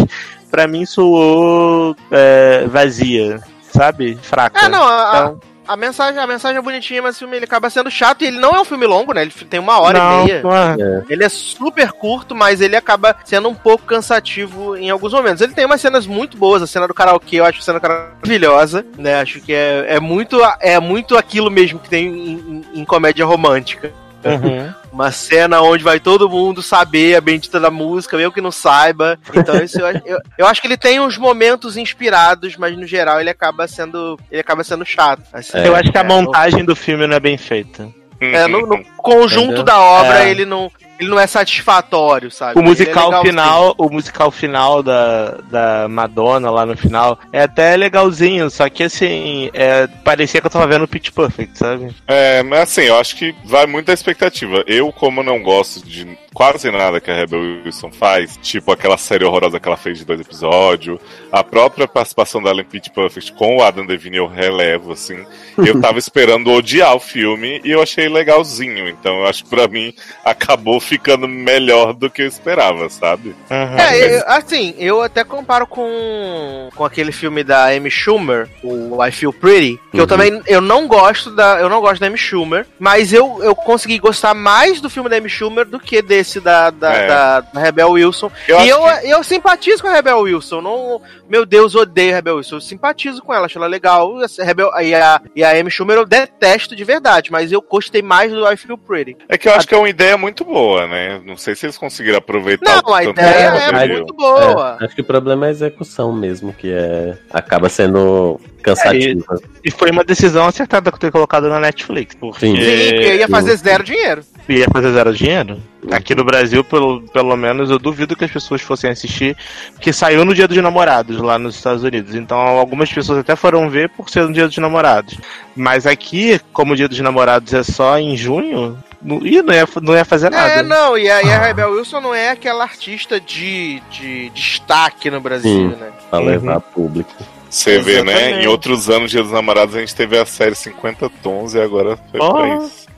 pra 0.51 0.67
mim 0.67 0.85
soou 0.87 1.97
é, 2.11 2.67
vazia, 2.67 3.41
sabe? 3.73 4.19
Fraca. 4.23 4.67
É, 4.67 4.69
não, 4.69 4.87
a, 4.87 5.11
Então, 5.15 5.41
a 5.69 5.77
mensagem, 5.77 6.19
a 6.21 6.27
mensagem 6.27 6.59
é 6.59 6.63
bonitinha, 6.63 7.03
mas 7.03 7.17
o 7.17 7.19
filme 7.21 7.37
ele 7.37 7.45
acaba 7.45 7.69
sendo 7.71 7.91
chato 7.91 8.23
e 8.23 8.27
ele 8.27 8.39
não 8.39 8.51
é 8.57 8.61
um 8.61 8.65
filme 8.65 8.87
longo, 8.87 9.13
né? 9.13 9.23
Ele 9.23 9.31
tem 9.31 9.61
uma 9.61 9.79
hora 9.81 9.99
não, 9.99 10.23
e 10.23 10.25
meia. 10.27 10.43
não 10.43 10.57
é. 10.57 11.05
Ele 11.09 11.23
é 11.25 11.29
super 11.29 11.93
curto, 11.93 12.35
mas 12.35 12.61
ele 12.61 12.75
acaba 12.77 13.15
sendo 13.25 13.49
um 13.49 13.55
pouco 13.55 13.85
cansativo 13.85 14.77
em 14.77 14.91
alguns 14.91 15.13
momentos. 15.13 15.41
Ele 15.43 15.53
tem 15.55 15.67
umas 15.67 15.81
cenas 15.81 16.07
muito 16.07 16.37
boas, 16.37 16.63
a 16.63 16.67
cena 16.67 16.89
do 16.89 16.95
karaokê, 16.95 17.37
eu 17.37 17.45
acho 17.45 17.59
a 17.59 17.63
cena 17.63 17.79
do 17.79 17.83
karaokê 17.83 18.09
maravilhosa, 18.25 18.85
né? 18.97 19.21
Acho 19.21 19.41
que 19.41 19.53
é, 19.53 19.85
é, 19.89 20.01
muito, 20.01 20.41
é 20.61 20.81
muito 20.81 21.17
aquilo 21.17 21.51
mesmo 21.51 21.79
que 21.79 21.89
tem 21.89 22.07
em, 22.07 22.33
em- 22.75 22.81
em 22.81 22.85
comédia 22.85 23.25
romântica. 23.27 23.93
Uhum. 24.25 24.73
Uma 24.93 25.11
cena 25.13 25.61
onde 25.61 25.85
vai 25.85 26.01
todo 26.01 26.29
mundo 26.29 26.63
saber 26.63 27.15
a 27.17 27.21
bendita 27.21 27.61
da 27.61 27.71
música, 27.71 28.17
mesmo 28.17 28.33
que 28.33 28.41
não 28.41 28.51
saiba. 28.51 29.19
Então, 29.35 29.57
isso 29.63 29.79
eu, 29.81 29.87
acho- 29.87 30.03
eu, 30.07 30.19
eu 30.39 30.47
acho 30.47 30.61
que 30.61 30.67
ele 30.67 30.77
tem 30.77 30.99
uns 30.99 31.17
momentos 31.19 31.77
inspirados, 31.77 32.57
mas 32.57 32.77
no 32.77 32.87
geral 32.87 33.21
ele 33.21 33.31
acaba 33.31 33.69
sendo. 33.69 34.19
Ele 34.31 34.41
acaba 34.41 34.65
sendo 34.65 34.85
chato. 34.85 35.23
assim. 35.33 35.59
Eu 35.59 35.77
acho 35.77 35.93
que 35.93 35.99
a 35.99 36.03
É, 36.03 36.05
montagem 36.05 36.65
do 36.65 36.75
filme 36.75 37.07
não 37.07 37.17
é 37.17 37.21
bem 37.21 37.37
feita. 37.37 37.89
É, 38.21 38.47
no, 38.49 38.67
no 38.67 38.83
conjunto 38.97 39.45
Entendeu? 39.47 39.63
da 39.65 39.79
obra, 39.79 40.25
É. 40.25 40.31
ele 40.31 40.45
não, 40.45 40.73
ele 40.99 41.09
não 41.09 41.19
é 41.19 41.27
satisfatório, 41.27 42.31
sabe? 42.31 42.59
O 42.59 42.63
é 42.63 42.65
musical 42.65 43.07
legalzinho. 43.07 43.33
final, 43.33 43.75
o 43.79 43.91
musical 43.91 44.31
final 44.31 44.83
da, 44.83 45.39
da 45.51 45.89
Madonna 45.89 46.51
lá 46.51 46.67
no 46.67 46.77
final 46.77 47.19
é 47.33 47.43
até 47.43 47.77
legalzinho, 47.77 48.51
só 48.51 48.69
que 48.69 48.83
assim, 48.83 49.51
é, 49.53 49.87
parecia 50.05 50.41
que 50.41 50.47
eu 50.47 50.51
tava 50.51 50.67
vendo 50.67 50.85
o 50.85 50.89
Pitch 50.89 51.11
Perfect, 51.11 51.59
sabe? 51.59 51.95
É, 52.07 52.43
mas 52.43 52.61
assim, 52.61 52.83
eu 52.83 52.99
acho 52.99 53.17
que 53.17 53.35
vai 53.45 53.67
muito 53.67 53.87
da 53.87 53.93
expectativa. 53.93 54.65
Eu, 54.67 54.93
como 54.93 55.23
não 55.23 55.43
gosto 55.43 55.87
de 55.87 56.19
quase 56.35 56.71
nada 56.71 57.01
que 57.01 57.11
a 57.11 57.15
Rebel 57.15 57.65
Wilson 57.65 57.91
faz, 57.91 58.39
tipo 58.41 58.71
aquela 58.71 58.97
série 58.97 59.25
horrorosa 59.25 59.59
que 59.59 59.67
ela 59.67 59.77
fez 59.77 59.99
de 59.99 60.05
dois 60.05 60.21
episódios, 60.21 61.01
a 61.33 61.43
própria 61.43 61.89
participação 61.89 62.43
dela 62.43 62.61
em 62.61 62.65
Pitch 62.65 62.91
Perfect 62.91 63.33
com 63.33 63.57
o 63.57 63.63
Adam 63.63 63.87
Devine 63.87 64.19
eu 64.19 64.27
relevo, 64.27 64.93
assim. 64.93 65.25
Eu 65.57 65.79
tava 65.83 65.99
esperando 65.99 66.51
odiar 66.51 66.95
o 66.95 67.01
filme 67.01 67.61
e 67.65 67.71
eu 67.71 67.83
achei 67.83 68.09
legalzinho. 68.09 68.89
Então 68.89 69.21
eu 69.21 69.27
acho 69.27 69.45
que 69.45 69.51
pra 69.51 69.67
mim 69.67 69.93
acabou 70.25 70.81
ficando 70.89 71.29
melhor 71.29 71.93
do 71.93 72.09
que 72.09 72.23
eu 72.23 72.27
esperava, 72.27 72.89
sabe? 72.89 73.35
Uhum. 73.51 73.79
É, 73.79 74.17
eu- 74.17 74.25
assim, 74.27 74.75
eu 74.79 75.03
até 75.03 75.23
comparo 75.23 75.67
com, 75.67 76.69
com 76.75 76.85
aquele 76.85 77.13
filme 77.13 77.45
da 77.45 77.67
Amy 77.67 77.91
Schumer, 77.91 78.49
o 78.63 79.05
I 79.05 79.11
Feel 79.13 79.33
Pretty, 79.33 79.79
que 79.91 79.99
eu 79.99 80.03
Uhum. 80.03 80.07
também 80.07 80.43
eu 80.47 80.61
não 80.61 80.87
gosto 80.89 81.31
da 81.31 81.61
eu 81.61 81.69
não 81.69 81.81
gosto 81.81 82.01
da 82.01 82.07
Amy 82.07 82.17
Schumer, 82.19 82.67
mas 82.79 83.13
eu, 83.13 83.39
eu 83.43 83.55
consegui 83.55 83.99
gostar 83.99 84.33
mais 84.35 84.81
do 84.81 84.89
filme 84.89 85.09
da 85.11 85.17
Amy 85.17 85.29
Schumer 85.29 85.65
do 85.67 85.79
que 85.79 86.01
desse 86.01 86.41
da, 86.41 86.71
da, 86.71 86.93
É. 86.95 87.07
da- 87.07 87.41
da 87.41 87.61
Rebel 87.61 87.91
Wilson. 87.91 88.31
Eu 88.47 88.61
e 88.61 88.69
eu, 88.69 88.81
que- 88.83 89.09
eu 89.11 89.23
simpatizo 89.25 89.83
com 89.83 89.89
a 89.89 89.93
Rebel 89.93 90.19
Wilson, 90.21 90.61
não, 90.61 91.03
meu 91.29 91.45
Deus, 91.45 91.75
odeio 91.75 92.13
a 92.13 92.17
Rebel 92.17 92.37
Wilson, 92.37 92.57
eu 92.57 92.61
simpatizo 92.61 93.23
com 93.23 93.35
ela, 93.35 93.47
acho 93.47 93.59
ela 93.59 93.67
legal. 93.67 94.19
E 94.21 94.25
a, 94.41 94.45
Rebel, 94.45 94.71
e 94.81 94.95
a, 94.95 95.21
e 95.37 95.45
a 95.45 95.51
Amy 95.51 95.71
Schumer 95.71 95.97
eu 95.99 96.07
detesto 96.07 96.75
de 96.75 96.85
verdade, 96.85 97.31
mas 97.31 97.53
eu 97.53 97.61
gostei 97.61 98.01
mais 98.03 98.33
do 98.33 98.51
I 98.51 98.57
Feel 98.57 98.79
Pretty. 98.79 99.17
É 99.29 99.37
que 99.37 99.49
eu 99.49 99.53
acho 99.53 99.67
que 99.67 99.75
é 99.75 99.79
uma 99.79 99.89
ideia 99.89 100.17
muito 100.17 100.45
boa, 100.45 100.78
né? 100.87 101.21
Não 101.25 101.37
sei 101.37 101.55
se 101.55 101.67
eles 101.67 101.79
conseguiram 101.79 102.19
aproveitar 102.19 102.83
Não, 102.83 102.95
a 102.95 103.05
ideia 103.05 103.25
é 103.27 103.71
poderiam. 103.73 103.97
muito 103.99 104.15
boa. 104.15 104.77
É, 104.81 104.85
acho 104.85 104.95
que 104.95 105.01
o 105.01 105.05
problema 105.05 105.47
é 105.47 105.49
a 105.49 105.53
execução 105.53 106.13
mesmo, 106.13 106.53
que 106.53 106.71
é 106.71 107.17
acaba 107.31 107.69
sendo 107.69 108.41
cansativa. 108.63 109.41
E 109.65 109.71
foi 109.71 109.91
uma 109.91 110.05
decisão 110.05 110.47
acertada 110.47 110.91
ter 110.93 111.11
colocado 111.13 111.49
na 111.49 111.61
Netflix, 111.61 112.15
porque 112.15 112.47
Sim. 112.47 112.57
Sim, 112.57 112.91
porque 112.95 113.17
ia 113.17 113.29
fazer 113.29 113.57
zero 113.57 113.85
dinheiro. 113.85 114.23
ia 114.49 114.67
fazer 114.71 114.93
zero 114.93 115.15
dinheiro. 115.15 115.63
Aqui 115.93 116.15
no 116.15 116.25
Brasil, 116.25 116.65
pelo, 116.65 117.03
pelo 117.09 117.37
menos, 117.37 117.71
eu 117.71 117.79
duvido 117.79 118.17
que 118.17 118.25
as 118.25 118.31
pessoas 118.31 118.61
fossem 118.61 118.91
assistir, 118.91 119.37
porque 119.75 119.93
saiu 119.93 120.25
no 120.25 120.35
Dia 120.35 120.49
dos 120.49 120.57
Namorados 120.59 121.19
lá 121.19 121.39
nos 121.39 121.55
Estados 121.55 121.85
Unidos. 121.85 122.15
Então, 122.15 122.37
algumas 122.37 122.93
pessoas 122.93 123.21
até 123.21 123.37
foram 123.37 123.71
ver 123.71 123.89
por 123.91 124.11
ser 124.11 124.25
no 124.25 124.33
Dia 124.33 124.49
dos 124.49 124.59
Namorados. 124.59 125.17
Mas 125.55 125.87
aqui, 125.87 126.41
como 126.53 126.73
o 126.73 126.77
Dia 126.77 126.89
dos 126.89 126.99
Namorados 126.99 127.55
é 127.55 127.63
só 127.63 127.99
em 127.99 128.17
junho, 128.17 128.77
não, 129.01 129.25
ih, 129.27 129.43
não, 129.43 129.55
ia, 129.55 129.69
não 129.83 129.95
ia 129.95 130.05
fazer 130.05 130.31
nada. 130.31 130.53
É, 130.55 130.63
não, 130.63 130.97
e 130.99 131.11
a, 131.11 131.23
e 131.23 131.33
a 131.33 131.39
Rebel 131.39 131.73
Wilson 131.73 132.01
não 132.01 132.15
é 132.15 132.31
aquela 132.31 132.65
artista 132.65 133.21
de, 133.21 133.81
de 133.91 134.31
destaque 134.31 135.11
no 135.11 135.21
Brasil, 135.21 135.71
Sim. 135.71 135.77
né? 135.77 135.91
Pra 136.11 136.19
Uhum. 136.21 136.27
levar 136.27 136.61
público. 136.61 137.13
Você 137.51 137.79
vê, 137.79 138.03
né? 138.03 138.43
Em 138.43 138.47
outros 138.47 138.91
anos, 138.91 139.11
Dia 139.11 139.23
dos 139.23 139.33
Namorados, 139.33 139.75
a 139.75 139.81
gente 139.81 139.95
teve 139.95 140.19
a 140.19 140.27
série 140.27 140.55
50 140.55 141.09
Tons 141.23 141.55
e 141.55 141.61
agora 141.61 141.97
foi 142.11 142.21
Oh. 142.21 142.33
pra 142.35 142.57
isso. 142.65 142.89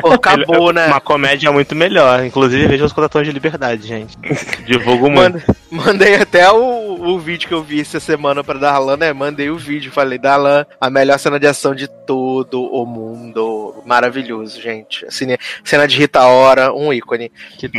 Pô, 0.00 0.12
acabou, 0.12 0.72
né? 0.72 0.86
Uma 0.86 1.00
comédia 1.00 1.52
muito 1.52 1.74
melhor. 1.76 2.24
Inclusive, 2.24 2.66
veja 2.66 2.84
os 2.86 2.92
contatões 2.92 3.26
de 3.26 3.32
liberdade, 3.32 3.86
gente. 3.86 4.16
Divulgo 4.64 5.10
muito. 5.10 5.42
Mandei 5.70 6.16
até 6.16 6.50
o, 6.50 6.94
o 7.00 7.18
vídeo 7.18 7.46
que 7.46 7.54
eu 7.54 7.62
vi 7.62 7.80
essa 7.80 8.00
semana 8.00 8.42
pra 8.42 8.58
Darlan, 8.58 8.96
né? 8.96 9.12
Mandei 9.12 9.50
o 9.50 9.58
vídeo, 9.58 9.92
falei, 9.92 10.18
Darlan, 10.18 10.64
a 10.80 10.88
melhor 10.90 11.18
cena 11.18 11.38
de 11.38 11.46
ação 11.46 11.74
de 11.74 11.86
todo 11.86 12.62
o 12.64 12.84
mundo. 12.86 13.82
Maravilhoso, 13.84 14.60
gente. 14.60 15.04
Cine, 15.10 15.38
cena 15.64 15.86
de 15.86 15.96
Rita 15.98 16.22
Ora, 16.24 16.72
um 16.72 16.92
ícone. 16.92 17.30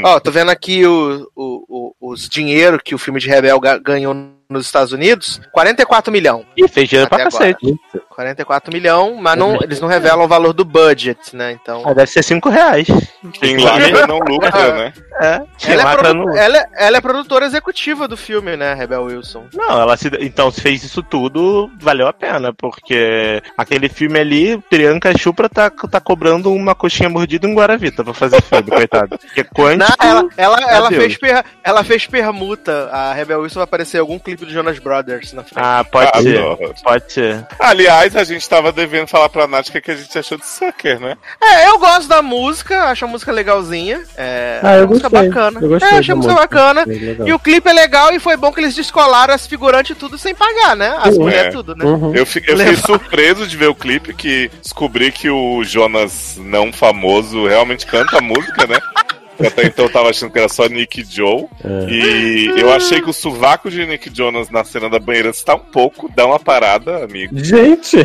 Ó, 0.04 0.20
tô 0.20 0.32
vendo 0.32 0.52
aqui 0.52 0.86
o, 0.86 1.28
o- 1.36 1.94
o- 2.00 2.12
os 2.12 2.30
dinheiro 2.30 2.80
que 2.84 2.94
o 2.96 3.00
filme 3.00 3.20
de 3.20 3.28
Rebel 3.28 3.60
ga- 3.60 3.78
ganhou 3.80 4.14
nos 4.52 4.66
Estados 4.66 4.92
Unidos. 4.94 5.40
44 5.52 6.12
milhão. 6.12 6.46
Ih, 6.58 6.68
fez 6.68 6.88
dinheiro 6.90 7.10
pra 7.10 7.18
agora. 7.26 7.32
cacete. 7.32 7.76
44 8.10 8.72
milhão, 8.74 9.16
mas 9.20 9.38
não, 9.38 9.56
eles 9.62 9.80
não 9.80 9.88
revelam 9.88 10.24
o 10.26 10.28
valor 10.28 10.54
do 10.54 10.64
budget, 10.66 11.36
né? 11.36 11.52
Então. 11.54 11.82
Ah, 11.86 11.94
deve 11.94 12.12
ser 12.12 12.24
5 12.24 12.50
reais. 12.50 12.88
Quem 13.34 13.58
lacra 13.58 14.06
não 14.08 14.20
lucra, 14.20 14.52
né? 14.78 14.94
É, 15.22 15.42
Ela 15.72 15.92
é, 15.94 15.96
produ- 15.98 16.14
não- 16.26 16.36
ela, 16.38 16.58
é- 16.58 16.66
ela 16.78 16.98
é 16.98 17.02
produtora 17.02 17.46
executiva 17.46 18.08
do 18.08 18.18
filme, 18.18 18.56
né, 18.58 18.74
Rebel 18.74 19.04
Wilson? 19.04 19.46
Não, 19.54 19.80
ela 19.82 19.96
se. 19.98 20.10
Então, 20.20 20.52
se 20.52 20.62
fez 20.62 20.84
isso 20.84 21.02
tudo, 21.04 21.72
valeu 21.80 22.08
a 22.08 22.14
pena, 22.14 22.54
porque 22.54 23.42
aquele 23.58 23.88
filme 23.90 24.20
ali, 24.20 24.58
Priyanka 24.70 25.16
Chupra 25.18 25.48
tá, 25.50 25.70
tá 25.70 26.00
cobrando 26.00 26.52
uma 26.54 26.76
coxinha 26.76 27.10
mordida 27.10 27.48
em 27.48 27.54
Guaravita 27.56 28.04
pra 28.04 28.14
fazer 28.14 28.42
filme, 28.42 28.70
coitado. 28.72 29.18
Porque 29.18 29.44
quanto. 29.44 29.80
Não, 29.80 29.88
ela, 30.02 30.30
ela, 30.38 30.58
ela, 30.72 30.90
fez 30.90 31.18
per- 31.18 31.46
ela 31.64 31.84
fez 31.84 32.06
permuta. 32.08 32.90
A 32.92 33.14
Rebel 33.14 33.42
Wilson 33.42 33.60
vai 33.60 33.64
aparecer 33.66 33.98
em 33.98 34.02
algum 34.02 34.20
clipe 34.20 34.41
do 34.46 34.52
Jonas 34.52 34.80
Brothers 34.80 35.34
na 35.34 35.44
frente. 35.44 35.58
Ah, 35.64 35.84
pode 35.84 36.22
ser. 36.24 36.38
Adoro. 36.40 36.74
Pode 36.84 37.12
ser. 37.14 37.46
Aliás, 37.60 38.16
a 38.16 38.24
gente 38.24 38.48
tava 38.48 38.72
devendo 38.72 39.08
falar 39.08 39.30
pra 39.30 39.48
Nath 39.48 39.68
o 39.70 39.72
que 39.72 39.82
que 39.82 39.92
a 39.92 39.96
gente 39.96 40.18
achou 40.18 40.38
de 40.38 40.46
Sucker, 40.46 41.00
né? 41.00 41.16
É, 41.42 41.68
eu 41.70 41.78
gosto 41.80 42.08
da 42.08 42.22
música, 42.22 42.84
acho 42.86 43.06
a 43.06 43.08
música 43.08 43.32
legalzinha. 43.32 44.02
É, 44.18 44.60
Ah, 44.64 44.76
eu 44.78 44.84
a 44.84 44.88
música 44.88 45.10
gostei. 45.10 45.30
bacana. 45.30 45.60
Eu 45.62 45.70
gostei 45.70 45.90
é, 45.90 46.00
achei 46.00 46.14
a 46.14 46.16
música 46.16 46.34
música. 46.34 46.48
bacana. 46.56 46.84
Legal. 46.86 47.28
E 47.28 47.34
o 47.34 47.40
clipe 47.40 47.70
é 47.70 47.74
legal 47.74 48.14
e 48.14 48.20
foi 48.20 48.36
bom 48.38 48.52
que 48.52 48.60
eles 48.60 48.76
descolaram 48.76 49.34
as 49.34 49.48
figurantes 49.48 49.98
tudo 49.98 50.18
sem 50.18 50.34
pagar, 50.36 50.76
né? 50.76 50.96
As 51.02 51.16
Uhum. 51.16 51.24
mulheres 51.24 51.48
É. 51.48 51.52
tudo, 51.52 51.76
né? 51.76 51.86
Uhum. 51.86 52.16
Eu, 52.16 52.26
fi- 52.26 52.44
eu 52.48 52.58
fiquei 52.58 52.76
surpreso 52.76 53.48
de 53.48 53.56
ver 53.58 53.68
o 53.68 53.76
clipe 53.76 54.14
que 54.14 54.50
descobri 54.62 55.12
que 55.12 55.30
o 55.30 55.64
Jonas 55.64 56.38
não 56.40 56.72
famoso 56.74 57.48
realmente 57.48 57.86
canta 57.86 58.18
a 58.18 58.22
música, 58.22 58.66
né? 58.68 58.78
Eu 59.40 59.48
Até 59.48 59.66
então 59.66 59.86
eu 59.86 59.92
tava 59.92 60.10
achando 60.10 60.32
que 60.32 60.40
era 60.40 60.50
só 60.50 60.68
Nick 60.68 61.04
Joe. 61.04 61.46
É. 61.64 61.90
E 61.90 62.54
eu 62.60 62.72
achei 62.72 63.02
que 63.02 63.10
o 63.10 63.14
sovaco 63.14 63.70
de 63.70 63.86
Nick 63.86 64.10
Jonas 64.16 64.50
na 64.50 64.64
cena 64.64 64.90
da 64.90 65.00
banheira 65.00 65.30
está 65.30 65.56
um 65.56 65.60
pouco, 65.60 66.10
dá 66.16 66.26
uma 66.26 66.40
parada, 66.40 67.04
amigo. 67.04 67.38
Gente! 67.38 67.98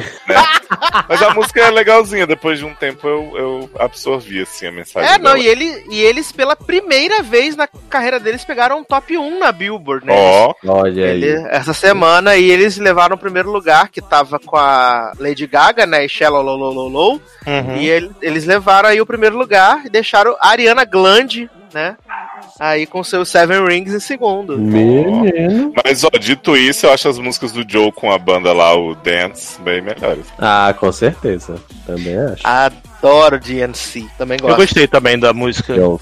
Mas 1.08 1.22
a 1.22 1.34
música 1.34 1.60
é 1.60 1.70
legalzinha, 1.70 2.26
depois 2.26 2.58
de 2.58 2.64
um 2.64 2.74
tempo 2.74 3.06
eu, 3.06 3.32
eu 3.36 3.70
absorvi 3.78 4.40
assim 4.40 4.66
a 4.66 4.72
mensagem. 4.72 5.10
É, 5.10 5.18
não, 5.18 5.32
dela. 5.34 5.38
e, 5.38 5.46
ele, 5.46 5.84
e 5.90 6.00
eles, 6.00 6.32
pela 6.32 6.56
primeira 6.56 7.22
vez 7.22 7.54
na 7.56 7.66
carreira 7.88 8.18
deles, 8.18 8.44
pegaram 8.44 8.78
um 8.78 8.84
top 8.84 9.16
1 9.16 9.38
na 9.38 9.52
Billboard, 9.52 10.06
né? 10.06 10.14
Ó, 10.16 10.54
Olha 10.66 11.04
aí. 11.06 11.22
Ele- 11.22 11.46
essa 11.50 11.72
semana 11.74 12.36
e 12.36 12.50
eles 12.50 12.76
levaram 12.78 13.16
o 13.16 13.18
primeiro 13.18 13.50
lugar, 13.50 13.88
que 13.88 14.00
tava 14.00 14.38
com 14.38 14.56
a 14.56 15.12
Lady 15.18 15.46
Gaga, 15.46 15.86
né? 15.86 16.04
E 16.04 16.08
Shallow 16.08 16.42
Low 16.42 16.56
Low 16.56 16.72
Low 16.72 16.88
Low. 16.88 17.20
Uhum. 17.46 17.76
E 17.76 17.88
ele- 17.88 18.10
eles 18.22 18.44
levaram 18.44 18.88
aí 18.88 19.00
o 19.00 19.06
primeiro 19.06 19.36
lugar 19.36 19.84
e 19.84 19.90
deixaram 19.90 20.36
a 20.40 20.48
Ariana 20.50 20.84
Grande, 20.84 21.25
né? 21.72 21.96
Aí 22.58 22.86
com 22.86 23.02
seus 23.02 23.28
Seven 23.28 23.66
Rings 23.66 23.92
em 23.92 24.00
segundo. 24.00 24.58
Menino. 24.58 25.72
mas 25.84 26.04
ó, 26.04 26.10
dito 26.18 26.56
isso, 26.56 26.86
eu 26.86 26.92
acho 26.92 27.08
as 27.08 27.18
músicas 27.18 27.52
do 27.52 27.64
Joe 27.68 27.92
com 27.92 28.10
a 28.10 28.18
banda 28.18 28.52
lá, 28.52 28.74
o 28.76 28.94
Dance, 28.94 29.60
bem 29.60 29.80
melhores. 29.80 30.26
Ah, 30.38 30.74
com 30.78 30.90
certeza. 30.92 31.56
Também 31.86 32.16
acho. 32.16 32.42
Adoro 33.02 33.38
DNC, 33.38 34.06
também 34.18 34.38
Eu 34.40 34.46
gosto. 34.48 34.56
gostei 34.58 34.86
também 34.86 35.18
da 35.18 35.32
música. 35.32 35.72
Eu. 35.74 36.00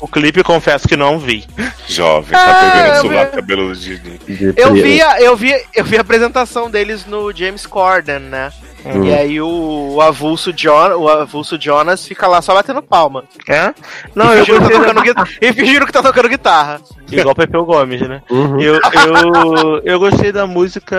O 0.00 0.08
clipe, 0.08 0.42
confesso 0.42 0.86
que 0.88 0.96
não 0.96 1.18
vi. 1.18 1.44
Jovem, 1.86 2.30
tá 2.32 2.38
Ah, 2.40 3.00
pegando 3.00 3.12
eu 3.14 3.22
o 3.22 3.30
cabelo 3.30 3.74
de. 3.76 3.98
De 3.98 4.54
Eu 4.56 4.72
vi, 4.74 5.00
a, 5.02 5.20
eu, 5.20 5.36
vi, 5.36 5.54
eu 5.74 5.84
vi 5.84 5.96
a 5.98 6.00
apresentação 6.00 6.70
deles 6.70 7.04
no 7.06 7.32
James 7.34 7.66
Corden, 7.66 8.20
né? 8.20 8.52
Hum. 8.84 9.02
E 9.04 9.12
aí 9.12 9.40
o, 9.40 9.94
o 9.94 10.00
avulso 10.00 10.52
John, 10.52 10.94
o 10.96 11.08
avulso 11.08 11.58
Jonas 11.60 12.06
fica 12.06 12.28
lá 12.28 12.40
só 12.40 12.54
batendo 12.54 12.80
palma. 12.80 13.24
É? 13.48 13.74
Não, 14.14 14.32
eu 14.32 14.44
e, 14.44 14.46
fingindo 14.46 14.60
que 14.60 14.68
gostei. 14.68 14.78
tá 14.78 14.84
tocando, 14.84 15.02
guitarra- 15.02 15.28
e 15.42 15.52
fingindo 15.52 15.86
que 15.86 15.92
tá 15.92 16.02
tocando 16.02 16.28
guitarra. 16.28 16.80
Igual 17.10 17.34
Pepeu 17.34 17.64
Gomes, 17.64 18.00
né? 18.02 18.22
Uhum. 18.30 18.60
Eu, 18.60 18.74
eu, 18.74 19.82
eu 19.84 19.98
gostei 19.98 20.30
da 20.30 20.46
música, 20.46 20.96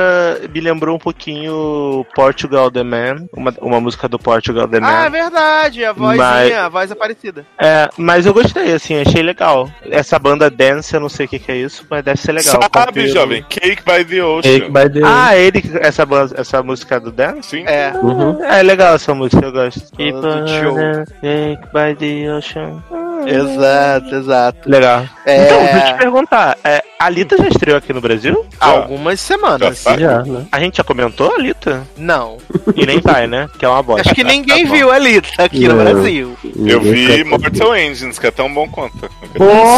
me 0.54 0.60
lembrou 0.60 0.96
um 0.96 1.00
pouquinho 1.00 2.06
Portugal 2.14 2.70
The 2.70 2.84
Man, 2.84 3.28
uma, 3.32 3.54
uma 3.62 3.80
música 3.80 4.08
do 4.10 4.20
Portugal 4.20 4.68
The 4.68 4.80
Ah, 4.82 5.06
é 5.06 5.10
Man. 5.10 5.18
Verdade, 5.38 5.86
a 5.86 5.92
vozinha, 5.94 6.18
Mas- 6.18 6.54
a 6.54 6.70
voz 6.70 6.92
é 6.92 6.96
parecida. 6.96 7.46
É, 7.60 7.90
mas 7.98 8.26
eu 8.26 8.34
gostei, 8.34 8.74
assim, 8.74 9.00
achei 9.00 9.22
legal. 9.22 9.70
Essa 9.90 10.18
banda 10.20 10.50
Dance, 10.50 10.94
eu 10.94 11.00
não 11.00 11.10
sei 11.10 11.26
o 11.26 11.30
que, 11.30 11.40
que 11.40 11.52
é 11.52 11.56
isso, 11.58 11.86
mas 11.90 12.04
deve 12.04 12.20
ser 12.20 12.32
legal. 12.32 12.52
Sabe, 12.54 12.70
Cabelo. 12.70 13.08
jovem? 13.08 13.44
Cake 13.50 13.84
by 13.84 14.04
the 14.06 14.24
Ocean. 14.24 14.42
Cake 14.60 14.72
by 14.72 14.90
the 14.90 15.02
Ah, 15.06 15.36
ele, 15.36 15.64
essa, 15.82 16.06
banda, 16.06 16.36
essa 16.40 16.62
música 16.64 17.00
do 17.00 17.12
Dance? 17.12 17.50
Sim. 17.50 17.64
É. 17.68 17.92
Uhum. 18.02 18.44
É 18.44 18.62
legal 18.64 18.96
essa 18.96 19.14
música, 19.14 19.46
eu 19.46 19.52
gosto. 19.52 19.82
Cake 19.96 21.68
by 21.74 21.96
the 21.98 22.34
Ocean. 22.34 22.84
Exato, 23.30 24.16
exato. 24.16 24.70
Legal. 24.70 25.04
É, 25.26 25.46
Então, 25.46 25.60
deixa 25.60 25.78
eu 25.78 25.94
te 25.94 25.98
perguntar, 25.98 26.58
é, 26.64 26.84
a 27.00 27.06
Alita 27.06 27.38
já 27.38 27.48
estreou 27.48 27.78
aqui 27.78 27.94
no 27.94 28.02
Brasil? 28.02 28.46
algumas 28.60 29.20
semanas. 29.20 29.84
Já 29.84 29.92
tá. 29.92 30.00
Já, 30.00 30.24
né? 30.24 30.46
A 30.52 30.60
gente 30.60 30.78
já 30.78 30.84
comentou 30.84 31.32
a 31.32 31.36
Alita? 31.36 31.84
Não. 31.98 32.38
E 32.76 32.86
nem 32.86 33.00
vai, 33.00 33.28
né? 33.28 33.48
Que 33.60 33.66
é 33.66 33.70
uma 33.70 33.84
bosta. 33.84 34.02
Acho 34.02 34.16
que 34.16 34.24
ninguém 34.24 34.66
tá 34.66 34.72
viu 34.74 34.92
ali, 34.92 35.22
tá 35.22 35.44
aqui 35.46 35.68
no 35.68 35.76
Não. 35.76 35.84
Brasil. 35.84 36.38
Eu 36.66 36.82
vi 36.82 37.24
Mortal 37.24 37.76
Engines, 37.78 38.18
que 38.18 38.28
é 38.28 38.32
tão 38.32 38.52
bom 38.54 38.68
quanto. 38.68 39.10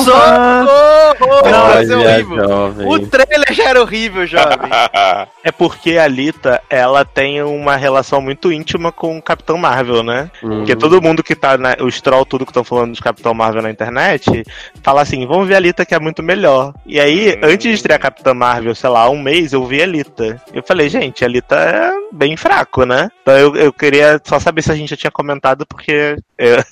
Socorro! 0.03 1.41
Vai 1.43 1.85
ser 1.85 1.95
Olha, 1.95 2.09
horrível. 2.13 2.47
jovem. 2.47 2.87
O 2.87 2.99
trailer 3.07 3.53
já 3.53 3.69
era 3.69 3.81
horrível, 3.81 4.25
jovem. 4.25 4.69
É 5.41 5.51
porque 5.53 5.97
a 5.97 6.03
Alita, 6.03 6.61
ela 6.69 7.05
tem 7.05 7.41
uma 7.41 7.75
relação 7.77 8.21
muito 8.21 8.51
íntima 8.51 8.91
com 8.91 9.17
o 9.17 9.21
Capitão 9.21 9.57
Marvel, 9.57 10.03
né? 10.03 10.29
Uhum. 10.43 10.57
Porque 10.59 10.75
todo 10.75 11.01
mundo 11.01 11.23
que 11.23 11.33
tá, 11.33 11.57
na, 11.57 11.77
os 11.81 12.01
troll, 12.01 12.25
tudo 12.25 12.45
que 12.45 12.51
estão 12.51 12.63
falando 12.63 12.93
de 12.93 13.01
Capitão 13.01 13.33
Marvel 13.39 13.61
na 13.63 13.71
internet, 13.71 14.43
fala 14.83 15.01
assim, 15.01 15.25
vamos 15.25 15.47
ver 15.47 15.55
a 15.55 15.57
Alita 15.57 15.85
que 15.85 15.95
é 15.95 15.99
muito 15.99 16.21
melhor. 16.21 16.73
E 16.85 16.99
aí, 16.99 17.35
Hum. 17.35 17.39
antes 17.43 17.63
de 17.63 17.73
estrear 17.73 17.99
Capitão 17.99 18.35
Marvel, 18.35 18.75
sei 18.75 18.89
lá, 18.89 19.09
um 19.09 19.19
mês, 19.21 19.53
eu 19.53 19.65
vi 19.65 19.81
a 19.81 19.85
Alita. 19.85 20.41
Eu 20.53 20.61
falei, 20.63 20.89
gente, 20.89 21.23
a 21.23 21.27
Alita 21.27 21.55
é 21.55 21.91
bem 22.11 22.35
fraco, 22.37 22.83
né? 22.85 23.09
Então 23.21 23.35
eu, 23.37 23.55
eu 23.55 23.73
queria 23.73 24.19
só 24.23 24.39
saber 24.39 24.61
se 24.61 24.71
a 24.71 24.75
gente 24.75 24.89
já 24.91 24.97
tinha 24.97 25.11
comentado, 25.11 25.65
porque, 25.65 26.15
é, 26.37 26.63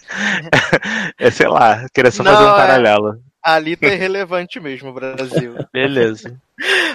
é, 1.20 1.32
sei 1.32 1.48
lá, 1.48 1.86
queria 1.94 2.12
só 2.12 2.24
fazer 2.24 2.44
Não, 2.44 2.52
um 2.52 2.54
é. 2.54 2.58
paralelo. 2.58 3.20
Ali 3.44 3.78
tá 3.78 3.88
irrelevante 3.88 4.60
mesmo, 4.60 4.92
Brasil. 4.92 5.56
Beleza. 5.72 6.36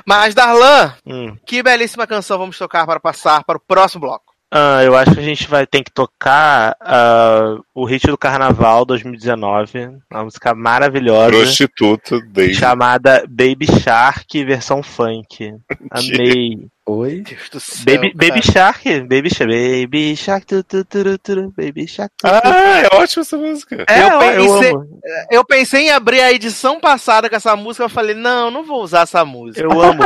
Mas, 0.07 0.35
Darlan, 0.35 0.93
Hum. 1.07 1.35
que 1.47 1.63
belíssima 1.63 2.07
canção 2.07 2.37
vamos 2.39 2.59
tocar 2.59 2.85
para 2.87 3.01
passar 3.01 3.43
para 3.45 3.57
o 3.57 3.61
próximo 3.61 4.03
bloco. 4.03 4.32
Ah, 4.55 4.85
eu 4.85 4.95
acho 4.95 5.15
que 5.15 5.21
a 5.21 5.23
gente 5.23 5.49
vai 5.49 5.67
ter 5.67 5.83
que 5.83 5.91
tocar 5.91 6.77
ah, 6.79 7.57
o 7.75 7.87
hit 7.87 8.07
do 8.07 8.19
Carnaval 8.19 8.85
2019, 8.85 9.89
uma 10.11 10.25
música 10.25 10.55
maravilhosa, 10.55 11.31
Prostituto 11.31 12.21
desde. 12.31 12.57
chamada 12.57 13.25
Baby 13.27 13.67
Shark 13.81 14.45
versão 14.45 14.83
funk. 14.83 15.55
Amei. 15.91 16.67
Oi? 16.85 17.21
Deus 17.23 17.49
do 17.49 17.61
céu. 17.61 17.85
Baby, 17.87 18.13
cara. 18.13 18.29
Baby 18.29 18.43
Shark, 18.53 19.01
Baby 19.03 19.31
Shark, 19.31 19.51
Baby 19.87 20.17
Shark, 20.17 20.47
tu, 20.47 20.63
tu, 20.65 20.85
tu, 20.85 21.19
tu, 21.19 21.55
Baby 21.57 21.87
Shark. 21.89 22.13
tu, 22.19 22.29
tu. 22.29 22.35
Ah, 22.35 22.83
é 22.83 22.97
ótima 22.97 23.23
essa 23.23 23.39
música. 23.39 23.85
É, 23.89 24.03
eu 24.03 24.09
eu, 24.11 24.21
eu 24.21 24.55
pensei- 24.55 24.73
amo. 24.75 25.01
Eu 25.31 25.45
pensei 25.47 25.81
em 25.87 25.91
abrir 25.91 26.21
a 26.21 26.31
edição 26.33 26.79
passada 26.79 27.31
com 27.31 27.37
essa 27.37 27.57
música, 27.57 27.85
eu 27.85 27.89
falei, 27.89 28.15
não, 28.15 28.51
não 28.51 28.65
vou 28.65 28.83
usar 28.83 29.03
essa 29.03 29.25
música. 29.25 29.63
Eu 29.63 29.81
amo. 29.81 30.03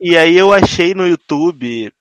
E, 0.00 0.10
e 0.12 0.16
aí 0.16 0.36
eu 0.36 0.52
achei 0.52 0.94
no 0.94 1.06
YouTube 1.06 1.92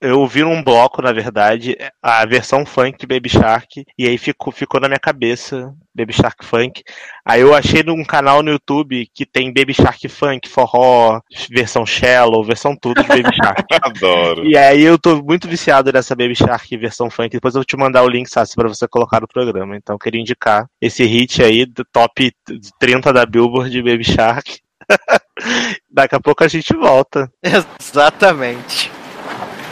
eu 0.00 0.20
ouvi 0.20 0.42
num 0.42 0.62
bloco, 0.62 1.00
na 1.00 1.12
verdade, 1.12 1.76
a 2.02 2.24
versão 2.26 2.66
funk 2.66 2.98
de 2.98 3.06
Baby 3.06 3.28
Shark, 3.28 3.84
e 3.98 4.06
aí 4.06 4.18
ficou, 4.18 4.52
ficou 4.52 4.80
na 4.80 4.88
minha 4.88 5.00
cabeça 5.00 5.74
Baby 5.94 6.12
Shark 6.12 6.44
Funk. 6.44 6.82
Aí 7.24 7.40
eu 7.40 7.54
achei 7.54 7.82
num 7.82 8.04
canal 8.04 8.42
no 8.42 8.50
YouTube 8.50 9.08
que 9.14 9.24
tem 9.24 9.52
Baby 9.52 9.72
Shark 9.72 10.06
Funk, 10.08 10.48
forró, 10.48 11.20
versão 11.50 11.86
shallow, 11.86 12.44
versão 12.44 12.76
tudo 12.76 13.02
de 13.02 13.08
Baby 13.08 13.34
Shark. 13.34 13.64
Adoro. 13.82 14.46
E 14.46 14.56
aí 14.56 14.82
eu 14.82 14.98
tô 14.98 15.22
muito 15.22 15.48
viciado 15.48 15.90
nessa 15.90 16.14
Baby 16.14 16.36
Shark 16.36 16.76
versão 16.76 17.10
funk. 17.10 17.30
Depois 17.30 17.54
eu 17.54 17.60
vou 17.60 17.64
te 17.64 17.76
mandar 17.76 18.02
o 18.02 18.08
link, 18.08 18.28
Sassi, 18.28 18.54
pra 18.54 18.68
você 18.68 18.86
colocar 18.86 19.20
no 19.20 19.28
programa. 19.28 19.76
Então 19.76 19.94
eu 19.94 19.98
queria 19.98 20.20
indicar 20.20 20.68
esse 20.80 21.04
hit 21.04 21.42
aí 21.42 21.64
do 21.64 21.84
top 21.84 22.32
30 22.78 23.12
da 23.12 23.24
Billboard 23.24 23.70
de 23.70 23.82
Baby 23.82 24.04
Shark. 24.04 24.60
Daqui 25.90 26.14
a 26.14 26.20
pouco 26.20 26.44
a 26.44 26.48
gente 26.48 26.74
volta. 26.76 27.30
Exatamente. 27.42 28.95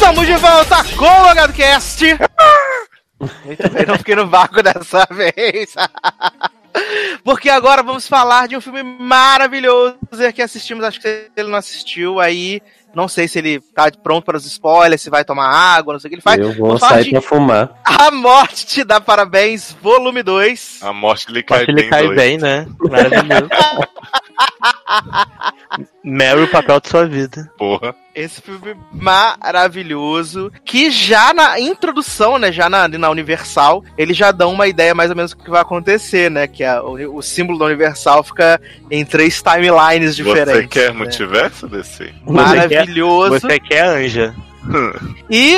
Estamos 0.00 0.26
de 0.26 0.36
volta 0.36 0.76
com 0.96 1.04
o 1.04 1.28
HDcast. 1.28 2.04
Muito 3.44 3.68
bem, 3.68 3.84
não 3.86 3.98
fiquei 3.98 4.14
no 4.14 4.26
vácuo 4.26 4.62
dessa 4.62 5.06
vez. 5.10 5.74
Porque 7.22 7.50
agora 7.50 7.82
vamos 7.82 8.08
falar 8.08 8.48
de 8.48 8.56
um 8.56 8.62
filme 8.62 8.82
maravilhoso 8.82 9.98
que 10.34 10.40
assistimos. 10.40 10.84
Acho 10.84 10.98
que 11.02 11.30
ele 11.36 11.50
não 11.50 11.58
assistiu 11.58 12.18
aí. 12.18 12.62
Não 12.94 13.08
sei 13.08 13.28
se 13.28 13.40
ele 13.40 13.60
tá 13.60 13.90
pronto 14.02 14.24
para 14.24 14.38
os 14.38 14.46
spoilers, 14.46 15.02
se 15.02 15.10
vai 15.10 15.22
tomar 15.22 15.48
água, 15.50 15.92
não 15.92 16.00
sei 16.00 16.08
o 16.08 16.10
que 16.12 16.14
ele 16.14 16.22
faz. 16.22 16.38
Eu 16.38 16.54
vou 16.54 16.68
Vamos 16.68 16.80
sair 16.80 17.10
pra 17.10 17.20
fumar. 17.20 17.70
A 17.84 18.10
Morte 18.10 18.64
te 18.66 18.82
dá 18.82 19.02
parabéns, 19.02 19.76
volume 19.82 20.22
2. 20.22 20.78
A 20.82 20.94
morte 20.94 21.30
lhe 21.30 21.42
cai 21.42 21.58
Acho 21.58 21.66
que 21.66 21.72
ele 21.72 21.82
bem. 21.82 21.90
cai 21.90 22.02
doido. 22.06 22.16
bem, 22.16 22.38
né? 22.38 22.66
Maravilhoso. 22.88 23.48
Mary, 26.04 26.42
o 26.42 26.48
papel 26.48 26.80
de 26.80 26.88
sua 26.88 27.06
vida. 27.06 27.50
Porra. 27.56 27.94
Esse 28.14 28.40
filme 28.42 28.74
maravilhoso, 28.92 30.50
que 30.64 30.90
já 30.90 31.32
na 31.32 31.60
introdução, 31.60 32.38
né, 32.38 32.50
já 32.50 32.68
na, 32.68 32.88
na 32.88 33.08
Universal, 33.10 33.84
eles 33.96 34.16
já 34.16 34.32
dão 34.32 34.52
uma 34.52 34.66
ideia 34.66 34.94
mais 34.94 35.10
ou 35.10 35.16
menos 35.16 35.32
do 35.32 35.42
que 35.42 35.50
vai 35.50 35.60
acontecer, 35.60 36.30
né, 36.30 36.46
que 36.46 36.64
a- 36.64 36.82
o, 36.82 37.16
o 37.18 37.22
símbolo 37.22 37.58
da 37.58 37.66
Universal 37.66 38.24
fica 38.24 38.60
em 38.90 39.04
três 39.04 39.40
timelines 39.42 40.16
diferentes. 40.16 40.62
Você 40.62 40.66
quer 40.66 40.92
né? 40.92 40.98
multiverso 40.98 41.68
desse? 41.68 42.12
Maravilhoso. 42.26 43.38
Você 43.40 43.58
quer 43.60 43.82
a 43.84 43.90
anja. 43.90 44.34
E 45.30 45.56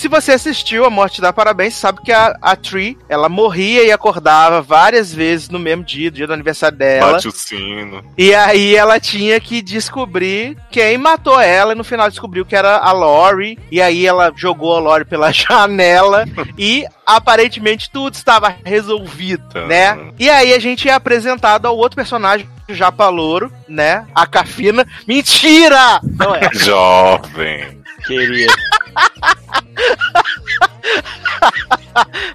se 0.00 0.08
você 0.08 0.32
assistiu 0.32 0.86
A 0.86 0.90
Morte 0.90 1.20
dá 1.20 1.30
Parabéns, 1.30 1.74
sabe 1.74 2.00
que 2.02 2.10
a, 2.10 2.34
a 2.40 2.56
Tree, 2.56 2.96
ela 3.06 3.28
morria 3.28 3.84
e 3.84 3.92
acordava 3.92 4.62
várias 4.62 5.12
vezes 5.12 5.50
no 5.50 5.58
mesmo 5.58 5.84
dia, 5.84 6.10
dia 6.10 6.26
do 6.26 6.32
aniversário 6.32 6.78
dela. 6.78 7.12
Bate 7.12 7.28
o 7.28 7.30
sino. 7.30 8.02
E 8.16 8.34
aí 8.34 8.74
ela 8.74 8.98
tinha 8.98 9.38
que 9.38 9.60
descobrir 9.60 10.56
quem 10.70 10.96
matou 10.96 11.38
ela, 11.38 11.72
e 11.72 11.76
no 11.76 11.84
final 11.84 12.08
descobriu 12.08 12.46
que 12.46 12.56
era 12.56 12.78
a 12.78 12.92
Lori. 12.92 13.58
E 13.70 13.82
aí 13.82 14.06
ela 14.06 14.32
jogou 14.34 14.74
a 14.74 14.80
Lori 14.80 15.04
pela 15.04 15.30
janela 15.32 16.24
e 16.56 16.86
aparentemente 17.06 17.90
tudo 17.90 18.14
estava 18.14 18.56
resolvido, 18.64 19.42
Tá. 19.52 19.66
né? 19.66 20.12
E 20.18 20.30
aí 20.30 20.54
a 20.54 20.58
gente 20.58 20.88
é 20.88 20.94
apresentado 20.94 21.66
ao 21.66 21.76
outro 21.76 21.96
personagem, 21.96 22.48
Japa 22.68 23.08
Louro, 23.08 23.52
né? 23.68 24.06
A 24.14 24.26
Cafina. 24.26 24.86
Mentira! 25.06 26.00
Não 26.02 26.34
é. 26.34 26.48
Jovem. 26.54 27.79
Queria. 28.10 28.48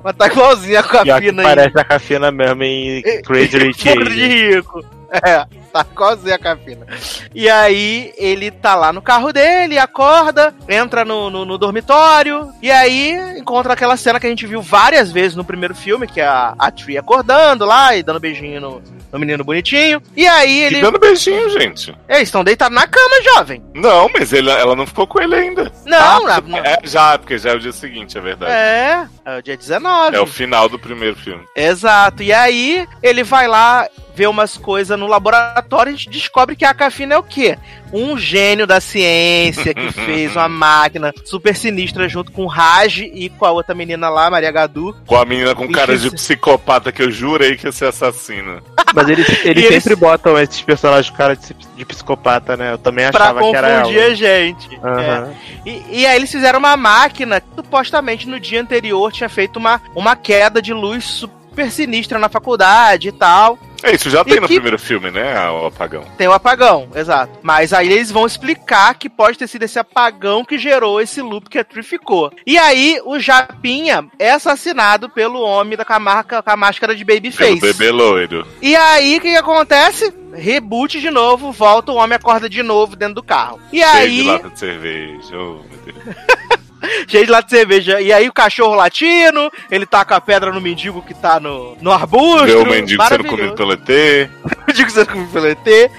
Mas 0.04 0.16
tá 0.16 0.28
igualzinho 0.28 0.80
a 0.80 0.84
Cafina 0.84 1.42
aí. 1.42 1.48
parece 1.48 1.80
a 1.80 1.84
Cafina 1.84 2.32
mesmo 2.32 2.64
em 2.64 3.02
Crazy 3.24 3.58
Rich 3.60 3.90
rico. 3.90 4.86
É, 5.12 5.46
tá 5.72 5.84
quase 5.84 6.32
a 6.32 6.38
capina. 6.38 6.86
E 7.34 7.50
aí 7.50 8.14
ele 8.18 8.52
tá 8.52 8.76
lá 8.76 8.92
no 8.92 9.02
carro 9.02 9.32
dele, 9.32 9.78
acorda, 9.78 10.54
entra 10.68 11.06
no, 11.06 11.30
no, 11.30 11.46
no 11.46 11.58
dormitório, 11.58 12.50
e 12.62 12.72
aí 12.72 13.14
encontra 13.38 13.74
aquela 13.74 13.96
cena 13.96 14.20
que 14.20 14.26
a 14.26 14.30
gente 14.30 14.48
viu 14.48 14.62
várias 14.62 15.12
vezes 15.12 15.36
no 15.36 15.46
primeiro 15.46 15.76
filme, 15.76 16.08
que 16.08 16.20
é 16.20 16.26
a, 16.26 16.56
a 16.58 16.72
Tree 16.72 16.98
acordando 16.98 17.66
lá 17.66 17.96
e 17.96 18.04
dando 18.04 18.20
beijinho 18.20 18.60
no, 18.60 18.82
no 19.16 19.20
menino 19.20 19.44
bonitinho. 19.46 20.02
E 20.16 20.28
aí 20.28 20.52
E 20.60 20.64
ele. 20.66 20.82
dando 20.82 21.00
beijinho, 21.00 21.50
gente. 21.50 21.96
Eles 22.10 22.24
estão 22.24 22.44
deitados 22.44 22.76
na 22.76 22.86
cama, 22.86 23.22
jovem. 23.24 23.64
Não, 23.74 24.10
mas 24.14 24.34
ele- 24.34 24.50
ela 24.50 24.76
não 24.76 24.86
ficou 24.86 25.08
com 25.08 25.22
ele 25.22 25.34
ainda. 25.36 25.72
Não, 25.86 26.28
Ah, 26.28 26.42
não. 26.46 26.58
É, 26.58 26.78
já, 26.84 27.18
porque 27.18 27.38
já 27.38 27.52
é 27.52 27.56
o 27.56 27.60
dia 27.60 27.72
seguinte, 27.72 28.18
é 28.18 28.22
verdade. 28.22 28.52
É, 28.52 29.08
é 29.26 29.38
o 29.38 29.42
dia 29.42 29.56
19. 29.56 30.16
É 30.16 30.20
o 30.20 30.28
final 30.28 30.68
do 30.68 30.78
primeiro 30.78 31.16
filme. 31.16 31.44
Exato. 31.56 32.22
E 32.22 32.34
aí 32.34 32.86
ele 33.02 33.24
vai 33.24 33.48
lá 33.48 33.88
ver 34.14 34.28
umas 34.28 34.56
coisas 34.58 34.98
no 34.98 35.08
laboratório 35.08 35.92
e 35.92 35.94
a 35.94 35.98
gente 35.98 36.10
descobre 36.10 36.56
que 36.56 36.64
a 36.64 36.74
Cafina 36.74 37.16
é 37.16 37.18
o 37.18 37.24
quê? 37.24 37.58
Um 37.92 38.18
gênio 38.18 38.66
da 38.66 38.80
ciência 38.80 39.74
que 39.74 39.92
fez 39.92 40.36
uma 40.36 40.48
máquina 40.48 41.12
super 41.26 41.54
sinistra 41.56 42.08
junto 42.08 42.32
com 42.32 42.44
o 42.44 42.48
Raj 42.48 43.00
e 43.02 43.30
com 43.30 43.46
a 43.46 43.52
outra 43.52 43.76
menina 43.76 44.08
lá, 44.10 44.30
Maria 44.30 44.52
Gadu. 44.52 44.96
Com 45.06 45.18
a 45.18 45.26
menina 45.26 45.54
com 45.54 45.70
cara 45.70 45.98
de 45.98 46.08
Isso. 46.08 46.16
psicopata 46.16 46.92
que 46.94 47.02
eu 47.04 47.12
jurei 47.12 47.58
que 47.58 47.66
ia 47.68 47.72
ser 47.74 47.86
assassina. 47.88 48.62
Mas 48.94 49.05
eles, 49.10 49.28
eles 49.46 49.64
E 49.64 49.68
eles- 49.68 49.84
sempre 49.84 49.96
botam 49.96 50.38
esses 50.40 50.62
personagens 50.62 51.16
cara 51.16 51.36
de, 51.36 51.54
de 51.76 51.86
psicopata, 51.86 52.56
né? 52.58 52.74
Eu 52.74 52.78
também 52.78 53.10
Pra 53.12 53.26
achava 53.26 53.40
que 53.42 53.56
era 53.56 53.80
confundir 53.82 54.00
ela. 54.02 54.12
a 54.12 54.16
gente. 54.16 54.76
É. 54.76 54.88
Aham. 54.88 55.34
E, 55.66 55.84
e 55.92 56.06
aí 56.06 56.16
eles 56.16 56.32
fizeram 56.32 56.60
uma 56.60 56.76
máquina 56.78 57.40
que 57.42 57.48
supostamente 57.56 58.28
no 58.28 58.40
dia 58.40 58.62
anterior 58.62 59.12
tinha 59.12 59.30
feito 59.30 59.58
uma, 59.58 59.82
uma 59.96 60.16
queda 60.16 60.62
de 60.62 60.74
luz 60.74 61.04
super 61.06 61.72
sinistra 61.72 62.20
na 62.20 62.30
faculdade 62.30 63.08
e 63.10 63.12
tal. 63.12 63.58
É 63.86 63.94
isso, 63.96 64.10
já 64.10 64.24
tem 64.24 64.40
no 64.40 64.48
que- 64.48 64.56
primeiro 64.56 64.80
filme, 64.80 65.12
né? 65.12 65.50
O 65.50 65.68
apagão. 65.68 66.04
Tem 66.18 66.28
o 66.28 66.34
apagão, 66.34 66.90
exato. 66.96 67.38
Mas 67.44 67.72
aí 67.72 67.92
eles 67.92 68.12
vão 68.12 68.26
explicar 68.26 68.96
que 68.96 69.08
pode 69.10 69.38
ter 69.38 69.48
sido 69.48 69.64
esse 69.64 69.78
apagão 69.78 70.44
que 70.44 70.58
gerou 70.58 71.00
esse 71.00 71.22
loop 71.22 71.50
que 71.50 71.60
a 71.60 71.64
Tree 71.64 71.84
ficou. 71.84 72.32
E 72.46 72.58
aí 72.58 73.00
o 73.06 73.20
Japinha 73.20 74.06
é 74.18 74.32
assassinado 74.32 75.10
pelo 75.10 75.40
homem 75.42 75.78
da, 75.78 75.86
com, 75.86 75.94
a 75.94 76.00
marca, 76.00 76.42
com 76.42 76.50
a 76.50 76.58
máscara 76.58 76.96
de 76.96 77.06
Pelo 77.06 77.20
Babyface. 77.22 77.60
bebê 77.62 77.92
loiro. 77.92 78.46
E 78.62 78.76
aí 78.76 79.18
o 79.18 79.22
que, 79.22 79.30
que 79.32 79.38
acontece? 79.38 80.14
Reboot 80.34 81.00
de 81.00 81.10
novo, 81.10 81.52
volta, 81.52 81.92
o 81.92 81.96
homem 81.96 82.16
acorda 82.18 82.50
de 82.50 82.62
novo 82.62 82.96
dentro 82.96 83.16
do 83.16 83.24
carro. 83.24 83.60
E 83.72 83.78
Cheio 83.80 83.96
aí, 83.96 84.16
de 84.18 84.24
lata 84.24 84.50
de 84.50 84.60
cerveja. 84.60 85.38
Oh, 85.38 85.60
meu 85.70 85.80
Deus. 85.86 86.16
cheio 87.08 87.26
de 87.26 87.32
lata 87.32 87.46
de 87.46 87.58
cerveja. 87.58 88.02
E 88.02 88.12
aí 88.12 88.28
o 88.28 88.34
cachorro 88.34 88.76
latino, 88.76 89.52
ele 89.70 89.86
taca 89.86 90.16
a 90.16 90.22
pedra 90.22 90.52
no 90.52 90.62
mendigo 90.62 91.02
que 91.02 91.14
tá 91.14 91.40
no, 91.40 91.78
no 91.82 91.92
arbusto. 91.92 92.46
Vê 92.46 92.56
o 92.56 92.66
mendigo 92.66 93.04
sendo 93.08 93.26
comido 93.26 93.54
pelo 93.54 93.74
ET. 93.74 93.88
mendigo 94.68 94.90
sendo 94.90 95.08
comido 95.08 95.32
pelo 95.32 95.48
ET. 95.48 95.92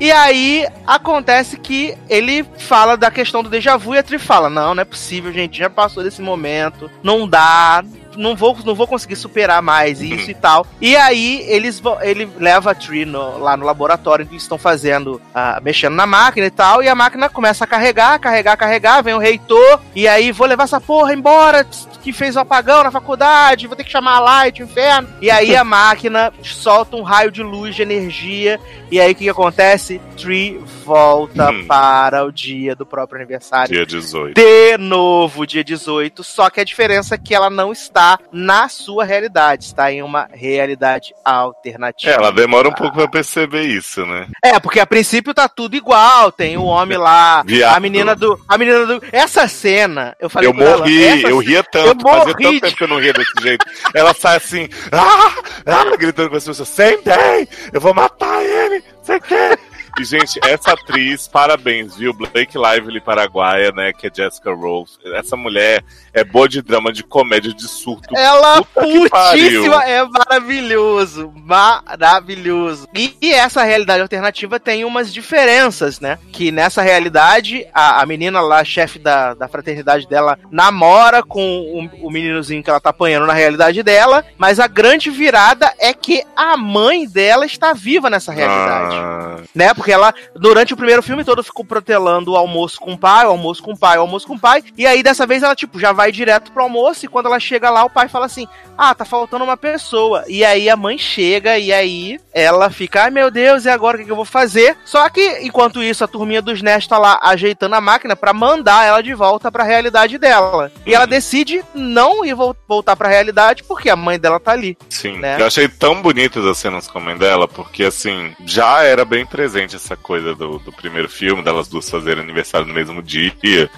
E 0.00 0.10
aí 0.10 0.66
acontece 0.86 1.56
que 1.56 1.96
ele 2.08 2.44
fala 2.58 2.96
da 2.96 3.10
questão 3.10 3.42
do 3.42 3.48
déjà 3.48 3.76
vu 3.76 3.94
e 3.94 3.98
a 3.98 4.02
Tri 4.02 4.18
fala: 4.18 4.50
Não, 4.50 4.74
não 4.74 4.82
é 4.82 4.84
possível, 4.84 5.32
gente, 5.32 5.58
já 5.58 5.70
passou 5.70 6.02
desse 6.02 6.20
momento, 6.20 6.90
não 7.02 7.28
dá. 7.28 7.84
Não 8.16 8.34
vou, 8.36 8.56
não 8.64 8.74
vou 8.74 8.86
conseguir 8.86 9.16
superar 9.16 9.60
mais 9.62 10.00
isso 10.00 10.30
e 10.30 10.34
tal. 10.34 10.66
E 10.80 10.96
aí 10.96 11.44
eles 11.48 11.80
ele 12.02 12.28
leva 12.38 12.70
a 12.70 12.74
Tree 12.74 13.04
no- 13.04 13.38
lá 13.38 13.56
no 13.56 13.64
laboratório 13.64 14.26
que 14.26 14.36
estão 14.36 14.58
fazendo, 14.58 15.20
ah, 15.34 15.60
mexendo 15.62 15.94
na 15.94 16.06
máquina 16.06 16.46
e 16.46 16.50
tal, 16.50 16.82
e 16.82 16.88
a 16.88 16.94
máquina 16.94 17.28
começa 17.28 17.64
a 17.64 17.66
carregar, 17.66 18.18
carregar, 18.18 18.56
carregar, 18.56 19.02
vem 19.02 19.14
o 19.14 19.18
reitor, 19.18 19.80
e 19.94 20.06
aí 20.08 20.32
vou 20.32 20.46
levar 20.46 20.64
essa 20.64 20.80
porra 20.80 21.12
embora, 21.14 21.66
que 22.02 22.12
fez 22.12 22.34
o 22.36 22.40
apagão 22.40 22.82
na 22.82 22.90
faculdade, 22.90 23.66
vou 23.66 23.76
ter 23.76 23.84
que 23.84 23.90
chamar 23.90 24.16
a 24.16 24.20
Light, 24.20 24.62
inferno. 24.62 25.08
E 25.20 25.30
aí 25.30 25.54
a 25.54 25.62
máquina 25.64 26.32
solta 26.42 26.96
um 26.96 27.02
raio 27.02 27.30
de 27.30 27.42
luz, 27.42 27.74
de 27.76 27.82
energia, 27.82 28.58
e 28.90 29.00
aí 29.00 29.12
o 29.12 29.14
que, 29.14 29.24
que 29.24 29.30
acontece? 29.30 30.00
Tree 30.16 30.58
volta 30.84 31.50
Hum. 31.50 31.64
para 31.66 32.24
o 32.24 32.32
dia 32.32 32.74
do 32.74 32.84
próprio 32.84 33.18
aniversário 33.20 33.72
Dia 33.74 33.86
18. 33.86 34.34
de 34.34 34.76
novo, 34.78 35.46
dia 35.46 35.62
18. 35.64 36.22
Só 36.24 36.50
que 36.50 36.60
a 36.60 36.64
diferença 36.64 37.14
é 37.14 37.18
que 37.18 37.34
ela 37.34 37.48
não 37.48 37.70
está 37.72 38.01
na 38.30 38.68
sua 38.68 39.04
realidade, 39.04 39.64
está 39.64 39.92
em 39.92 40.02
uma 40.02 40.28
realidade 40.32 41.14
alternativa. 41.24 42.12
É, 42.12 42.16
ela 42.16 42.32
demora 42.32 42.68
um 42.68 42.72
pouco 42.72 42.96
pra 42.96 43.08
perceber 43.08 43.62
isso, 43.62 44.04
né? 44.06 44.26
É, 44.42 44.58
porque 44.58 44.80
a 44.80 44.86
princípio 44.86 45.34
tá 45.34 45.48
tudo 45.48 45.76
igual. 45.76 46.32
Tem 46.32 46.56
o 46.56 46.64
homem 46.64 46.98
lá, 46.98 47.42
Viado. 47.46 47.76
a 47.76 47.80
menina 47.80 48.14
do. 48.14 48.38
A 48.48 48.58
menina 48.58 48.86
do. 48.86 49.02
Essa 49.12 49.46
cena, 49.48 50.16
eu 50.20 50.28
falei 50.28 50.48
Eu 50.48 50.54
ela, 50.54 50.78
morri, 50.78 51.04
essa 51.04 51.28
eu 51.28 51.38
ria 51.38 51.62
tanto, 51.62 52.06
eu 52.06 52.10
fazia 52.10 52.32
morri 52.32 52.42
tanto 52.42 52.60
tempo 52.60 52.76
que 52.76 52.84
eu 52.84 52.88
não 52.88 52.98
ria 52.98 53.12
desse 53.12 53.32
jeito. 53.42 53.66
Ela 53.94 54.14
sai 54.14 54.36
assim, 54.36 54.68
ah, 54.90 55.34
ah, 55.66 55.96
gritando 55.96 56.30
com 56.30 56.36
as 56.36 56.44
pessoas, 56.44 56.68
sentei, 56.68 57.48
eu 57.72 57.80
vou 57.80 57.94
matar 57.94 58.42
ele, 58.42 58.82
sei 59.02 59.20
que. 59.20 59.71
E, 59.98 60.04
gente, 60.04 60.40
essa 60.42 60.72
atriz, 60.72 61.28
parabéns, 61.28 61.96
viu? 61.96 62.12
Blake 62.12 62.56
Lively 62.56 63.00
Paraguaia, 63.00 63.70
né? 63.72 63.92
Que 63.92 64.06
é 64.06 64.10
Jessica 64.12 64.52
Rose. 64.52 64.98
Essa 65.14 65.36
mulher 65.36 65.84
é 66.12 66.24
boa 66.24 66.48
de 66.48 66.62
drama, 66.62 66.92
de 66.92 67.02
comédia, 67.02 67.52
de 67.52 67.68
surto. 67.68 68.16
Ela 68.16 68.62
Puta 68.62 68.80
putíssima, 68.82 69.84
é 69.84 70.04
maravilhoso, 70.04 71.32
maravilhoso. 71.36 72.88
E, 72.94 73.16
e 73.20 73.32
essa 73.32 73.62
realidade 73.62 74.02
alternativa 74.02 74.58
tem 74.58 74.84
umas 74.84 75.12
diferenças, 75.12 76.00
né? 76.00 76.18
Que 76.32 76.50
nessa 76.50 76.82
realidade, 76.82 77.66
a, 77.72 78.00
a 78.00 78.06
menina 78.06 78.40
lá, 78.40 78.64
chefe 78.64 78.98
da, 78.98 79.34
da 79.34 79.48
fraternidade 79.48 80.08
dela, 80.08 80.38
namora 80.50 81.22
com 81.22 81.90
o, 82.00 82.06
o 82.06 82.10
meninozinho 82.10 82.62
que 82.62 82.70
ela 82.70 82.80
tá 82.80 82.90
apanhando 82.90 83.26
na 83.26 83.32
realidade 83.32 83.82
dela, 83.82 84.24
mas 84.38 84.58
a 84.58 84.66
grande 84.66 85.10
virada 85.10 85.72
é 85.78 85.92
que 85.92 86.24
a 86.34 86.56
mãe 86.56 87.06
dela 87.06 87.44
está 87.44 87.72
viva 87.72 88.08
nessa 88.08 88.32
realidade 88.32 88.96
Ah, 88.96 89.36
né? 89.54 89.74
Porque 89.82 89.90
ela, 89.92 90.14
durante 90.36 90.72
o 90.72 90.76
primeiro 90.76 91.02
filme 91.02 91.24
todo, 91.24 91.42
ficou 91.42 91.64
protelando 91.64 92.30
o 92.30 92.36
almoço 92.36 92.78
com 92.80 92.92
o 92.92 92.96
pai, 92.98 93.26
o 93.26 93.30
almoço 93.30 93.60
com 93.60 93.72
o 93.72 93.76
pai, 93.76 93.98
o 93.98 94.02
almoço 94.02 94.28
com 94.28 94.34
o 94.34 94.38
pai. 94.38 94.62
E 94.78 94.86
aí, 94.86 95.02
dessa 95.02 95.26
vez, 95.26 95.42
ela, 95.42 95.56
tipo, 95.56 95.80
já 95.80 95.90
vai 95.90 96.12
direto 96.12 96.52
pro 96.52 96.62
almoço. 96.62 97.04
E 97.04 97.08
quando 97.08 97.26
ela 97.26 97.40
chega 97.40 97.68
lá, 97.68 97.84
o 97.84 97.90
pai 97.90 98.08
fala 98.08 98.26
assim: 98.26 98.46
Ah, 98.78 98.94
tá 98.94 99.04
faltando 99.04 99.42
uma 99.42 99.56
pessoa. 99.56 100.22
E 100.28 100.44
aí 100.44 100.70
a 100.70 100.76
mãe 100.76 100.96
chega, 100.96 101.58
e 101.58 101.72
aí 101.72 102.20
ela 102.32 102.70
fica: 102.70 103.02
Ai 103.02 103.10
meu 103.10 103.28
Deus, 103.28 103.64
e 103.64 103.70
agora 103.70 103.96
o 103.96 103.98
que, 103.98 104.06
que 104.06 104.12
eu 104.12 104.16
vou 104.16 104.24
fazer? 104.24 104.76
Só 104.84 105.08
que, 105.10 105.40
enquanto 105.42 105.82
isso, 105.82 106.04
a 106.04 106.08
turminha 106.08 106.40
dos 106.40 106.62
nerds 106.62 106.86
tá 106.86 106.96
lá 106.96 107.18
ajeitando 107.20 107.74
a 107.74 107.80
máquina 107.80 108.14
pra 108.14 108.32
mandar 108.32 108.86
ela 108.86 109.02
de 109.02 109.14
volta 109.14 109.50
pra 109.50 109.64
realidade 109.64 110.16
dela. 110.16 110.70
E 110.86 110.94
ela 110.94 111.06
decide 111.08 111.64
não 111.74 112.24
ir 112.24 112.34
vol- 112.34 112.54
voltar 112.68 112.94
pra 112.94 113.08
realidade 113.08 113.64
porque 113.64 113.90
a 113.90 113.96
mãe 113.96 114.16
dela 114.16 114.38
tá 114.38 114.52
ali. 114.52 114.78
sim. 114.88 115.18
Né? 115.18 115.38
Eu 115.40 115.46
achei 115.46 115.66
tão 115.66 116.00
bonitas 116.00 116.44
as 116.46 116.56
cenas 116.58 116.86
com 116.86 116.98
a 116.98 117.00
mãe 117.00 117.16
dela, 117.16 117.48
porque, 117.48 117.82
assim, 117.84 118.34
já 118.44 118.82
era 118.84 119.04
bem 119.04 119.24
presente 119.26 119.71
essa 119.76 119.96
coisa 119.96 120.34
do, 120.34 120.58
do 120.58 120.72
primeiro 120.72 121.08
filme, 121.08 121.42
delas 121.42 121.68
duas 121.68 121.88
fazerem 121.88 122.22
aniversário 122.22 122.66
no 122.66 122.74
mesmo 122.74 123.02
dia, 123.02 123.32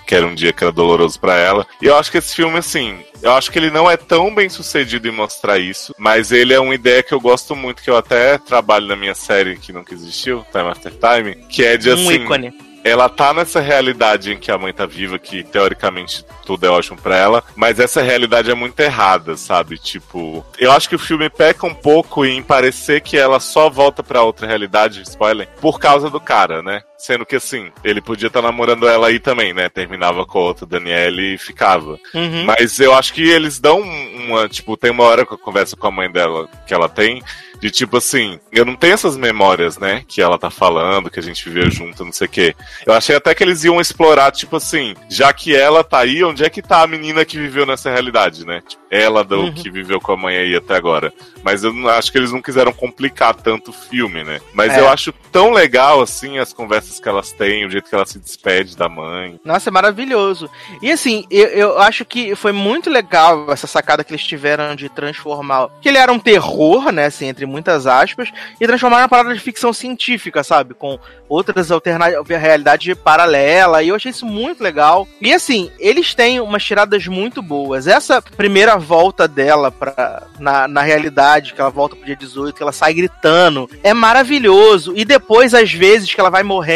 que 0.06 0.14
era 0.14 0.26
um 0.26 0.34
dia 0.34 0.52
que 0.52 0.62
era 0.64 0.72
doloroso 0.72 1.18
pra 1.18 1.36
ela. 1.36 1.66
E 1.80 1.86
eu 1.86 1.96
acho 1.96 2.10
que 2.10 2.18
esse 2.18 2.34
filme, 2.34 2.58
assim, 2.58 2.98
eu 3.22 3.32
acho 3.32 3.50
que 3.50 3.58
ele 3.58 3.70
não 3.70 3.90
é 3.90 3.96
tão 3.96 4.34
bem 4.34 4.48
sucedido 4.48 5.08
em 5.08 5.12
mostrar 5.12 5.58
isso, 5.58 5.94
mas 5.98 6.32
ele 6.32 6.52
é 6.52 6.60
uma 6.60 6.74
ideia 6.74 7.02
que 7.02 7.14
eu 7.14 7.20
gosto 7.20 7.56
muito, 7.56 7.82
que 7.82 7.90
eu 7.90 7.96
até 7.96 8.38
trabalho 8.38 8.86
na 8.86 8.96
minha 8.96 9.14
série 9.14 9.56
que 9.56 9.72
nunca 9.72 9.94
existiu, 9.94 10.44
Time 10.52 10.68
After 10.68 10.92
Time, 10.92 11.34
que 11.48 11.64
é 11.64 11.76
de 11.76 11.90
um 11.90 11.94
assim. 11.94 12.14
ícone. 12.14 12.63
Ela 12.84 13.08
tá 13.08 13.32
nessa 13.32 13.60
realidade 13.60 14.30
em 14.30 14.38
que 14.38 14.50
a 14.50 14.58
mãe 14.58 14.72
tá 14.72 14.84
viva, 14.84 15.18
que 15.18 15.42
teoricamente 15.42 16.24
tudo 16.44 16.66
é 16.66 16.70
ótimo 16.70 17.00
pra 17.00 17.16
ela, 17.16 17.42
mas 17.56 17.80
essa 17.80 18.02
realidade 18.02 18.50
é 18.50 18.54
muito 18.54 18.78
errada, 18.78 19.36
sabe? 19.36 19.78
Tipo, 19.78 20.44
eu 20.58 20.70
acho 20.70 20.88
que 20.88 20.94
o 20.94 20.98
filme 20.98 21.30
peca 21.30 21.66
um 21.66 21.74
pouco 21.74 22.26
em 22.26 22.42
parecer 22.42 23.00
que 23.00 23.16
ela 23.16 23.40
só 23.40 23.70
volta 23.70 24.02
pra 24.02 24.22
outra 24.22 24.46
realidade, 24.46 25.00
spoiler, 25.02 25.48
por 25.60 25.80
causa 25.80 26.10
do 26.10 26.20
cara, 26.20 26.62
né? 26.62 26.82
Sendo 27.04 27.26
que 27.26 27.36
assim, 27.36 27.70
ele 27.84 28.00
podia 28.00 28.28
estar 28.28 28.40
namorando 28.40 28.88
ela 28.88 29.08
aí 29.08 29.18
também, 29.18 29.52
né? 29.52 29.68
Terminava 29.68 30.24
com 30.24 30.38
a 30.38 30.42
outra 30.42 30.64
Daniele 30.64 31.34
e 31.34 31.38
ficava. 31.38 31.98
Uhum. 32.14 32.44
Mas 32.46 32.80
eu 32.80 32.94
acho 32.94 33.12
que 33.12 33.20
eles 33.28 33.60
dão 33.60 33.80
uma. 33.82 34.48
Tipo, 34.48 34.74
tem 34.74 34.90
uma 34.90 35.04
hora 35.04 35.26
que 35.26 35.34
eu 35.34 35.38
converso 35.38 35.76
com 35.76 35.86
a 35.86 35.90
mãe 35.90 36.10
dela 36.10 36.48
que 36.66 36.72
ela 36.72 36.88
tem. 36.88 37.22
De 37.60 37.70
tipo 37.70 37.96
assim, 37.96 38.38
eu 38.52 38.64
não 38.64 38.74
tenho 38.74 38.92
essas 38.92 39.16
memórias, 39.16 39.78
né? 39.78 40.02
Que 40.06 40.20
ela 40.20 40.36
tá 40.38 40.50
falando, 40.50 41.08
que 41.08 41.18
a 41.18 41.22
gente 41.22 41.48
viveu 41.48 41.70
junto, 41.70 42.04
não 42.04 42.12
sei 42.12 42.26
o 42.26 42.30
quê. 42.30 42.54
Eu 42.84 42.92
achei 42.92 43.16
até 43.16 43.34
que 43.34 43.42
eles 43.42 43.64
iam 43.64 43.80
explorar, 43.80 44.32
tipo 44.32 44.56
assim, 44.56 44.94
já 45.08 45.32
que 45.32 45.54
ela 45.54 45.82
tá 45.82 46.00
aí, 46.00 46.22
onde 46.24 46.44
é 46.44 46.50
que 46.50 46.60
tá 46.60 46.82
a 46.82 46.86
menina 46.86 47.24
que 47.24 47.38
viveu 47.38 47.64
nessa 47.64 47.90
realidade, 47.90 48.44
né? 48.44 48.60
Tipo, 48.66 48.82
ela 48.90 49.24
do 49.24 49.36
Uhum. 49.44 49.54
que 49.54 49.70
viveu 49.70 49.98
com 50.00 50.12
a 50.12 50.16
mãe 50.16 50.36
aí 50.36 50.54
até 50.54 50.74
agora. 50.74 51.10
Mas 51.42 51.64
eu 51.64 51.72
não- 51.72 51.88
acho 51.88 52.12
que 52.12 52.18
eles 52.18 52.32
não 52.32 52.42
quiseram 52.42 52.72
complicar 52.72 53.34
tanto 53.34 53.70
o 53.70 53.74
filme, 53.74 54.22
né? 54.24 54.40
Mas 54.52 54.74
É. 54.74 54.80
eu 54.80 54.88
acho 54.88 55.12
tão 55.32 55.50
legal, 55.52 56.02
assim, 56.02 56.38
as 56.38 56.52
conversas 56.52 56.93
que 56.98 57.08
elas 57.08 57.32
têm, 57.32 57.66
o 57.66 57.70
jeito 57.70 57.88
que 57.88 57.94
ela 57.94 58.06
se 58.06 58.18
despede 58.18 58.76
da 58.76 58.88
mãe. 58.88 59.40
Nossa, 59.44 59.70
é 59.70 59.72
maravilhoso. 59.72 60.50
E 60.82 60.90
assim, 60.90 61.24
eu, 61.30 61.48
eu 61.48 61.78
acho 61.78 62.04
que 62.04 62.34
foi 62.34 62.52
muito 62.52 62.90
legal 62.90 63.50
essa 63.50 63.66
sacada 63.66 64.04
que 64.04 64.12
eles 64.12 64.24
tiveram 64.24 64.74
de 64.74 64.88
transformar. 64.88 65.68
Que 65.80 65.88
ele 65.88 65.98
era 65.98 66.12
um 66.12 66.18
terror, 66.18 66.90
né? 66.92 67.06
Assim, 67.06 67.26
entre 67.26 67.46
muitas 67.46 67.86
aspas, 67.86 68.30
e 68.60 68.66
transformar 68.66 68.98
uma 68.98 69.08
parada 69.08 69.34
de 69.34 69.40
ficção 69.40 69.72
científica, 69.72 70.42
sabe? 70.42 70.74
Com 70.74 70.98
outras 71.28 71.70
alternativas, 71.70 72.40
realidade 72.40 72.94
paralela. 72.94 73.82
E 73.82 73.88
eu 73.88 73.96
achei 73.96 74.10
isso 74.10 74.26
muito 74.26 74.62
legal. 74.62 75.06
E 75.20 75.32
assim, 75.32 75.70
eles 75.78 76.14
têm 76.14 76.40
umas 76.40 76.64
tiradas 76.64 77.06
muito 77.06 77.42
boas. 77.42 77.86
Essa 77.86 78.20
primeira 78.22 78.76
volta 78.76 79.26
dela 79.26 79.70
pra, 79.70 80.24
na, 80.38 80.68
na 80.68 80.82
realidade, 80.82 81.54
que 81.54 81.60
ela 81.60 81.70
volta 81.70 81.96
pro 81.96 82.04
dia 82.04 82.16
18, 82.16 82.56
que 82.56 82.62
ela 82.62 82.72
sai 82.72 82.94
gritando, 82.94 83.68
é 83.82 83.92
maravilhoso. 83.94 84.92
E 84.96 85.04
depois, 85.04 85.54
às 85.54 85.72
vezes, 85.72 86.12
que 86.12 86.20
ela 86.20 86.30
vai 86.30 86.42
morrendo 86.42 86.73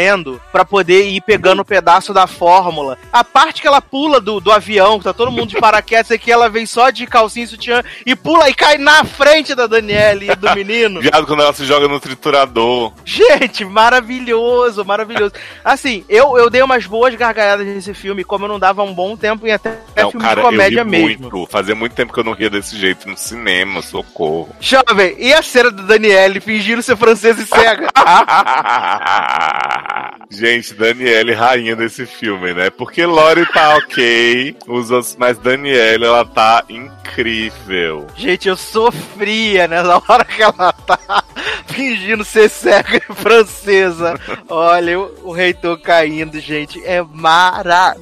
pra 0.51 0.63
poder 0.65 1.05
ir 1.07 1.21
pegando 1.21 1.61
um 1.61 1.65
pedaço 1.65 2.13
da 2.13 2.27
fórmula. 2.27 2.97
A 3.11 3.23
parte 3.23 3.61
que 3.61 3.67
ela 3.67 3.81
pula 3.81 4.19
do, 4.19 4.39
do 4.39 4.51
avião, 4.51 4.97
que 4.97 5.03
tá 5.05 5.13
todo 5.13 5.31
mundo 5.31 5.47
de 5.47 5.59
paraquedas, 5.59 6.11
é 6.11 6.17
que 6.17 6.31
ela 6.31 6.49
vem 6.49 6.65
só 6.65 6.89
de 6.89 7.05
calcinha 7.05 7.45
e 7.45 7.47
sutiã 7.47 7.83
e 8.05 8.15
pula 8.15 8.49
e 8.49 8.53
cai 8.53 8.77
na 8.77 9.03
frente 9.03 9.53
da 9.55 9.67
Daniela 9.67 10.23
e 10.23 10.35
do 10.35 10.49
menino. 10.55 11.01
Viado 11.01 11.25
quando 11.25 11.41
ela 11.41 11.53
se 11.53 11.65
joga 11.65 11.87
no 11.87 11.99
triturador. 11.99 12.93
Gente, 13.03 13.65
maravilhoso, 13.65 14.83
maravilhoso. 14.85 15.33
Assim, 15.63 16.03
eu, 16.09 16.37
eu 16.37 16.49
dei 16.49 16.61
umas 16.61 16.85
boas 16.85 17.13
gargalhadas 17.15 17.65
nesse 17.65 17.93
filme, 17.93 18.23
como 18.23 18.45
eu 18.45 18.49
não 18.49 18.59
dava 18.59 18.83
um 18.83 18.93
bom 18.93 19.15
tempo 19.17 19.45
em 19.47 19.51
até 19.51 19.77
Não, 19.95 20.11
filme 20.11 20.25
cara, 20.25 20.41
de 20.41 20.47
comédia 20.47 20.79
eu 20.79 20.85
ri 20.85 20.89
mesmo. 20.89 21.29
muito. 21.31 21.47
Fazia 21.51 21.75
muito 21.75 21.93
tempo 21.95 22.13
que 22.13 22.19
eu 22.19 22.23
não 22.23 22.33
ria 22.33 22.49
desse 22.49 22.77
jeito 22.77 23.07
no 23.09 23.17
cinema, 23.17 23.81
socorro. 23.81 24.49
Jovem, 24.59 25.15
e 25.17 25.33
a 25.33 25.41
cena 25.41 25.71
do 25.71 25.83
Daniele 25.83 26.39
fingindo 26.39 26.81
ser 26.81 26.95
francesa 26.97 27.41
e 27.41 27.45
cega? 27.45 27.89
Gente, 30.29 30.73
Daniele, 30.73 31.33
rainha 31.33 31.75
desse 31.75 32.05
filme, 32.05 32.53
né? 32.53 32.69
Porque 32.69 33.05
Lori 33.05 33.45
tá 33.51 33.75
ok, 33.77 34.55
os 34.67 34.91
outros, 34.91 35.15
mas 35.19 35.37
Daniele, 35.37 36.05
ela 36.05 36.23
tá 36.23 36.63
incrível. 36.69 38.07
Gente, 38.15 38.47
eu 38.47 38.55
sofria 38.55 39.67
nessa 39.67 40.01
hora 40.07 40.23
que 40.25 40.41
ela 40.41 40.71
tá 40.73 41.23
fingindo 41.67 42.23
ser 42.23 42.49
cega 42.49 42.97
e 42.97 43.01
francesa. 43.13 44.19
Olha, 44.47 44.99
o, 44.99 45.29
o 45.29 45.31
reitor 45.31 45.79
caindo, 45.79 46.39
gente, 46.39 46.83
é 46.85 47.01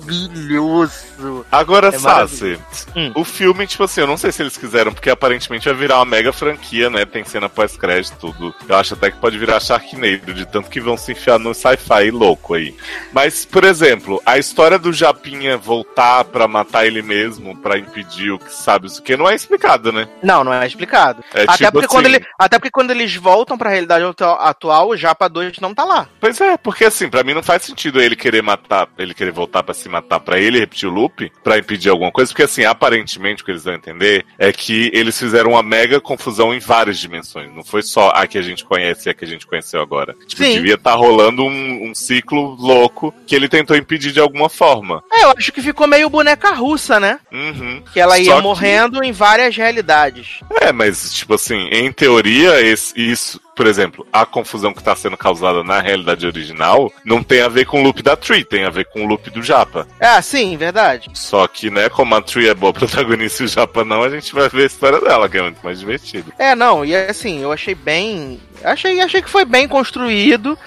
maravilhoso. 0.07 1.45
Agora, 1.51 1.89
É 1.89 1.91
Sassi, 1.99 2.59
Hum. 2.95 3.11
o 3.15 3.23
filme, 3.23 3.65
tipo 3.67 3.83
assim, 3.83 4.01
eu 4.01 4.07
não 4.07 4.17
sei 4.17 4.31
se 4.31 4.41
eles 4.41 4.57
quiseram, 4.57 4.91
porque 4.93 5.09
aparentemente 5.09 5.65
vai 5.67 5.73
virar 5.77 5.97
uma 5.97 6.05
mega 6.05 6.31
franquia, 6.33 6.89
né? 6.89 7.05
Tem 7.05 7.23
cena 7.23 7.49
pós-crédito, 7.49 8.15
tudo. 8.19 8.53
Eu 8.67 8.75
acho 8.75 8.93
até 8.93 9.11
que 9.11 9.17
pode 9.17 9.37
virar 9.37 9.59
Sharknado, 9.59 10.33
de 10.33 10.45
tanto 10.45 10.69
que 10.69 10.79
vão 10.79 10.95
se 10.97 11.11
enfiar 11.11 11.39
no 11.39 11.53
sci-fi 11.53 12.11
louco 12.11 12.53
aí. 12.53 12.75
Mas, 13.11 13.45
por 13.45 13.63
exemplo, 13.63 14.21
a 14.25 14.37
história 14.37 14.77
do 14.79 14.93
Japinha 14.93 15.57
voltar 15.57 16.23
pra 16.25 16.47
matar 16.47 16.85
ele 16.85 17.01
mesmo, 17.01 17.55
pra 17.57 17.77
impedir 17.77 18.31
o 18.31 18.39
que 18.39 18.53
sabe 18.53 18.87
isso 18.87 19.01
que 19.01 19.17
não 19.17 19.29
é 19.29 19.35
explicado, 19.35 19.91
né? 19.91 20.07
Não, 20.23 20.43
não 20.43 20.53
é 20.53 20.65
explicado. 20.65 21.23
É 21.33 21.43
até, 21.43 21.53
tipo 21.65 21.71
porque 21.73 21.87
quando 21.87 22.05
assim- 22.07 22.15
ele, 22.15 22.25
até 22.37 22.57
porque 22.59 22.71
quando 22.71 22.91
eles 22.91 23.15
voltam 23.27 23.57
pra 23.57 23.69
realidade 23.69 24.05
atu- 24.05 24.23
atual, 24.23 24.87
o 24.89 24.95
Japa 24.97 25.27
2 25.27 25.59
não 25.59 25.73
tá 25.73 25.83
lá. 25.83 26.07
Pois 26.19 26.39
é, 26.39 26.55
porque 26.55 26.85
assim, 26.85 27.09
pra 27.09 27.23
mim 27.23 27.33
não 27.33 27.43
faz 27.43 27.63
sentido 27.63 27.99
ele 28.01 28.15
querer 28.15 28.41
matar, 28.41 28.87
ele 28.97 29.13
querer 29.13 29.31
voltar 29.31 29.63
pra 29.63 29.73
se 29.73 29.89
matar 29.89 30.21
pra 30.21 30.39
ele 30.39 30.59
repetir 30.59 30.87
o 30.87 30.91
loop, 30.93 31.29
pra 31.43 31.57
impedir 31.57 31.89
alguma 31.89 32.09
coisa, 32.09 32.31
porque 32.31 32.43
assim, 32.43 32.63
aparentemente 32.63 33.41
o 33.41 33.45
que 33.45 33.51
eles 33.51 33.65
vão 33.65 33.73
entender 33.73 34.25
é 34.39 34.53
que 34.53 34.89
eles 34.93 35.19
fizeram 35.19 35.51
uma 35.51 35.61
mega 35.63 35.99
confusão 35.99 36.53
em 36.53 36.59
várias 36.59 36.97
dimensões. 36.97 37.53
Não 37.53 37.65
foi 37.65 37.81
só 37.83 38.11
a 38.15 38.25
que 38.25 38.37
a 38.37 38.41
gente 38.41 38.63
conhece 38.63 39.09
e 39.09 39.11
a 39.11 39.13
que 39.13 39.25
a 39.25 39.27
gente 39.27 39.45
conheceu 39.45 39.81
agora. 39.81 40.15
Tipo, 40.25 40.43
Sim. 40.43 40.53
devia 40.53 40.75
estar 40.75 40.93
rolando 40.95 41.43
um, 41.43 41.89
um 41.89 41.93
ciclo 41.93 42.55
louco 42.55 43.13
que 43.25 43.35
ele 43.35 43.49
tentou 43.49 43.75
impedir 43.75 44.13
de 44.13 44.19
alguma 44.21 44.47
forma. 44.47 45.03
É, 45.11 45.25
eu 45.25 45.33
acho 45.37 45.51
que 45.51 45.61
ficou 45.61 45.85
meio 45.85 46.09
boneca 46.09 46.51
russa, 46.51 46.97
né? 46.99 47.19
Uhum. 47.31 47.83
Que 47.91 47.99
ela 47.99 48.17
ia 48.17 48.25
Só 48.31 48.37
que- 48.37 48.43
morrendo 48.43 49.03
em 49.03 49.11
várias 49.11 49.55
realidades. 49.55 50.39
É, 50.61 50.71
mas, 50.71 51.13
tipo 51.13 51.33
assim, 51.33 51.67
em 51.71 51.91
teoria, 51.91 52.61
esse- 52.61 52.93
isso, 53.17 53.41
por 53.55 53.65
exemplo, 53.65 54.05
a 54.13 54.25
confusão 54.25 54.71
que 54.71 54.83
tá 54.83 54.95
sendo 54.95 55.17
causada 55.17 55.63
na 55.63 55.81
realidade 55.81 56.25
original 56.27 56.93
não 57.03 57.23
tem 57.23 57.41
a 57.41 57.49
ver 57.49 57.65
com 57.65 57.81
o 57.81 57.83
loop 57.83 58.03
da 58.03 58.15
Tree, 58.15 58.43
tem 58.43 58.63
a 58.63 58.69
ver 58.69 58.85
com 58.85 59.03
o 59.03 59.07
loop 59.07 59.29
do 59.31 59.41
Japa. 59.41 59.87
É, 59.99 60.21
sim, 60.21 60.55
verdade. 60.55 61.09
Só 61.15 61.47
que, 61.47 61.71
né, 61.71 61.89
como 61.89 62.13
a 62.13 62.21
Tree 62.21 62.47
é 62.47 62.53
boa 62.53 62.71
protagonista 62.71 63.41
e 63.41 63.47
o 63.47 63.49
Japa 63.49 63.83
não, 63.83 64.03
a 64.03 64.09
gente 64.09 64.33
vai 64.33 64.47
ver 64.47 64.63
a 64.63 64.67
história 64.67 65.01
dela, 65.01 65.27
que 65.27 65.37
é 65.37 65.41
muito 65.41 65.59
mais 65.63 65.79
divertido. 65.79 66.31
É, 66.37 66.53
não, 66.55 66.85
e 66.85 66.95
assim, 66.95 67.41
eu 67.41 67.51
achei 67.51 67.73
bem. 67.73 68.39
Achei, 68.63 68.99
achei 69.01 69.21
que 69.21 69.29
foi 69.29 69.45
bem 69.45 69.67
construído. 69.67 70.57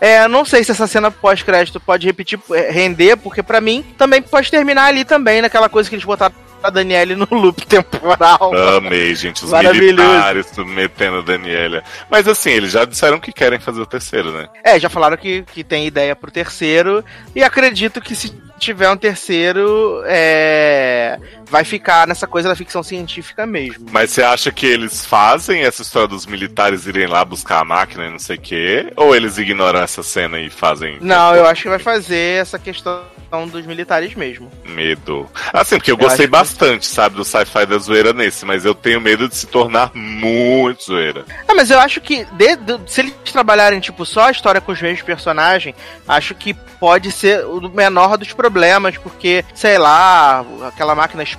É, 0.00 0.26
não 0.26 0.44
sei 0.44 0.64
se 0.64 0.70
essa 0.70 0.86
cena 0.86 1.10
pós-crédito 1.10 1.78
pode 1.78 2.06
repetir, 2.06 2.38
é, 2.52 2.70
render, 2.70 3.16
porque 3.16 3.42
pra 3.42 3.60
mim 3.60 3.84
também 3.98 4.22
pode 4.22 4.50
terminar 4.50 4.86
ali 4.86 5.04
também, 5.04 5.42
naquela 5.42 5.68
coisa 5.68 5.88
que 5.88 5.94
eles 5.94 6.04
botaram 6.04 6.34
a 6.62 6.70
Daniele 6.70 7.14
no 7.14 7.26
loop 7.30 7.66
temporal. 7.66 8.52
Amei, 8.76 9.14
gente, 9.14 9.44
os 9.44 9.52
militares 9.52 10.46
submetendo 10.46 11.18
a 11.18 11.22
Daniela. 11.22 11.82
Mas 12.10 12.26
assim, 12.26 12.50
eles 12.50 12.72
já 12.72 12.84
disseram 12.84 13.18
que 13.20 13.32
querem 13.32 13.58
fazer 13.58 13.80
o 13.80 13.86
terceiro, 13.86 14.32
né? 14.32 14.48
É, 14.64 14.78
já 14.78 14.88
falaram 14.88 15.16
que, 15.16 15.42
que 15.42 15.62
tem 15.62 15.86
ideia 15.86 16.14
pro 16.14 16.30
terceiro, 16.30 17.04
e 17.34 17.42
acredito 17.42 18.00
que 18.00 18.14
se 18.14 18.32
tiver 18.58 18.90
um 18.90 18.96
terceiro, 18.96 20.02
é, 20.06 21.18
vai 21.50 21.64
ficar 21.64 22.06
nessa 22.06 22.26
coisa 22.26 22.48
da 22.48 22.56
ficção 22.56 22.82
científica 22.82 23.46
mesmo. 23.46 23.86
Mas 23.90 24.10
você 24.10 24.22
acha 24.22 24.50
que 24.52 24.66
eles 24.66 25.04
fazem 25.06 25.62
essa 25.62 25.82
história 25.82 26.08
dos 26.08 26.26
militares 26.26 26.86
irem 26.86 27.06
lá 27.06 27.24
buscar 27.24 27.60
a 27.60 27.64
máquina 27.64 28.06
e 28.06 28.10
não 28.10 28.18
sei 28.18 28.36
o 28.36 28.40
quê? 28.40 28.92
Ou 28.96 29.14
eles 29.14 29.38
ignoram 29.38 29.80
essa 29.80 30.02
cena 30.02 30.38
e 30.38 30.50
fazem 30.50 30.98
Não, 31.00 31.34
eu 31.34 31.46
acho 31.46 31.62
que 31.62 31.68
vai 31.68 31.78
fazer 31.78 32.40
essa 32.42 32.58
questão 32.58 33.02
dos 33.50 33.66
militares 33.66 34.14
mesmo. 34.14 34.50
medo? 34.64 35.28
Assim, 35.52 35.76
porque 35.76 35.90
eu 35.90 35.94
Eu 35.96 35.98
gostei 35.98 36.26
que- 36.26 36.30
bastante, 36.30 36.86
sabe, 36.86 37.16
do 37.16 37.24
sci-fi 37.24 37.66
da 37.66 37.76
zoeira 37.78 38.12
nesse, 38.12 38.44
mas 38.46 38.64
eu 38.64 38.74
tenho 38.74 39.00
medo 39.00 39.28
de 39.28 39.36
se 39.36 39.46
tornar 39.46 39.90
muito 39.94 40.84
zoeira. 40.84 41.24
Ah, 41.46 41.54
mas 41.54 41.70
eu 41.70 41.78
acho 41.80 42.00
que 42.00 42.24
de- 42.32 42.56
de- 42.56 42.80
se 42.90 43.00
eles 43.00 43.14
trabalharem, 43.32 43.80
tipo, 43.80 44.04
só 44.06 44.28
a 44.28 44.30
história 44.30 44.60
com 44.60 44.72
os 44.72 44.80
mesmos 44.80 45.02
personagens, 45.02 45.74
acho 46.06 46.34
que 46.34 46.54
pode 46.54 47.10
ser 47.10 47.44
o 47.44 47.60
menor 47.68 48.16
dos 48.16 48.32
problemas, 48.32 48.96
porque, 48.96 49.44
sei 49.54 49.78
lá, 49.78 50.44
aquela 50.68 50.94
máquina 50.94 51.22
explode 51.22 51.37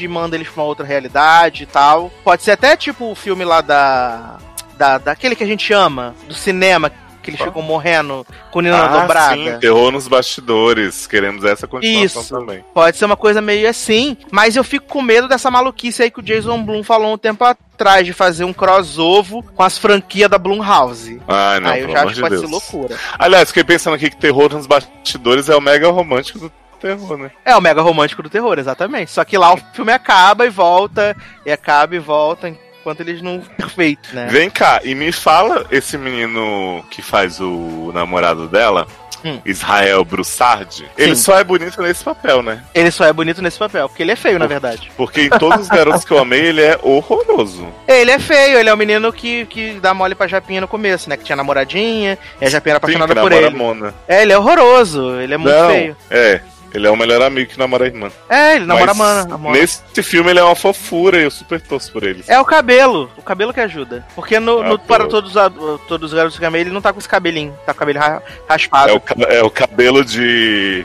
e 0.00 0.08
manda 0.08 0.36
eles 0.36 0.48
pra 0.48 0.62
uma 0.62 0.68
outra 0.68 0.84
realidade 0.84 1.64
e 1.64 1.66
tal. 1.66 2.10
Pode 2.24 2.42
ser 2.42 2.52
até 2.52 2.76
tipo 2.76 3.10
o 3.10 3.14
filme 3.14 3.44
lá 3.44 3.60
da. 3.60 4.38
da 4.76 4.98
daquele 4.98 5.34
que 5.34 5.44
a 5.44 5.46
gente 5.46 5.72
ama, 5.72 6.14
do 6.26 6.34
cinema, 6.34 6.90
que 7.22 7.30
eles 7.30 7.40
ficam 7.40 7.62
morrendo 7.62 8.26
com 8.50 8.60
Nina 8.60 8.84
ah, 8.84 9.00
dobrada. 9.00 9.34
sim, 9.34 9.58
terror 9.58 9.90
nos 9.92 10.08
bastidores. 10.08 11.06
Queremos 11.06 11.44
essa 11.44 11.66
continuação 11.66 12.22
Isso. 12.22 12.34
também. 12.34 12.64
Pode 12.74 12.96
ser 12.96 13.04
uma 13.04 13.16
coisa 13.16 13.40
meio 13.40 13.68
assim, 13.68 14.16
mas 14.30 14.56
eu 14.56 14.64
fico 14.64 14.86
com 14.86 15.02
medo 15.02 15.28
dessa 15.28 15.50
maluquice 15.50 16.02
aí 16.02 16.10
que 16.10 16.20
o 16.20 16.22
Jason 16.22 16.62
Blum 16.62 16.82
falou 16.82 17.14
um 17.14 17.18
tempo 17.18 17.44
atrás, 17.44 18.04
de 18.04 18.12
fazer 18.12 18.44
um 18.44 18.52
crossover 18.52 19.42
com 19.54 19.62
as 19.62 19.78
franquias 19.78 20.30
da 20.30 20.38
Blumhouse. 20.38 21.20
Ai, 21.26 21.60
não, 21.60 21.70
aí 21.70 21.82
eu 21.82 21.90
já 21.90 22.02
acho 22.02 22.08
de 22.08 22.14
que 22.14 22.20
pode 22.20 22.34
Deus. 22.34 22.44
ser 22.44 22.50
loucura. 22.50 22.98
Aliás, 23.18 23.48
fiquei 23.48 23.64
pensando 23.64 23.94
aqui 23.94 24.10
que 24.10 24.16
terror 24.16 24.52
nos 24.52 24.66
bastidores 24.66 25.48
é 25.48 25.56
o 25.56 25.60
mega 25.60 25.88
romântico 25.90 26.38
do 26.38 26.52
terror, 26.80 27.16
né? 27.16 27.30
É 27.44 27.54
o 27.56 27.60
mega 27.60 27.82
romântico 27.82 28.22
do 28.22 28.30
terror, 28.30 28.58
exatamente. 28.58 29.10
Só 29.10 29.24
que 29.24 29.36
lá 29.38 29.52
o 29.52 29.58
filme 29.72 29.92
acaba 29.92 30.46
e 30.46 30.50
volta, 30.50 31.16
e 31.44 31.52
acaba 31.52 31.94
e 31.94 31.98
volta, 31.98 32.48
enquanto 32.48 33.00
eles 33.00 33.20
não 33.22 33.40
perfeito, 33.40 34.08
né? 34.14 34.26
Vem 34.30 34.50
cá, 34.50 34.80
e 34.82 34.94
me 34.94 35.12
fala 35.12 35.66
esse 35.70 35.96
menino 35.98 36.84
que 36.90 37.02
faz 37.02 37.40
o 37.40 37.90
namorado 37.94 38.48
dela, 38.48 38.86
Hum. 39.22 39.38
Israel 39.44 40.02
Broussard. 40.02 40.88
Ele 40.96 41.14
Sim. 41.14 41.22
só 41.22 41.38
é 41.38 41.44
bonito 41.44 41.82
nesse 41.82 42.02
papel, 42.02 42.42
né? 42.42 42.62
Ele 42.74 42.90
só 42.90 43.04
é 43.04 43.12
bonito 43.12 43.42
nesse 43.42 43.58
papel, 43.58 43.86
porque 43.86 44.02
ele 44.02 44.12
é 44.12 44.16
feio, 44.16 44.38
na 44.38 44.46
verdade. 44.46 44.90
Porque 44.96 45.22
em 45.24 45.28
todos 45.28 45.60
os 45.60 45.68
garotos 45.68 46.06
que 46.06 46.10
eu 46.10 46.18
amei, 46.18 46.46
ele 46.46 46.62
é 46.62 46.78
horroroso. 46.82 47.68
Ele 47.86 48.10
é 48.10 48.18
feio, 48.18 48.58
ele 48.58 48.70
é 48.70 48.72
o 48.72 48.76
menino 48.78 49.12
que, 49.12 49.44
que 49.44 49.74
dá 49.74 49.92
mole 49.92 50.14
pra 50.14 50.26
Japinha 50.26 50.62
no 50.62 50.68
começo, 50.68 51.08
né? 51.10 51.18
Que 51.18 51.24
tinha 51.24 51.36
namoradinha, 51.36 52.18
e 52.40 52.46
a 52.46 52.48
Japinha 52.48 52.72
era 52.76 52.78
Sim, 52.78 52.84
apaixonada 52.96 53.14
que 53.14 53.20
por 53.20 53.30
ele. 53.32 53.50
Mona. 53.50 53.94
É, 54.08 54.22
ele 54.22 54.32
é 54.32 54.38
horroroso, 54.38 55.20
ele 55.20 55.34
é 55.34 55.36
muito 55.36 55.54
Não, 55.54 55.68
feio. 55.68 55.96
É, 56.10 56.40
ele 56.72 56.86
é 56.86 56.90
o 56.90 56.96
melhor 56.96 57.22
amigo 57.22 57.50
que 57.50 57.58
namora 57.58 57.84
a 57.84 57.86
irmã. 57.88 58.10
É, 58.28 58.56
ele 58.56 58.66
namora 58.66 58.90
a 58.90 58.94
Mas 58.94 58.96
Mana. 58.96 59.34
a 59.34 59.38
Mona. 59.38 59.58
Nesse 59.58 60.02
filme 60.02 60.30
ele 60.30 60.38
é 60.38 60.42
uma 60.44 60.54
fofura 60.54 61.18
e 61.18 61.24
eu 61.24 61.30
super 61.30 61.60
torço 61.60 61.92
por 61.92 62.02
ele. 62.02 62.22
É 62.28 62.38
o 62.38 62.44
cabelo, 62.44 63.10
o 63.16 63.22
cabelo 63.22 63.52
que 63.52 63.60
ajuda. 63.60 64.04
Porque 64.14 64.38
no, 64.40 64.60
Ah, 64.60 64.68
no. 64.68 64.78
Para 64.78 65.06
Todos, 65.06 65.34
os- 65.34 65.80
todos 65.88 66.10
os 66.10 66.16
Garotos 66.16 66.38
que 66.38 66.44
eu 66.44 66.48
amei, 66.48 66.60
ele 66.62 66.70
não 66.70 66.80
tá 66.80 66.92
com 66.92 66.98
esse 66.98 67.08
cabelinho, 67.08 67.52
tá 67.66 67.72
com 67.72 67.78
o 67.78 67.80
cabelo 67.80 67.98
ra- 67.98 68.22
raspado. 68.48 68.90
É 68.90 68.94
o, 68.94 69.02
é 69.32 69.42
o 69.42 69.50
cabelo 69.50 70.04
de 70.04 70.84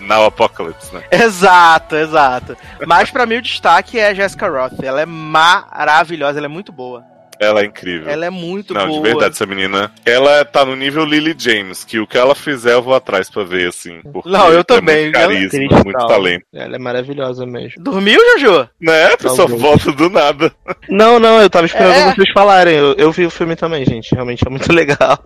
Now 0.00 0.24
Apocalypse, 0.26 0.94
né? 0.94 1.02
Exato, 1.10 1.96
exato. 1.96 2.56
Mas 2.86 3.10
pra 3.10 3.26
mim 3.26 3.36
o 3.36 3.42
destaque 3.42 3.98
é 3.98 4.08
a 4.08 4.14
Jessica 4.14 4.48
Roth. 4.48 4.82
Ela 4.82 5.00
é 5.02 5.06
maravilhosa, 5.06 6.38
ela 6.38 6.46
é 6.46 6.48
muito 6.48 6.72
boa. 6.72 7.04
Ela 7.40 7.60
é 7.62 7.64
incrível. 7.66 8.08
Ela 8.08 8.26
é 8.26 8.30
muito 8.30 8.72
Não, 8.74 8.86
boa. 8.86 9.02
de 9.02 9.08
verdade, 9.08 9.34
essa 9.34 9.46
menina. 9.46 9.92
Ela 10.06 10.44
tá 10.44 10.64
no 10.64 10.74
nível 10.76 11.04
Lily 11.04 11.34
James, 11.38 11.84
que 11.84 11.98
o 11.98 12.06
que 12.06 12.16
ela 12.18 12.34
fizer 12.34 12.72
eu 12.74 12.82
vou 12.82 12.94
atrás 12.94 13.28
pra 13.30 13.44
ver, 13.44 13.68
assim. 13.68 14.00
Não, 14.24 14.50
eu 14.52 14.60
é 14.60 14.64
também. 14.64 15.04
Muito 15.04 15.16
Ela- 15.16 15.26
carisma, 15.28 15.48
Cristal. 15.58 15.84
muito 15.84 16.06
talento. 16.06 16.44
Ela 16.54 16.76
é 16.76 16.78
maravilhosa 16.78 17.46
mesmo. 17.46 17.82
Dormiu, 17.82 18.20
Jojo? 18.38 18.68
Né? 18.80 19.06
A 19.06 19.16
pessoa 19.16 19.36
Talvez. 19.48 19.60
volta 19.60 19.92
do 19.92 20.08
nada. 20.10 20.52
Não, 20.88 21.18
não, 21.18 21.40
eu 21.40 21.50
tava 21.50 21.66
esperando 21.66 21.94
É. 22.10 22.14
vocês 22.14 22.30
falarem. 22.32 22.74
Eu, 22.76 22.94
eu 22.94 23.12
vi 23.12 23.26
o 23.26 23.30
filme 23.30 23.56
também, 23.56 23.84
gente. 23.84 24.12
Realmente 24.14 24.46
é 24.46 24.50
muito 24.50 24.70
legal. 24.72 25.18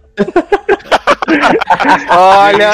Olha. 2.10 2.70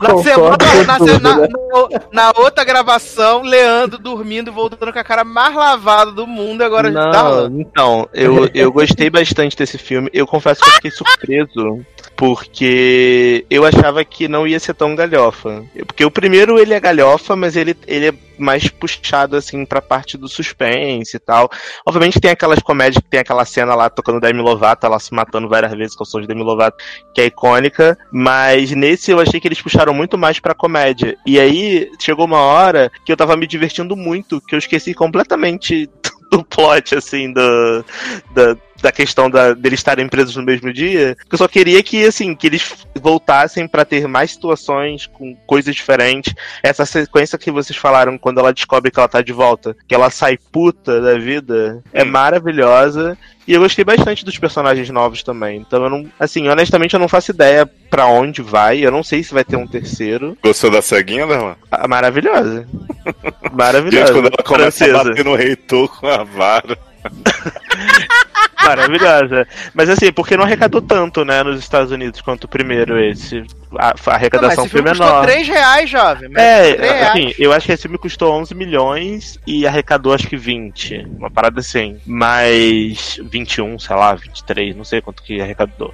Na, 0.00 0.18
semana, 0.22 0.56
na, 0.86 1.18
na- 1.20 1.36
né? 1.40 1.48
no- 1.70 1.88
na 2.12 2.32
outra 2.36 2.64
gravação, 2.64 3.42
Leandro 3.42 3.98
dormindo 3.98 4.52
voltando 4.52 4.92
com 4.92 4.98
a 4.98 5.04
cara 5.04 5.24
mais 5.24 5.54
lavada 5.54 6.10
do 6.12 6.26
mundo. 6.26 6.62
e 6.62 6.64
Agora 6.64 6.92
tá 6.92 7.00
Não, 7.12 7.22
rolando. 7.30 7.60
então, 7.60 8.08
eu, 8.12 8.48
eu 8.54 8.72
gostei 8.72 9.10
bastante 9.10 9.56
desse 9.56 9.78
filme. 9.78 10.08
Eu 10.12 10.26
confesso 10.26 10.60
que 10.62 10.68
eu 10.68 10.74
fiquei 10.74 10.90
surpreso, 10.90 11.80
porque 12.16 13.44
eu 13.50 13.64
achava 13.64 14.04
que 14.04 14.28
não 14.28 14.46
ia 14.46 14.58
ser 14.60 14.74
tão 14.74 14.94
galhofa. 14.94 15.62
Porque 15.86 16.04
o 16.04 16.10
primeiro 16.10 16.58
ele 16.58 16.74
é 16.74 16.80
galhofa, 16.80 17.34
mas 17.36 17.56
ele, 17.56 17.76
ele 17.86 18.08
é 18.08 18.12
mais 18.38 18.68
puxado 18.68 19.36
assim 19.36 19.64
pra 19.64 19.82
parte 19.82 20.16
do 20.16 20.28
suspense 20.28 21.16
e 21.16 21.20
tal. 21.20 21.50
Obviamente 21.86 22.20
tem 22.20 22.30
aquelas 22.30 22.60
comédias 22.60 23.02
que 23.02 23.10
tem 23.10 23.20
aquela 23.20 23.44
cena 23.44 23.74
lá 23.74 23.90
tocando 23.90 24.20
Demi 24.20 24.40
Lovato, 24.40 24.86
ela 24.86 24.98
se 24.98 25.12
matando 25.14 25.48
várias 25.48 25.72
vezes 25.72 25.94
com 25.94 26.04
o 26.04 26.06
som 26.06 26.20
de 26.20 26.26
Demi 26.26 26.42
Lovato, 26.42 26.76
que 27.14 27.20
é 27.20 27.26
icônica, 27.26 27.96
mas 28.12 28.70
nesse 28.72 29.10
eu 29.10 29.20
achei 29.20 29.40
que 29.40 29.48
eles 29.48 29.60
puxaram 29.60 29.92
muito 29.92 30.16
mais 30.16 30.38
pra 30.38 30.54
comédia. 30.54 31.16
E 31.26 31.38
aí 31.38 31.90
chegou 31.98 32.24
uma 32.24 32.40
hora 32.40 32.90
que 33.04 33.12
eu 33.12 33.16
tava 33.16 33.36
me 33.36 33.46
divertindo 33.46 33.96
muito, 33.96 34.40
que 34.40 34.54
eu 34.54 34.58
esqueci 34.58 34.94
completamente 34.94 35.88
do 36.30 36.44
plot, 36.44 36.94
assim, 36.94 37.32
do, 37.32 37.84
da, 38.32 38.56
da 38.82 38.92
questão 38.92 39.28
da, 39.30 39.52
deles 39.54 39.80
estarem 39.80 40.08
presos 40.08 40.36
no 40.36 40.42
mesmo 40.42 40.72
dia. 40.72 41.16
Eu 41.30 41.38
só 41.38 41.48
queria 41.48 41.82
que, 41.82 42.04
assim, 42.04 42.34
que 42.34 42.46
eles 42.46 42.72
voltassem 43.00 43.66
pra 43.66 43.84
ter 43.84 44.06
mais 44.06 44.32
situações 44.32 45.06
com 45.06 45.34
coisas 45.46 45.74
diferentes. 45.74 46.34
Essa 46.62 46.84
sequência 46.86 47.38
que 47.38 47.50
vocês 47.50 47.76
falaram 47.76 48.18
quando 48.18 48.38
ela 48.38 48.52
descobre 48.52 48.90
que 48.90 48.98
ela 48.98 49.08
tá 49.08 49.22
de 49.22 49.32
volta, 49.32 49.76
que 49.86 49.94
ela 49.94 50.10
sai 50.10 50.38
puta 50.52 51.00
da 51.00 51.18
vida, 51.18 51.82
é 51.92 52.04
maravilhosa. 52.04 53.16
E 53.46 53.54
eu 53.54 53.60
gostei 53.60 53.82
bastante 53.82 54.26
dos 54.26 54.36
personagens 54.36 54.90
novos 54.90 55.22
também. 55.22 55.58
Então 55.58 55.82
eu 55.82 55.88
não, 55.88 56.06
assim, 56.20 56.48
honestamente 56.48 56.92
eu 56.92 57.00
não 57.00 57.08
faço 57.08 57.30
ideia 57.30 57.64
pra 57.88 58.04
onde 58.06 58.42
vai. 58.42 58.84
Eu 58.84 58.90
não 58.90 59.02
sei 59.02 59.22
se 59.22 59.32
vai 59.32 59.42
ter 59.42 59.56
um 59.56 59.66
terceiro. 59.66 60.36
Gostou 60.42 60.70
da 60.70 60.82
ceguinha, 60.82 61.26
Darlan? 61.26 61.56
Ah, 61.70 61.88
maravilhosa. 61.88 62.66
Gente, 63.08 63.54
Maravilhosa. 63.54 64.12
quando 64.12 64.26
ela 64.26 64.42
começa 64.44 64.84
a 64.84 65.04
bater 65.04 65.24
no 65.24 65.34
reitor 65.34 65.88
com 65.98 66.06
a 66.06 66.24
vara. 66.24 66.78
Maravilhosa. 68.68 69.46
Mas 69.74 69.88
assim, 69.90 70.12
porque 70.12 70.36
não 70.36 70.44
arrecadou 70.44 70.80
tanto, 70.80 71.24
né, 71.24 71.42
nos 71.42 71.58
Estados 71.58 71.92
Unidos 71.92 72.20
quanto 72.20 72.44
o 72.44 72.48
primeiro 72.48 72.98
esse. 72.98 73.44
A, 73.76 73.88
a 73.88 73.92
Não, 73.92 73.94
mas 74.06 74.08
arrecadação 74.08 74.64
esse 74.64 74.72
foi 74.72 74.80
filme 74.80 74.90
custou 74.90 75.06
menor. 75.06 75.22
3 75.22 75.48
reais, 75.48 75.90
jovem. 75.90 76.28
mas 76.30 76.42
É, 76.42 77.08
assim, 77.08 77.34
eu 77.38 77.52
acho 77.52 77.66
que 77.66 77.72
esse 77.72 77.82
filme 77.82 77.98
custou 77.98 78.32
11 78.34 78.54
milhões 78.54 79.38
e 79.46 79.66
arrecadou 79.66 80.14
acho 80.14 80.26
que 80.26 80.36
20. 80.36 81.06
Uma 81.18 81.30
parada 81.30 81.60
assim. 81.60 81.98
Mais 82.06 83.20
21, 83.30 83.78
sei 83.78 83.96
lá, 83.96 84.14
23, 84.14 84.74
não 84.74 84.84
sei 84.84 85.00
quanto 85.00 85.22
que 85.22 85.40
arrecadou. 85.40 85.92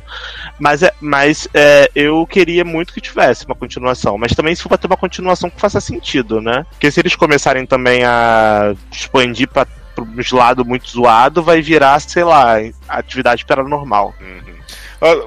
Mas, 0.59 0.83
é, 0.83 0.93
mas 1.01 1.49
é, 1.53 1.91
eu 1.95 2.25
queria 2.27 2.65
muito 2.65 2.93
que 2.93 3.01
tivesse 3.01 3.45
uma 3.47 3.55
continuação. 3.55 4.17
Mas 4.19 4.33
também 4.33 4.55
se 4.55 4.63
for 4.63 4.69
pra 4.69 4.79
ter 4.79 4.87
uma 4.87 4.97
continuação 4.97 5.51
que 5.51 5.61
faça 5.61 5.81
sentido, 5.81 6.41
né? 6.41 6.65
Porque 6.71 6.91
se 6.91 7.01
eles 7.01 7.17
começarem 7.17 7.67
também 7.67 8.05
a 8.05 8.75
expandir 8.93 9.49
pra 9.49 9.67
uns 10.03 10.33
lados 10.33 10.66
muito 10.66 10.89
zoado, 10.89 11.43
vai 11.43 11.61
virar, 11.61 12.01
sei 12.01 12.25
lá, 12.25 12.57
atividade 12.89 13.45
paranormal. 13.45 14.15
Uhum. 14.21 14.55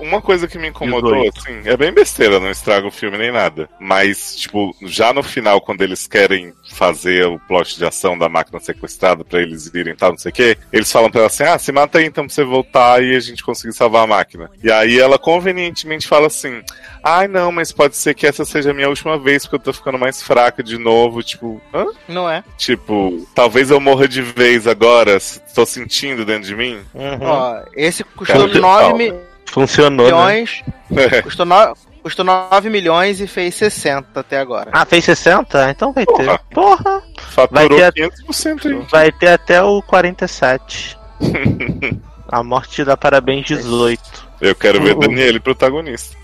Uma 0.02 0.22
coisa 0.22 0.48
que 0.48 0.58
me 0.58 0.70
incomodou, 0.70 1.14
18. 1.14 1.38
assim, 1.38 1.62
é 1.70 1.78
bem 1.78 1.92
besteira, 1.92 2.40
não 2.40 2.50
estraga 2.50 2.88
o 2.88 2.92
filme 2.92 3.18
nem 3.18 3.32
nada. 3.32 3.70
Mas, 3.80 4.36
tipo, 4.36 4.76
já 4.84 5.14
no 5.14 5.22
final, 5.22 5.62
quando 5.62 5.82
eles 5.82 6.08
querem 6.08 6.54
fazer 6.72 7.26
o 7.26 7.40
plot 7.40 7.78
de 7.78 7.86
ação 7.86 8.18
da 8.18 8.28
máquina 8.28 8.60
sequestrada 8.60 9.24
pra 9.24 9.42
eles 9.42 9.68
irem 9.74 9.94
e 9.94 9.96
tal, 9.96 10.12
não 10.12 10.18
sei 10.18 10.32
o 10.32 10.34
quê, 10.34 10.58
eles 10.72 10.92
falam 10.92 11.10
pra 11.10 11.22
ela 11.22 11.28
assim: 11.28 11.44
ah, 11.44 11.60
se 11.60 11.72
mata 11.72 12.00
aí 12.00 12.06
então 12.06 12.26
pra 12.26 12.34
você 12.34 12.44
voltar 12.44 13.04
e 13.04 13.16
a 13.16 13.20
gente 13.20 13.44
conseguir 13.44 13.74
salvar 13.74 14.04
a 14.04 14.08
máquina. 14.08 14.50
E 14.64 14.72
aí 14.72 15.00
ela 15.00 15.20
convenientemente 15.20 16.08
fala 16.08 16.28
assim: 16.28 16.62
ai 17.04 17.28
não, 17.28 17.52
mas 17.52 17.72
pode 17.72 17.96
ser 17.96 18.14
que 18.14 18.26
essa 18.26 18.46
seja 18.46 18.72
a 18.72 18.74
minha 18.74 18.90
última 18.90 19.18
vez 19.18 19.44
porque 19.44 19.56
eu 19.56 19.60
tô 19.60 19.74
ficando 19.74 19.98
mais 19.98 20.22
fraca 20.22 20.64
de 20.64 20.78
novo. 20.78 21.22
Tipo, 21.22 21.62
hã? 21.74 21.86
Não 22.08 22.30
é? 22.30 22.44
Tipo, 22.58 23.28
talvez 23.36 23.70
eu 23.70 23.80
morra 23.80 24.08
de 24.08 24.22
vez 24.22 24.68
agora, 24.68 25.18
tô 25.54 25.66
sentindo 25.66 26.26
dentro 26.26 26.48
de 26.48 26.56
mim. 26.56 26.80
Ó, 27.22 27.62
esse 27.76 28.04
custou 28.04 28.48
Cara, 28.48 28.60
9 28.60 29.10
calma. 29.10 29.37
Funcionou, 29.52 30.06
né? 30.06 30.12
milhões. 30.12 30.64
Custou, 31.24 31.46
no... 31.46 31.76
custou 32.04 32.24
9 32.26 32.70
milhões 32.70 33.20
e 33.20 33.28
fez 33.28 33.56
60 33.56 34.20
até 34.20 34.40
agora. 34.40 34.70
Ah, 34.72 34.86
fez 34.86 35.04
60? 35.06 35.72
Então 35.72 35.92
vai 35.92 36.06
ter. 36.06 36.14
Porra. 36.14 36.40
Porra! 36.54 37.04
Faturou 37.30 37.78
Vai 37.80 37.92
ter- 37.92 38.10
500% 38.10 38.66
aí. 38.66 38.88
Vai 38.90 39.12
ter 39.12 39.28
até 39.30 39.62
o 39.62 39.82
47. 39.82 40.98
A 42.30 42.44
morte 42.44 42.84
dá 42.84 42.98
parabéns 42.98 43.46
18. 43.46 44.02
Eu 44.42 44.54
quero 44.54 44.82
ver 44.82 44.96
Uh. 44.96 45.00
Daniele 45.00 45.40
protagonista. 45.40 46.16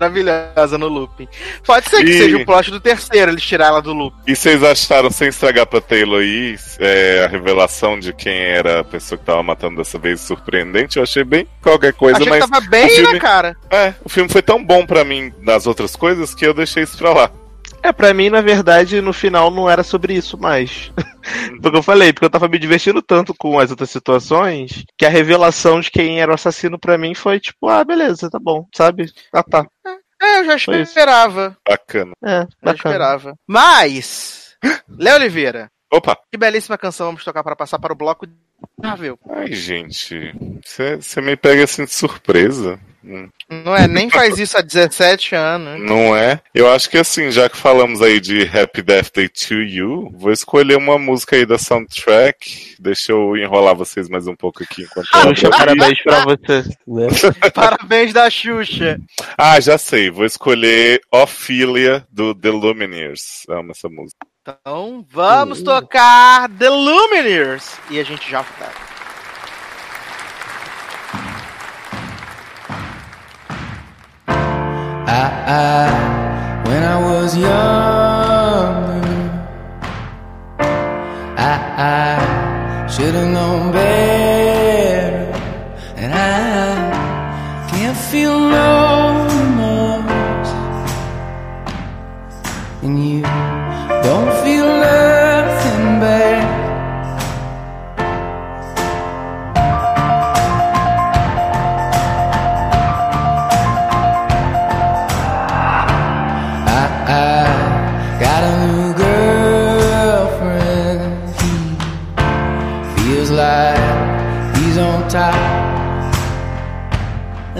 Maravilhosa 0.00 0.76
no 0.78 0.88
looping. 0.88 1.28
Pode 1.64 1.88
ser 1.88 2.02
que 2.04 2.10
E- 2.10 2.18
seja 2.18 2.36
o 2.36 2.44
plot 2.44 2.70
do 2.70 2.80
terceiro, 2.80 3.30
eles 3.30 3.42
tirar 3.42 3.66
ela 3.66 3.80
do 3.82 3.92
loop. 3.92 4.16
E 4.26 4.34
vocês 4.34 4.62
acharam, 4.62 5.10
sem 5.10 5.28
estragar 5.28 5.66
pra 5.66 5.80
Taylor 5.80 6.20
aí, 6.20 6.56
é, 6.80 7.24
a 7.24 7.28
revelação 7.28 7.98
de 7.98 8.12
quem 8.12 8.36
era 8.36 8.80
a 8.80 8.84
pessoa 8.84 9.18
que 9.18 9.24
tava 9.24 9.42
matando 9.42 9.76
dessa 9.76 9.98
vez 9.98 10.20
surpreendente? 10.20 10.96
Eu 10.96 11.02
achei 11.04 11.22
bem 11.24 11.46
qualquer 11.62 11.92
coisa, 11.92 12.18
Achei 12.18 12.28
mas 12.28 12.44
que 12.44 12.50
tava 12.50 12.66
bem 12.68 12.88
filme- 12.88 13.12
na 13.12 13.20
cara. 13.20 13.56
é, 13.70 13.94
o 14.04 14.08
filme 14.08 14.28
foi 14.28 14.42
tão 14.42 14.62
bom 14.64 14.84
pra 14.84 15.04
mim 15.04 15.32
nas 15.40 15.66
outras 15.66 15.94
coisas 15.94 16.34
que 16.34 16.44
eu 16.46 16.52
deixei 16.54 16.82
isso 16.82 16.98
pra 16.98 17.12
lá. 17.12 17.30
É, 17.82 17.92
pra 17.92 18.12
mim, 18.12 18.28
na 18.28 18.40
verdade, 18.40 19.00
no 19.00 19.12
final 19.12 19.50
não 19.50 19.68
era 19.70 19.82
sobre 19.82 20.14
isso 20.14 20.36
mais. 20.36 20.90
porque 21.62 21.78
eu 21.78 21.82
falei, 21.82 22.12
porque 22.12 22.26
eu 22.26 22.30
tava 22.30 22.48
me 22.48 22.58
divertindo 22.58 23.00
tanto 23.00 23.32
com 23.34 23.58
as 23.58 23.70
outras 23.70 23.90
situações 23.90 24.84
que 24.96 25.06
a 25.06 25.08
revelação 25.10 25.80
de 25.80 25.90
quem 25.90 26.20
era 26.20 26.30
o 26.30 26.34
assassino 26.34 26.78
pra 26.78 26.98
mim 26.98 27.14
foi 27.14 27.38
tipo, 27.40 27.68
ah, 27.68 27.84
beleza, 27.84 28.28
tá 28.30 28.38
bom, 28.38 28.66
sabe? 28.74 29.06
Ah, 29.32 29.42
tá. 29.42 29.66
É, 30.20 30.40
eu 30.40 30.44
já 30.44 30.56
esperava. 30.56 31.56
Bacana. 31.66 32.12
É, 32.24 32.40
Já 32.40 32.46
bacana. 32.60 32.74
esperava. 32.76 33.34
Mas, 33.46 34.56
Léo 34.88 35.14
Oliveira, 35.16 35.70
Opa! 35.92 36.16
que 36.30 36.36
belíssima 36.36 36.76
canção 36.76 37.06
vamos 37.06 37.24
tocar 37.24 37.44
para 37.44 37.54
passar 37.56 37.78
para 37.78 37.92
o 37.92 37.96
bloco 37.96 38.26
de 38.26 38.34
Marvel. 38.82 39.16
Ai, 39.30 39.52
gente, 39.52 40.32
você 40.64 41.20
me 41.20 41.36
pega 41.36 41.62
assim 41.64 41.84
de 41.84 41.92
surpresa. 41.92 42.78
Não 43.02 43.74
é? 43.74 43.86
Nem 43.86 44.10
faz 44.10 44.38
isso 44.38 44.58
há 44.58 44.60
17 44.60 45.34
anos. 45.34 45.80
Não 45.80 46.16
é? 46.16 46.40
Eu 46.54 46.70
acho 46.70 46.90
que 46.90 46.98
assim, 46.98 47.30
já 47.30 47.48
que 47.48 47.56
falamos 47.56 48.02
aí 48.02 48.20
de 48.20 48.42
Happy 48.42 48.82
Death 48.82 49.12
Day 49.14 49.28
to 49.28 49.54
You, 49.54 50.10
vou 50.14 50.32
escolher 50.32 50.76
uma 50.76 50.98
música 50.98 51.36
aí 51.36 51.46
da 51.46 51.58
soundtrack. 51.58 52.76
Deixa 52.78 53.12
eu 53.12 53.36
enrolar 53.36 53.74
vocês 53.74 54.08
mais 54.08 54.26
um 54.26 54.34
pouco 54.34 54.62
aqui 54.62 54.82
enquanto 54.82 55.08
eu 55.14 55.34
Xuxa, 55.34 55.50
parabéns 55.50 56.02
pra 56.02 56.24
você. 56.24 56.64
Né? 56.86 57.06
Parabéns 57.54 58.12
da 58.12 58.28
Xuxa. 58.28 59.00
Ah, 59.36 59.60
já 59.60 59.78
sei. 59.78 60.10
Vou 60.10 60.24
escolher 60.24 61.00
Ophelia 61.12 62.06
do 62.10 62.34
The 62.34 62.50
Lumineers. 62.50 63.44
Amo 63.48 63.72
essa 63.72 63.88
música. 63.88 64.26
Então, 64.42 65.04
vamos 65.10 65.62
tocar 65.62 66.48
The 66.48 66.68
Lumineers. 66.68 67.78
E 67.90 68.00
a 68.00 68.04
gente 68.04 68.30
já 68.30 68.42
tá. 68.42 68.87
I, 75.20 76.62
when 76.68 76.82
I 76.82 76.98
was 77.10 77.36
younger, 77.36 77.50
I, 81.36 81.54
I 81.76 82.86
should 82.86 83.14
have 83.14 83.30
known 83.32 83.72
better, 83.72 85.26
and 85.96 86.12
I 86.14 87.68
can't 87.70 87.96
feel 87.96 88.38
no 88.38 89.26
remorse, 89.38 90.52
and 92.82 92.94
you 93.04 93.22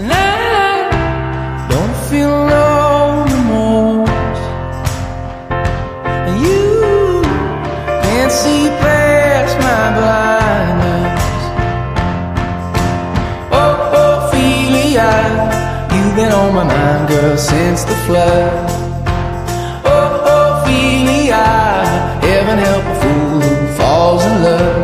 And 0.01 0.13
I 0.13 1.67
don't 1.67 1.95
feel 2.09 2.31
no 2.47 3.25
remorse. 3.33 4.41
And 6.25 6.35
you 6.39 7.21
can't 8.05 8.31
see 8.31 8.69
past 8.79 9.57
my 9.67 9.83
blindness. 9.97 11.23
Oh, 13.51 13.75
Ophelia, 14.05 15.11
you've 15.93 16.15
been 16.15 16.31
on 16.31 16.55
my 16.55 16.63
mind, 16.63 17.09
girl, 17.09 17.35
since 17.37 17.83
the 17.83 17.97
flood. 18.05 18.69
Oh, 19.83 20.61
Ophelia, 20.63 21.43
heaven 22.23 22.57
help 22.57 22.85
a 22.85 22.95
fool 23.01 23.41
who 23.41 23.67
falls 23.75 24.23
in 24.23 24.43
love. 24.43 24.78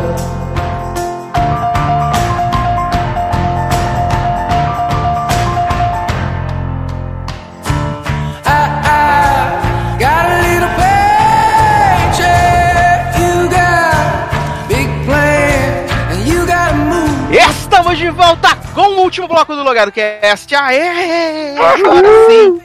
Com 18.76 18.88
o 18.88 19.00
último 19.00 19.26
bloco 19.26 19.56
do 19.56 19.62
Logado 19.62 19.90
Cast. 19.90 20.54
Aê! 20.54 21.56
Agora 21.56 22.06
sim! 22.28 22.60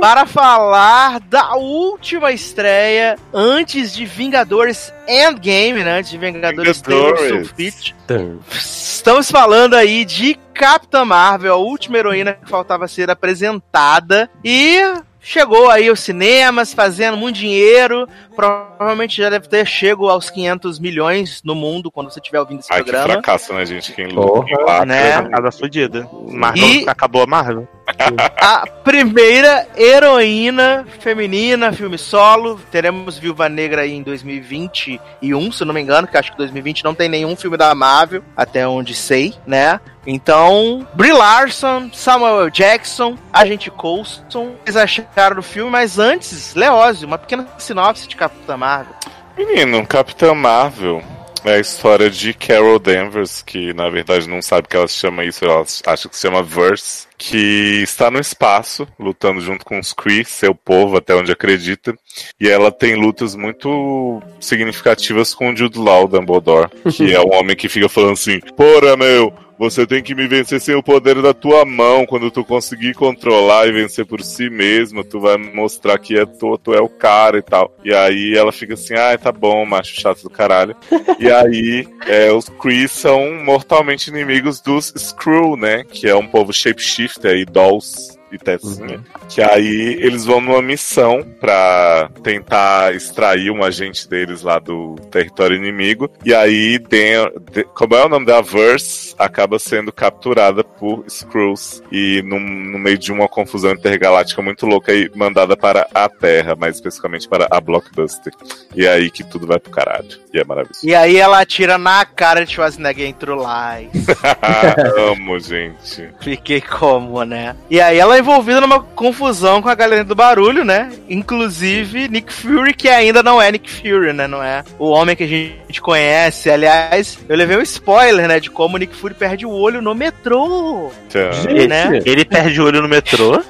Para 0.00 0.24
falar 0.24 1.20
da 1.20 1.54
última 1.54 2.32
estreia 2.32 3.18
antes 3.32 3.92
de 3.92 4.06
Vingadores 4.06 4.90
Endgame, 5.06 5.84
né? 5.84 5.98
Antes 5.98 6.12
de 6.12 6.16
Vingadores 6.16 6.80
Taylor 6.80 7.14
Vingadores. 7.14 7.48
Swift. 7.54 7.94
Tum. 8.08 8.38
Estamos 8.50 9.30
falando 9.30 9.74
aí 9.74 10.06
de 10.06 10.34
Capitã 10.54 11.04
Marvel, 11.04 11.52
a 11.52 11.58
última 11.58 11.98
heroína 11.98 12.32
que 12.32 12.48
faltava 12.48 12.88
ser 12.88 13.10
apresentada. 13.10 14.30
E 14.42 14.80
chegou 15.24 15.70
aí 15.70 15.88
aos 15.88 16.00
cinemas, 16.00 16.72
fazendo 16.74 17.16
muito 17.16 17.36
dinheiro. 17.36 18.06
Provavelmente 18.36 19.16
já 19.16 19.30
deve 19.30 19.48
ter 19.48 19.66
chego 19.66 20.08
aos 20.08 20.28
500 20.30 20.78
milhões 20.78 21.40
no 21.42 21.54
mundo 21.54 21.90
quando 21.90 22.10
você 22.10 22.20
estiver 22.20 22.38
ouvindo 22.40 22.60
esse 22.60 22.72
Ai, 22.72 22.84
que 22.84 22.90
programa. 22.90 23.14
fracasso, 23.14 23.52
né, 23.54 23.64
gente? 23.66 23.92
Quem 23.92 24.08
quem 24.08 24.64
lacra, 24.64 24.84
né? 24.86 25.28
Casa 25.30 25.50
fodida. 25.50 26.08
Marvel, 26.28 26.64
E- 26.68 26.84
Acabou 26.88 27.22
a 27.22 27.26
Marvel? 27.26 27.66
A 27.98 28.64
primeira 28.82 29.66
heroína 29.76 30.84
feminina, 31.00 31.72
filme 31.72 31.96
solo. 31.96 32.60
Teremos 32.70 33.18
Viúva 33.18 33.48
Negra 33.48 33.82
aí 33.82 33.92
em 33.92 34.02
2021, 34.02 35.52
se 35.52 35.64
não 35.64 35.72
me 35.72 35.80
engano, 35.80 36.06
que 36.06 36.16
acho 36.16 36.32
que 36.32 36.38
2020 36.38 36.84
não 36.84 36.94
tem 36.94 37.08
nenhum 37.08 37.36
filme 37.36 37.56
da 37.56 37.74
Marvel, 37.74 38.22
até 38.36 38.66
onde 38.66 38.94
sei, 38.94 39.34
né? 39.46 39.80
Então, 40.06 40.86
Brie 40.94 41.12
Larson, 41.12 41.90
Samuel. 41.92 42.50
Jackson, 42.50 43.16
Agente 43.32 43.70
Coulson, 43.70 44.54
eles 44.64 44.76
acharam 44.76 45.36
do 45.36 45.42
filme, 45.42 45.70
mas 45.70 45.98
antes, 45.98 46.54
Leózio, 46.54 47.06
uma 47.06 47.18
pequena 47.18 47.48
sinopse 47.58 48.06
de 48.06 48.16
Capitã 48.16 48.56
Marvel. 48.56 48.94
Menino, 49.36 49.84
Capitã 49.86 50.34
Marvel 50.34 51.02
é 51.44 51.56
a 51.56 51.60
história 51.60 52.10
de 52.10 52.32
Carol 52.32 52.78
Danvers, 52.78 53.42
que 53.42 53.72
na 53.74 53.88
verdade 53.88 54.28
não 54.28 54.40
sabe 54.40 54.68
que 54.68 54.76
ela 54.76 54.88
se 54.88 54.96
chama 54.96 55.24
isso, 55.24 55.44
ela 55.44 55.64
acha 55.86 56.08
que 56.08 56.16
se 56.16 56.22
chama 56.22 56.42
Verse, 56.42 57.06
que 57.16 57.82
está 57.82 58.10
no 58.10 58.18
espaço, 58.18 58.86
lutando 58.98 59.40
junto 59.40 59.64
com 59.64 59.78
os 59.78 59.92
Kree, 59.92 60.24
seu 60.24 60.54
povo, 60.54 60.96
até 60.96 61.14
onde 61.14 61.32
acredita. 61.32 61.94
E 62.40 62.48
ela 62.48 62.70
tem 62.70 62.94
lutas 62.94 63.34
muito 63.34 64.22
significativas 64.40 65.34
com 65.34 65.52
o 65.52 65.56
Jude 65.56 65.78
Law, 65.78 66.08
Dumbledore, 66.08 66.70
que 66.94 67.14
é 67.14 67.20
um 67.20 67.34
homem 67.34 67.56
que 67.56 67.68
fica 67.68 67.88
falando 67.88 68.12
assim, 68.12 68.40
porra, 68.56 68.96
meu, 68.96 69.32
você 69.58 69.86
tem 69.86 70.02
que 70.02 70.14
me 70.14 70.26
vencer 70.26 70.60
sem 70.60 70.74
o 70.74 70.82
poder 70.82 71.20
da 71.22 71.32
tua 71.32 71.64
mão. 71.64 72.06
Quando 72.06 72.30
tu 72.30 72.44
conseguir 72.44 72.94
controlar 72.94 73.66
e 73.66 73.72
vencer 73.72 74.04
por 74.04 74.22
si 74.22 74.50
mesma, 74.50 75.04
tu 75.04 75.20
vai 75.20 75.36
mostrar 75.36 75.98
que 75.98 76.18
é 76.18 76.26
tu, 76.26 76.58
tu 76.58 76.74
é 76.74 76.80
o 76.80 76.88
cara 76.88 77.38
e 77.38 77.42
tal. 77.42 77.74
E 77.84 77.94
aí 77.94 78.34
ela 78.36 78.52
fica 78.52 78.74
assim, 78.74 78.94
ah, 78.94 79.16
tá 79.16 79.32
bom, 79.32 79.64
macho 79.64 80.00
chato 80.00 80.22
do 80.22 80.30
caralho. 80.30 80.76
e 81.18 81.30
aí 81.30 81.86
é, 82.06 82.32
os 82.32 82.48
Kree 82.48 82.88
são 82.88 83.44
mortalmente 83.44 84.08
inimigos 84.08 84.60
dos 84.60 84.92
Skrull, 84.94 85.56
né? 85.56 85.84
Que 85.84 86.08
é 86.08 86.14
um 86.14 86.26
povo 86.26 86.52
shapeshifter 86.52 87.36
e 87.36 87.44
dolls 87.44 88.14
e 88.34 88.38
Tessinha. 88.38 88.98
Uhum. 88.98 89.04
Que 89.28 89.42
aí 89.42 89.98
eles 90.00 90.24
vão 90.24 90.40
numa 90.40 90.62
missão 90.62 91.22
pra 91.40 92.10
tentar 92.22 92.94
extrair 92.94 93.50
um 93.50 93.62
agente 93.62 94.08
deles 94.08 94.42
lá 94.42 94.58
do 94.58 94.96
território 95.10 95.56
inimigo. 95.56 96.10
E 96.24 96.34
aí, 96.34 96.78
de, 96.78 97.64
como 97.74 97.94
é 97.94 98.04
o 98.04 98.08
nome 98.08 98.26
da 98.26 98.40
Verse, 98.40 99.14
acaba 99.18 99.58
sendo 99.58 99.92
capturada 99.92 100.62
por 100.64 101.04
Skrulls. 101.06 101.82
E 101.90 102.22
no, 102.22 102.38
no 102.38 102.78
meio 102.78 102.98
de 102.98 103.12
uma 103.12 103.28
confusão 103.28 103.72
intergaláctica 103.72 104.42
muito 104.42 104.66
louca 104.66 104.92
e 104.92 105.10
mandada 105.14 105.56
para 105.56 105.86
a 105.94 106.08
Terra, 106.08 106.54
mais 106.54 106.76
especificamente 106.76 107.28
para 107.28 107.46
a 107.50 107.60
Blockbuster. 107.60 108.32
E 108.74 108.84
é 108.86 108.92
aí 108.92 109.10
que 109.10 109.24
tudo 109.24 109.46
vai 109.46 109.58
pro 109.58 109.70
caralho. 109.70 110.08
E 110.32 110.38
é 110.38 110.44
maravilhoso. 110.44 110.80
E 110.82 110.94
aí 110.94 111.16
ela 111.16 111.40
atira 111.40 111.78
na 111.78 112.04
cara 112.04 112.44
de 112.44 112.52
Schwarzenegger 112.52 113.14
o 113.30 113.34
Lies. 113.34 114.06
Amo, 115.10 115.38
gente. 115.38 116.08
Fiquei 116.20 116.60
como, 116.60 117.24
né? 117.24 117.56
E 117.70 117.80
aí 117.80 117.98
ela 117.98 118.16
envolvida 118.24 118.58
numa 118.58 118.80
confusão 118.80 119.60
com 119.60 119.68
a 119.68 119.74
galera 119.74 120.02
do 120.02 120.14
barulho, 120.14 120.64
né? 120.64 120.90
Inclusive 121.10 122.08
Nick 122.08 122.32
Fury, 122.32 122.72
que 122.72 122.88
ainda 122.88 123.22
não 123.22 123.40
é 123.40 123.52
Nick 123.52 123.70
Fury, 123.70 124.14
né? 124.14 124.26
Não 124.26 124.42
é 124.42 124.64
o 124.78 124.88
homem 124.88 125.14
que 125.14 125.24
a 125.24 125.26
gente 125.26 125.82
conhece. 125.82 126.50
Aliás, 126.50 127.18
eu 127.28 127.36
levei 127.36 127.58
um 127.58 127.62
spoiler, 127.62 128.26
né? 128.26 128.40
De 128.40 128.50
como 128.50 128.76
o 128.76 128.78
Nick 128.78 128.96
Fury 128.96 129.12
perde 129.12 129.44
o 129.44 129.50
olho 129.50 129.82
no 129.82 129.94
metrô. 129.94 130.90
Gente, 131.10 131.68
né? 131.68 132.00
Ele 132.06 132.24
perde 132.24 132.60
o 132.62 132.64
olho 132.64 132.80
no 132.80 132.88
metrô? 132.88 133.32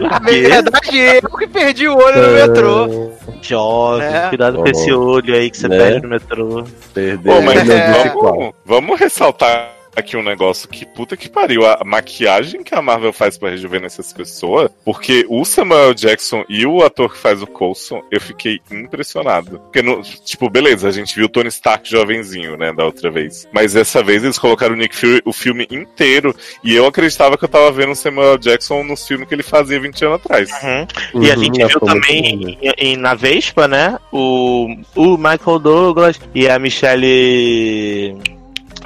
Na 0.00 0.18
verdade, 0.18 0.98
eu 0.98 1.38
que 1.38 1.46
perdi 1.46 1.86
o 1.86 1.96
olho 1.96 2.22
no 2.22 2.32
metrô. 2.32 3.12
Jovem, 3.40 4.08
é. 4.08 4.28
cuidado 4.28 4.58
com 4.58 4.68
esse 4.68 4.92
olho 4.92 5.34
aí 5.34 5.48
que 5.48 5.58
você 5.58 5.68
né? 5.68 5.78
perde 5.78 6.02
no 6.02 6.08
metrô. 6.08 6.64
Perdeu. 6.92 7.34
Pô, 7.34 7.40
mas 7.40 7.68
é. 7.68 8.10
vamos, 8.10 8.52
vamos 8.64 8.98
ressaltar 8.98 9.73
aqui 9.96 10.16
um 10.16 10.22
negócio 10.22 10.68
que 10.68 10.84
puta 10.86 11.16
que 11.16 11.28
pariu. 11.28 11.66
A 11.66 11.82
maquiagem 11.84 12.62
que 12.62 12.74
a 12.74 12.82
Marvel 12.82 13.12
faz 13.12 13.38
para 13.38 13.50
rejuvenescer 13.50 14.04
essa 14.04 14.14
pessoa, 14.14 14.70
porque 14.84 15.24
o 15.28 15.44
Samuel 15.44 15.94
Jackson 15.94 16.44
e 16.48 16.66
o 16.66 16.82
ator 16.82 17.12
que 17.12 17.18
faz 17.18 17.42
o 17.42 17.46
Coulson, 17.46 18.02
eu 18.10 18.20
fiquei 18.20 18.60
impressionado. 18.70 19.58
Porque, 19.60 19.82
no, 19.82 20.02
tipo, 20.02 20.48
beleza, 20.50 20.88
a 20.88 20.92
gente 20.92 21.14
viu 21.14 21.26
o 21.26 21.28
Tony 21.28 21.48
Stark 21.48 21.88
jovenzinho, 21.88 22.56
né, 22.56 22.72
da 22.72 22.84
outra 22.84 23.10
vez. 23.10 23.46
Mas 23.52 23.72
dessa 23.72 24.02
vez 24.02 24.24
eles 24.24 24.38
colocaram 24.38 24.74
o 24.74 24.76
Nick 24.76 24.96
Fury 24.96 25.22
o 25.24 25.32
filme 25.32 25.66
inteiro. 25.70 26.34
E 26.62 26.74
eu 26.74 26.86
acreditava 26.86 27.36
que 27.36 27.44
eu 27.44 27.48
tava 27.48 27.70
vendo 27.70 27.92
o 27.92 27.96
Samuel 27.96 28.38
Jackson 28.38 28.82
nos 28.82 29.06
filmes 29.06 29.28
que 29.28 29.34
ele 29.34 29.42
fazia 29.42 29.80
20 29.80 30.04
anos 30.04 30.16
atrás. 30.16 30.50
Uhum. 30.62 31.22
E 31.22 31.30
a 31.30 31.36
gente 31.36 31.62
uhum, 31.62 31.68
viu 31.68 31.80
também 31.80 32.58
em, 32.60 32.72
em, 32.78 32.96
na 32.96 33.14
Vespa, 33.14 33.68
né? 33.68 33.98
O, 34.12 34.74
o 34.94 35.16
Michael 35.16 35.58
Douglas 35.58 36.20
e 36.34 36.48
a 36.48 36.58
Michelle. 36.58 38.33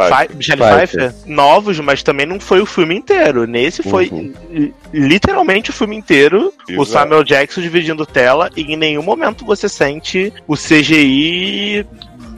Pfeiffer. 0.06 0.36
Michelle 0.36 0.62
Pfeiffer. 0.62 1.14
novos, 1.26 1.80
mas 1.80 2.02
também 2.02 2.24
não 2.24 2.38
foi 2.38 2.60
o 2.60 2.66
filme 2.66 2.94
inteiro. 2.94 3.46
Nesse 3.46 3.82
foi 3.82 4.08
uhum. 4.08 4.72
literalmente 4.92 5.70
o 5.70 5.72
filme 5.72 5.96
inteiro, 5.96 6.52
Exato. 6.68 6.80
o 6.80 6.84
Samuel 6.84 7.24
Jackson 7.24 7.60
dividindo 7.60 8.06
tela, 8.06 8.48
e 8.56 8.62
em 8.62 8.76
nenhum 8.76 9.02
momento 9.02 9.44
você 9.44 9.68
sente 9.68 10.32
o 10.46 10.54
CGI 10.54 11.84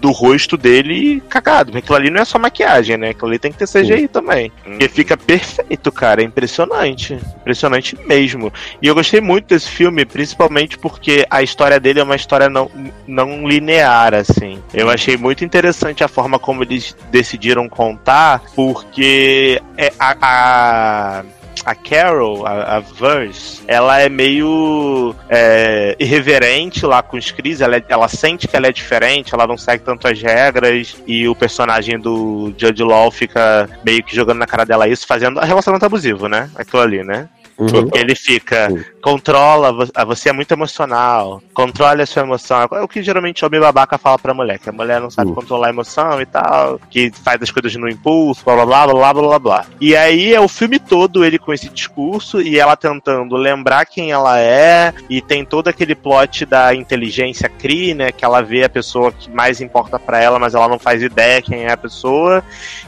do 0.01 0.10
rosto 0.10 0.56
dele 0.56 1.22
cagado. 1.28 1.77
Aquilo 1.77 1.97
ali 1.97 2.10
não 2.10 2.22
é 2.22 2.24
só 2.24 2.39
maquiagem, 2.39 2.97
né? 2.97 3.10
Aquilo 3.10 3.28
ali 3.28 3.39
tem 3.39 3.52
que 3.52 3.59
ter 3.59 3.68
CGI 3.68 4.09
também. 4.09 4.51
Uhum. 4.66 4.78
E 4.81 4.89
fica 4.89 5.16
perfeito, 5.16 5.93
cara. 5.93 6.22
É 6.22 6.24
impressionante. 6.24 7.18
Impressionante 7.40 7.97
mesmo. 8.06 8.52
E 8.81 8.86
eu 8.86 8.94
gostei 8.94 9.20
muito 9.20 9.48
desse 9.48 9.68
filme, 9.68 10.05
principalmente 10.05 10.78
porque 10.78 11.27
a 11.31 11.43
história 11.43 11.78
dele 11.78 12.01
é 12.01 12.02
uma 12.02 12.16
história 12.16 12.48
não, 12.48 12.70
não 13.06 13.47
linear, 13.47 14.14
assim. 14.14 14.62
Eu 14.72 14.89
achei 14.89 15.16
muito 15.16 15.44
interessante 15.44 16.02
a 16.02 16.09
forma 16.09 16.39
como 16.39 16.62
eles 16.62 16.97
decidiram 17.10 17.68
contar, 17.68 18.43
porque 18.55 19.60
é 19.77 19.93
a, 19.98 20.16
a 20.20 21.24
a 21.65 21.74
Carol, 21.74 22.47
a, 22.47 22.77
a 22.77 22.81
Verse, 22.81 23.62
ela 23.66 24.01
é 24.01 24.09
meio 24.09 25.15
é, 25.28 25.97
irreverente 25.99 26.85
lá 26.85 27.03
com 27.03 27.16
os 27.16 27.31
Chris, 27.31 27.61
ela, 27.61 27.77
é, 27.77 27.85
ela 27.89 28.09
sente 28.09 28.49
que 28.49 28.57
ela 28.57 28.66
é 28.66 28.73
diferente, 28.73 29.35
ela 29.35 29.47
não 29.47 29.57
segue 29.57 29.85
tanto 29.85 30.09
as 30.09 30.20
regras, 30.20 30.97
e 31.07 31.28
o 31.28 31.35
personagem 31.35 31.99
do 31.99 32.53
Judge 32.57 32.82
Law 32.82 33.11
fica 33.11 33.69
meio 33.85 34.03
que 34.03 34.15
jogando 34.15 34.39
na 34.39 34.47
cara 34.47 34.65
dela 34.65 34.89
isso, 34.89 35.07
fazendo 35.07 35.41
relacionamento 35.41 35.87
abusivo, 35.87 36.28
né? 36.28 36.51
Aquilo 36.55 36.82
ali, 36.82 37.03
né? 37.03 37.28
Uhum. 37.61 37.91
Ele 37.95 38.15
fica, 38.15 38.69
controla, 39.01 39.72
você 40.05 40.28
é 40.28 40.32
muito 40.32 40.52
emocional, 40.52 41.43
controle 41.55 42.02
a 42.02 42.06
sua 42.06 42.22
emoção. 42.22 42.68
É 42.72 42.82
o 42.82 42.89
que 42.89 43.02
geralmente 43.02 43.43
o 43.43 43.47
homem 43.47 43.60
babaca 43.60 43.98
fala 43.98 44.18
pra 44.18 44.35
mulher, 44.35 44.59
que 44.59 44.68
a 44.68 44.72
mulher 44.72 45.01
não 45.01 45.10
sabe 45.10 45.31
uhum. 45.31 45.35
controlar 45.35 45.68
a 45.68 45.70
emoção 45.70 46.20
e 46.20 46.27
tal, 46.27 46.78
que 46.90 47.10
faz 47.10 47.40
as 47.43 47.51
coisas 47.51 47.74
no 47.77 47.89
impulso, 47.89 48.44
blá 48.44 48.55
blá 48.55 48.66
blá 48.66 48.86
blá 48.86 49.12
blá 49.12 49.22
blá 49.22 49.39
blá. 49.39 49.66
E 49.81 49.97
aí 49.97 50.35
é 50.35 50.40
o 50.40 50.48
filme 50.48 50.78
todo 50.78 51.24
ele 51.24 51.39
com 51.39 51.52
esse 51.52 51.68
discurso 51.68 52.40
e 52.40 52.59
ela 52.59 52.77
tentando 52.77 53.36
lembrar 53.36 53.86
quem 53.86 54.12
ela 54.12 54.39
é, 54.39 54.93
e 55.09 55.20
tem 55.20 55.44
todo 55.44 55.68
aquele 55.68 55.94
plot 55.94 56.44
da 56.44 56.74
inteligência 56.74 57.48
CRI, 57.48 57.94
né? 57.94 58.12
Que 58.12 58.24
ela 58.24 58.43
vê 58.43 58.64
a 58.64 58.68
pessoa 58.68 59.12
que 59.12 59.31
mais 59.31 59.60
importa 59.60 59.98
para 59.98 60.20
ela, 60.20 60.39
mas 60.39 60.55
ela 60.55 60.68
não 60.68 60.78
faz 60.78 61.02
ideia 61.02 61.43
quem 61.43 61.64
é 61.64 61.72
a 61.72 61.77
pessoa. 61.77 62.44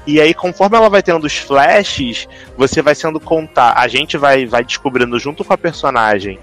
E 0.07 0.21
aí, 0.21 0.35
conforme 0.35 0.77
ela 0.77 0.91
vai 0.91 1.03
tendo 1.03 1.25
os 1.25 1.37
flashes, 1.37 2.29
você 2.57 2.83
vai 2.83 2.95
sendo 2.95 3.21
contar. 3.21 3.75
A 3.77 3.89
gente 3.89 4.17
vai, 4.19 4.47
vai 4.47 4.65
descobrindo 4.65 5.19
junto 5.19 5.45
com 5.45 5.53
a 5.53 5.59
personagem 5.59 6.02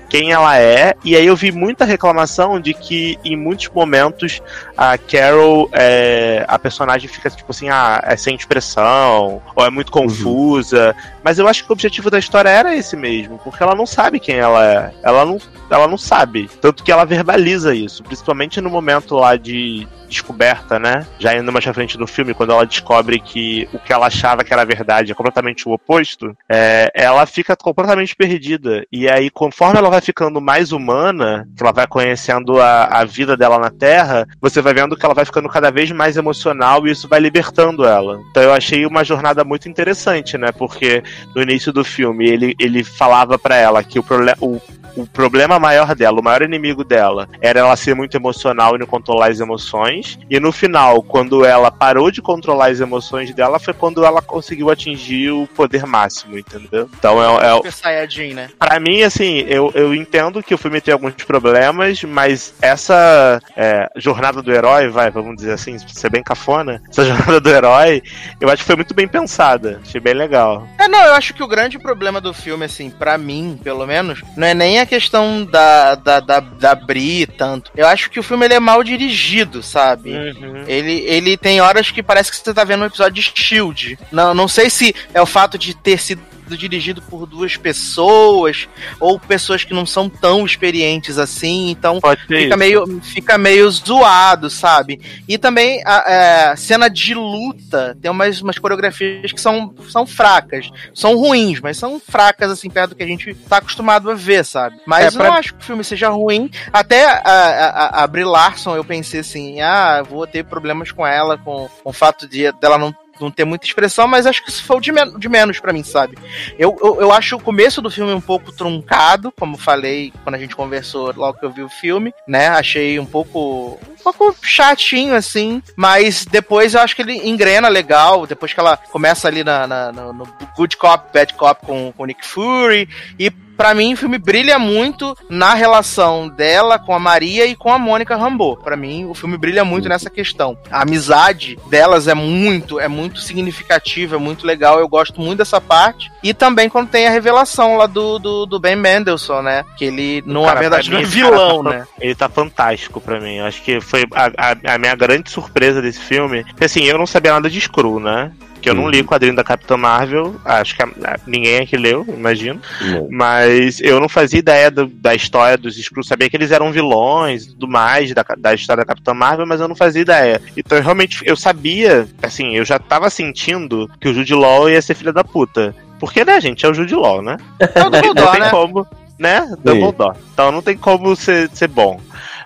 quem 0.09 0.31
ela 0.31 0.57
é. 0.57 0.93
E 1.03 1.15
aí 1.15 1.25
eu 1.25 1.35
vi 1.35 1.51
muita 1.51 1.85
reclamação 1.85 2.59
de 2.59 2.73
que 2.73 3.17
em 3.23 3.35
muitos 3.35 3.69
momentos 3.69 4.41
a 4.77 4.97
Carol, 4.97 5.69
é, 5.73 6.45
a 6.47 6.57
personagem 6.57 7.09
fica 7.09 7.29
tipo 7.29 7.51
assim, 7.51 7.69
ah, 7.69 8.01
é 8.03 8.15
sem 8.15 8.35
expressão, 8.35 9.41
ou 9.55 9.65
é 9.65 9.69
muito 9.69 9.91
confusa. 9.91 10.95
Uhum. 10.95 11.11
Mas 11.23 11.39
eu 11.39 11.47
acho 11.47 11.63
que 11.63 11.71
o 11.71 11.73
objetivo 11.73 12.09
da 12.09 12.19
história 12.19 12.49
era 12.49 12.75
esse 12.75 12.95
mesmo, 12.95 13.39
porque 13.39 13.61
ela 13.61 13.75
não 13.75 13.85
sabe 13.85 14.19
quem 14.19 14.37
ela 14.37 14.65
é. 14.65 14.91
Ela 15.03 15.25
não, 15.25 15.37
ela 15.69 15.87
não 15.87 15.97
sabe. 15.97 16.49
Tanto 16.61 16.83
que 16.83 16.91
ela 16.91 17.05
verbaliza 17.05 17.73
isso, 17.75 18.03
principalmente 18.03 18.61
no 18.61 18.69
momento 18.69 19.15
lá 19.15 19.35
de 19.35 19.87
descoberta, 20.09 20.79
né? 20.79 21.05
Já 21.19 21.35
indo 21.35 21.51
mais 21.51 21.63
pra 21.63 21.73
frente 21.73 21.97
do 21.97 22.07
filme, 22.07 22.33
quando 22.33 22.51
ela 22.51 22.65
descobre 22.65 23.19
que 23.19 23.69
o 23.71 23.79
que 23.79 23.93
ela 23.93 24.07
achava 24.07 24.43
que 24.43 24.51
era 24.51 24.65
verdade 24.65 25.11
é 25.11 25.15
completamente 25.15 25.69
o 25.69 25.71
oposto, 25.71 26.35
é, 26.49 26.91
ela 26.93 27.25
fica 27.25 27.55
completamente 27.55 28.15
perdida. 28.15 28.85
E 28.91 29.07
aí, 29.07 29.29
conforme 29.49 29.79
ela 29.79 29.89
vai 29.89 29.99
ficando 29.99 30.39
mais 30.39 30.71
humana, 30.71 31.47
que 31.57 31.63
ela 31.63 31.71
vai 31.71 31.87
conhecendo 31.87 32.61
a, 32.61 32.83
a 32.83 33.03
vida 33.03 33.35
dela 33.35 33.57
na 33.57 33.71
Terra, 33.71 34.27
você 34.39 34.61
vai 34.61 34.75
vendo 34.75 34.95
que 34.95 35.03
ela 35.03 35.15
vai 35.15 35.25
ficando 35.25 35.49
cada 35.49 35.71
vez 35.71 35.89
mais 35.91 36.17
emocional 36.17 36.85
e 36.85 36.91
isso 36.91 37.07
vai 37.07 37.19
libertando 37.19 37.83
ela. 37.83 38.21
Então 38.29 38.43
eu 38.43 38.53
achei 38.53 38.85
uma 38.85 39.03
jornada 39.03 39.43
muito 39.43 39.67
interessante, 39.67 40.37
né? 40.37 40.51
Porque 40.51 41.03
no 41.35 41.41
início 41.41 41.73
do 41.73 41.83
filme 41.83 42.29
ele, 42.29 42.55
ele 42.59 42.83
falava 42.83 43.39
para 43.39 43.55
ela 43.55 43.83
que 43.83 43.97
o, 43.97 44.05
o 44.39 44.61
o 44.95 45.07
problema 45.07 45.59
maior 45.59 45.95
dela, 45.95 46.19
o 46.19 46.23
maior 46.23 46.41
inimigo 46.41 46.83
dela, 46.83 47.27
era 47.41 47.59
ela 47.59 47.75
ser 47.75 47.95
muito 47.95 48.15
emocional 48.15 48.75
e 48.75 48.79
não 48.79 48.85
controlar 48.85 49.29
as 49.29 49.39
emoções. 49.39 50.19
E 50.29 50.39
no 50.39 50.51
final, 50.51 51.01
quando 51.01 51.45
ela 51.45 51.71
parou 51.71 52.11
de 52.11 52.21
controlar 52.21 52.67
as 52.67 52.79
emoções 52.79 53.33
dela, 53.33 53.59
foi 53.59 53.73
quando 53.73 54.03
ela 54.03 54.21
conseguiu 54.21 54.69
atingir 54.69 55.31
o 55.31 55.47
poder 55.47 55.85
máximo, 55.85 56.37
entendeu? 56.37 56.89
Então 56.97 57.21
é, 57.21 57.47
é 57.47 57.55
Super 57.55 57.71
Saiyajin, 57.71 58.33
né? 58.33 58.49
Pra 58.57 58.79
mim, 58.79 59.03
assim, 59.03 59.38
eu, 59.47 59.71
eu 59.75 59.93
entendo 59.93 60.41
que 60.43 60.53
o 60.53 60.57
filme 60.57 60.81
tem 60.81 60.93
alguns 60.93 61.13
problemas, 61.25 62.03
mas 62.03 62.53
essa 62.61 63.41
é, 63.55 63.89
jornada 63.95 64.41
do 64.41 64.51
herói, 64.51 64.89
vai, 64.89 65.09
vamos 65.09 65.37
dizer 65.37 65.53
assim, 65.53 65.77
ser 65.79 66.09
bem 66.09 66.23
cafona, 66.23 66.81
essa 66.89 67.05
jornada 67.05 67.39
do 67.39 67.49
herói, 67.49 68.01
eu 68.39 68.49
acho 68.49 68.63
que 68.63 68.67
foi 68.67 68.75
muito 68.75 68.93
bem 68.93 69.07
pensada. 69.07 69.79
Achei 69.83 69.99
bem 69.99 70.13
legal. 70.13 70.67
É, 70.77 70.87
não, 70.87 71.03
eu 71.03 71.13
acho 71.13 71.33
que 71.33 71.43
o 71.43 71.47
grande 71.47 71.77
problema 71.77 72.19
do 72.21 72.33
filme, 72.33 72.65
assim, 72.65 72.89
para 72.89 73.17
mim, 73.17 73.59
pelo 73.63 73.85
menos, 73.85 74.21
não 74.35 74.47
é 74.47 74.53
nem 74.53 74.79
a 74.79 74.85
questão 74.85 75.45
da, 75.45 75.95
da, 75.95 76.19
da, 76.19 76.39
da 76.39 76.75
Bri 76.75 77.25
tanto. 77.25 77.71
Eu 77.75 77.87
acho 77.87 78.09
que 78.09 78.19
o 78.19 78.23
filme 78.23 78.45
ele 78.45 78.53
é 78.53 78.59
mal 78.59 78.83
dirigido, 78.83 79.61
sabe? 79.61 80.11
Uhum. 80.11 80.63
Ele, 80.67 81.03
ele 81.05 81.37
tem 81.37 81.61
horas 81.61 81.91
que 81.91 82.03
parece 82.03 82.31
que 82.31 82.37
você 82.37 82.53
tá 82.53 82.63
vendo 82.63 82.83
um 82.83 82.87
episódio 82.87 83.13
de 83.13 83.31
Shield. 83.35 83.99
Não, 84.11 84.33
não 84.33 84.47
sei 84.47 84.69
se 84.69 84.95
é 85.13 85.21
o 85.21 85.25
fato 85.25 85.57
de 85.57 85.73
ter 85.75 85.99
sido 85.99 86.28
dirigido 86.57 87.01
por 87.01 87.25
duas 87.25 87.57
pessoas 87.57 88.67
ou 88.99 89.19
pessoas 89.19 89.63
que 89.63 89.73
não 89.73 89.85
são 89.85 90.09
tão 90.09 90.45
experientes 90.45 91.17
assim, 91.17 91.69
então 91.69 91.99
fica 92.27 92.57
meio, 92.57 93.01
fica 93.01 93.37
meio 93.37 93.69
zoado, 93.71 94.49
sabe? 94.49 94.99
E 95.27 95.37
também 95.37 95.81
a, 95.85 95.97
a, 95.97 96.11
é, 96.11 96.55
cena 96.55 96.89
de 96.89 97.13
luta 97.13 97.97
tem 98.01 98.09
umas, 98.09 98.41
umas 98.41 98.57
coreografias 98.57 99.31
que 99.31 99.41
são, 99.41 99.73
são 99.89 100.05
fracas, 100.05 100.69
são 100.93 101.15
ruins, 101.15 101.59
mas 101.59 101.77
são 101.77 101.99
fracas 101.99 102.51
assim 102.51 102.69
perto 102.69 102.91
do 102.91 102.95
que 102.95 103.03
a 103.03 103.07
gente 103.07 103.33
tá 103.33 103.57
acostumado 103.57 104.09
a 104.09 104.15
ver, 104.15 104.45
sabe? 104.45 104.79
Mas 104.85 105.13
é, 105.13 105.17
pra... 105.17 105.25
eu 105.25 105.31
não 105.31 105.37
acho 105.37 105.53
que 105.53 105.61
o 105.61 105.65
filme 105.65 105.83
seja 105.83 106.09
ruim. 106.09 106.49
Até 106.71 107.05
a, 107.05 107.21
a, 107.23 108.03
a 108.03 108.07
Brie 108.07 108.23
Larson 108.23 108.75
eu 108.75 108.83
pensei 108.83 109.19
assim, 109.19 109.61
ah, 109.61 110.01
vou 110.01 110.25
ter 110.25 110.43
problemas 110.43 110.91
com 110.91 111.05
ela, 111.05 111.37
com, 111.37 111.69
com 111.83 111.89
o 111.89 111.93
fato 111.93 112.27
de 112.27 112.51
dela 112.53 112.77
não 112.77 112.95
não 113.19 113.31
ter 113.31 113.45
muita 113.45 113.65
expressão, 113.65 114.07
mas 114.07 114.25
acho 114.25 114.43
que 114.43 114.49
isso 114.49 114.63
foi 114.63 114.77
o 114.77 114.79
de, 114.79 114.91
men 114.91 115.17
de 115.17 115.29
menos 115.29 115.59
para 115.59 115.73
mim, 115.73 115.83
sabe? 115.83 116.17
Eu, 116.57 116.77
eu, 116.81 117.01
eu, 117.01 117.11
acho 117.11 117.35
o 117.35 117.41
começo 117.41 117.81
do 117.81 117.91
filme 117.91 118.13
um 118.13 118.21
pouco 118.21 118.51
truncado, 118.51 119.31
como 119.31 119.57
falei 119.57 120.13
quando 120.23 120.35
a 120.35 120.39
gente 120.39 120.55
conversou 120.55 121.13
logo 121.15 121.39
que 121.39 121.45
eu 121.45 121.51
vi 121.51 121.61
o 121.61 121.69
filme, 121.69 122.13
né? 122.27 122.47
Achei 122.47 122.99
um 122.99 123.05
pouco 123.05 123.79
pouco 123.99 124.35
chatinho, 124.41 125.15
assim, 125.15 125.61
mas 125.75 126.25
depois 126.25 126.73
eu 126.73 126.81
acho 126.81 126.95
que 126.95 127.01
ele 127.01 127.27
engrena 127.27 127.67
legal, 127.67 128.25
depois 128.25 128.53
que 128.53 128.59
ela 128.59 128.77
começa 128.77 129.27
ali 129.27 129.43
na, 129.43 129.67
na 129.67 129.91
no, 129.91 130.13
no 130.13 130.27
Good 130.55 130.77
Cop, 130.77 131.13
Bad 131.13 131.33
Cop 131.33 131.65
com, 131.65 131.91
com 131.91 132.03
o 132.03 132.05
Nick 132.05 132.25
Fury, 132.25 132.87
e 133.17 133.29
para 133.59 133.73
mim 133.73 133.91
o 133.91 133.97
filme 133.97 134.17
brilha 134.17 134.57
muito 134.57 135.17
na 135.29 135.53
relação 135.53 136.29
dela 136.29 136.79
com 136.79 136.93
a 136.93 136.99
Maria 136.99 137.45
e 137.45 137.57
com 137.57 137.73
a 137.73 137.77
Mônica 137.77 138.15
Rambeau. 138.15 138.55
Para 138.55 138.77
mim 138.77 139.03
o 139.03 139.13
filme 139.13 139.37
brilha 139.37 139.65
muito 139.65 139.89
nessa 139.89 140.09
questão. 140.09 140.57
A 140.71 140.83
amizade 140.83 141.59
delas 141.69 142.07
é 142.07 142.13
muito, 142.13 142.79
é 142.79 142.87
muito 142.87 143.19
significativa, 143.19 144.15
é 144.15 144.17
muito 144.17 144.47
legal. 144.47 144.79
Eu 144.79 144.87
gosto 144.87 145.19
muito 145.19 145.39
dessa 145.39 145.59
parte. 145.59 146.09
E 146.21 146.33
também 146.33 146.69
quando 146.69 146.89
tem 146.89 147.07
a 147.07 147.11
revelação 147.11 147.77
lá 147.77 147.85
do, 147.85 148.19
do, 148.19 148.45
do 148.45 148.59
Ben 148.59 148.75
Mendelssohn, 148.75 149.41
né? 149.41 149.63
Que 149.77 149.85
ele 149.85 150.23
não 150.25 150.43
Cara, 150.43 150.57
é 150.57 150.61
verdade 150.61 150.91
não 150.91 150.99
é 150.99 151.03
vilão, 151.03 151.63
cara, 151.63 151.77
né? 151.79 151.87
Ele 151.99 152.15
tá 152.15 152.27
fantástico 152.27 152.99
pra 152.99 153.19
mim. 153.19 153.35
Eu 153.37 153.45
acho 153.45 153.61
que 153.63 153.79
foi 153.79 154.03
a, 154.13 154.25
a, 154.51 154.73
a 154.75 154.77
minha 154.77 154.95
grande 154.95 155.29
surpresa 155.31 155.81
desse 155.81 155.99
filme. 155.99 156.43
Porque, 156.43 156.65
assim, 156.65 156.83
eu 156.83 156.97
não 156.97 157.07
sabia 157.07 157.31
nada 157.33 157.49
de 157.49 157.59
Screw, 157.61 157.99
né? 157.99 158.31
Que 158.61 158.69
eu 158.69 158.73
não 158.73 158.89
li 158.89 158.99
o 158.99 159.05
quadrinho 159.05 159.33
da 159.37 159.41
Capitã 159.45 159.77
Marvel, 159.77 160.35
acho 160.43 160.75
que 160.75 160.83
a- 160.83 160.89
a- 161.05 161.19
ninguém 161.25 161.59
aqui 161.61 161.77
leu, 161.77 162.05
imagino. 162.09 162.59
Não. 162.81 163.07
Mas 163.09 163.79
eu 163.79 164.01
não 164.01 164.09
fazia 164.09 164.39
ideia 164.39 164.69
do- 164.69 164.87
da 164.87 165.15
história 165.15 165.57
dos 165.57 165.77
Skrulls, 165.77 166.09
sabia 166.09 166.29
que 166.29 166.35
eles 166.35 166.51
eram 166.51 166.69
vilões 166.69 167.43
e 167.45 167.49
tudo 167.51 167.69
mais 167.69 168.13
da, 168.13 168.25
da 168.37 168.53
história 168.53 168.83
da 168.83 168.87
Capitã 168.93 169.13
Marvel, 169.13 169.45
mas 169.47 169.61
eu 169.61 169.69
não 169.69 169.75
fazia 169.77 170.01
ideia. 170.01 170.41
Então 170.57 170.77
eu 170.77 170.83
realmente 170.83 171.21
eu 171.23 171.37
sabia, 171.37 172.05
assim, 172.21 172.53
eu 172.57 172.65
já 172.65 172.77
tava 172.77 173.09
sentindo 173.09 173.89
que 174.01 174.09
o 174.09 174.13
Jude 174.13 174.33
Law 174.35 174.69
ia 174.69 174.81
ser 174.81 174.93
filho 174.93 175.13
da 175.13 175.23
puta. 175.23 175.73
Porque, 175.99 176.23
né, 176.23 176.39
gente, 176.39 176.65
é 176.65 176.69
o 176.69 176.73
Jude 176.73 176.95
Law, 176.95 177.21
né? 177.21 177.37
É 177.59 177.79
o 177.81 177.83
não 177.83 177.91
Dumbledore, 177.91 178.31
tem 178.31 178.39
né? 178.39 178.49
como, 178.49 178.87
né? 179.17 179.55
Dumbledore. 179.63 180.17
Então 180.33 180.51
não 180.51 180.61
tem 180.61 180.77
como 180.77 181.15
ser, 181.15 181.49
ser 181.53 181.67
bom. 181.67 181.99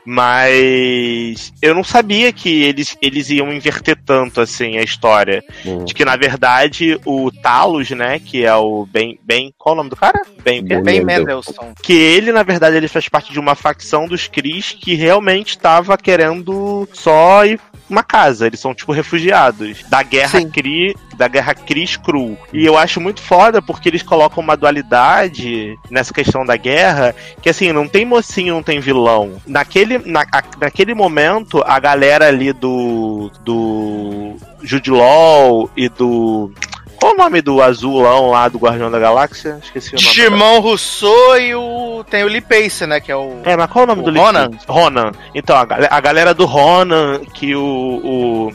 Mas 0.06 1.54
eu 1.62 1.74
não 1.74 1.84
sabia 1.84 2.32
que 2.34 2.64
eles, 2.64 2.98
eles 3.02 3.30
iam 3.30 3.54
inverter 3.54 3.98
tanto 4.06 4.42
assim 4.42 4.78
a 4.78 4.84
história. 4.84 5.44
Hum. 5.66 5.86
De 5.86 5.94
que, 5.94 6.04
na 6.04 6.16
verdade, 6.16 7.00
o 7.06 7.32
Talos, 7.32 7.90
né, 7.92 8.20
que 8.20 8.46
é 8.46 8.54
o 8.54 8.86
Ben. 8.86 9.18
Ben 9.24 9.54
qual 9.58 9.74
é 9.74 9.76
o 9.76 9.78
nome 9.78 9.90
do 9.90 9.96
cara? 9.96 10.22
Ben? 10.44 10.62
Ben 10.62 10.84
Ben 10.84 11.04
Mendelssohn. 11.04 11.74
Que 11.82 11.94
ele, 11.94 12.32
na 12.32 12.44
verdade, 12.44 12.76
ele 12.76 12.88
faz 12.88 13.08
parte 13.08 13.32
de 13.32 13.40
uma 13.40 13.56
facção 13.56 14.06
dos 14.06 14.28
Cris 14.28 14.72
que 14.72 14.94
realmente 14.94 15.52
estava 15.52 15.98
querendo 15.98 16.88
só 16.92 17.46
ir 17.46 17.60
uma 17.90 18.04
casa. 18.04 18.48
Eles 18.48 18.60
são, 18.60 18.74
tipo, 18.74 18.92
refugiados 18.92 19.84
da 19.88 20.04
guerra 20.04 20.40
Sim. 20.40 20.50
Cri, 20.50 20.96
da 21.16 21.28
guerra 21.28 21.54
Cris 21.54 21.98
Cru. 21.98 22.38
E 22.52 22.66
eu 22.66 22.78
acho 22.78 23.00
muito 23.02 23.22
foda 23.22 23.62
porque 23.62 23.90
eles 23.90 24.04
colocam 24.04 24.44
uma 24.44 24.58
dualidade 24.58 25.78
nessa 25.90 26.14
questão 26.14 26.46
da 26.46 26.56
guerra 26.58 27.16
que, 27.42 27.50
assim, 27.50 27.72
não 27.72 27.88
tem 27.88 28.06
mocinho, 28.06 28.56
não 28.56 28.64
tem 28.64 28.80
vilão. 28.80 29.42
Naquele, 29.46 29.98
na, 30.00 30.26
naquele 30.60 30.94
momento, 30.94 31.64
a 31.66 31.80
galera 31.80 32.28
ali 32.28 32.54
do. 32.54 33.32
do. 33.44 34.36
Jude 34.62 34.92
Law 34.92 35.70
e 35.76 35.90
do. 35.90 36.52
Qual 36.96 37.14
o 37.14 37.18
nome 37.18 37.42
do 37.42 37.62
azulão 37.62 38.30
lá 38.30 38.48
do 38.48 38.58
Guardião 38.58 38.90
da 38.90 38.98
Galáxia? 38.98 39.60
Esqueci 39.62 39.90
o 39.90 39.96
nome. 39.96 40.08
Digimon 40.08 40.60
Rousseau 40.62 41.38
e 41.38 41.54
o. 41.54 42.06
Tem 42.10 42.24
o 42.24 42.28
Lee 42.28 42.40
Pace, 42.40 42.86
né? 42.86 43.02
Que 43.02 43.12
é 43.12 43.16
o. 43.16 43.42
É, 43.44 43.58
mas 43.58 43.70
qual 43.70 43.84
é 43.84 43.86
o 43.86 43.88
nome 43.88 44.02
O 44.08 44.12
do 44.12 44.18
Ronan? 44.18 44.48
livro? 44.50 44.66
Ronan. 44.70 45.12
Então, 45.36 45.58
a, 45.58 45.68
a 45.90 46.00
galera 46.00 46.34
do 46.34 46.46
Ronan, 46.46 47.20
que 47.34 47.54
o, 47.56 47.62
o 47.62 48.54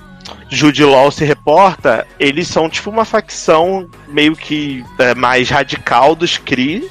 Jude 0.51 0.85
Law 0.85 1.11
se 1.11 1.25
reporta, 1.25 2.07
eles 2.19 2.49
são 2.49 2.69
tipo 2.69 2.91
uma 2.91 3.05
facção 3.05 3.89
meio 4.09 4.35
que 4.35 4.85
é, 4.99 5.15
mais 5.15 5.51
radical 5.51 6.15
dos 6.15 6.39
Kree. 6.39 6.89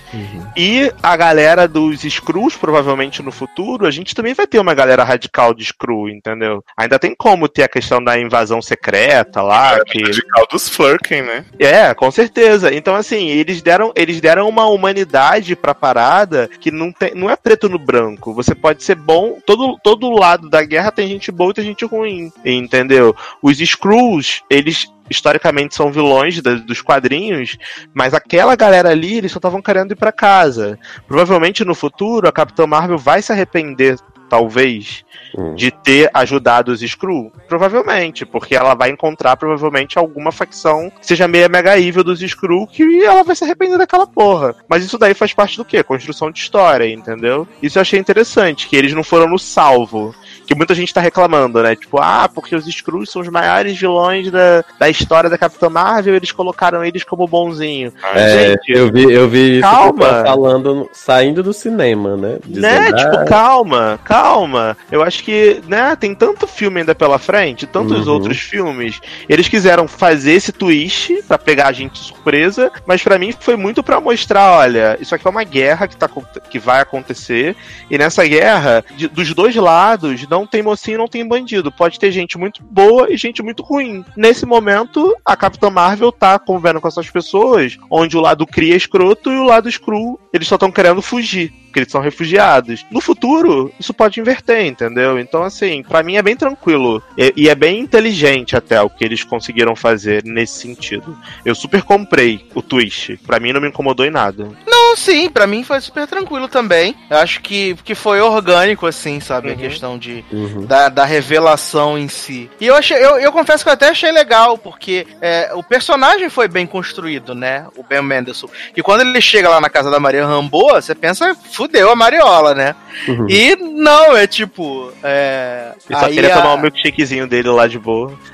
E 0.55 0.91
a 1.01 1.15
galera 1.15 1.67
dos 1.67 2.03
Skrulls, 2.03 2.57
provavelmente 2.57 3.21
no 3.21 3.31
futuro, 3.31 3.85
a 3.85 3.91
gente 3.91 4.15
também 4.15 4.33
vai 4.33 4.47
ter 4.47 4.59
uma 4.59 4.73
galera 4.73 5.03
radical 5.03 5.53
de 5.53 5.63
Skrull, 5.63 6.09
entendeu? 6.09 6.63
Ainda 6.75 6.99
tem 6.99 7.15
como 7.15 7.47
ter 7.47 7.63
a 7.63 7.67
questão 7.67 8.03
da 8.03 8.19
invasão 8.19 8.61
secreta 8.61 9.41
lá, 9.41 9.79
que... 9.83 10.01
Radical 10.01 10.47
dos 10.51 10.69
Flurken, 10.69 11.21
né? 11.23 11.45
É, 11.59 11.93
com 11.93 12.09
certeza. 12.11 12.73
Então, 12.73 12.95
assim, 12.95 13.27
eles 13.27 13.61
deram, 13.61 13.91
eles 13.95 14.21
deram 14.21 14.47
uma 14.47 14.65
humanidade 14.65 15.55
pra 15.55 15.75
parada 15.75 16.49
que 16.59 16.71
não, 16.71 16.91
tem, 16.91 17.13
não 17.15 17.29
é 17.29 17.35
preto 17.35 17.69
no 17.69 17.79
branco. 17.79 18.33
Você 18.33 18.55
pode 18.55 18.83
ser 18.83 18.95
bom. 18.95 19.39
Todo, 19.45 19.77
todo 19.83 20.09
lado 20.09 20.49
da 20.49 20.63
guerra 20.63 20.91
tem 20.91 21.07
gente 21.07 21.31
boa 21.31 21.51
e 21.51 21.53
tem 21.53 21.65
gente 21.65 21.85
ruim. 21.85 22.31
Entendeu? 22.43 23.15
Os 23.47 23.61
Skrulls, 23.61 24.41
eles 24.49 24.91
historicamente 25.09 25.73
são 25.73 25.89
vilões 25.89 26.41
da- 26.41 26.55
dos 26.55 26.81
quadrinhos, 26.81 27.57
mas 27.93 28.13
aquela 28.13 28.57
galera 28.57 28.89
ali, 28.89 29.15
eles 29.15 29.31
só 29.31 29.37
estavam 29.37 29.61
querendo 29.61 29.93
ir 29.93 29.95
pra 29.95 30.11
casa. 30.11 30.77
Provavelmente 31.07 31.63
no 31.63 31.73
futuro 31.73 32.27
a 32.27 32.31
Capitã 32.33 32.67
Marvel 32.67 32.97
vai 32.97 33.21
se 33.21 33.31
arrepender, 33.31 33.97
talvez, 34.29 35.05
Hum. 35.37 35.55
de 35.55 35.71
ter 35.71 36.09
ajudado 36.13 36.73
os 36.73 36.81
Skrull? 36.81 37.31
Provavelmente, 37.47 38.25
porque 38.25 38.53
ela 38.53 38.73
vai 38.73 38.89
encontrar 38.89 39.37
provavelmente 39.37 39.97
alguma 39.97 40.33
facção 40.33 40.89
que 40.99 41.07
seja 41.07 41.25
meio 41.25 41.49
mega 41.49 41.79
evil 41.79 42.03
dos 42.03 42.21
Skrull 42.21 42.67
que 42.67 42.83
ela 43.05 43.23
vai 43.23 43.33
se 43.37 43.45
arrepender 43.45 43.77
daquela 43.77 44.05
porra. 44.05 44.53
Mas 44.67 44.83
isso 44.83 44.97
daí 44.97 45.13
faz 45.13 45.33
parte 45.33 45.55
do 45.55 45.63
quê? 45.63 45.81
Construção 45.83 46.29
de 46.29 46.39
história, 46.39 46.89
entendeu? 46.91 47.47
Isso 47.63 47.77
eu 47.77 47.81
achei 47.81 47.97
interessante, 47.97 48.67
que 48.67 48.75
eles 48.75 48.91
não 48.93 49.03
foram 49.05 49.29
no 49.29 49.39
salvo. 49.39 50.13
Que 50.47 50.55
muita 50.55 50.73
gente 50.73 50.93
tá 50.93 51.01
reclamando, 51.01 51.61
né? 51.61 51.75
Tipo, 51.75 51.99
ah, 51.99 52.27
porque 52.33 52.55
os 52.55 52.65
Skrulls 52.65 53.11
são 53.11 53.21
os 53.21 53.27
maiores 53.27 53.77
vilões 53.77 54.31
da, 54.31 54.63
da 54.79 54.89
história 54.89 55.29
da 55.29 55.37
Capitã 55.37 55.69
Marvel, 55.69 56.15
eles 56.15 56.31
colocaram 56.31 56.83
eles 56.85 57.03
como 57.03 57.27
bonzinho. 57.27 57.91
É, 58.15 58.49
Gente, 58.55 58.71
eu 58.71 58.89
vi, 58.91 59.03
eu 59.11 59.27
vi 59.27 59.59
isso 59.59 59.69
calma. 59.69 60.23
falando, 60.23 60.89
saindo 60.93 61.43
do 61.43 61.51
cinema, 61.51 62.15
né? 62.15 62.27
né? 62.33 62.39
Dizendo, 62.47 62.95
Tipo, 62.97 63.17
"Ah, 63.17 63.25
calma, 63.25 63.99
calma. 64.05 64.77
Eu 64.89 65.03
acho 65.03 65.21
que, 65.23 65.61
né, 65.67 65.95
tem 65.97 66.15
tanto 66.15 66.47
filme 66.47 66.79
ainda 66.79 66.95
pela 66.95 67.19
frente, 67.19 67.67
tantos 67.67 68.07
Uhum. 68.07 68.13
outros 68.13 68.37
filmes. 68.39 69.01
Eles 69.27 69.49
quiseram 69.49 69.85
fazer 69.87 70.31
esse 70.31 70.53
twist 70.53 71.21
pra 71.27 71.37
pegar 71.37 71.67
a 71.67 71.71
gente 71.73 71.99
de 71.99 72.07
surpresa, 72.07 72.71
mas 72.85 73.03
pra 73.03 73.19
mim 73.19 73.33
foi 73.37 73.57
muito 73.57 73.83
pra 73.83 73.99
mostrar, 73.99 74.51
olha, 74.59 74.97
isso 75.01 75.13
aqui 75.13 75.27
é 75.27 75.29
uma 75.29 75.43
guerra 75.43 75.87
que, 75.87 75.97
tá, 75.97 76.09
que 76.49 76.57
vai 76.57 76.79
acontecer, 76.79 77.55
e 77.91 77.97
nessa 77.97 78.25
guerra, 78.25 78.83
de- 78.95 79.07
dos 79.09 79.33
dois 79.33 79.55
lados, 79.55 80.25
não 80.29 80.36
tem 80.45 80.61
mocinho, 80.61 80.97
não 80.97 81.07
tem 81.07 81.27
bandido. 81.27 81.71
Pode 81.71 81.99
ter 81.99 82.11
gente 82.11 82.37
muito 82.37 82.63
boa 82.63 83.11
e 83.11 83.17
gente 83.17 83.41
muito 83.41 83.63
ruim. 83.63 84.03
Nesse 84.15 84.45
momento, 84.45 85.15
a 85.25 85.35
Capitã 85.35 85.69
Marvel 85.69 86.11
tá 86.11 86.37
convivendo 86.37 86.81
com 86.81 86.87
essas 86.87 87.09
pessoas, 87.09 87.77
onde 87.89 88.17
o 88.17 88.21
lado 88.21 88.45
cria 88.45 88.75
escroto 88.75 89.31
e 89.31 89.37
o 89.37 89.43
lado 89.43 89.71
screw, 89.71 90.19
eles 90.33 90.47
só 90.47 90.55
estão 90.55 90.71
querendo 90.71 91.01
fugir 91.01 91.53
porque 91.77 91.79
eles 91.79 91.91
são 91.91 92.01
refugiados. 92.01 92.85
No 92.89 92.99
futuro, 92.99 93.71
isso 93.79 93.93
pode 93.93 94.19
inverter, 94.19 94.65
entendeu? 94.65 95.19
Então, 95.19 95.43
assim, 95.43 95.83
pra 95.83 96.01
mim 96.01 96.15
é 96.15 96.21
bem 96.23 96.35
tranquilo. 96.35 97.03
E, 97.17 97.33
e 97.35 97.49
é 97.49 97.55
bem 97.55 97.79
inteligente 97.79 98.55
até 98.55 98.81
o 98.81 98.89
que 98.89 99.05
eles 99.05 99.23
conseguiram 99.23 99.75
fazer 99.75 100.23
nesse 100.23 100.59
sentido. 100.59 101.15
Eu 101.45 101.53
super 101.53 101.83
comprei 101.83 102.47
o 102.55 102.61
twist. 102.61 103.17
Pra 103.25 103.39
mim 103.39 103.53
não 103.53 103.61
me 103.61 103.67
incomodou 103.67 104.05
em 104.05 104.09
nada. 104.09 104.49
Não, 104.65 104.95
sim, 104.95 105.29
pra 105.29 105.45
mim 105.45 105.63
foi 105.63 105.79
super 105.81 106.07
tranquilo 106.07 106.47
também. 106.47 106.95
Eu 107.09 107.17
acho 107.17 107.41
que, 107.41 107.75
que 107.83 107.93
foi 107.93 108.19
orgânico, 108.21 108.85
assim, 108.87 109.19
sabe? 109.19 109.49
A 109.49 109.51
Uhum. 109.51 109.57
questão 109.57 109.97
de, 109.97 110.23
Uhum. 110.31 110.65
da, 110.65 110.89
da 110.89 111.05
revelação 111.05 111.97
em 111.97 112.07
si. 112.07 112.49
E 112.59 112.65
eu 112.67 112.75
achei, 112.75 112.97
eu, 112.97 113.17
eu 113.19 113.31
confesso 113.31 113.63
que 113.63 113.69
eu 113.69 113.73
até 113.73 113.89
achei 113.89 114.11
legal, 114.11 114.57
porque 114.57 115.05
é, 115.21 115.51
o 115.53 115.61
personagem 115.63 116.29
foi 116.29 116.47
bem 116.47 116.65
construído, 116.65 117.35
né? 117.35 117.67
O 117.75 117.83
Ben 117.83 118.01
Mendelssohn. 118.01 118.49
E 118.75 118.81
quando 118.81 119.01
ele 119.01 119.21
chega 119.21 119.49
lá 119.49 119.61
na 119.61 119.69
casa 119.69 119.91
da 119.91 119.99
Maria 119.99 120.25
Ramboa, 120.25 120.81
você 120.81 120.95
pensa, 120.95 121.35
fudeu 121.67 121.91
a 121.91 121.95
Mariola, 121.95 122.55
né? 122.55 122.75
Uhum. 123.07 123.27
E 123.29 123.55
não, 123.55 124.15
é 124.17 124.25
tipo. 124.25 124.91
É, 125.03 125.71
E 125.89 125.93
só 125.93 126.05
aí 126.05 126.13
queria 126.13 126.33
a- 126.33 126.37
tomar 126.41 126.53
o 126.55 126.57
milkshakezinho 126.61 127.27
dele 127.27 127.49
lá 127.49 127.67
de 127.67 127.77
boa. 127.77 128.11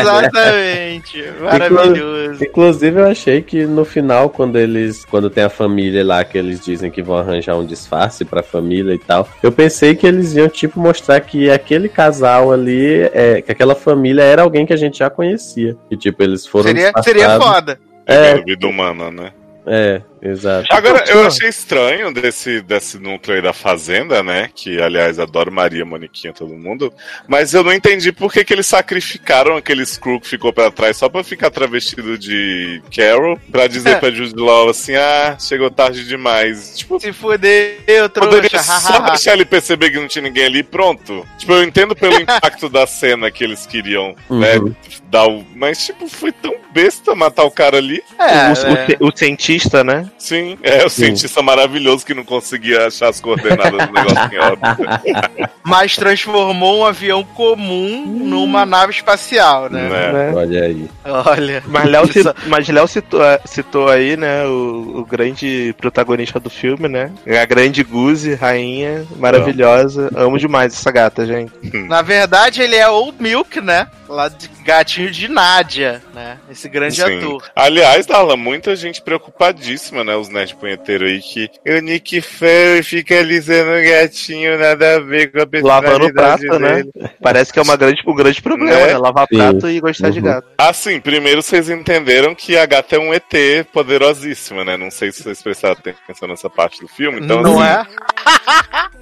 Exatamente. 0.00 1.24
Maravilhoso. 1.40 2.44
Inclusive, 2.44 3.00
eu 3.00 3.06
achei 3.06 3.42
que 3.42 3.64
no 3.66 3.84
final, 3.84 4.28
quando 4.30 4.56
eles. 4.58 5.04
Quando 5.04 5.28
tem 5.30 5.44
a 5.44 5.48
família 5.50 6.04
lá, 6.04 6.24
que 6.24 6.38
eles 6.38 6.64
dizem 6.64 6.90
que 6.90 7.02
vão 7.02 7.16
arranjar 7.16 7.56
um 7.56 7.64
disfarce 7.64 8.24
pra 8.24 8.42
família 8.42 8.94
e 8.94 8.98
tal. 8.98 9.28
Eu 9.42 9.52
pensei 9.52 9.94
que 9.94 10.06
eles 10.06 10.34
iam, 10.34 10.48
tipo, 10.48 10.78
mostrar 10.78 11.20
que 11.20 11.50
aquele 11.50 11.88
casal 11.88 12.52
ali, 12.52 13.02
é, 13.12 13.42
que 13.42 13.52
aquela 13.52 13.74
família 13.74 14.22
era 14.22 14.42
alguém 14.42 14.66
que 14.66 14.72
a 14.72 14.76
gente 14.76 14.98
já 14.98 15.10
conhecia. 15.10 15.76
E, 15.90 15.96
tipo, 15.96 16.22
eles 16.22 16.46
foram. 16.46 16.64
Seria, 16.66 16.92
disfarçados. 16.92 17.04
seria 17.22 17.40
foda. 17.40 17.80
É, 18.06 18.30
É. 18.32 18.42
Vida 18.42 18.66
humana, 18.66 19.10
né? 19.10 19.32
é. 19.66 20.00
Exato. 20.22 20.66
Agora, 20.70 21.04
eu 21.08 21.26
achei 21.26 21.48
estranho 21.48 22.12
desse, 22.12 22.60
desse 22.62 22.98
núcleo 22.98 23.36
aí 23.36 23.42
da 23.42 23.52
Fazenda, 23.52 24.22
né? 24.22 24.48
Que, 24.54 24.80
aliás, 24.80 25.18
adoro 25.18 25.52
Maria, 25.52 25.84
Moniquinha, 25.84 26.32
todo 26.32 26.54
mundo. 26.54 26.92
Mas 27.28 27.52
eu 27.54 27.62
não 27.62 27.72
entendi 27.72 28.12
por 28.12 28.32
que, 28.32 28.44
que 28.44 28.52
eles 28.52 28.66
sacrificaram 28.66 29.56
aquele 29.56 29.84
Screw 29.84 30.20
que 30.20 30.28
ficou 30.28 30.52
pra 30.52 30.70
trás 30.70 30.96
só 30.96 31.08
pra 31.08 31.22
ficar 31.22 31.50
travestido 31.50 32.16
de 32.18 32.82
Carol, 32.94 33.38
pra 33.52 33.66
dizer 33.66 33.90
É. 33.90 33.94
pra 33.96 34.10
Jude 34.10 34.34
Law 34.40 34.70
assim, 34.70 34.94
ah, 34.96 35.36
chegou 35.38 35.70
tarde 35.70 36.04
demais. 36.06 36.76
Tipo, 36.78 36.98
Se 36.98 37.12
fudeu, 37.12 37.76
poderia 38.14 38.48
trouxa. 38.50 38.80
só 38.80 38.92
hahaha. 38.94 39.10
deixar 39.10 39.32
ele 39.34 39.44
perceber 39.44 39.90
que 39.90 39.98
não 39.98 40.08
tinha 40.08 40.22
ninguém 40.22 40.46
ali 40.46 40.58
e 40.60 40.62
pronto. 40.64 41.26
Tipo, 41.38 41.52
eu 41.52 41.62
entendo 41.62 41.94
pelo 41.94 42.14
impacto 42.20 42.68
da 42.68 42.86
cena 42.86 43.30
que 43.30 43.44
eles 43.44 43.66
queriam, 43.66 44.14
né? 44.30 44.56
Uhum. 44.58 44.74
Dar 45.10 45.26
o... 45.28 45.44
Mas, 45.54 45.84
tipo, 45.86 46.08
foi 46.08 46.32
tão 46.32 46.54
besta 46.72 47.14
matar 47.14 47.44
o 47.44 47.50
cara 47.50 47.76
ali. 47.78 48.02
É, 48.18 48.48
o, 48.48 48.52
o 48.52 48.56
ci- 48.56 48.96
o 49.00 49.12
cientista, 49.16 49.84
né? 49.84 50.05
Sim, 50.18 50.58
é 50.62 50.84
o 50.84 50.88
cientista 50.88 51.42
maravilhoso 51.42 52.04
que 52.04 52.14
não 52.14 52.24
conseguia 52.24 52.86
achar 52.86 53.08
as 53.08 53.20
coordenadas 53.20 53.86
do 53.86 53.92
negócio 53.92 54.34
em 54.34 54.38
órbita. 54.38 55.50
mas 55.64 55.96
transformou 55.96 56.78
um 56.78 56.84
avião 56.84 57.24
comum 57.24 58.06
numa 58.06 58.64
nave 58.64 58.92
espacial, 58.92 59.68
né? 59.70 59.88
Né? 59.88 60.12
né? 60.12 60.32
Olha 60.34 60.62
aí. 60.64 60.90
Olha. 61.04 61.62
Mas 61.66 61.90
Léo, 61.90 62.08
mas 62.46 62.68
Léo 62.68 62.86
citou, 62.86 63.20
citou 63.44 63.88
aí, 63.88 64.16
né, 64.16 64.44
o, 64.46 65.00
o 65.00 65.04
grande 65.04 65.74
protagonista 65.78 66.38
do 66.38 66.50
filme, 66.50 66.88
né? 66.88 67.12
A 67.26 67.44
grande 67.44 67.82
Guzi, 67.82 68.34
rainha, 68.34 69.06
maravilhosa. 69.16 70.10
Amo 70.14 70.38
demais 70.38 70.72
essa 70.72 70.90
gata, 70.90 71.26
gente. 71.26 71.52
Na 71.88 72.02
verdade, 72.02 72.62
ele 72.62 72.76
é 72.76 72.88
Old 72.88 73.16
Milk, 73.20 73.60
né? 73.60 73.88
Lá 74.08 74.28
de 74.28 74.48
gatinho 74.64 75.10
de 75.10 75.28
Nádia, 75.28 76.02
né? 76.14 76.38
Esse 76.50 76.68
grande 76.68 76.96
Sim. 76.96 77.18
ator. 77.18 77.44
Aliás, 77.54 78.06
Darla, 78.06 78.36
muita 78.36 78.76
gente 78.76 79.02
preocupadíssima, 79.02 79.95
né? 80.04 80.16
Os 80.16 80.28
nerd 80.28 80.54
punheteiros 80.56 81.10
aí 81.10 81.20
que 81.20 81.50
o 81.66 81.80
Nick 81.80 82.20
Fury 82.20 82.82
fica 82.82 83.18
ali 83.18 83.40
sendo 83.42 83.70
um 83.70 83.82
gatinho, 83.82 84.58
nada 84.58 84.96
a 84.96 85.00
ver 85.00 85.30
com 85.32 85.38
a 85.38 85.40
Lavando 85.62 86.10
personalidade 86.10 86.46
prato, 86.46 86.58
né? 86.60 86.74
dele. 86.82 86.92
Parece 87.22 87.52
que 87.52 87.58
é 87.58 87.62
uma 87.62 87.76
grande, 87.76 88.02
um 88.06 88.14
grande 88.14 88.40
problema, 88.42 88.70
Né? 88.78 88.86
né? 88.88 88.98
Lavar 88.98 89.26
Sim. 89.30 89.36
prato 89.38 89.68
e 89.68 89.80
gostar 89.80 90.10
de 90.10 90.18
Uhum. 90.18 90.24
gato. 90.24 90.48
Assim, 90.58 91.00
primeiro 91.00 91.42
vocês 91.42 91.68
entenderam 91.70 92.34
que 92.34 92.56
a 92.56 92.66
gata 92.66 92.96
é 92.96 92.98
um 92.98 93.12
ET 93.12 93.64
poderosíssima, 93.72 94.64
né? 94.64 94.76
Não 94.76 94.90
sei 94.90 95.12
se 95.12 95.22
vocês 95.22 95.42
prestaram 95.42 95.76
atenção 95.76 96.28
nessa 96.28 96.48
parte 96.50 96.80
do 96.80 96.88
filme. 96.88 97.20
Então, 97.20 97.42
não 97.42 97.60
assim, 97.60 97.70
é? 97.70 97.86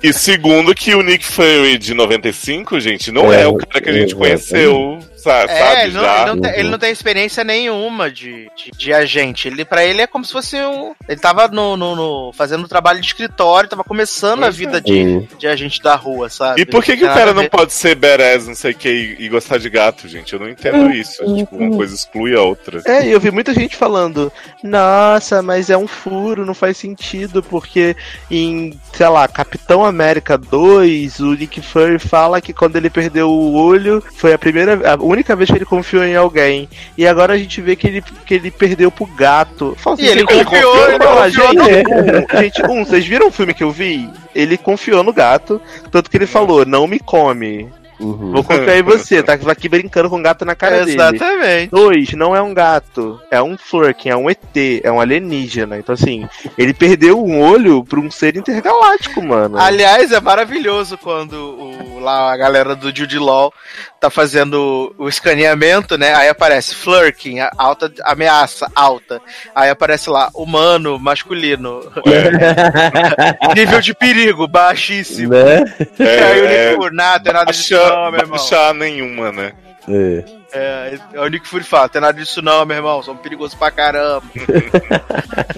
E 0.02 0.12
segundo 0.12 0.74
que 0.74 0.94
o 0.94 1.02
Nick 1.02 1.24
Fury 1.24 1.78
de 1.78 1.94
95, 1.94 2.78
gente, 2.80 3.10
não 3.10 3.32
é, 3.32 3.42
É, 3.42 3.46
o 3.46 3.56
cara 3.56 3.80
que 3.80 3.88
a 3.88 3.92
gente 3.92 4.14
conheceu, 4.14 4.98
É, 5.00 5.18
sabe? 5.18 5.82
ele 5.84 5.92
não, 5.94 6.02
já. 6.02 6.16
ele 6.20 6.26
não 6.34 6.40
tem, 6.40 6.52
ele 6.60 6.68
não 6.68 6.78
tem 6.78 6.90
experiência 6.92 7.42
nenhuma 7.42 8.10
de, 8.10 8.50
de, 8.54 8.70
de 8.76 8.92
agente. 8.92 9.48
Ele, 9.48 9.64
pra 9.64 9.82
ele 9.82 10.02
é 10.02 10.06
como 10.06 10.22
se 10.24 10.32
fosse 10.32 10.56
um. 10.56 10.94
Ele 11.08 11.18
tava 11.20 11.48
no, 11.48 11.74
no, 11.76 11.96
no- 11.96 12.32
fazendo 12.34 12.64
um 12.64 12.68
trabalho 12.68 13.00
de 13.00 13.06
escritório, 13.06 13.68
tava 13.70 13.82
começando 13.82 14.40
a 14.40 14.46
Pois 14.46 14.56
vida 14.56 14.76
é. 14.78 14.80
de, 14.80 15.20
de 15.38 15.46
agente 15.46 15.82
da 15.82 15.94
rua, 15.94 16.28
sabe? 16.28 16.60
E 16.60 16.66
por 16.66 16.84
que, 16.84 16.96
que 16.98 17.04
o 17.04 17.08
cara 17.08 17.30
a 17.30 17.34
não 17.34 17.46
pode 17.48 17.72
ser 17.72 17.94
badass, 17.94 18.46
não 18.46 18.54
sei 18.54 18.72
o 18.72 18.74
que, 18.76 18.88
e, 19.18 19.24
e 19.24 19.28
gostar 19.30 19.56
de 19.58 19.70
gato, 19.70 20.06
gente? 20.06 20.34
Eu 20.34 20.40
não 20.40 20.48
entendo 20.50 20.90
isso. 20.90 21.24
Tipo, 21.34 21.56
uma 21.56 21.74
coisa 21.74 21.94
exclui 21.94 22.36
a 22.36 22.42
outra. 22.42 22.82
É, 22.84 23.06
e 23.06 23.10
eu 23.10 23.20
vi 23.20 23.30
muita 23.30 23.54
gente 23.54 23.74
falando, 23.76 24.30
nossa, 24.62 25.40
mas 25.40 25.70
é 25.70 25.76
um 25.78 25.86
furo, 25.86 26.44
não 26.44 26.54
faz 26.54 26.76
sentido, 26.76 27.42
porque 27.42 27.96
em, 28.30 28.78
sei 28.92 29.08
lá, 29.08 29.26
Capitão 29.34 29.84
América 29.84 30.38
2, 30.38 31.18
o 31.18 31.34
Nick 31.34 31.60
Fury 31.60 31.98
fala 31.98 32.40
que 32.40 32.52
quando 32.52 32.76
ele 32.76 32.88
perdeu 32.88 33.28
o 33.28 33.52
olho, 33.54 34.02
foi 34.14 34.32
a 34.32 34.38
primeira, 34.38 34.92
a 34.92 34.94
única 35.02 35.34
vez 35.34 35.50
que 35.50 35.56
ele 35.58 35.64
confiou 35.64 36.04
em 36.04 36.14
alguém. 36.14 36.68
E 36.96 37.04
agora 37.04 37.32
a 37.34 37.36
gente 37.36 37.60
vê 37.60 37.74
que 37.74 37.88
ele, 37.88 38.00
que 38.00 38.34
ele 38.34 38.50
perdeu 38.50 38.92
pro 38.92 39.06
gato. 39.06 39.74
Fala 39.76 39.94
assim, 39.94 40.04
E 40.04 40.08
ele 40.08 40.20
gente, 40.20 40.44
confiou, 40.44 40.88
ele 40.88 40.98
Não, 40.98 41.16
confiou 41.16 41.48
gente, 41.48 41.90
um, 41.90 42.38
gente, 42.40 42.62
um, 42.70 42.84
vocês 42.84 43.04
viram 43.04 43.26
o 43.26 43.32
filme 43.32 43.52
que 43.52 43.64
eu 43.64 43.72
vi? 43.72 44.08
Ele 44.32 44.56
confiou 44.56 45.02
no 45.02 45.12
gato, 45.12 45.60
tanto 45.90 46.08
que 46.08 46.16
ele 46.16 46.26
falou, 46.26 46.64
não 46.64 46.86
me 46.86 47.00
come. 47.00 47.68
Uhum. 48.04 48.32
Vou 48.32 48.44
confiar 48.44 48.76
em 48.78 48.82
você, 48.82 49.22
tá 49.22 49.32
aqui 49.32 49.68
brincando 49.68 50.10
com 50.10 50.18
o 50.18 50.22
gato 50.22 50.44
na 50.44 50.54
cara 50.54 50.84
dele. 50.84 50.92
Exatamente. 50.92 51.70
Dois, 51.70 52.12
não 52.12 52.36
é 52.36 52.42
um 52.42 52.52
gato, 52.52 53.18
é 53.30 53.42
um 53.42 53.56
Flurkin, 53.56 54.10
é 54.10 54.16
um 54.16 54.28
ET, 54.28 54.80
é 54.82 54.90
um 54.92 55.00
alienígena. 55.00 55.78
Então, 55.78 55.94
assim, 55.94 56.28
ele 56.58 56.74
perdeu 56.74 57.24
um 57.24 57.40
olho 57.40 57.82
pra 57.84 57.98
um 57.98 58.10
ser 58.10 58.36
intergaláctico, 58.36 59.22
mano. 59.22 59.58
Aliás, 59.58 60.12
é 60.12 60.20
maravilhoso 60.20 60.98
quando 60.98 61.32
o, 61.34 61.98
lá 62.00 62.32
a 62.32 62.36
galera 62.36 62.76
do 62.76 62.94
Jude 62.94 63.18
Law 63.18 63.52
tá 64.00 64.10
fazendo 64.10 64.94
o 64.98 65.08
escaneamento, 65.08 65.96
né? 65.96 66.14
Aí 66.14 66.28
aparece 66.28 66.74
Flurking, 66.74 67.40
a- 67.40 67.50
alta 67.56 67.90
ameaça, 68.04 68.70
alta. 68.74 69.20
Aí 69.54 69.70
aparece 69.70 70.10
lá 70.10 70.30
humano, 70.34 70.98
masculino. 70.98 71.80
Nível 73.54 73.80
de 73.80 73.94
perigo, 73.94 74.46
baixíssimo. 74.46 75.30
né? 75.34 75.64
aí 75.98 76.74
o 76.76 76.86
É, 76.86 76.90
nada, 76.90 77.24
tem 77.24 77.32
nada 77.32 77.44
baixa, 77.46 77.76
não, 77.94 78.10
meu 78.10 78.20
irmão. 78.20 78.38
baixa 78.38 78.74
nenhuma, 78.74 79.32
né? 79.32 79.52
É. 79.88 80.24
É, 80.56 80.98
é 81.14 81.20
o 81.20 81.26
Nick 81.26 81.48
Fury 81.48 81.64
fala, 81.64 81.88
tem 81.88 82.00
nada 82.00 82.18
disso 82.18 82.40
não, 82.40 82.64
meu 82.64 82.76
irmão, 82.76 83.02
são 83.02 83.16
perigosos 83.16 83.54
pra 83.54 83.70
caramba. 83.70 84.22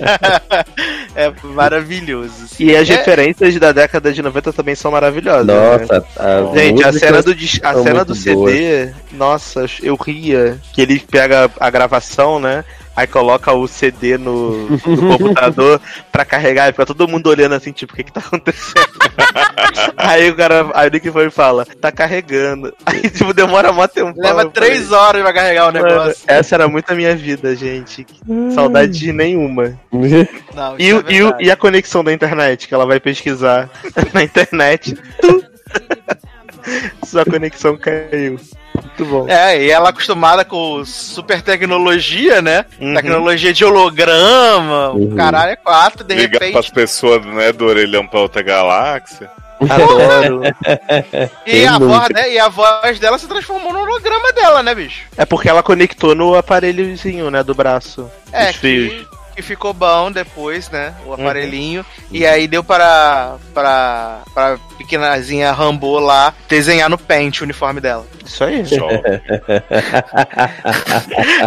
é 1.14 1.32
maravilhoso. 1.44 2.44
assim. 2.44 2.64
E 2.64 2.76
as 2.76 2.88
É- 2.88 2.96
referências 2.96 3.54
da 3.56 3.72
década 3.72 4.12
de 4.12 4.22
90 4.22 4.52
também 4.52 4.74
são 4.74 4.90
maravilhosas. 4.90 5.46
né? 5.46 5.54
Nossa, 5.54 6.04
as 6.16 6.54
Gente, 6.58 6.84
a 6.84 6.92
cena 6.92 7.22
do, 7.22 7.32
a 7.62 7.74
cena 7.82 8.04
do 8.04 8.14
CD, 8.14 8.90
nossa, 9.12 9.66
eu 9.82 9.94
ria. 9.96 10.58
Que 10.72 10.82
ele 10.82 10.98
pega 10.98 11.50
a 11.60 11.70
gravação, 11.70 12.40
né? 12.40 12.64
Aí 12.96 13.06
coloca 13.06 13.52
o 13.52 13.68
CD 13.68 14.16
no, 14.16 14.70
no 14.70 15.18
computador 15.18 15.78
pra 16.10 16.24
carregar 16.24 16.70
e 16.70 16.72
fica 16.72 16.86
todo 16.86 17.06
mundo 17.06 17.26
olhando 17.28 17.54
assim, 17.54 17.70
tipo, 17.70 17.92
o 17.92 17.96
que 17.96 18.04
que 18.04 18.12
tá 18.12 18.20
acontecendo? 18.20 18.88
aí 19.98 20.30
o 20.30 20.34
cara, 20.34 20.70
aí 20.72 20.88
o 20.88 20.90
Nick 20.90 21.10
foi 21.10 21.26
e 21.26 21.30
fala, 21.30 21.66
tá 21.78 21.92
carregando. 21.92 22.74
Aí, 22.86 23.10
tipo, 23.10 23.34
demora 23.34 23.72
mó 23.72 23.86
tempo. 23.86 24.18
Leva 24.18 24.48
três 24.48 24.92
horas 24.92 25.20
pra 25.22 25.32
carregar 25.32 25.68
o 25.68 25.72
negócio. 25.72 26.24
essa 26.26 26.54
era 26.54 26.68
muito 26.68 26.90
a 26.90 26.94
minha 26.94 27.14
vida, 27.14 27.54
gente. 27.54 28.06
Saudade 28.54 28.98
de 28.98 29.12
nenhuma. 29.12 29.78
Não, 30.54 30.76
E, 30.78 30.90
é 30.90 30.94
e, 30.94 31.46
e 31.46 31.50
a 31.50 31.56
conexão 31.56 32.02
da 32.02 32.12
internet, 32.12 32.68
que 32.68 32.74
ela 32.74 32.86
vai 32.86 33.00
pesquisar 33.00 33.68
na 34.14 34.22
internet. 34.22 34.96
Sua 37.04 37.24
conexão 37.24 37.76
caiu. 37.76 38.38
Muito 38.74 39.04
bom. 39.06 39.26
É, 39.28 39.62
e 39.62 39.70
ela 39.70 39.88
acostumada 39.90 40.44
com 40.44 40.84
super 40.84 41.40
tecnologia, 41.42 42.42
né? 42.42 42.64
Uhum. 42.80 42.94
Tecnologia 42.94 43.52
de 43.52 43.64
holograma, 43.64 44.90
o 44.90 44.98
Uhum. 45.10 45.16
caralho 45.16 45.52
é 45.52 45.56
quatro, 45.56 46.04
de 46.04 46.14
Ligar 46.14 46.38
pras 46.38 46.50
repente. 46.54 46.72
pessoas, 46.72 47.24
né, 47.24 47.52
do 47.52 47.64
orelhão 47.66 48.06
pra 48.06 48.20
outra 48.20 48.42
galáxia. 48.42 49.30
Adoro. 49.60 50.42
E 51.46 51.64
a, 51.64 51.78
voz, 51.78 52.08
né, 52.12 52.32
e 52.32 52.38
a 52.38 52.48
voz 52.48 52.98
dela 52.98 53.18
se 53.18 53.26
transformou 53.26 53.72
no 53.72 53.80
holograma 53.80 54.32
dela, 54.32 54.62
né, 54.62 54.74
bicho? 54.74 55.02
É 55.16 55.24
porque 55.24 55.48
ela 55.48 55.62
conectou 55.62 56.14
no 56.14 56.34
aparelhozinho, 56.34 57.30
né, 57.30 57.42
do 57.42 57.54
braço. 57.54 58.10
É, 58.32 58.52
que, 58.52 59.06
que 59.36 59.42
ficou 59.42 59.72
bom 59.74 60.10
depois, 60.10 60.70
né? 60.70 60.94
O 61.04 61.08
Uhum. 61.08 61.14
aparelhinho. 61.14 61.84
E 62.10 62.26
aí 62.26 62.48
deu 62.48 62.64
para 62.64 63.36
pra, 63.52 64.22
pra 64.34 64.58
pequenazinha 64.78 65.52
Rambo 65.52 65.98
lá 65.98 66.32
desenhar 66.48 66.88
no 66.88 66.96
pente 66.98 67.42
o 67.42 67.44
uniforme 67.44 67.80
dela. 67.80 68.06
Isso 68.24 68.42
aí. 68.42 68.62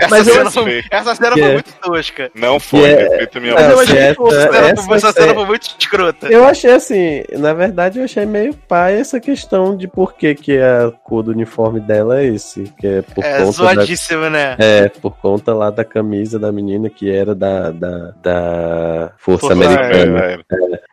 Essa 0.02 0.08
Mas 0.10 0.26
cena, 0.28 0.52
foi, 0.52 0.84
essa 0.90 1.16
cena 1.16 1.34
Que 1.36 1.42
foi 1.42 1.54
muito 1.54 1.72
tosca. 1.82 2.32
Não 2.36 2.60
foi, 2.60 2.90
É- 2.92 3.30
minha 3.40 3.54
eu 3.54 3.80
achei 3.80 3.98
essa- 4.00 4.16
fofo, 4.16 4.34
Essa 4.36 4.52
cena, 4.54 4.68
essa 4.70 4.84
foi, 4.84 4.96
essa 4.98 5.12
cena 5.12 5.32
é- 5.32 5.36
foi 5.36 5.46
muito 5.46 5.76
escrota. 5.80 6.28
Eu 6.28 6.46
achei 6.46 6.72
assim, 6.72 7.24
na 7.38 7.54
verdade 7.54 8.00
eu 8.00 8.06
achei 8.06 8.26
meio 8.26 8.54
pai 8.54 9.00
essa 9.00 9.20
questão 9.20 9.76
de 9.76 9.88
por 9.88 10.14
que, 10.14 10.36
que 10.36 10.58
a 10.58 10.92
cor 11.04 11.24
do 11.24 11.32
uniforme 11.32 11.80
dela 11.80 12.20
é 12.22 12.26
esse, 12.26 12.64
que 12.80 12.88
é 12.88 13.02
por 13.02 13.24
É 13.24 13.38
conta 13.40 13.46
da, 13.46 13.52
zoadíssimo, 13.74 14.30
né? 14.30 14.56
é, 14.58 14.90
por 14.90 15.18
conta 15.18 15.54
lá 15.54 15.70
da 15.70 15.84
camisa 15.84 16.38
da 16.40 16.52
menina 16.52 16.90
que 16.90 17.10
era 17.10 17.34
da, 17.36 17.72
da, 17.80 18.12
da 18.22 19.12
Força, 19.18 19.48
Força 19.48 19.54
Americana. 19.54 20.20
É, 20.26 20.34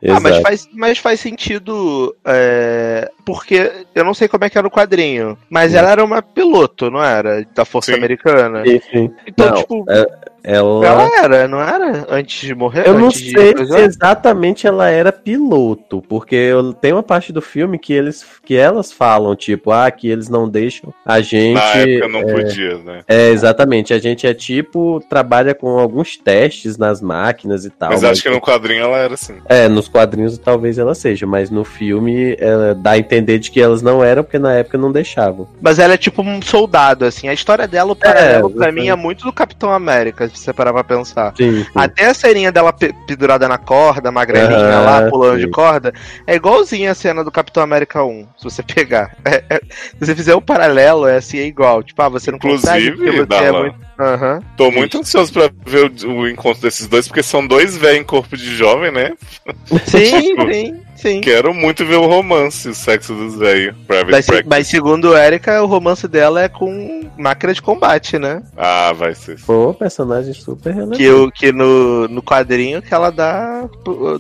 é. 0.02 0.12
Ah, 0.12 0.20
mas 0.20 0.38
faz, 0.38 0.68
mas 0.72 0.98
faz 0.98 1.20
sentido. 1.20 2.14
é, 2.24 3.10
porque 3.24 3.72
eu 3.94 4.04
não 4.04 4.14
sei 4.14 4.28
como 4.28 4.44
é 4.44 4.50
que 4.50 4.56
era 4.56 4.66
o 4.66 4.70
quadrinho. 4.70 5.36
Mas 5.50 5.74
ela 5.74 5.90
era 5.90 6.04
uma 6.04 6.22
piloto, 6.22 6.90
não 6.90 7.02
era? 7.02 7.44
Da 7.54 7.64
Força 7.64 7.92
Sim. 7.92 7.98
Americana. 7.98 8.62
Enfim, 8.66 9.10
Então, 9.26 9.46
não, 9.50 9.54
tipo, 9.56 9.84
é- 9.88 10.06
ela, 10.46 10.86
ela 10.86 11.24
era, 11.24 11.48
não 11.48 11.60
era? 11.60 12.06
Antes 12.08 12.46
de 12.46 12.54
morrer? 12.54 12.86
Eu 12.86 12.94
não 12.96 13.06
Antes 13.06 13.20
de 13.20 13.32
sei 13.32 13.52
coisar? 13.52 13.78
se 13.78 13.84
exatamente 13.84 14.64
ela 14.64 14.88
era 14.88 15.10
piloto, 15.10 16.00
porque 16.08 16.50
tem 16.80 16.92
uma 16.92 17.02
parte 17.02 17.32
do 17.32 17.42
filme 17.42 17.80
que 17.80 17.92
eles 17.92 18.24
que 18.44 18.54
elas 18.54 18.92
falam, 18.92 19.34
tipo, 19.34 19.72
ah, 19.72 19.90
que 19.90 20.08
eles 20.08 20.28
não 20.28 20.48
deixam 20.48 20.94
a 21.04 21.20
gente. 21.20 21.54
Na 21.54 21.74
época 21.74 22.08
não 22.08 22.20
é, 22.20 22.32
podia, 22.32 22.78
né? 22.78 23.02
é, 23.08 23.30
exatamente. 23.30 23.92
A 23.92 23.98
gente 23.98 24.24
é 24.24 24.32
tipo, 24.32 25.02
trabalha 25.10 25.52
com 25.52 25.80
alguns 25.80 26.16
testes 26.16 26.78
nas 26.78 27.02
máquinas 27.02 27.64
e 27.64 27.70
tal. 27.70 27.90
Mas 27.90 28.04
acho 28.04 28.22
que 28.22 28.30
no 28.30 28.40
quadrinho 28.40 28.84
ela 28.84 28.98
era 28.98 29.14
assim. 29.14 29.38
É, 29.48 29.66
nos 29.68 29.88
quadrinhos 29.88 30.38
talvez 30.38 30.78
ela 30.78 30.94
seja, 30.94 31.26
mas 31.26 31.50
no 31.50 31.64
filme 31.64 32.36
ela 32.38 32.72
dá 32.72 32.92
a 32.92 32.98
entender 32.98 33.40
de 33.40 33.50
que 33.50 33.60
elas 33.60 33.82
não 33.82 34.04
eram, 34.04 34.22
porque 34.22 34.38
na 34.38 34.52
época 34.52 34.78
não 34.78 34.92
deixavam. 34.92 35.48
Mas 35.60 35.80
ela 35.80 35.94
é 35.94 35.98
tipo 35.98 36.22
um 36.22 36.40
soldado, 36.40 37.04
assim. 37.04 37.26
A 37.28 37.32
história 37.32 37.66
dela, 37.66 37.90
o 37.90 37.96
paralelo 37.96 38.48
pra 38.48 38.66
exatamente. 38.66 38.84
mim, 38.84 38.88
é 38.90 38.94
muito 38.94 39.24
do 39.24 39.32
Capitão 39.32 39.72
América. 39.72 40.35
Você 40.38 40.52
parar 40.52 40.72
pra 40.72 40.84
pensar. 40.84 41.32
Sim, 41.36 41.62
sim. 41.64 41.70
Até 41.74 42.06
a 42.06 42.14
ceninha 42.14 42.50
dela 42.52 42.72
pe- 42.72 42.94
pendurada 43.06 43.48
na 43.48 43.58
corda, 43.58 44.10
magrelinha 44.10 44.76
Ah, 44.78 44.80
lá, 45.02 45.10
pulando 45.10 45.38
sim. 45.40 45.44
de 45.46 45.50
corda, 45.50 45.92
é 46.26 46.34
igualzinha 46.34 46.90
a 46.92 46.94
cena 46.94 47.22
do 47.24 47.30
Capitão 47.30 47.62
América 47.62 48.04
1, 48.04 48.26
se 48.36 48.44
você 48.44 48.62
pegar. 48.62 49.14
É- 49.24 49.44
é- 49.50 49.60
se 49.98 50.06
você 50.06 50.14
fizer 50.14 50.34
um 50.36 50.40
paralelo, 50.40 51.06
é 51.06 51.16
assim, 51.16 51.38
é 51.38 51.44
igual. 51.46 51.82
Tipo, 51.82 52.00
ah, 52.02 52.08
você 52.08 52.30
não 52.30 52.38
consegue 52.38 52.88
Inclusive, 52.88 53.26
porque 53.26 53.34
você 53.34 53.44
é 53.44 53.52
muito... 53.52 53.76
Aham. 53.98 54.40
Tô 54.56 54.70
muito 54.70 54.98
ansioso 54.98 55.32
pra 55.32 55.50
ver 55.64 55.90
o, 56.04 56.10
o 56.10 56.28
encontro 56.28 56.62
desses 56.62 56.86
dois, 56.86 57.06
porque 57.06 57.22
são 57.22 57.46
dois 57.46 57.76
velhos 57.76 58.00
em 58.00 58.04
corpo 58.04 58.36
de 58.36 58.54
jovem, 58.54 58.90
né? 58.92 59.12
Sim, 59.86 60.34
sim, 60.52 60.82
sim. 60.96 61.20
Quero 61.20 61.54
muito 61.54 61.84
ver 61.84 61.96
o 61.96 62.06
romance, 62.06 62.68
o 62.68 62.74
sexo 62.74 63.14
dos 63.14 63.36
velhos. 63.36 63.74
Mas, 64.10 64.26
mas 64.46 64.66
segundo 64.66 65.16
Erika, 65.16 65.62
o 65.62 65.66
romance 65.66 66.06
dela 66.06 66.42
é 66.42 66.48
com 66.48 67.08
máquina 67.16 67.54
de 67.54 67.62
combate, 67.62 68.18
né? 68.18 68.42
Ah, 68.56 68.92
vai 68.92 69.14
ser. 69.14 69.40
Pô, 69.44 69.72
personagem 69.74 70.34
super 70.34 70.74
relevante. 70.74 70.98
Que, 70.98 71.10
o, 71.10 71.30
que 71.30 71.52
no, 71.52 72.08
no 72.08 72.22
quadrinho 72.22 72.82
que 72.82 72.92
ela 72.92 73.10
dá, 73.10 73.68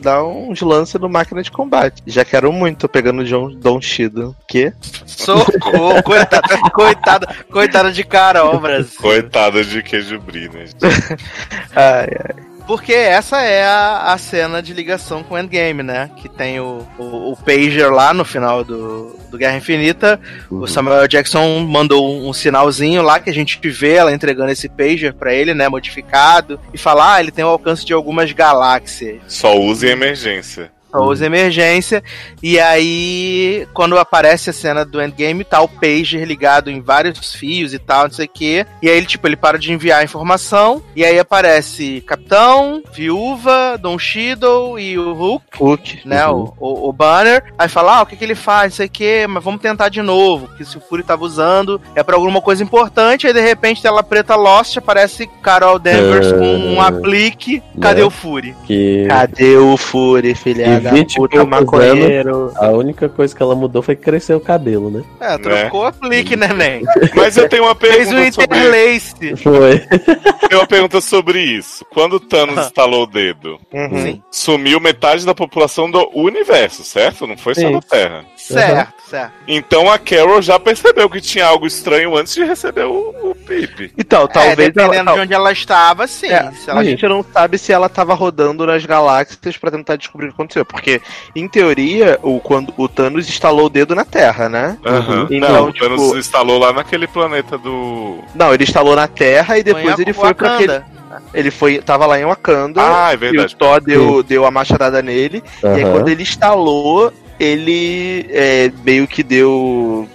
dá 0.00 0.24
uns 0.24 0.60
lances 0.60 1.00
no 1.00 1.08
máquina 1.08 1.42
de 1.42 1.50
combate. 1.50 2.02
Já 2.06 2.24
quero 2.24 2.52
muito, 2.52 2.80
tô 2.80 2.88
pegando 2.88 3.22
o 3.22 3.24
John, 3.24 3.50
Don 3.54 3.80
Shido. 3.80 4.34
Que? 4.48 4.72
Socorro, 5.04 6.02
coitada, 6.02 6.70
coitada, 6.72 7.28
coitada 7.50 7.92
de 7.92 8.04
Carol, 8.04 8.58
Brasil. 8.58 8.98
De 9.68 9.82
queijo 9.82 10.18
brie, 10.20 10.48
né? 10.48 10.64
Ai, 11.74 12.08
ai. 12.24 12.56
Porque 12.66 12.92
essa 12.92 13.40
é 13.42 13.64
a, 13.64 14.12
a 14.12 14.18
cena 14.18 14.60
de 14.60 14.74
ligação 14.74 15.22
com 15.22 15.34
o 15.34 15.38
Endgame, 15.38 15.84
né? 15.84 16.10
Que 16.16 16.28
tem 16.28 16.58
o, 16.58 16.84
o, 16.98 17.32
o 17.32 17.36
Pager 17.36 17.92
lá 17.92 18.12
no 18.12 18.24
final 18.24 18.64
do, 18.64 19.16
do 19.30 19.38
Guerra 19.38 19.56
Infinita. 19.56 20.18
O 20.50 20.66
Samuel 20.66 21.06
Jackson 21.06 21.60
mandou 21.60 22.04
um, 22.04 22.28
um 22.28 22.32
sinalzinho 22.32 23.02
lá 23.02 23.20
que 23.20 23.30
a 23.30 23.32
gente 23.32 23.60
vê 23.70 23.92
ela 23.94 24.12
entregando 24.12 24.50
esse 24.50 24.68
Pager 24.68 25.14
pra 25.14 25.32
ele, 25.32 25.54
né? 25.54 25.68
Modificado. 25.68 26.58
E 26.74 26.78
falar, 26.78 27.14
ah, 27.14 27.20
ele 27.20 27.30
tem 27.30 27.44
o 27.44 27.48
alcance 27.48 27.86
de 27.86 27.92
algumas 27.92 28.32
galáxias. 28.32 29.20
Só 29.28 29.56
use 29.56 29.86
em 29.86 29.90
emergência. 29.90 30.72
Só 30.96 31.04
usa 31.04 31.26
emergência. 31.26 32.02
E 32.42 32.58
aí, 32.58 33.66
quando 33.74 33.98
aparece 33.98 34.48
a 34.50 34.52
cena 34.52 34.84
do 34.84 35.02
Endgame, 35.02 35.44
tá 35.44 35.60
o 35.60 35.68
Pager 35.68 36.24
ligado 36.26 36.70
em 36.70 36.80
vários 36.80 37.34
fios 37.34 37.74
e 37.74 37.78
tal, 37.78 38.04
não 38.04 38.10
sei 38.12 38.24
o 38.26 38.30
quê. 38.32 38.66
E 38.80 38.88
aí 38.88 38.96
ele, 38.96 39.06
tipo, 39.06 39.26
ele 39.26 39.36
para 39.36 39.58
de 39.58 39.72
enviar 39.72 40.00
a 40.00 40.04
informação. 40.04 40.82
E 40.94 41.04
aí 41.04 41.18
aparece 41.18 42.00
Capitão, 42.06 42.82
Viúva, 42.94 43.76
Don 43.78 43.98
Cheadle 43.98 44.78
e 44.78 44.98
o 44.98 45.12
Hulk, 45.12 45.44
Hulk. 45.58 46.00
né? 46.04 46.26
Uhum. 46.26 46.52
O, 46.58 46.86
o, 46.86 46.88
o 46.88 46.92
Banner. 46.92 47.44
Aí 47.58 47.68
fala, 47.68 47.98
ah, 47.98 48.02
o 48.02 48.06
que, 48.06 48.16
que 48.16 48.24
ele 48.24 48.34
faz, 48.34 48.72
não 48.72 48.76
sei 48.76 48.86
o 48.86 48.90
quê, 48.90 49.26
mas 49.28 49.44
vamos 49.44 49.60
tentar 49.60 49.88
de 49.90 50.00
novo. 50.00 50.48
Que 50.56 50.64
se 50.64 50.76
o 50.78 50.80
Fury 50.80 51.02
tava 51.02 51.24
usando 51.24 51.80
é 51.94 52.02
pra 52.02 52.16
alguma 52.16 52.40
coisa 52.40 52.62
importante. 52.62 53.26
Aí 53.26 53.32
de 53.34 53.40
repente, 53.40 53.82
tela 53.82 54.02
preta 54.02 54.34
Lost, 54.34 54.76
aparece 54.78 55.28
Carol 55.42 55.78
Danvers 55.78 56.32
com 56.32 56.56
um 56.56 56.82
É. 56.82 56.86
aplique. 56.88 57.62
Cadê 57.80 58.00
Né? 58.00 58.06
o 58.06 58.10
Fury? 58.10 58.54
Que 58.66 59.06
Cadê 59.08 59.56
o 59.56 59.76
Fury, 59.76 60.34
filha 60.88 60.88
E 60.88 60.90
da 60.90 60.96
20 61.00 61.12
e 61.12 61.16
puta, 61.16 61.36
poucos 61.36 61.50
maconheiro? 61.50 62.52
a 62.56 62.68
única 62.70 63.08
coisa 63.08 63.34
que 63.34 63.42
ela 63.42 63.54
mudou 63.54 63.82
foi 63.82 63.96
crescer 63.96 64.34
o 64.34 64.40
cabelo, 64.40 64.90
né? 64.90 65.02
É, 65.20 65.36
trocou 65.38 65.80
o 65.82 65.84
aplique, 65.86 66.36
né, 66.36 66.48
Nen? 66.52 66.82
Mas 67.14 67.36
eu 67.36 67.48
tenho 67.48 67.64
uma 67.64 67.74
Fez 67.74 68.08
o 68.08 68.14
pergunta 68.14 68.32
sobre 68.32 68.58
interlace. 68.58 69.36
Foi. 69.36 69.78
tenho 70.48 70.60
uma 70.60 70.66
pergunta 70.66 71.00
sobre 71.00 71.40
isso. 71.40 71.84
Quando 71.92 72.14
o 72.14 72.20
Thanos 72.20 72.58
estalou 72.66 73.02
o 73.04 73.06
dedo, 73.06 73.58
Uhum. 73.72 74.20
Sumiu 74.30 74.80
metade 74.80 75.24
da 75.26 75.34
população 75.34 75.90
do 75.90 76.10
universo, 76.14 76.82
certo? 76.84 77.26
Não 77.26 77.36
foi 77.36 77.54
só 77.54 77.60
Sim. 77.62 77.72
da 77.72 77.80
Terra. 77.80 78.24
Certo, 78.54 78.92
certo. 79.10 79.32
Então 79.48 79.90
a 79.90 79.98
Carol 79.98 80.40
já 80.40 80.58
percebeu 80.58 81.08
que 81.10 81.20
tinha 81.20 81.46
algo 81.46 81.66
estranho 81.66 82.16
antes 82.16 82.34
de 82.34 82.44
receber 82.44 82.84
o, 82.84 83.14
o 83.22 83.34
Pip. 83.34 83.92
Então, 83.98 84.24
é, 84.24 84.28
talvez 84.28 84.56
dependendo 84.56 84.94
ela, 85.10 85.12
de 85.14 85.20
onde 85.20 85.34
ela 85.34 85.52
estava, 85.52 86.06
sim. 86.06 86.26
É, 86.28 86.50
Se 86.52 86.70
ela- 86.70 86.80
a 86.80 86.84
gente 86.84 87.06
não 87.08 87.24
sabe 87.32 87.58
se 87.58 87.72
ela 87.72 87.88
tava 87.88 88.14
rodando 88.14 88.66
nas 88.66 88.84
galáxias 88.84 89.56
pra 89.56 89.70
tentar 89.70 89.96
descobrir 89.96 90.26
o 90.26 90.28
que 90.30 90.34
aconteceu. 90.34 90.64
Porque, 90.64 91.00
em 91.34 91.48
teoria, 91.48 92.18
o, 92.22 92.40
quando 92.40 92.72
o 92.76 92.88
Thanos 92.88 93.28
instalou 93.28 93.66
o 93.66 93.70
dedo 93.70 93.94
na 93.94 94.04
Terra, 94.04 94.48
né? 94.48 94.76
Aham. 94.84 95.26
Então, 95.30 95.52
Não, 95.52 95.64
o 95.68 95.72
tipo- 95.72 95.84
Thanos 95.86 96.16
instalou 96.16 96.58
lá 96.58 96.72
naquele 96.72 97.06
planeta 97.06 97.56
do. 97.58 98.18
Não, 98.34 98.52
ele 98.54 98.64
instalou 98.64 98.94
na 98.96 99.08
Terra 99.08 99.58
e 99.58 99.62
depois 99.62 99.98
ele 99.98 100.12
foi 100.12 100.28
Wakanda. 100.28 100.54
aquele. 100.54 100.96
Ele 101.32 101.50
foi, 101.50 101.78
tava 101.78 102.04
lá 102.04 102.18
em 102.20 102.24
Wakanda. 102.24 102.80
Ah, 102.82 103.10
é 103.10 103.14
e 103.14 103.16
o 103.16 103.18
verdade. 103.18 103.56
Thor 103.56 103.80
deu, 103.80 104.22
deu 104.22 104.44
a 104.44 104.50
machadada 104.50 105.00
nele. 105.00 105.42
E 105.62 105.66
aí, 105.66 105.82
quando 105.84 106.08
ele 106.08 106.22
instalou, 106.22 107.12
ele 107.38 108.26
é, 108.30 108.70
meio 108.84 109.06
que 109.06 109.22
deu. 109.22 110.08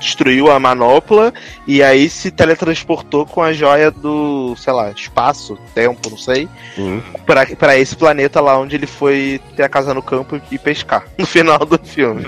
Destruiu 0.00 0.48
a 0.48 0.60
manopla 0.60 1.34
e 1.66 1.82
aí 1.82 2.08
se 2.08 2.30
teletransportou 2.30 3.26
com 3.26 3.42
a 3.42 3.52
joia 3.52 3.90
do, 3.90 4.54
sei 4.56 4.72
lá, 4.72 4.92
espaço, 4.92 5.58
tempo, 5.74 6.08
não 6.08 6.16
sei, 6.16 6.48
Hum. 6.78 7.02
pra, 7.26 7.44
pra 7.46 7.76
esse 7.76 7.96
planeta 7.96 8.40
lá 8.40 8.56
onde 8.56 8.76
ele 8.76 8.86
foi 8.86 9.40
ter 9.56 9.64
a 9.64 9.68
casa 9.68 9.92
no 9.92 10.00
campo 10.00 10.40
e 10.52 10.56
pescar 10.56 11.04
no 11.18 11.26
final 11.26 11.58
do 11.58 11.76
filme. 11.84 12.24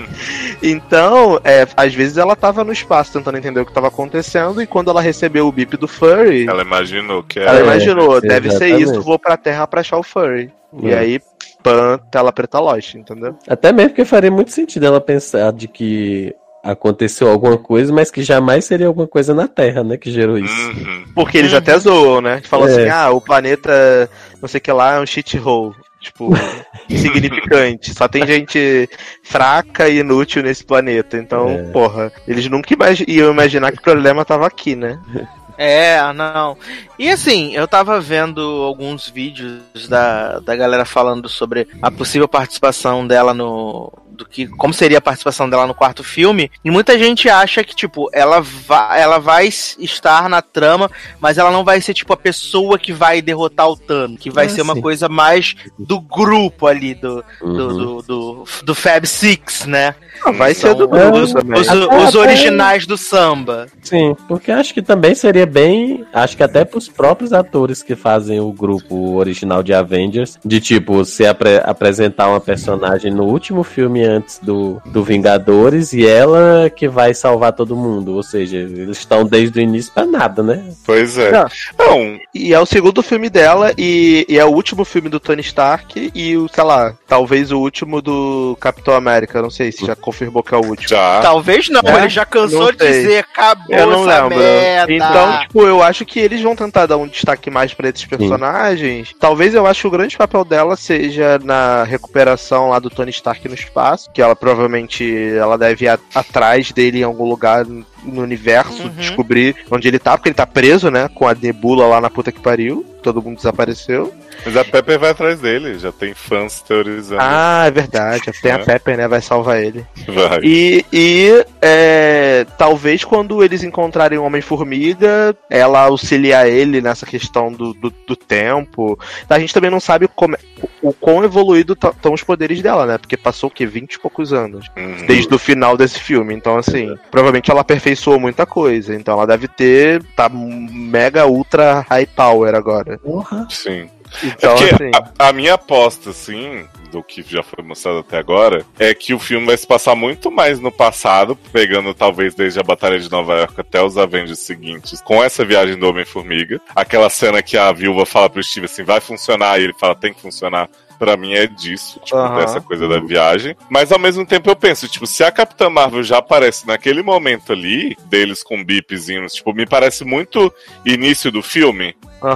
Então, 0.61 1.39
é, 1.45 1.65
às 1.77 1.93
vezes 1.93 2.17
ela 2.17 2.35
tava 2.35 2.63
no 2.65 2.73
espaço 2.73 3.13
tentando 3.13 3.37
entender 3.37 3.61
o 3.61 3.65
que 3.65 3.71
tava 3.73 3.87
acontecendo 3.87 4.61
e 4.61 4.67
quando 4.67 4.89
ela 4.91 4.99
recebeu 5.01 5.47
o 5.47 5.51
bip 5.51 5.77
do 5.77 5.87
Furry, 5.87 6.47
Ela 6.49 6.63
imaginou 6.63 7.23
que 7.23 7.39
ela 7.39 7.51
era. 7.51 7.63
imaginou, 7.63 8.17
é, 8.17 8.21
deve 8.21 8.51
ser 8.51 8.77
isso, 8.79 9.01
vou 9.01 9.17
pra 9.17 9.37
Terra 9.37 9.65
pra 9.65 9.79
achar 9.79 9.97
o 9.97 10.03
Furry. 10.03 10.51
E 10.83 10.89
É. 10.91 10.97
aí, 10.99 11.21
pan, 11.63 11.99
tela 12.11 12.31
preta 12.31 12.59
Lost, 12.59 12.95
entendeu? 12.95 13.35
Até 13.47 13.71
mesmo 13.71 13.89
porque 13.91 14.05
faria 14.05 14.31
muito 14.31 14.51
sentido 14.51 14.85
ela 14.85 14.99
pensar 15.01 15.51
de 15.53 15.67
que 15.67 16.33
aconteceu 16.63 17.27
alguma 17.29 17.57
coisa, 17.57 17.91
mas 17.91 18.11
que 18.11 18.21
jamais 18.21 18.65
seria 18.65 18.85
alguma 18.87 19.07
coisa 19.07 19.33
na 19.33 19.47
Terra, 19.47 19.83
né, 19.83 19.97
que 19.97 20.11
gerou 20.11 20.37
isso. 20.37 20.69
Uhum. 20.69 21.05
Porque 21.15 21.37
eles 21.39 21.51
Uhum. 21.53 21.57
até 21.57 21.77
zoam, 21.79 22.21
né? 22.21 22.41
Falam 22.45 22.67
É. 22.67 22.71
assim, 22.71 22.89
ah, 22.89 23.09
o 23.09 23.19
planeta, 23.19 24.07
não 24.39 24.47
sei 24.47 24.59
o 24.59 24.61
que 24.61 24.71
lá, 24.71 24.95
é 24.95 24.99
um 24.99 25.05
shithole. 25.05 25.73
Tipo, 25.99 26.29
insignificante. 26.89 27.93
Só 27.93 28.07
tem 28.07 28.25
gente 28.25 28.89
fraca 29.23 29.87
e 29.87 29.99
inútil 29.99 30.41
nesse 30.43 30.63
planeta. 30.63 31.17
Então, 31.17 31.47
É. 31.49 31.63
porra, 31.71 32.11
eles 32.27 32.47
nunca 32.49 32.73
imagi- 32.73 33.05
iam 33.07 33.31
imaginar 33.31 33.71
que 33.71 33.77
o 33.79 33.83
problema 33.83 34.25
tava 34.25 34.47
aqui, 34.47 34.75
né? 34.75 34.99
É, 35.57 35.99
não. 36.13 36.57
E 36.97 37.09
assim, 37.09 37.53
eu 37.55 37.67
tava 37.67 37.99
vendo 37.99 38.41
alguns 38.41 39.09
vídeos 39.09 39.87
da, 39.87 40.39
da 40.39 40.55
galera 40.55 40.85
falando 40.85 41.27
sobre 41.29 41.67
a 41.81 41.89
possível 41.91 42.27
participação 42.27 43.05
dela 43.07 43.33
no. 43.33 43.91
Do 44.11 44.25
que, 44.25 44.45
como 44.45 44.71
seria 44.73 44.99
a 44.99 45.01
participação 45.01 45.49
dela 45.49 45.65
no 45.65 45.73
quarto 45.73 46.03
filme, 46.03 46.51
e 46.63 46.69
muita 46.69 46.99
gente 46.99 47.27
acha 47.27 47.63
que, 47.63 47.73
tipo, 47.75 48.07
ela, 48.13 48.39
va, 48.41 48.95
ela 48.95 49.17
vai 49.17 49.47
estar 49.47 50.29
na 50.29 50.43
trama, 50.43 50.91
mas 51.19 51.39
ela 51.39 51.49
não 51.49 51.63
vai 51.63 51.81
ser, 51.81 51.93
tipo, 51.95 52.13
a 52.13 52.17
pessoa 52.17 52.77
que 52.77 52.91
vai 52.93 53.19
derrotar 53.21 53.67
o 53.69 53.75
Thanos, 53.77 54.19
que 54.19 54.29
vai 54.29 54.45
Ah, 54.45 54.49
ser 54.49 54.61
uma 54.61 54.75
sim. 54.75 54.81
coisa 54.81 55.09
mais 55.09 55.55
do 55.79 55.99
grupo 55.99 56.67
ali, 56.67 56.93
do, 56.93 57.23
do, 57.39 57.47
Uhum. 57.47 57.55
do, 57.77 58.01
do, 58.03 58.43
do 58.63 58.75
Fab 58.75 59.07
Six, 59.07 59.65
né? 59.65 59.95
Ah, 60.23 60.31
vai 60.31 60.53
São 60.53 60.71
ser 60.71 60.75
do 60.77 60.87
grupo 60.87 61.17
os, 61.17 61.33
os, 61.33 62.07
os 62.09 62.15
originais 62.15 62.85
do 62.85 62.97
samba. 62.97 63.65
Sim, 63.81 64.15
porque 64.27 64.51
acho 64.51 64.71
que 64.73 64.83
também 64.83 65.15
seria 65.15 65.40
bem. 65.45 66.05
Acho 66.13 66.35
que 66.37 66.43
até 66.43 66.63
pros 66.65 66.87
próprios 66.87 67.33
atores 67.33 67.81
que 67.83 67.95
fazem 67.95 68.39
o 68.39 68.51
grupo 68.51 69.15
original 69.15 69.61
de 69.63 69.73
Avengers, 69.73 70.37
de 70.43 70.59
tipo, 70.59 71.03
se 71.05 71.25
apre- 71.25 71.61
apresentar 71.63 72.27
uma 72.27 72.39
personagem 72.39 73.11
no 73.11 73.23
último 73.23 73.63
filme 73.63 74.03
antes 74.03 74.39
do, 74.41 74.81
do 74.85 75.03
Vingadores 75.03 75.93
e 75.93 76.05
ela 76.05 76.69
que 76.69 76.87
vai 76.87 77.13
salvar 77.13 77.53
todo 77.53 77.75
mundo. 77.75 78.15
Ou 78.15 78.23
seja, 78.23 78.57
eles 78.57 78.97
estão 78.97 79.25
desde 79.25 79.59
o 79.59 79.61
início 79.61 79.91
pra 79.93 80.05
nada, 80.05 80.41
né? 80.43 80.63
Pois 80.85 81.17
é. 81.17 81.31
Não. 81.31 81.45
Não, 81.79 82.19
E 82.33 82.53
é 82.53 82.59
o 82.59 82.65
segundo 82.65 83.01
filme 83.01 83.29
dela 83.29 83.71
e, 83.77 84.25
e 84.29 84.37
é 84.37 84.45
o 84.45 84.49
último 84.49 84.85
filme 84.85 85.09
do 85.09 85.19
Tony 85.19 85.41
Stark 85.41 86.11
e 86.13 86.37
o, 86.37 86.47
sei 86.47 86.63
lá, 86.63 86.93
talvez 87.07 87.51
o 87.51 87.59
último 87.59 88.01
do 88.01 88.57
Capitão 88.59 88.93
América. 88.93 89.41
Não 89.41 89.49
sei 89.49 89.71
se 89.71 89.85
já 89.85 89.95
confirmou 89.95 90.43
que 90.43 90.53
é 90.53 90.57
o 90.57 90.65
último. 90.65 90.87
já. 90.89 91.19
Talvez 91.21 91.69
não, 91.69 91.81
É? 91.83 91.97
ele 91.99 92.09
já 92.09 92.25
cansou 92.25 92.65
Não 92.65 92.71
de 92.71 92.77
sei. 92.79 92.91
dizer, 93.03 93.19
acabou 93.19 93.75
Eu 93.75 93.87
não 93.87 94.09
essa 94.09 94.23
lembro. 94.23 94.37
merda. 94.39 94.93
Então, 94.93 95.30
tipo, 95.39 95.61
eu 95.61 95.81
acho 95.81 96.05
que 96.05 96.19
eles 96.19 96.41
vão 96.41 96.55
tentar 96.55 96.85
dar 96.85 96.97
um 96.97 97.07
destaque 97.07 97.49
mais 97.49 97.73
pra 97.73 97.89
esses 97.89 98.05
personagens. 98.05 99.13
Talvez 99.19 99.53
eu 99.53 99.65
acho 99.65 99.81
que 99.81 99.87
o 99.87 99.91
grande 99.91 100.17
papel 100.17 100.43
dela 100.45 100.75
seja 100.75 101.39
na 101.43 101.83
recuperação 101.83 102.69
lá 102.69 102.79
do 102.79 102.89
Tony 102.89 103.11
Stark 103.11 103.47
no 103.47 103.55
espaço, 103.55 104.11
que 104.11 104.21
ela 104.21 104.35
provavelmente 104.35 105.03
ela 105.35 105.57
deve 105.57 105.85
ir 105.85 105.99
atrás 106.13 106.71
dele 106.71 106.99
em 106.99 107.03
algum 107.03 107.27
lugar 107.27 107.65
no 108.03 108.21
universo, 108.21 108.83
Uhum. 108.83 108.89
descobrir 108.89 109.55
onde 109.69 109.87
ele 109.87 109.99
tá, 109.99 110.17
porque 110.17 110.29
ele 110.29 110.35
tá 110.35 110.45
preso, 110.47 110.89
né, 110.89 111.09
com 111.13 111.27
a 111.27 111.33
nebula 111.35 111.85
lá 111.87 112.01
na 112.01 112.09
puta 112.09 112.31
que 112.31 112.39
pariu. 112.39 112.85
Todo 113.01 113.21
mundo 113.21 113.37
desapareceu. 113.37 114.13
Mas 114.45 114.55
a 114.55 114.63
Pepper 114.63 114.99
vai 114.99 115.09
atrás 115.09 115.39
dele, 115.39 115.77
já 115.79 115.91
tem 115.91 116.13
fãs 116.13 116.61
teorizando. 116.61 117.21
Ah, 117.23 117.63
é 117.65 117.71
verdade. 117.71 118.21
Tem 118.41 118.51
a 118.51 118.55
É. 118.55 118.63
Pepper, 118.63 118.97
né? 118.97 119.07
Vai 119.07 119.21
salvar 119.21 119.61
ele. 119.61 119.85
Vai. 120.07 120.39
E, 120.43 120.85
e 120.93 121.45
é, 121.61 122.45
talvez 122.57 123.03
quando 123.03 123.43
eles 123.43 123.63
encontrarem 123.63 124.17
o 124.19 124.23
Homem-Formiga, 124.23 125.35
ela 125.49 125.81
auxiliar 125.81 126.47
ele 126.47 126.79
nessa 126.81 127.05
questão 127.05 127.51
do, 127.51 127.73
do, 127.73 127.91
do 128.07 128.15
tempo. 128.15 128.97
A 129.29 129.39
gente 129.39 129.53
também 129.53 129.69
não 129.71 129.79
sabe 129.79 130.07
como 130.07 130.35
é- 130.35 130.39
o 130.81 130.93
quão 130.93 131.23
evoluído 131.23 131.73
estão 131.73 132.13
os 132.13 132.23
poderes 132.23 132.61
dela, 132.61 132.85
né? 132.85 132.97
Porque 132.97 133.15
passou 133.15 133.49
o 133.49 133.53
quê? 133.53 133.65
20 133.65 133.93
e 133.93 133.99
poucos 133.99 134.33
anos. 134.33 134.67
Uhum. 134.75 135.05
Desde 135.05 135.33
o 135.33 135.39
final 135.39 135.77
desse 135.77 135.99
filme. 135.99 136.33
Então, 136.33 136.57
assim, 136.57 136.95
provavelmente 137.09 137.51
ela 137.51 137.61
aperfeiçoou 137.61 138.19
muita 138.19 138.45
coisa. 138.45 138.95
Então 138.95 139.13
ela 139.13 139.27
deve 139.27 139.47
ter. 139.47 140.03
tá 140.15 140.29
mega 140.29 141.27
ultra 141.27 141.85
high 141.89 142.05
power 142.07 142.55
agora. 142.55 142.97
Porra. 142.97 143.47
Sim. 143.49 143.87
Então, 144.23 144.55
é 144.55 144.67
porque 144.67 144.75
assim. 144.75 144.91
a, 145.19 145.29
a 145.29 145.33
minha 145.33 145.53
aposta, 145.53 146.09
assim, 146.09 146.65
do 146.91 147.01
que 147.01 147.23
já 147.23 147.41
foi 147.41 147.63
mostrado 147.63 147.99
até 147.99 148.17
agora, 148.17 148.65
é 148.77 148.93
que 148.93 149.13
o 149.13 149.19
filme 149.19 149.45
vai 149.45 149.57
se 149.57 149.65
passar 149.65 149.95
muito 149.95 150.29
mais 150.29 150.59
no 150.59 150.71
passado, 150.71 151.35
pegando 151.51 151.93
talvez 151.93 152.35
desde 152.35 152.59
a 152.59 152.63
Batalha 152.63 152.99
de 152.99 153.09
Nova 153.09 153.35
York 153.35 153.53
até 153.57 153.81
os 153.81 153.97
Avengers 153.97 154.39
seguintes, 154.39 155.01
com 155.01 155.23
essa 155.23 155.45
viagem 155.45 155.77
do 155.77 155.87
Homem-Formiga. 155.87 156.61
Aquela 156.75 157.09
cena 157.09 157.41
que 157.41 157.57
a 157.57 157.71
viúva 157.71 158.05
fala 158.05 158.29
pro 158.29 158.43
Steve 158.43 158.65
assim, 158.65 158.83
vai 158.83 158.99
funcionar, 158.99 159.59
e 159.59 159.63
ele 159.63 159.73
fala, 159.73 159.95
tem 159.95 160.13
que 160.13 160.21
funcionar. 160.21 160.69
Pra 161.01 161.17
mim 161.17 161.33
é 161.33 161.47
disso, 161.47 161.99
tipo, 162.05 162.29
dessa 162.35 162.61
coisa 162.61 162.87
da 162.87 162.99
viagem. 162.99 163.55
Mas 163.67 163.91
ao 163.91 163.97
mesmo 163.97 164.23
tempo 164.23 164.47
eu 164.51 164.55
penso, 164.55 164.87
tipo, 164.87 165.07
se 165.07 165.23
a 165.23 165.31
Capitã 165.31 165.67
Marvel 165.67 166.03
já 166.03 166.19
aparece 166.19 166.67
naquele 166.67 167.01
momento 167.01 167.51
ali, 167.51 167.97
deles 168.05 168.43
com 168.43 168.63
bipzinhos, 168.63 169.33
tipo, 169.33 169.51
me 169.51 169.65
parece 169.65 170.05
muito 170.05 170.53
início 170.85 171.31
do 171.31 171.41
filme. 171.41 171.95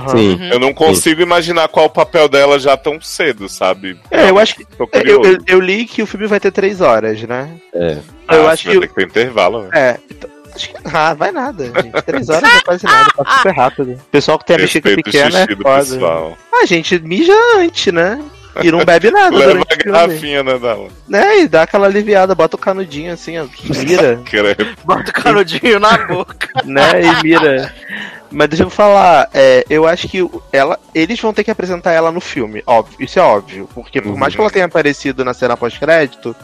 Sim. 0.09 0.49
Eu 0.51 0.57
não 0.59 0.73
consigo 0.73 1.21
imaginar 1.21 1.67
qual 1.67 1.85
o 1.85 1.89
papel 1.91 2.27
dela 2.27 2.57
já 2.59 2.75
tão 2.75 2.99
cedo, 2.99 3.47
sabe? 3.47 3.99
É, 4.09 4.31
eu 4.31 4.39
acho 4.39 4.55
que. 4.55 4.63
É, 4.93 5.01
Eu, 5.11 5.23
eu, 5.23 5.37
eu 5.45 5.59
li 5.59 5.85
que 5.85 6.01
o 6.01 6.07
filme 6.07 6.25
vai 6.25 6.39
ter 6.39 6.49
três 6.51 6.81
horas, 6.81 7.21
né? 7.21 7.51
É. 7.71 7.99
eu 8.31 8.47
Ah, 8.47 8.51
acho 8.53 8.65
vai 8.65 8.73
que. 8.73 8.79
ter 8.81 8.87
que 8.87 8.95
ter 8.95 9.03
intervalo, 9.05 9.61
né? 9.61 9.69
É. 9.75 9.99
então, 10.09 10.29
Acho 10.55 10.69
que. 10.69 10.75
Ah, 10.85 11.13
vai 11.13 11.31
nada, 11.33 11.65
gente. 11.65 12.01
Três 12.03 12.29
horas 12.29 12.49
é 12.49 12.61
quase 12.61 12.85
nada, 12.85 13.11
passa 13.13 13.37
super 13.37 13.53
rápido. 13.53 13.91
O 13.91 13.97
pessoal 14.09 14.39
que 14.39 14.45
tem 14.45 14.55
a 14.55 14.59
Respeito 14.59 14.99
o 14.99 15.03
pequena 15.03 15.39
é 15.41 15.47
foda. 15.47 15.79
pessoal. 15.79 16.37
Ah, 16.53 16.65
gente, 16.65 16.97
mija 16.99 17.33
antes, 17.57 17.93
né? 17.93 18.23
E 18.64 18.72
não 18.72 18.86
bebe 18.86 19.11
nada 19.11 19.36
Leva 19.36 19.52
durante 19.53 19.73
a 19.73 19.76
o 19.76 19.82
filme. 19.82 19.91
garrafinha, 19.91 20.44
né? 20.44 20.57
Né? 21.07 21.40
E 21.41 21.48
dá 21.48 21.64
aquela 21.64 21.88
aliviada, 21.88 22.34
bota 22.36 22.56
o 22.56 22.60
canudinho 22.60 23.11
assim, 23.14 23.38
ó. 23.38 23.45
Mira. 23.86 24.19
Bota 24.84 25.10
o 25.10 25.14
canudinho 25.14 25.80
na 25.80 25.98
boca. 26.07 26.49
né? 26.64 27.02
E 27.02 27.23
mira. 27.23 27.73
Mas 28.35 28.49
deixa 28.49 28.63
eu 28.63 28.69
falar, 28.69 29.29
é, 29.33 29.65
eu 29.69 29.87
acho 29.87 30.09
que 30.09 30.29
ela, 30.51 30.77
eles 30.93 31.17
vão 31.21 31.33
ter 31.33 31.41
que 31.41 31.49
apresentar 31.49 31.93
ela 31.93 32.11
no 32.11 32.19
filme, 32.19 32.61
óbvio, 32.67 32.97
isso 32.99 33.17
é 33.17 33.21
óbvio. 33.21 33.69
Porque 33.73 34.01
por 34.01 34.17
mais 34.17 34.35
que 34.35 34.41
ela 34.41 34.49
tenha 34.49 34.65
aparecido 34.65 35.23
na 35.23 35.33
cena 35.33 35.55
pós-crédito, 35.55 36.35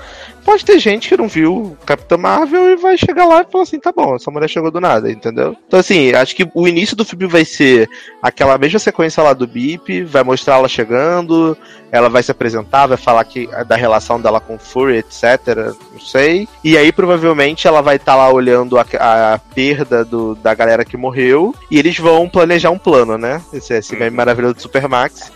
pode 0.46 0.64
ter 0.64 0.80
gente 0.80 1.10
que 1.10 1.18
não 1.18 1.28
viu 1.28 1.78
Capitã 1.86 2.16
Marvel 2.16 2.70
e 2.70 2.76
vai 2.78 2.98
chegar 2.98 3.26
lá 3.26 3.42
e 3.42 3.52
falar 3.52 3.64
assim, 3.66 3.78
tá 3.78 3.92
bom, 3.92 4.16
essa 4.16 4.32
mulher 4.32 4.48
chegou 4.48 4.72
do 4.72 4.80
nada, 4.80 5.12
entendeu? 5.12 5.54
Então 5.68 5.82
assim, 5.82 6.14
acho 6.14 6.34
que 6.34 6.50
o 6.54 6.66
início 6.66 6.96
do 6.96 7.04
filme 7.04 7.28
vai 7.28 7.44
ser 7.44 7.90
aquela 8.24 8.58
mesma 8.58 8.80
sequência 8.80 9.22
lá 9.22 9.34
do 9.34 9.46
Bip, 9.46 10.04
vai 10.04 10.24
mostrar 10.24 10.56
ela 10.56 10.70
chegando, 10.70 11.58
ela 11.92 12.10
vai 12.10 12.24
se 12.24 12.32
apresentar, 12.32 12.88
vai 12.88 12.98
falar 12.98 13.24
que, 13.26 13.48
da 13.68 13.76
relação 13.76 14.20
dela 14.20 14.40
com 14.40 14.56
o 14.56 14.60
Fury, 14.60 14.98
etc. 14.98 15.76
Não 15.92 16.00
sei. 16.00 16.48
E 16.64 16.78
aí, 16.78 16.92
provavelmente, 16.92 17.68
ela 17.68 17.82
vai 17.82 17.98
estar 17.98 18.16
lá 18.16 18.32
olhando 18.32 18.78
a, 18.78 18.86
a 19.34 19.40
perda 19.54 20.06
do, 20.06 20.34
da 20.36 20.54
galera 20.54 20.86
que 20.86 20.96
morreu. 20.96 21.54
E 21.70 21.81
eles 21.82 21.98
vão 21.98 22.30
planejar 22.30 22.70
um 22.70 22.78
plano, 22.78 23.18
né? 23.18 23.42
Esse, 23.54 23.74
esse 23.74 23.96
meme 23.96 24.16
maravilhoso 24.16 24.56
do 24.56 24.62
Supermax. 24.62 25.32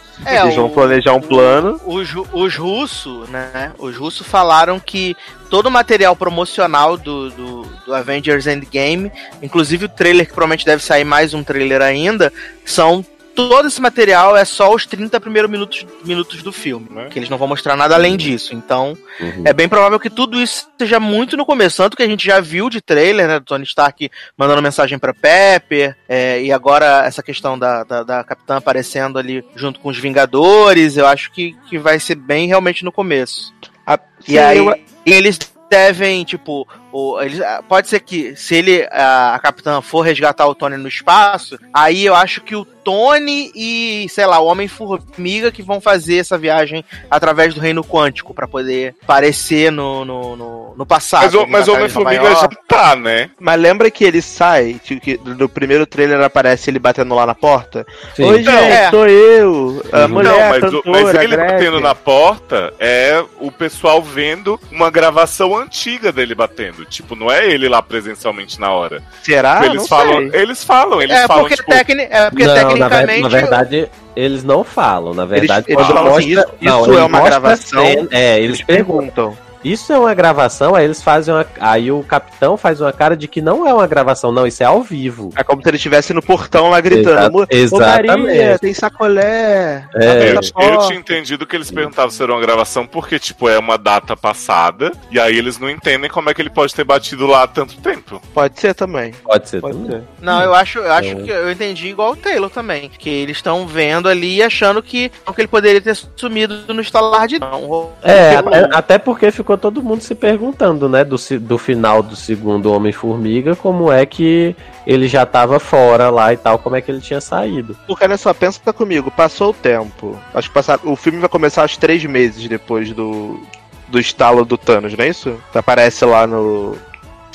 eles 0.46 0.56
vão 0.56 0.70
planejar 0.70 1.14
um 1.14 1.20
plano. 1.22 1.80
Os, 1.86 2.10
ru- 2.12 2.28
os 2.32 2.56
russos, 2.56 3.28
né? 3.30 3.74
Os 3.78 3.98
russos 3.98 4.26
falaram 4.26 4.80
que 4.80 5.16
todo 5.50 5.66
o 5.66 5.72
material 5.72 6.16
promocional 6.16 6.96
do, 6.96 7.30
do, 7.32 7.62
do 7.86 7.94
Avengers 7.94 8.48
Endgame, 8.48 9.12
inclusive 9.42 9.86
o 9.86 9.90
trailer, 9.90 10.26
que 10.26 10.32
provavelmente 10.34 10.66
deve 10.66 10.82
sair 10.84 11.04
mais 11.04 11.34
um 11.34 11.44
trailer 11.44 11.82
ainda, 11.82 12.32
são. 12.64 13.06
Todo 13.36 13.68
esse 13.68 13.82
material 13.82 14.36
é 14.38 14.46
só 14.46 14.74
os 14.74 14.86
30 14.86 15.20
primeiros 15.20 15.52
minutos, 15.52 15.86
minutos 16.06 16.42
do 16.42 16.52
filme. 16.54 16.88
Né? 16.90 17.08
Que 17.10 17.20
eles 17.20 17.30
não 17.30 17.38
vão 17.38 17.48
mostrar 17.50 17.76
nada 17.76 17.94
além 17.94 18.16
disso. 18.16 18.56
Então, 18.56 18.98
Uhum. 19.20 19.44
é 19.46 19.52
bem 19.54 19.68
provável 19.68 20.00
que 20.00 20.10
tudo 20.10 20.42
isso 20.42 20.68
seja 20.78 21.00
muito 21.00 21.36
no 21.36 21.46
começo. 21.46 21.78
Tanto 21.78 21.98
que 21.98 22.04
a 22.04 22.08
gente 22.08 22.26
já 22.26 22.40
viu 22.40 22.70
de 22.70 22.80
trailer, 22.82 23.28
né? 23.28 23.40
Do 23.40 23.46
Tony 23.46 23.64
Stark 23.66 24.10
mandando 24.38 24.62
mensagem 24.62 24.98
pra 24.98 25.14
Pepper. 25.14 25.96
é, 26.08 26.42
e 26.42 26.52
agora 26.52 27.04
essa 27.06 27.22
questão 27.22 27.60
da, 27.60 27.84
da, 27.84 28.04
da 28.04 28.24
Capitã 28.24 28.58
aparecendo 28.58 29.20
ali 29.20 29.44
junto 29.56 29.80
com 29.80 29.90
os 29.90 29.98
Vingadores. 29.98 30.96
Eu 30.98 31.06
acho 31.08 31.32
que, 31.32 31.56
que 31.70 31.78
vai 31.78 32.00
ser 32.00 32.16
bem 32.16 32.48
realmente 32.48 32.84
no 32.86 32.92
começo. 32.92 33.54
A- 33.86 34.00
E 34.28 34.32
Sim, 34.32 34.38
aí, 34.38 34.58
eu- 34.58 34.74
e 35.06 35.12
eles 35.14 35.38
devem, 35.70 36.24
tipo, 36.24 36.68
o, 36.92 37.20
eles, 37.22 37.42
ah, 37.42 37.62
pode 37.68 37.88
ser 37.90 38.00
que 38.00 38.36
se 38.36 38.56
ele, 38.56 38.88
a, 38.92 39.36
a 39.36 39.40
capitã, 39.40 39.82
for 39.82 40.02
resgatar 40.02 40.48
o 40.48 40.56
Tony 40.56 40.78
no 40.78 40.88
espaço, 40.88 41.58
aí 41.74 42.06
eu 42.06 42.16
acho 42.16 42.42
que 42.42 42.56
o 42.56 42.66
Tony 42.86 43.52
e, 43.56 44.08
sei 44.10 44.28
lá, 44.28 44.40
o 44.40 44.46
Homem-Formiga 44.46 45.52
que 45.52 45.64
vão 45.64 45.82
fazer 45.82 46.18
essa 46.18 46.38
viagem 46.38 46.86
através 47.10 47.54
do 47.56 47.60
reino 47.60 47.84
quântico 47.84 48.32
pra 48.32 48.48
poder 48.48 48.96
aparecer 49.02 49.72
no, 49.72 50.06
no, 50.06 50.36
no, 50.36 50.74
no 50.78 50.86
passado. 50.86 51.24
Mas, 51.24 51.34
o- 51.34 51.48
mas 51.48 51.68
Homem-Formiga 51.68 52.30
já 52.36 52.48
tá, 52.68 52.96
né? 52.96 53.32
Mas 53.40 53.60
lembra 53.60 53.90
que 53.90 54.04
ele 54.04 54.22
sai, 54.22 54.80
que, 54.84 55.00
que 55.00 55.20
no 55.26 55.50
primeiro 55.50 55.88
trailer 55.88 56.22
aparece 56.22 56.70
ele 56.70 56.78
batendo 56.78 57.16
lá 57.16 57.26
na 57.26 57.34
porta? 57.34 57.86
Sim. 58.16 58.24
Oi, 58.26 58.42
Então, 58.42 58.54
gente, 58.54 58.72
é. 58.72 58.90
sou 58.92 59.08
eu, 59.08 59.84
a 59.92 60.00
Uhum. 60.02 60.08
mulher, 60.10 60.32
não, 60.32 60.50
mas, 60.50 60.74
o- 60.74 60.84
cantora, 60.84 61.04
mas 61.04 61.16
ele 61.16 61.28
Gretchen. 61.36 61.52
batendo 61.56 61.80
na 61.80 61.96
porta 61.96 62.74
é 62.80 63.24
o 63.40 63.52
pessoal 63.52 64.02
vendo 64.04 64.60
uma 64.72 64.92
gravação 64.92 65.58
antiga 65.58 66.12
dele 66.12 66.36
batendo. 66.36 66.86
Tipo, 66.86 67.16
não 67.16 67.32
é 67.32 67.48
ele 67.48 67.68
lá 67.68 67.82
presencialmente 67.82 68.60
na 68.60 68.70
hora. 68.72 69.02
Será? 69.24 69.66
eles, 69.66 69.78
Não 69.82 69.88
falam, 69.88 70.30
sei. 70.30 70.42
eles 70.42 70.64
falam, 70.64 71.02
eles 71.02 71.16
É 71.18 71.26
falam, 71.28 71.44
porque, 71.44 71.56
tipo, 71.56 71.72
tecni- 71.72 72.08
é 72.12 72.30
porque 72.30 72.46
não, 72.46 72.54
na, 72.80 72.88
ver- 72.90 73.22
na 73.22 73.28
verdade, 73.30 73.90
eles 74.16 74.44
não 74.44 74.64
falam. 74.64 75.14
Na 75.14 75.26
verdade, 75.26 75.66
eles 75.70 75.86
falam 75.88 76.04
mostra, 76.06 76.20
assim, 76.20 76.32
isso- 76.32 76.46
não, 76.62 76.82
isso 76.82 76.94
é 76.98 77.04
uma 77.04 77.22
gravação? 77.22 77.86
cena- 77.86 78.08
é, 78.12 78.40
eles 78.40 78.62
perguntam. 78.62 79.06
Perguntam. 79.30 79.45
Isso 79.66 79.92
é 79.92 79.98
uma 79.98 80.14
gravação, 80.14 80.76
aí 80.76 80.86
eles 80.86 81.02
fazem 81.02 81.34
uma. 81.34 81.46
Aí 81.60 81.92
o 81.92 82.04
capitão 82.04 82.56
faz 82.56 82.80
uma 82.80 82.94
cara 82.94 83.18
de 83.18 83.28
que 83.28 83.42
não 83.42 83.68
é 83.68 83.74
uma 83.74 83.88
gravação, 83.88 84.32
não, 84.32 84.46
isso 84.46 84.62
é 84.62 84.66
ao 84.66 84.82
vivo. 84.84 85.32
É 85.36 85.44
como 85.44 85.62
se 85.62 85.68
ele 85.68 85.78
estivesse 85.78 86.14
no 86.14 86.22
portão 86.22 86.70
lá 86.70 86.80
gritando. 86.80 87.16
Exa- 87.16 87.32
"Ô, 87.34 87.40
Ô, 87.42 87.48
exatamente. 87.50 88.08
Maria, 88.26 88.60
tem 88.60 88.74
sacolé. 88.74 89.88
É, 89.96 90.30
Eu, 90.30 90.36
eu 90.36 90.42
porta." 90.54 90.88
tinha 90.88 91.00
entendido 91.00 91.46
que 91.48 91.56
eles 91.56 91.72
perguntavam 91.72 92.12
se 92.12 92.22
era 92.22 92.32
uma 92.32 92.42
gravação 92.42 92.86
porque, 92.86 93.18
tipo, 93.20 93.50
é 93.50 93.58
uma 93.58 93.78
data 93.78 94.16
passada, 94.16 94.92
e 95.12 95.20
aí 95.20 95.36
eles 95.38 95.58
não 95.58 95.70
entendem 95.70 96.10
como 96.10 96.30
é 96.30 96.34
que 96.34 96.42
ele 96.42 96.50
pode 96.50 96.74
ter 96.74 96.84
batido 96.84 97.26
lá 97.26 97.44
há 97.44 97.48
tanto 97.48 97.76
tempo. 97.78 98.22
Pode 98.34 98.60
ser 98.60 98.74
também. 98.76 99.12
Pode 99.24 99.50
ser 99.50 99.62
Pode 99.62 99.78
também. 99.78 99.92
ser. 100.00 100.04
Não, 100.22 100.42
eu 100.42 100.54
acho, 100.54 100.80
eu 100.80 100.92
acho 100.92 101.10
É. 101.10 101.16
que 101.16 101.30
eu 101.32 101.52
entendi 101.52 101.88
igual 101.88 102.12
o 102.12 102.16
Taylor 102.16 102.50
também. 102.50 102.90
Que 102.98 103.10
eles 103.10 103.38
estão 103.38 103.66
vendo 103.66 104.08
ali 104.08 104.36
e 104.38 104.44
achando 104.44 104.82
que, 104.84 105.10
que 105.10 105.42
ele 105.42 105.48
poderia 105.48 105.82
ter 105.82 105.96
sumido 106.16 106.74
no 106.74 106.82
estalar 106.82 107.28
de 107.28 107.40
não. 107.40 107.92
É, 108.04 108.36
até, 108.36 108.70
até 108.72 108.98
porque 108.98 109.32
ficou 109.32 109.55
todo 109.58 109.84
mundo 109.84 110.02
se 110.02 110.16
perguntando, 110.16 110.88
né, 110.90 111.04
do, 111.04 111.18
do 111.40 111.58
final 111.58 112.02
do 112.02 112.16
segundo 112.16 112.72
Homem-Formiga, 112.72 113.56
como 113.56 113.92
é 113.92 114.06
que 114.06 114.56
ele 114.86 115.08
já 115.08 115.26
tava 115.26 115.60
fora 115.60 116.10
lá 116.10 116.34
e 116.34 116.38
tal, 116.38 116.60
como 116.60 116.76
é 116.76 116.82
que 116.82 116.92
ele 116.92 117.02
tinha 117.02 117.22
saído. 117.22 117.76
Porque 117.88 118.04
olha 118.04 118.18
só, 118.18 118.34
pensa 118.34 118.74
comigo, 118.74 119.12
passou 119.12 119.50
o 119.52 119.54
tempo. 119.54 120.18
Acho 120.34 120.50
que 120.50 120.54
passar, 120.54 120.80
o 120.84 120.96
filme 120.96 121.20
vai 121.20 121.30
começar 121.30 121.62
aos 121.62 121.78
três 121.78 122.04
meses 122.06 122.48
depois 122.48 122.92
do, 122.92 123.40
do 123.88 124.00
estalo 124.00 124.46
do 124.46 124.58
Thanos, 124.58 124.94
não 124.94 125.06
é 125.06 125.10
isso? 125.10 125.36
Aparece 125.54 126.06
lá 126.06 126.26
no. 126.28 126.76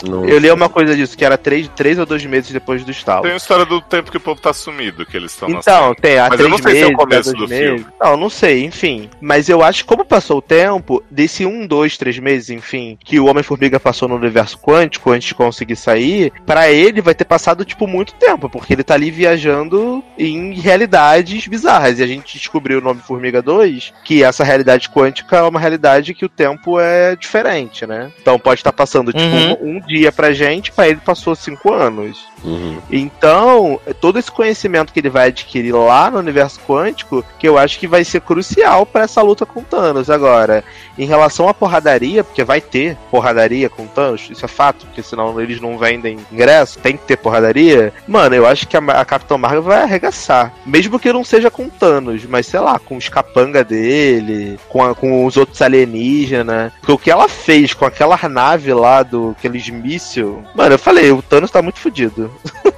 No- 0.05 0.29
Eu 0.29 0.39
li 0.39 0.51
uma 0.51 0.69
coisa 0.69 0.95
disso, 0.97 1.17
que 1.17 1.25
era 1.25 1.37
três, 1.37 1.69
três 1.77 1.99
ou 1.99 2.07
dois 2.07 2.25
meses 2.25 2.51
depois 2.51 2.85
do 2.85 2.91
estalo. 2.91 3.23
Tem 3.23 3.33
a 3.33 3.37
história 3.37 3.65
do 3.65 3.81
tempo 3.81 4.11
que 4.11 4.17
o 4.17 4.21
povo 4.21 4.41
tá 4.41 4.53
sumido, 4.53 5.05
que 5.05 5.17
eles 5.17 5.33
estão 5.33 5.49
Então, 5.51 5.95
tem 5.95 6.19
há 6.19 6.29
Mas 6.29 6.33
eu 6.41 6.47
três 6.47 6.51
não 6.51 6.59
sei 6.59 6.73
se 6.75 6.79
é 6.83 6.87
o 6.87 6.89
meses, 6.89 6.97
começo 6.99 7.33
do 7.35 7.49
meses. 7.49 7.65
filme. 7.67 7.87
Não, 8.01 8.17
não 8.17 8.31
sei, 8.31 8.65
enfim. 8.65 9.11
Mas 9.21 9.49
eu 9.49 9.63
acho 9.63 9.83
que 9.83 9.89
como 9.89 10.05
passou 10.05 10.39
o 10.39 10.43
tempo, 10.43 11.03
desse 11.11 11.45
um, 11.45 11.67
dois, 11.67 11.97
três 11.97 12.19
meses, 12.19 12.51
enfim, 12.51 12.99
que 13.05 13.19
o 13.21 13.27
Homem-Formiga 13.27 13.79
passou 13.81 14.09
no 14.09 14.17
universo 14.17 14.59
quântico 14.59 15.11
antes 15.11 15.29
de 15.29 15.35
conseguir 15.35 15.77
sair, 15.77 16.33
pra 16.47 16.71
ele 16.71 17.01
vai 17.01 17.15
ter 17.15 17.25
passado, 17.25 17.65
tipo, 17.65 17.87
muito 17.87 18.15
tempo, 18.15 18.49
porque 18.49 18.73
ele 18.73 18.83
tá 18.85 18.95
ali 18.95 19.11
viajando 19.11 20.03
em 20.19 20.55
realidades 20.55 21.47
bizarras. 21.47 21.99
E 21.99 22.03
a 22.03 22.07
gente 22.07 22.39
descobriu 22.39 22.81
no 22.81 22.91
Homem-Formiga 22.91 23.43
2 23.43 23.93
que 24.05 24.23
essa 24.23 24.45
realidade 24.45 24.89
quântica 24.89 25.37
é 25.37 25.43
uma 25.43 25.61
realidade 25.61 26.15
que 26.15 26.25
o 26.25 26.29
tempo 26.29 26.79
é 26.81 27.15
diferente, 27.17 27.87
né? 27.87 28.11
Então 28.21 28.39
pode 28.39 28.61
estar 28.61 28.73
passando, 28.73 29.13
tipo, 29.13 29.21
Uhum. 29.31 29.53
um, 29.61 29.77
um 29.77 29.81
dia 29.91 30.13
pra 30.13 30.33
gente, 30.33 30.71
pra 30.71 30.89
ele 30.89 31.01
passou 31.01 31.35
cinco 31.35 31.73
anos. 31.73 32.30
Uhum. 32.45 32.79
Então, 32.91 33.81
todo 34.01 34.19
esse 34.19 34.31
conhecimento 34.31 34.93
que 34.93 35.01
ele 35.01 35.11
vai 35.11 35.29
adquirir 35.29 35.73
lá 35.75 36.11
no 36.11 36.19
universo 36.19 36.61
quântico, 36.67 37.25
que 37.39 37.49
eu 37.49 37.59
acho 37.59 37.79
que 37.79 37.87
vai 37.87 38.05
ser 38.05 38.21
crucial 38.21 38.85
para 38.87 39.05
essa 39.05 39.23
luta 39.23 39.45
com 39.47 39.63
Thanos. 39.63 40.11
Agora, 40.11 40.65
em 40.99 41.07
relação 41.07 41.49
à 41.49 41.55
porradaria, 41.55 42.23
porque 42.25 42.45
vai 42.45 42.61
ter 42.61 42.97
porradaria 43.11 43.69
com 43.69 43.87
Thanos, 43.87 44.29
isso 44.31 44.45
é 44.45 44.49
fato, 44.49 44.87
porque 44.87 45.03
senão 45.03 45.41
eles 45.41 45.61
não 45.61 45.79
vendem 45.79 46.19
ingresso, 46.33 46.79
tem 46.79 46.97
que 46.97 47.05
ter 47.07 47.17
porradaria. 47.17 47.93
Mano, 48.07 48.35
eu 48.35 48.47
acho 48.47 48.67
que 48.69 48.77
a, 48.77 48.81
a 48.81 49.05
Capitão 49.05 49.39
Marvel 49.39 49.63
vai 49.63 49.83
arregaçar. 49.83 50.53
Mesmo 50.65 50.99
que 50.99 51.13
não 51.13 51.25
seja 51.25 51.51
com 51.51 51.69
Thanos, 51.69 52.25
mas 52.27 52.47
sei 52.47 52.61
lá, 52.61 52.79
com 52.79 52.97
os 52.97 53.09
capanga 53.09 53.65
dele, 53.65 54.59
com, 54.69 54.83
a- 54.85 54.95
com 54.95 55.25
os 55.25 55.37
outros 55.37 55.61
alienígenas. 55.63 56.73
Porque 56.81 56.93
o 56.93 56.99
que 56.99 57.11
ela 57.11 57.29
fez 57.29 57.73
com 57.75 57.85
aquela 57.85 58.19
nave 58.29 58.73
lá, 58.73 59.03
do 59.03 59.35
aqueles 59.39 59.69
míssil. 59.69 60.43
Mano, 60.55 60.75
eu 60.75 60.79
falei, 60.79 61.11
o 61.11 61.23
Thanos 61.23 61.51
tá 61.51 61.63
muito 61.63 61.79
fudido. 61.79 62.30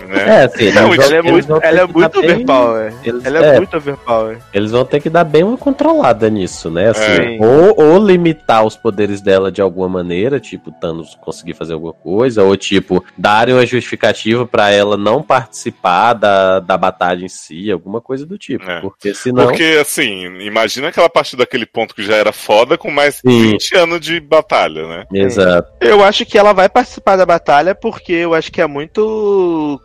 Né? 0.06 0.40
É, 0.40 0.44
assim, 0.44 0.64
eles 0.64 0.74
Não, 0.74 0.82
vão- 0.94 1.04
Ela 1.04 1.14
é 1.16 1.22
muito, 1.22 1.52
ela 1.62 1.80
é 1.80 1.86
que 1.86 1.92
muito 1.94 2.20
bem- 2.20 2.30
overpower. 2.32 2.94
eles- 3.02 3.24
Ela 3.24 3.38
é, 3.38 3.48
é. 3.54 3.56
muito 3.56 3.76
overpower. 3.76 4.38
Eles 4.52 4.70
vão 4.70 4.84
ter 4.84 5.00
que 5.00 5.08
dar 5.08 5.24
bem 5.24 5.42
uma 5.42 5.56
controlada 5.56 6.28
nisso, 6.28 6.70
né? 6.70 6.90
Assim, 6.90 7.02
É. 7.02 7.38
ou, 7.40 7.80
ou 7.82 7.98
limitar 8.06 8.64
os 8.64 8.76
poderes 8.76 9.22
dela 9.22 9.50
de 9.50 9.62
alguma 9.62 9.88
maneira, 9.88 10.38
tipo, 10.38 10.70
Thanos 10.72 11.16
conseguir 11.22 11.54
fazer 11.54 11.72
alguma 11.72 11.94
coisa, 11.94 12.42
ou 12.42 12.54
tipo, 12.58 13.02
darem 13.16 13.54
uma 13.54 13.64
justificativa 13.64 14.46
pra 14.46 14.70
ela 14.70 14.96
não 14.98 15.22
participar 15.22 16.12
da, 16.12 16.60
da 16.60 16.76
batalha 16.76 17.24
em 17.24 17.28
si, 17.28 17.70
alguma 17.70 18.00
coisa 18.00 18.26
do 18.26 18.36
tipo. 18.36 18.68
É. 18.70 18.80
Porque 18.80 19.14
senão. 19.14 19.46
Porque, 19.46 19.78
assim, 19.80 20.24
imagina 20.40 20.88
aquela 20.88 21.08
partir 21.08 21.36
daquele 21.36 21.64
ponto 21.64 21.94
que 21.94 22.02
já 22.02 22.16
era 22.16 22.32
foda 22.32 22.76
com 22.76 22.90
mais 22.90 23.16
Sim. 23.16 23.52
20 23.52 23.76
anos 23.76 24.00
de 24.00 24.20
batalha, 24.20 24.86
né? 24.86 25.04
Exato. 25.12 25.70
Eu 25.80 26.04
acho 26.04 26.26
que 26.26 26.36
ela 26.36 26.52
vai 26.52 26.68
participar 26.68 27.16
da 27.16 27.24
batalha 27.24 27.74
porque 27.74 28.12
eu 28.12 28.34
acho 28.34 28.52
que 28.52 28.60
é 28.60 28.66
muito 28.66 29.41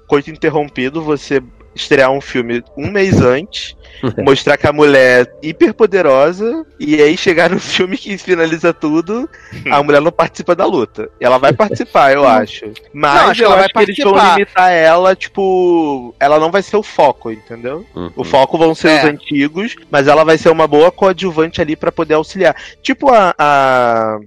coito 0.08 0.30
interrompido 0.32 1.02
você 1.02 1.42
estrear 1.76 2.10
um 2.12 2.20
filme 2.20 2.64
um 2.76 2.90
mês 2.90 3.22
antes, 3.22 3.78
mostrar 4.26 4.58
que 4.58 4.66
a 4.66 4.74
mulher 4.74 5.28
é 5.44 5.48
hiper 5.48 5.76
poderosa 5.76 6.66
e 6.80 7.00
aí 7.00 7.16
chegar 7.16 7.52
no 7.52 7.60
filme 7.60 7.96
que 7.96 8.18
finaliza 8.18 8.74
tudo, 8.74 9.30
a 9.70 9.84
mulher 9.84 10.02
não 10.02 10.12
participa 10.12 10.56
da 10.56 10.66
luta. 10.66 11.08
Ela 11.20 11.38
vai 11.38 11.54
participar, 11.54 12.14
eu 12.14 12.28
acho. 12.28 12.66
Mas 12.92 13.22
Não, 13.22 13.30
acho 13.30 13.44
ela 13.44 13.56
vai 13.58 13.70
que 13.70 13.80
eles 13.80 13.98
vão 14.00 14.14
participar. 14.14 14.34
limitar 14.40 14.72
ela, 14.72 15.16
tipo, 15.16 16.16
ela 16.20 16.40
não 16.40 16.50
vai 16.50 16.64
ser 16.64 16.78
o 16.78 16.84
foco, 16.84 17.32
entendeu? 17.32 17.86
Uhum. 17.96 18.12
O 18.16 18.24
foco 18.24 18.58
vão 18.58 18.74
ser 18.74 18.90
É. 18.90 18.98
os 18.98 19.06
antigos, 19.06 19.76
mas 19.92 20.08
ela 20.08 20.24
vai 20.26 20.38
ser 20.40 20.50
uma 20.50 20.66
boa 20.68 20.92
coadjuvante 20.92 21.62
ali 21.62 21.76
pra 21.76 21.92
poder 21.92 22.16
auxiliar. 22.16 22.56
Tipo 22.82 23.12
a. 23.12 23.36
a... 23.38 24.18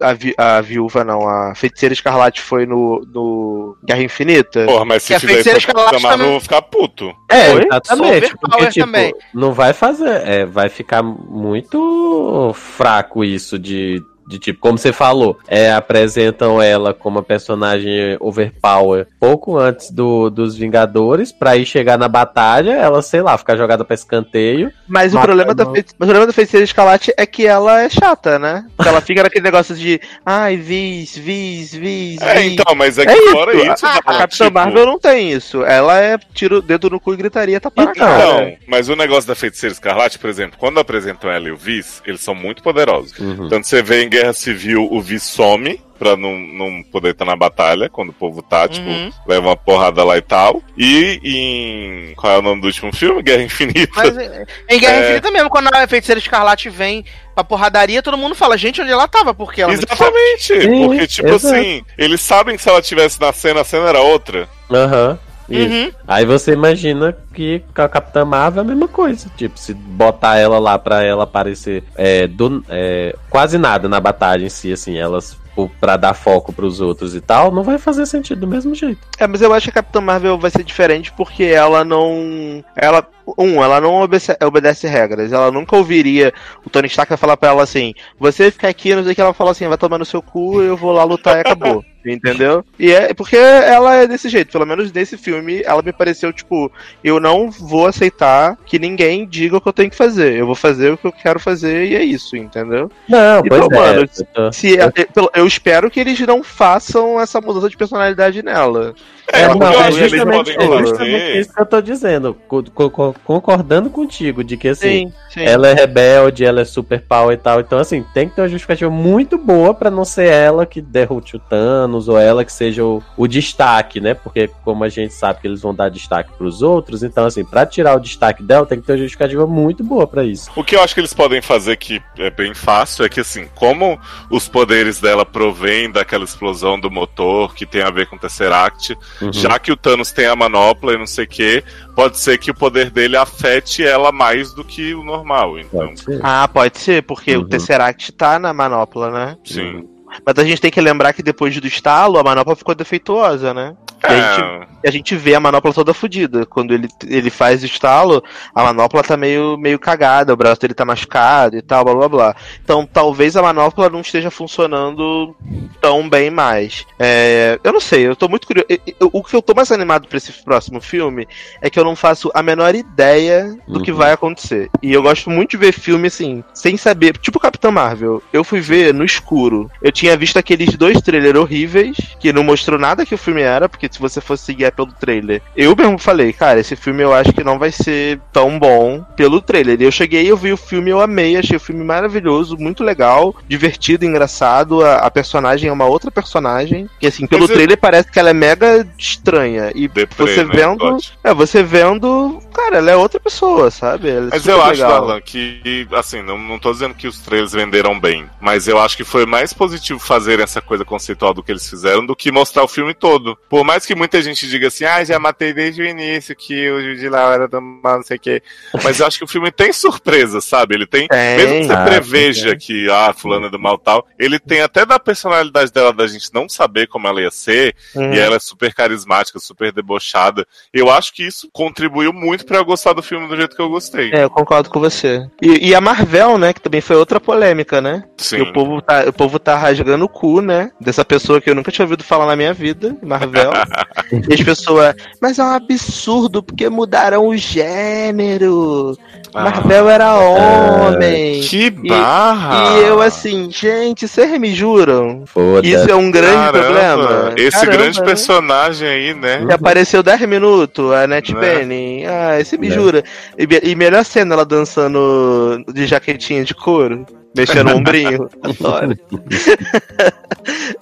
A, 0.00 0.14
vi- 0.14 0.34
a 0.38 0.60
viúva, 0.62 1.04
não, 1.04 1.28
a 1.28 1.54
feiticeira 1.54 1.92
escarlate 1.92 2.40
foi 2.40 2.64
no, 2.64 3.00
no 3.12 3.76
Guerra 3.84 4.02
Infinita. 4.02 4.64
Porra, 4.64 4.84
mas 4.86 5.02
se 5.02 5.18
fizer 5.20 5.40
isso, 5.40 5.58
Escarlate 5.58 6.00
também- 6.02 6.26
vão 6.30 6.40
ficar 6.40 6.62
puto. 6.62 7.14
É, 7.28 7.52
Oi? 7.54 7.66
exatamente. 7.66 8.28
Sou 8.28 8.38
Porque, 8.38 8.56
overpower 8.56 8.72
tipo, 8.72 8.86
também. 8.86 9.14
não 9.34 9.52
vai 9.52 9.72
fazer. 9.74 10.26
É, 10.26 10.46
vai 10.46 10.68
ficar 10.70 11.02
muito 11.02 12.52
fraco 12.54 13.22
isso 13.24 13.58
de. 13.58 14.02
De 14.30 14.38
tipo, 14.38 14.60
como 14.60 14.78
você 14.78 14.92
falou, 14.92 15.36
é, 15.48 15.72
apresentam 15.72 16.62
ela 16.62 16.94
como 16.94 17.18
uma 17.18 17.22
personagem 17.22 18.16
overpower 18.20 19.08
pouco 19.18 19.58
antes 19.58 19.90
do, 19.90 20.30
dos 20.30 20.56
Vingadores, 20.56 21.32
pra 21.32 21.56
ir 21.56 21.66
chegar 21.66 21.98
na 21.98 22.06
batalha, 22.06 22.72
ela, 22.72 23.02
sei 23.02 23.22
lá, 23.22 23.36
ficar 23.36 23.56
jogada 23.56 23.84
pra 23.84 23.94
escanteio. 23.94 24.70
Mas 24.86 25.14
o 25.14 25.20
problema, 25.20 25.52
da 25.52 25.64
mas 25.64 25.84
o 25.90 25.96
problema 25.96 26.26
da 26.26 26.32
feiticeira 26.32 26.62
escarlate 26.64 27.12
é 27.16 27.26
que 27.26 27.44
ela 27.44 27.82
é 27.82 27.88
chata, 27.88 28.38
né? 28.38 28.64
Porque 28.76 28.88
ela 28.88 29.00
fica 29.00 29.22
naquele 29.24 29.42
negócio 29.44 29.74
de 29.74 30.00
ai, 30.24 30.56
vis, 30.56 31.16
vis, 31.16 31.72
vis, 31.74 32.20
É, 32.22 32.34
vis. 32.40 32.52
então, 32.52 32.74
mas 32.76 32.98
é 32.98 33.04
que 33.06 33.10
É 33.10 33.16
isso. 33.16 33.32
fora 33.32 33.54
isso, 33.54 33.86
a, 33.86 33.90
a 33.90 33.94
não, 33.94 34.18
Capitã 34.18 34.44
tipo, 34.44 34.54
Marvel 34.54 34.86
não 34.86 34.98
tem 34.98 35.32
isso. 35.32 35.64
Ela 35.64 35.98
é 36.00 36.18
tira 36.32 36.58
o 36.58 36.62
dedo 36.62 36.88
no 36.88 37.00
cu 37.00 37.14
e 37.14 37.16
gritaria, 37.16 37.60
tá 37.60 37.70
para 37.70 37.90
Então, 37.90 37.94
cara. 37.94 38.18
Não, 38.26 38.52
mas 38.68 38.88
o 38.88 38.94
negócio 38.94 39.26
da 39.26 39.34
Feiticeira 39.34 39.72
Escarlate, 39.72 40.18
por 40.18 40.30
exemplo, 40.30 40.56
quando 40.58 40.78
apresentam 40.78 41.30
ela 41.30 41.48
e 41.48 41.52
o 41.52 41.56
Viz, 41.56 42.00
eles 42.06 42.20
são 42.20 42.34
muito 42.34 42.62
poderosos. 42.62 43.18
Uhum. 43.18 43.48
Tanto 43.48 43.66
você 43.66 43.82
vê 43.82 44.04
em 44.04 44.08
Guerra 44.20 44.32
Civil, 44.34 44.86
o 44.90 45.00
Viz 45.00 45.22
some 45.22 45.80
pra 45.98 46.16
não, 46.16 46.38
não 46.38 46.82
poder 46.82 47.10
estar 47.10 47.26
na 47.26 47.36
batalha, 47.36 47.90
quando 47.90 48.08
o 48.08 48.12
povo 48.14 48.40
tá, 48.40 48.66
tipo, 48.66 48.88
Uhum. 48.88 49.10
leva 49.26 49.48
uma 49.48 49.56
porrada 49.56 50.02
lá 50.02 50.16
e 50.16 50.22
tal. 50.22 50.62
E 50.76 51.20
em. 51.22 52.14
Qual 52.14 52.32
é 52.32 52.38
o 52.38 52.42
nome 52.42 52.60
do 52.62 52.66
último 52.68 52.90
filme? 52.94 53.22
Guerra 53.22 53.42
Infinita. 53.42 53.92
Mas 53.94 54.16
é, 54.16 54.46
em 54.68 54.78
Guerra 54.80 54.94
É. 54.96 55.04
Infinita 55.04 55.30
mesmo, 55.30 55.50
quando 55.50 55.68
a 55.74 55.86
feiticeira 55.86 56.18
escarlate 56.18 56.70
vem 56.70 57.04
pra 57.34 57.44
porradaria, 57.44 58.02
todo 58.02 58.16
mundo 58.16 58.34
fala, 58.34 58.56
gente, 58.56 58.80
onde 58.80 58.90
ela 58.90 59.06
tava? 59.08 59.34
Porque 59.34 59.60
ela 59.60 59.72
é. 59.72 59.74
Exatamente, 59.74 60.54
porque, 60.68 61.06
tipo 61.06 61.28
exato. 61.28 61.54
assim, 61.54 61.84
eles 61.98 62.20
sabem 62.22 62.56
que 62.56 62.62
se 62.62 62.68
ela 62.70 62.80
tivesse 62.80 63.20
na 63.20 63.32
cena, 63.32 63.60
a 63.60 63.64
cena 63.64 63.88
era 63.88 64.00
outra. 64.00 64.48
Aham. 64.70 65.18
isso. 65.22 65.29
Uhum. 65.50 65.92
Aí 66.06 66.24
você 66.24 66.52
imagina 66.52 67.16
que 67.34 67.62
com 67.74 67.82
a 67.82 67.88
Capitã 67.88 68.24
Marvel 68.24 68.62
é 68.62 68.64
a 68.64 68.68
mesma 68.68 68.88
coisa. 68.88 69.30
Tipo, 69.36 69.58
se 69.58 69.74
botar 69.74 70.36
ela 70.36 70.58
lá 70.58 70.78
pra 70.78 71.02
ela 71.02 71.24
aparecer 71.24 71.82
é, 71.96 72.26
do, 72.26 72.64
é, 72.68 73.14
quase 73.28 73.58
nada 73.58 73.88
na 73.88 74.00
batalha 74.00 74.44
em 74.44 74.48
si, 74.48 74.72
assim, 74.72 74.96
elas 74.96 75.36
pô, 75.54 75.70
pra 75.80 75.96
dar 75.96 76.14
foco 76.14 76.52
pros 76.52 76.80
outros 76.80 77.14
e 77.14 77.20
tal, 77.20 77.50
não 77.50 77.62
vai 77.62 77.78
fazer 77.78 78.06
sentido 78.06 78.40
do 78.40 78.46
mesmo 78.46 78.74
jeito. 78.74 79.00
É, 79.18 79.26
mas 79.26 79.42
eu 79.42 79.52
acho 79.52 79.66
que 79.66 79.70
a 79.70 79.82
Capitã 79.82 80.00
Marvel 80.00 80.38
vai 80.38 80.50
ser 80.50 80.62
diferente 80.62 81.12
porque 81.12 81.44
ela 81.44 81.84
não. 81.84 82.64
Ela. 82.76 83.06
Um, 83.38 83.62
ela 83.62 83.80
não 83.80 84.02
obedece, 84.02 84.36
obedece 84.42 84.88
regras. 84.88 85.32
Ela 85.32 85.52
nunca 85.52 85.76
ouviria 85.76 86.32
o 86.64 86.70
Tony 86.70 86.88
Stark 86.88 87.16
falar 87.16 87.36
pra 87.36 87.50
ela 87.50 87.62
assim: 87.62 87.94
você 88.18 88.50
fica 88.50 88.68
aqui, 88.68 88.94
não 88.94 89.02
sei 89.02 89.12
o 89.12 89.14
que. 89.14 89.20
Ela 89.20 89.34
fala 89.34 89.50
assim: 89.52 89.68
vai 89.68 89.78
tomar 89.78 89.98
no 89.98 90.04
seu 90.04 90.22
cu, 90.22 90.62
eu 90.62 90.76
vou 90.76 90.92
lá 90.92 91.04
lutar 91.04 91.36
e 91.36 91.40
acabou. 91.40 91.84
Entendeu? 92.04 92.64
E 92.78 92.90
é 92.92 93.12
porque 93.12 93.36
ela 93.36 93.94
é 93.96 94.06
desse 94.06 94.28
jeito. 94.28 94.50
Pelo 94.52 94.66
menos 94.66 94.90
nesse 94.92 95.16
filme, 95.18 95.62
ela 95.64 95.82
me 95.82 95.92
pareceu 95.92 96.32
tipo: 96.32 96.70
eu 97.04 97.20
não 97.20 97.50
vou 97.50 97.86
aceitar 97.86 98.56
que 98.64 98.78
ninguém 98.78 99.26
diga 99.26 99.56
o 99.56 99.60
que 99.60 99.68
eu 99.68 99.72
tenho 99.72 99.90
que 99.90 99.96
fazer. 99.96 100.34
Eu 100.34 100.46
vou 100.46 100.54
fazer 100.54 100.92
o 100.92 100.96
que 100.96 101.06
eu 101.06 101.12
quero 101.12 101.38
fazer 101.38 101.86
e 101.86 101.96
é 101.96 102.02
isso, 102.02 102.36
entendeu? 102.36 102.90
Não, 103.08 103.40
Então, 103.44 103.68
pois 103.68 103.70
é. 103.70 103.74
mano, 103.82 104.00
eu 104.00 104.26
tô- 104.26 104.52
Se, 104.52 104.76
eu, 104.76 105.30
eu 105.34 105.46
espero 105.46 105.90
que 105.90 106.00
eles 106.00 106.18
não 106.20 106.42
façam 106.42 107.20
essa 107.20 107.40
mudança 107.40 107.68
de 107.68 107.76
personalidade 107.76 108.42
nela. 108.42 108.94
É, 109.32 109.42
É, 109.42 109.48
porque 109.48 109.64
não, 109.64 109.72
é 109.82 109.92
justamente, 109.92 110.50
é 110.50 110.78
justamente 110.78 111.38
isso 111.38 111.54
que 111.54 111.60
eu 111.60 111.66
tô 111.66 111.80
dizendo. 111.80 112.34
Co- 112.48 112.64
co- 112.74 112.90
co- 112.90 113.14
concordando 113.24 113.88
contigo 113.88 114.42
de 114.42 114.56
que 114.56 114.68
assim, 114.68 115.12
sim. 115.32 115.44
ela 115.44 115.68
é 115.68 115.74
rebelde, 115.74 116.44
ela 116.44 116.62
é 116.62 116.64
super 116.64 117.00
power 117.00 117.34
e 117.34 117.36
tal. 117.36 117.60
Então, 117.60 117.78
assim, 117.78 118.04
tem 118.12 118.28
que 118.28 118.34
ter 118.34 118.42
uma 118.42 118.48
justificativa 118.48 118.90
muito 118.90 119.38
boa 119.38 119.72
pra 119.72 119.88
não 119.90 120.04
ser 120.04 120.26
ela 120.26 120.66
que 120.66 120.80
derrute 120.80 121.36
o 121.36 121.38
Thanos 121.38 121.89
ou 122.08 122.18
ela 122.18 122.44
que 122.44 122.52
seja 122.52 122.84
o, 122.84 123.02
o 123.16 123.26
destaque, 123.26 124.00
né? 124.00 124.14
Porque, 124.14 124.48
como 124.64 124.84
a 124.84 124.88
gente 124.88 125.12
sabe 125.14 125.40
que 125.40 125.46
eles 125.46 125.60
vão 125.60 125.74
dar 125.74 125.88
destaque 125.90 126.30
pros 126.36 126.62
outros, 126.62 127.02
então, 127.02 127.24
assim, 127.26 127.44
pra 127.44 127.64
tirar 127.66 127.96
o 127.96 128.00
destaque 128.00 128.42
dela, 128.42 128.66
tem 128.66 128.80
que 128.80 128.86
ter 128.86 128.92
uma 128.92 128.98
justificativa 128.98 129.46
muito 129.46 129.82
boa 129.82 130.06
pra 130.06 130.24
isso. 130.24 130.50
O 130.56 130.62
que 130.64 130.76
eu 130.76 130.82
acho 130.82 130.94
que 130.94 131.00
eles 131.00 131.14
podem 131.14 131.40
fazer 131.42 131.76
que 131.76 132.00
é 132.18 132.30
bem 132.30 132.54
fácil 132.54 133.04
é 133.04 133.08
que, 133.08 133.20
assim, 133.20 133.46
como 133.54 133.98
os 134.30 134.48
poderes 134.48 135.00
dela 135.00 135.24
provêm 135.26 135.90
daquela 135.90 136.24
explosão 136.24 136.78
do 136.78 136.90
motor 136.90 137.54
que 137.54 137.66
tem 137.66 137.82
a 137.82 137.90
ver 137.90 138.06
com 138.06 138.16
o 138.16 138.18
Tesseract, 138.18 138.96
Uhum. 139.20 139.32
já 139.32 139.58
que 139.58 139.72
o 139.72 139.76
Thanos 139.76 140.12
tem 140.12 140.26
a 140.26 140.36
manopla 140.36 140.92
e 140.94 140.98
não 140.98 141.06
sei 141.06 141.24
o 141.24 141.28
que, 141.28 141.62
pode 141.94 142.18
ser 142.18 142.38
que 142.38 142.50
o 142.50 142.54
poder 142.54 142.90
dele 142.90 143.16
afete 143.16 143.84
ela 143.84 144.10
mais 144.12 144.52
do 144.54 144.64
que 144.64 144.94
o 144.94 145.02
normal. 145.04 145.58
Então, 145.58 145.80
Pode. 146.04 146.20
Ah, 146.22 146.48
pode 146.48 146.78
ser, 146.78 147.02
porque 147.02 147.36
Uhum. 147.36 147.42
o 147.42 147.48
Tesseract 147.48 148.12
tá 148.12 148.38
na 148.38 148.52
manopla, 148.52 149.10
né? 149.10 149.36
sim. 149.44 149.88
Mas 150.24 150.38
a 150.38 150.44
gente 150.44 150.60
tem 150.60 150.70
que 150.70 150.80
lembrar 150.80 151.12
que 151.12 151.22
depois 151.22 151.58
do 151.58 151.66
estalo, 151.66 152.18
a 152.18 152.22
manopla 152.22 152.56
ficou 152.56 152.74
defeituosa, 152.74 153.54
né? 153.54 153.76
E 154.02 154.06
a, 154.06 154.16
gente, 154.16 154.68
É, 154.82 154.88
a 154.88 154.90
gente 154.90 155.16
vê 155.16 155.34
a 155.34 155.40
manopla 155.40 155.72
toda 155.74 155.92
fodida. 155.92 156.46
Quando 156.46 156.72
ele, 156.72 156.88
ele 157.06 157.28
faz 157.30 157.62
o 157.62 157.66
estalo, 157.66 158.22
a 158.54 158.62
manopla 158.62 159.02
tá 159.02 159.16
meio, 159.16 159.56
meio 159.58 159.78
cagada, 159.78 160.32
o 160.32 160.36
braço 160.36 160.60
dele 160.60 160.72
tá 160.74 160.84
machucado 160.84 161.56
e 161.56 161.62
tal, 161.62 161.84
blá 161.84 161.94
blá 161.94 162.08
blá. 162.08 162.36
Então 162.64 162.88
talvez 162.90 163.36
a 163.36 163.42
manopla 163.42 163.90
não 163.90 164.00
esteja 164.00 164.30
funcionando 164.30 165.36
tão 165.80 166.08
bem 166.08 166.30
mais. 166.30 166.86
É, 166.98 167.58
eu 167.62 167.72
não 167.72 167.80
sei, 167.80 168.06
eu 168.06 168.16
tô 168.16 168.28
muito 168.28 168.46
curioso. 168.46 168.66
Eu- 168.68 168.78
eu- 169.00 169.10
O 169.12 169.22
que 169.24 169.34
eu 169.36 169.42
tô 169.42 169.52
mais 169.54 169.70
animado 169.72 170.06
pra 170.08 170.16
esse 170.16 170.32
próximo 170.44 170.80
filme 170.80 171.26
é 171.60 171.68
que 171.68 171.78
eu 171.78 171.84
não 171.84 171.94
faço 171.96 172.30
a 172.34 172.42
menor 172.42 172.74
ideia 172.74 173.54
do 173.68 173.82
que 173.82 173.90
Uhum. 173.90 173.96
vai 173.98 174.12
acontecer. 174.12 174.70
E 174.82 174.92
eu 174.92 175.02
gosto 175.02 175.28
muito 175.28 175.50
de 175.50 175.56
ver 175.58 175.72
filme 175.72 176.06
assim, 176.06 176.42
sem 176.54 176.76
saber. 176.76 177.18
Tipo 177.18 177.38
Capitão 177.40 177.72
Marvel. 177.72 178.22
Eu 178.32 178.44
fui 178.44 178.60
ver 178.60 178.94
no 178.94 179.04
escuro. 179.04 179.70
Eu 179.82 179.90
tinha 179.92 180.16
visto 180.16 180.38
aqueles 180.38 180.74
dois 180.76 181.00
trailers 181.02 181.38
horríveis, 181.38 181.96
que 182.18 182.32
não 182.32 182.42
mostrou 182.44 182.78
nada 182.78 183.04
que 183.04 183.14
o 183.14 183.18
filme 183.18 183.42
era, 183.42 183.68
porque 183.68 183.89
se 183.90 184.00
você 184.00 184.20
fosse 184.20 184.44
seguir 184.44 184.64
é 184.64 184.70
pelo 184.70 184.92
trailer. 184.92 185.42
Eu 185.56 185.74
mesmo 185.76 185.98
falei, 185.98 186.32
cara, 186.32 186.60
esse 186.60 186.76
filme 186.76 187.02
eu 187.02 187.12
acho 187.12 187.32
que 187.32 187.44
não 187.44 187.58
vai 187.58 187.70
ser 187.72 188.20
tão 188.32 188.58
bom 188.58 189.04
pelo 189.16 189.40
trailer. 189.40 189.80
Eu 189.80 189.90
cheguei, 189.90 190.30
eu 190.30 190.36
vi 190.36 190.52
o 190.52 190.56
filme, 190.56 190.90
eu 190.90 191.00
amei, 191.00 191.36
achei 191.36 191.56
o 191.56 191.60
filme 191.60 191.84
maravilhoso, 191.84 192.56
muito 192.56 192.82
legal, 192.84 193.34
divertido, 193.48 194.04
engraçado. 194.04 194.84
A, 194.84 194.96
a 194.96 195.10
personagem 195.10 195.68
é 195.68 195.72
uma 195.72 195.86
outra 195.86 196.10
personagem. 196.10 196.88
Que 196.98 197.06
assim, 197.06 197.26
pelo 197.26 197.42
Mas 197.42 197.50
eu- 197.50 197.56
trailer 197.56 197.78
parece 197.78 198.10
que 198.10 198.18
ela 198.18 198.30
é 198.30 198.34
mega 198.34 198.86
estranha. 198.98 199.70
E 199.74 199.88
deprê, 199.88 200.26
você 200.26 200.44
né, 200.44 200.50
vendo. 200.54 200.96
É, 201.24 201.34
você 201.34 201.62
vendo. 201.62 202.40
Cara, 202.52 202.78
ela 202.78 202.90
é 202.90 202.96
outra 202.96 203.18
pessoa, 203.20 203.70
sabe? 203.70 204.08
É 204.10 204.20
Mas 204.30 204.46
eu 204.46 204.60
acho, 204.60 204.72
legal. 204.82 204.90
Darlan, 205.00 205.20
que, 205.20 205.86
assim, 205.92 206.22
não, 206.22 206.36
não 206.38 206.58
tô 206.58 206.72
dizendo 206.72 206.94
que 206.94 207.06
os 207.06 207.18
trailers 207.20 207.52
venderam 207.52 207.98
bem, 207.98 208.28
mas 208.40 208.66
eu 208.68 208.78
acho 208.78 208.96
que 208.96 209.04
foi 209.04 209.24
mais 209.26 209.52
positivo 209.52 209.98
fazer 209.98 210.40
essa 210.40 210.60
coisa 210.60 210.84
conceitual 210.84 211.32
do 211.32 211.42
que 211.42 211.52
eles 211.52 211.68
fizeram 211.68 212.04
do 212.04 212.16
que 212.16 212.30
mostrar 212.32 212.62
o 212.64 212.68
filme 212.68 212.92
todo. 212.94 213.36
Por 213.48 213.64
mais 213.64 213.86
que 213.86 213.94
muita 213.94 214.20
gente 214.22 214.48
diga 214.48 214.68
assim, 214.68 214.84
ah, 214.84 215.04
já 215.04 215.18
matei 215.18 215.52
desde 215.52 215.82
o 215.82 215.86
início 215.86 216.34
que 216.36 216.70
o 216.70 216.80
Jude 216.82 217.08
Law 217.08 217.32
era 217.32 217.48
do 217.48 217.60
mal, 217.60 217.96
não 217.96 218.02
sei 218.02 218.16
o 218.16 218.20
quê. 218.20 218.42
Mas 218.82 219.00
eu 219.00 219.06
acho 219.06 219.18
que 219.18 219.24
o 219.24 219.28
filme 219.28 219.50
tem 219.50 219.72
surpresa, 219.72 220.40
sabe? 220.40 220.74
Ele 220.74 220.86
tem. 220.86 221.06
Tem. 221.08 221.36
mesmo 221.36 221.60
que 221.60 221.66
você 221.66 221.72
Ah, 221.72 221.84
preveja 221.84 222.50
tem. 222.50 222.58
que, 222.58 222.90
ah, 222.90 223.12
fulano 223.16 223.46
é 223.46 223.50
do 223.50 223.58
mal 223.58 223.78
tal, 223.78 224.06
ele 224.18 224.38
tem 224.38 224.60
até 224.60 224.84
da 224.84 224.98
personalidade 224.98 225.72
dela, 225.72 225.92
da 225.92 226.06
gente 226.06 226.32
não 226.32 226.48
saber 226.48 226.86
como 226.88 227.06
ela 227.06 227.20
ia 227.20 227.30
ser, 227.30 227.74
Uhum. 227.94 228.12
e 228.14 228.18
ela 228.18 228.36
é 228.36 228.40
super 228.40 228.72
carismática, 228.74 229.38
super 229.38 229.72
debochada. 229.72 230.46
Eu 230.72 230.90
acho 230.90 231.12
que 231.14 231.22
isso 231.26 231.48
contribuiu 231.52 232.12
muito 232.12 232.39
muito 232.40 232.46
pra 232.46 232.58
eu 232.58 232.64
gostar 232.64 232.92
do 232.92 233.02
filme 233.02 233.28
do 233.28 233.36
jeito 233.36 233.54
que 233.54 233.62
eu 233.62 233.68
gostei. 233.68 234.10
É, 234.12 234.24
eu 234.24 234.30
concordo 234.30 234.70
com 234.70 234.80
você. 234.80 235.26
E, 235.40 235.68
e 235.68 235.74
a 235.74 235.80
Marvel, 235.80 236.38
né, 236.38 236.52
que 236.52 236.60
também 236.60 236.80
foi 236.80 236.96
outra 236.96 237.20
polêmica, 237.20 237.80
né? 237.80 238.04
Sim. 238.16 238.36
Que 238.36 238.42
o 238.42 238.52
povo, 238.52 238.82
tá, 238.82 239.04
o 239.06 239.12
povo 239.12 239.38
tá 239.38 239.56
rasgando 239.56 240.04
o 240.04 240.08
cu, 240.08 240.40
né? 240.40 240.70
Dessa 240.80 241.04
pessoa 241.04 241.40
que 241.40 241.50
eu 241.50 241.54
nunca 241.54 241.70
tinha 241.70 241.84
ouvido 241.84 242.02
falar 242.02 242.26
na 242.26 242.36
minha 242.36 242.52
vida, 242.52 242.96
Marvel. 243.02 243.52
e 244.28 244.34
as 244.34 244.42
pessoas, 244.42 244.94
mas 245.20 245.38
é 245.38 245.44
um 245.44 245.48
absurdo, 245.48 246.42
porque 246.42 246.68
mudaram 246.68 247.28
o 247.28 247.36
gênero. 247.36 248.96
Ah, 249.32 249.44
Marvel 249.44 249.88
era 249.88 250.14
homem. 250.16 251.40
Que 251.42 251.70
barra! 251.70 252.78
E 252.78 252.82
eu 252.82 253.00
assim, 253.00 253.48
gente, 253.50 254.08
vocês 254.08 254.38
me 254.38 254.52
juram? 254.54 255.24
Foda. 255.26 255.66
Isso 255.66 255.88
é 255.88 255.94
um 255.94 256.10
grande 256.10 256.34
Caramba, 256.34 256.58
problema. 256.58 257.32
Esse 257.36 257.60
Caramba, 257.60 257.76
grande 257.76 258.00
né? 258.00 258.06
personagem 258.06 258.88
aí, 258.88 259.14
né? 259.14 259.46
Que 259.46 259.52
apareceu 259.52 260.02
10 260.02 260.20
minutos, 260.22 260.92
a 260.92 261.06
Net 261.06 261.32
Né? 261.34 261.40
Penny. 261.40 262.04
Ah, 262.06 262.40
esse 262.40 262.58
me 262.58 262.68
Né? 262.68 262.74
jura. 262.74 263.04
E, 263.38 263.70
e 263.70 263.74
melhor 263.74 264.04
cena 264.04 264.34
ela 264.34 264.44
dançando 264.44 265.64
de 265.72 265.86
jaquetinha 265.86 266.44
de 266.44 266.54
couro. 266.54 267.06
Mexendo 267.36 267.70
o 267.70 267.76
ombrinho. 267.76 268.28
Adoro. 268.42 268.98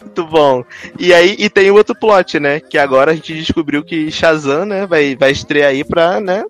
Muito 0.00 0.24
bom. 0.24 0.64
E 0.98 1.12
aí, 1.12 1.36
e 1.38 1.50
tem 1.50 1.70
o 1.70 1.74
outro 1.74 1.94
plot, 1.94 2.40
né? 2.40 2.60
Que 2.60 2.78
agora 2.78 3.12
a 3.12 3.14
gente 3.14 3.34
descobriu 3.34 3.84
que 3.84 4.10
Shazam, 4.10 4.64
né, 4.64 4.86
vai, 4.86 5.14
vai 5.14 5.30
estrear 5.30 5.70
aí 5.70 5.84
pra, 5.84 6.20
né? 6.20 6.44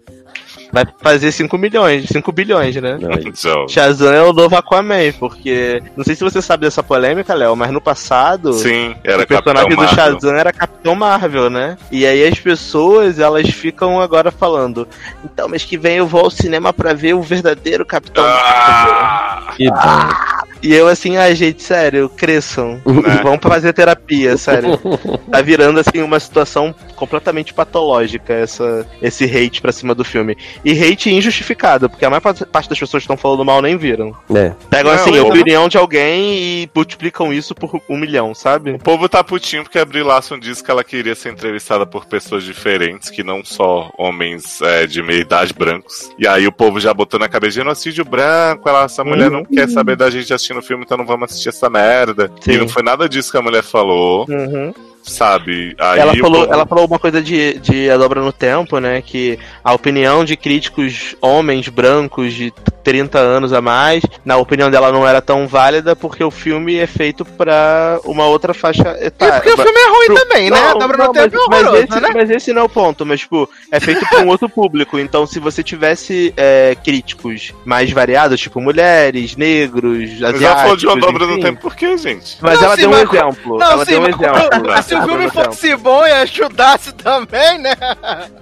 Vai 0.72 0.84
fazer 1.00 1.32
5 1.32 1.56
milhões, 1.56 2.06
5 2.08 2.30
bilhões, 2.32 2.76
né? 2.76 2.98
Não, 3.00 3.10
Então, 3.12 3.68
Shazam 3.68 4.12
é 4.12 4.22
o 4.22 4.32
novo 4.32 4.54
Aquaman, 4.56 5.12
porque. 5.18 5.82
Não 5.96 6.04
sei 6.04 6.14
se 6.14 6.22
você 6.24 6.42
sabe 6.42 6.64
dessa 6.66 6.82
polêmica, 6.82 7.34
Léo, 7.34 7.56
mas 7.56 7.70
no 7.70 7.80
passado. 7.80 8.52
sim, 8.52 8.94
era 9.02 9.22
o 9.22 9.26
personagem 9.26 9.68
Capitão 9.70 9.84
do 9.84 9.96
Marvel. 9.96 10.12
Shazam 10.14 10.36
era 10.36 10.52
Capitão 10.52 10.94
Marvel, 10.94 11.50
né? 11.50 11.76
E 11.90 12.06
aí 12.06 12.26
as 12.26 12.38
pessoas, 12.38 13.18
elas 13.18 13.48
ficam 13.48 14.00
agora 14.00 14.30
falando, 14.30 14.86
então, 15.24 15.48
mês 15.48 15.64
que 15.64 15.78
vem 15.78 15.96
eu 15.96 16.06
vou 16.06 16.24
ao 16.24 16.30
cinema 16.30 16.72
pra 16.72 16.92
ver 16.92 17.14
o 17.14 17.22
verdadeiro 17.22 17.84
Capitão 17.86 18.24
Marvel. 18.24 18.94
Ah, 18.94 19.52
que 19.56 19.68
bom. 19.68 20.47
E 20.62 20.74
eu 20.74 20.88
assim, 20.88 21.16
ai 21.16 21.34
gente, 21.34 21.62
sério, 21.62 22.08
cresçam. 22.08 22.80
Né? 22.98 23.20
Vão 23.22 23.38
fazer 23.40 23.72
terapia, 23.72 24.36
sério. 24.36 24.78
tá 25.30 25.40
virando 25.40 25.78
assim 25.78 26.02
uma 26.02 26.18
situação 26.18 26.74
completamente 26.96 27.54
patológica 27.54 28.32
essa, 28.34 28.84
esse 29.00 29.24
hate 29.24 29.62
pra 29.62 29.70
cima 29.72 29.94
do 29.94 30.04
filme. 30.04 30.36
E 30.64 30.72
hate 30.72 31.10
injustificado, 31.10 31.88
porque 31.88 32.04
a 32.04 32.10
maior 32.10 32.20
parte 32.20 32.44
das 32.44 32.78
pessoas 32.78 33.02
que 33.02 33.04
estão 33.04 33.16
falando 33.16 33.44
mal 33.44 33.62
nem 33.62 33.76
viram. 33.76 34.14
É. 34.34 34.52
Pegam 34.68 34.92
Não, 34.92 35.00
assim, 35.00 35.14
a 35.14 35.18
eu- 35.18 35.28
opinião 35.28 35.68
de 35.68 35.78
alguém 35.78 36.34
e 36.64 36.70
multiplicam 36.74 37.32
isso 37.32 37.54
por 37.54 37.80
um 37.88 37.96
milhão, 37.96 38.34
sabe? 38.34 38.72
O 38.72 38.78
povo 38.78 39.08
tá 39.08 39.22
putinho 39.22 39.62
porque 39.62 39.78
a 39.78 39.84
Brie 39.84 40.02
Larson 40.02 40.38
disse 40.38 40.62
que 40.62 40.70
ela 40.70 40.82
queria 40.82 41.14
ser 41.14 41.30
entrevistada 41.30 41.86
por 41.86 42.04
pessoas 42.06 42.42
diferentes, 42.42 43.10
que 43.10 43.22
não 43.22 43.44
só 43.44 43.90
homens 43.96 44.60
é, 44.62 44.86
de 44.86 45.02
meia 45.02 45.20
idade 45.20 45.54
brancos. 45.54 46.10
E 46.18 46.26
aí 46.26 46.46
o 46.46 46.52
povo 46.52 46.80
já 46.80 46.92
botou 46.92 47.20
na 47.20 47.28
cabeça, 47.28 47.52
genocídio 47.56 48.04
branco, 48.04 48.68
ela, 48.68 48.84
essa 48.84 49.04
mulher 49.04 49.30
não 49.30 49.44
quer 49.44 49.68
saber 49.68 49.96
da 49.96 50.10
gente 50.10 50.32
assistindo 50.48 50.58
o 50.58 50.62
filme, 50.62 50.84
então 50.84 50.96
não 50.96 51.04
vamos 51.06 51.30
assistir 51.30 51.48
essa 51.50 51.68
merda. 51.68 52.30
Sim. 52.40 52.52
E 52.52 52.58
não 52.58 52.68
foi 52.68 52.82
nada 52.82 53.08
disso 53.08 53.30
que 53.30 53.36
a 53.38 53.42
mulher 53.42 53.62
falou, 53.62 54.26
Uhum. 54.28 54.72
sabe? 55.02 55.74
Aí 55.78 56.00
ela, 56.00 56.14
falou, 56.16 56.40
povo- 56.42 56.52
ela 56.52 56.66
falou 56.66 56.86
uma 56.86 56.98
coisa 56.98 57.22
de, 57.22 57.58
de 57.60 57.90
A 57.90 57.96
Dobra 57.96 58.20
no 58.20 58.32
Tempo, 58.32 58.78
né? 58.78 59.02
Que 59.02 59.38
a 59.62 59.72
opinião 59.74 60.24
de 60.24 60.36
críticos 60.36 61.14
homens 61.20 61.68
brancos 61.68 62.32
de 62.32 62.52
30 62.88 63.18
anos 63.18 63.52
a 63.52 63.60
mais, 63.60 64.02
na 64.24 64.38
opinião 64.38 64.70
dela, 64.70 64.90
não 64.90 65.06
era 65.06 65.20
tão 65.20 65.46
válida 65.46 65.94
porque 65.94 66.24
o 66.24 66.30
filme 66.30 66.78
é 66.78 66.86
feito 66.86 67.22
pra 67.22 68.00
uma 68.02 68.24
outra 68.24 68.54
faixa 68.54 68.96
E 68.98 69.08
etária. 69.08 69.34
porque 69.42 69.50
o 69.50 69.62
filme 69.62 69.78
é 69.78 69.88
ruim 69.90 70.18
também, 70.18 70.50
né? 70.50 70.58
Não, 70.58 70.78
Dobra 70.78 70.96
não, 70.96 71.06
no 71.08 71.12
tempo 71.12 71.36
é 71.36 71.38
mas, 71.38 71.48
mas 71.50 71.60
horroroso, 71.66 71.84
esse, 71.92 72.00
né? 72.00 72.08
mas 72.14 72.30
esse 72.30 72.52
não 72.54 72.62
é 72.62 72.64
o 72.64 72.68
ponto, 72.68 73.04
mas 73.04 73.20
tipo, 73.20 73.46
é 73.70 73.78
feito 73.78 74.06
pra 74.08 74.20
um 74.20 74.28
outro 74.28 74.48
público. 74.48 74.98
Então, 74.98 75.26
se 75.26 75.38
você 75.38 75.62
tivesse 75.62 76.32
é, 76.34 76.74
críticos 76.82 77.52
mais 77.62 77.90
variados, 77.92 78.40
tipo 78.40 78.58
mulheres, 78.58 79.36
negros, 79.36 79.98
Mas 80.20 80.34
asiáticos. 80.34 80.42
ela 80.42 80.56
falou 80.56 80.76
de 80.76 80.86
uma 80.86 80.96
dobra 80.96 81.26
no 81.26 81.40
tempo 81.40 81.60
por 81.60 81.76
quê, 81.76 81.94
gente? 81.98 82.38
Mas 82.40 82.54
Não, 82.58 82.64
ela 82.64 82.74
sim, 82.74 82.80
deu 82.80 82.88
um 82.88 82.92
mas- 82.92 83.12
exemplo. 83.12 83.58
Não, 83.58 83.70
ela 83.70 83.84
sim, 83.84 83.90
deu 83.90 84.00
um 84.00 84.02
mas 84.04 84.14
exemplo. 84.20 84.62
mas 84.66 84.84
se 84.86 84.94
o 84.94 85.02
filme 85.02 85.30
fosse 85.30 85.76
bom 85.76 86.06
e 86.06 86.10
ajudasse 86.12 86.92
também, 86.94 87.58
né? 87.58 87.76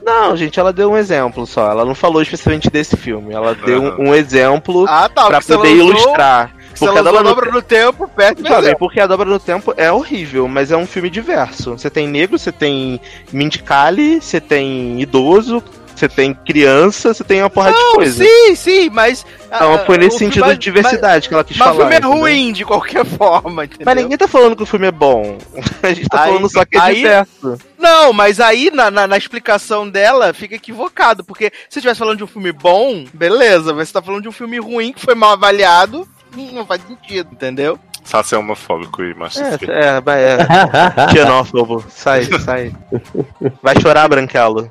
Não, 0.05 0.37
gente, 0.37 0.61
ela 0.61 0.73
deu 0.73 0.93
um 0.93 0.97
exemplo 0.97 1.45
só. 1.49 1.69
Ela 1.73 1.85
não 1.85 1.97
falou 1.97 2.23
especificamente 2.23 2.71
desse 2.71 2.97
filme. 2.97 3.35
Ela 3.35 3.55
deu 3.55 3.83
um, 3.83 4.11
um 4.11 4.15
exemplo 4.37 4.87
Ah, 4.89 5.09
tá. 5.09 5.27
ela 5.27 5.41
poder 5.41 5.77
ilustrar. 5.77 6.53
Porque 6.79 6.99
a 6.99 7.03
dobra 7.03 7.23
dobra 7.23 7.51
no 7.51 7.63
tempo, 7.63 8.07
péssimo 8.07 8.47
Sabe, 8.49 8.61
exemplo. 8.67 8.79
porque 8.81 9.01
a 9.01 9.07
dobra 9.07 9.29
no 9.29 9.39
tempo 9.41 9.73
é 9.79 9.91
horrível, 9.91 10.47
mas 10.47 10.71
é 10.71 10.77
um 10.77 10.87
filme 10.87 11.09
diverso. 11.09 11.71
Você 11.73 11.89
tem 11.89 12.07
negro, 12.07 12.39
você 12.39 12.53
tem 12.53 13.01
Mindicali, 13.33 14.21
você 14.21 14.41
tem 14.41 15.01
idoso, 15.01 15.63
você 15.99 16.09
tem 16.09 16.35
criança, 16.35 17.15
você 17.15 17.25
tem 17.25 17.43
uma 17.43 17.49
porrada 17.51 17.75
de 17.77 17.83
Não, 17.83 17.95
coisa. 17.95 18.23
sim, 18.25 18.55
sim, 18.55 18.91
mas... 18.91 19.25
Então 19.47 19.75
ah, 19.75 19.79
foi 19.87 19.97
nesse 19.97 20.19
sentido 20.19 20.43
filme- 20.45 20.53
de 20.55 20.61
diversidade 20.61 21.29
que 21.29 21.35
ela 21.35 21.43
quis 21.45 21.57
Mas, 21.57 21.69
mas 21.69 21.77
falar. 21.77 21.87
o 21.87 21.91
filme 21.91 21.95
é 21.95 21.99
entendeu? 21.99 22.21
ruim, 22.21 22.53
de 22.53 22.65
qualquer 22.65 23.05
forma, 23.07 23.65
entendeu? 23.65 23.85
Mas 23.87 23.97
ninguém 23.97 24.19
tá 24.19 24.29
falando 24.29 24.55
que 24.57 24.63
o 24.63 24.67
filme 24.67 24.87
é 24.87 24.91
bom. 24.93 25.39
A 25.83 25.89
gente 25.93 26.09
tá 26.09 26.23
Aí- 26.23 26.29
falando 26.33 26.51
só 26.51 26.65
que 26.65 26.77
é 26.77 26.81
aí- 26.81 26.95
diverso. 26.97 27.59
Não, 27.79 28.13
mas 28.13 28.41
aí 28.41 28.71
na, 28.73 28.91
na, 28.91 29.07
na 29.07 29.17
explicação 29.17 29.89
dela 29.89 30.33
fica 30.35 30.55
equivocado, 30.57 31.23
porque 31.25 31.47
se 31.47 31.75
você 31.75 31.79
estivesse 31.79 31.99
falando 31.99 32.19
de 32.19 32.25
um 32.25 32.27
filme 32.27 32.51
bom, 32.53 33.05
beleza, 33.15 33.73
mas 33.73 33.89
você 33.89 33.95
tá 33.95 34.03
falando 34.03 34.23
de 34.23 34.29
um 34.29 34.33
filme 34.33 34.59
ruim 34.59 34.93
que 34.93 35.01
foi 35.01 35.15
mal 35.15 35.31
avaliado, 35.33 36.07
hum, 36.37 36.51
não 36.53 36.67
faz 36.67 36.83
sentido, 36.87 37.29
entendeu? 37.33 37.79
Sassi 38.05 38.35
é 38.35 38.39
homofóbico 38.39 39.03
e 39.03 39.15
machista. 39.15 39.59
É, 39.69 39.97
é, 39.97 40.01
vai- 40.01 40.23
é, 40.23 40.39
xenófobo. 41.13 41.85
Sai, 41.89 42.25
sai. 42.45 42.73
Vai 43.63 43.81
chorar, 43.81 44.09
Branquelo. 44.09 44.71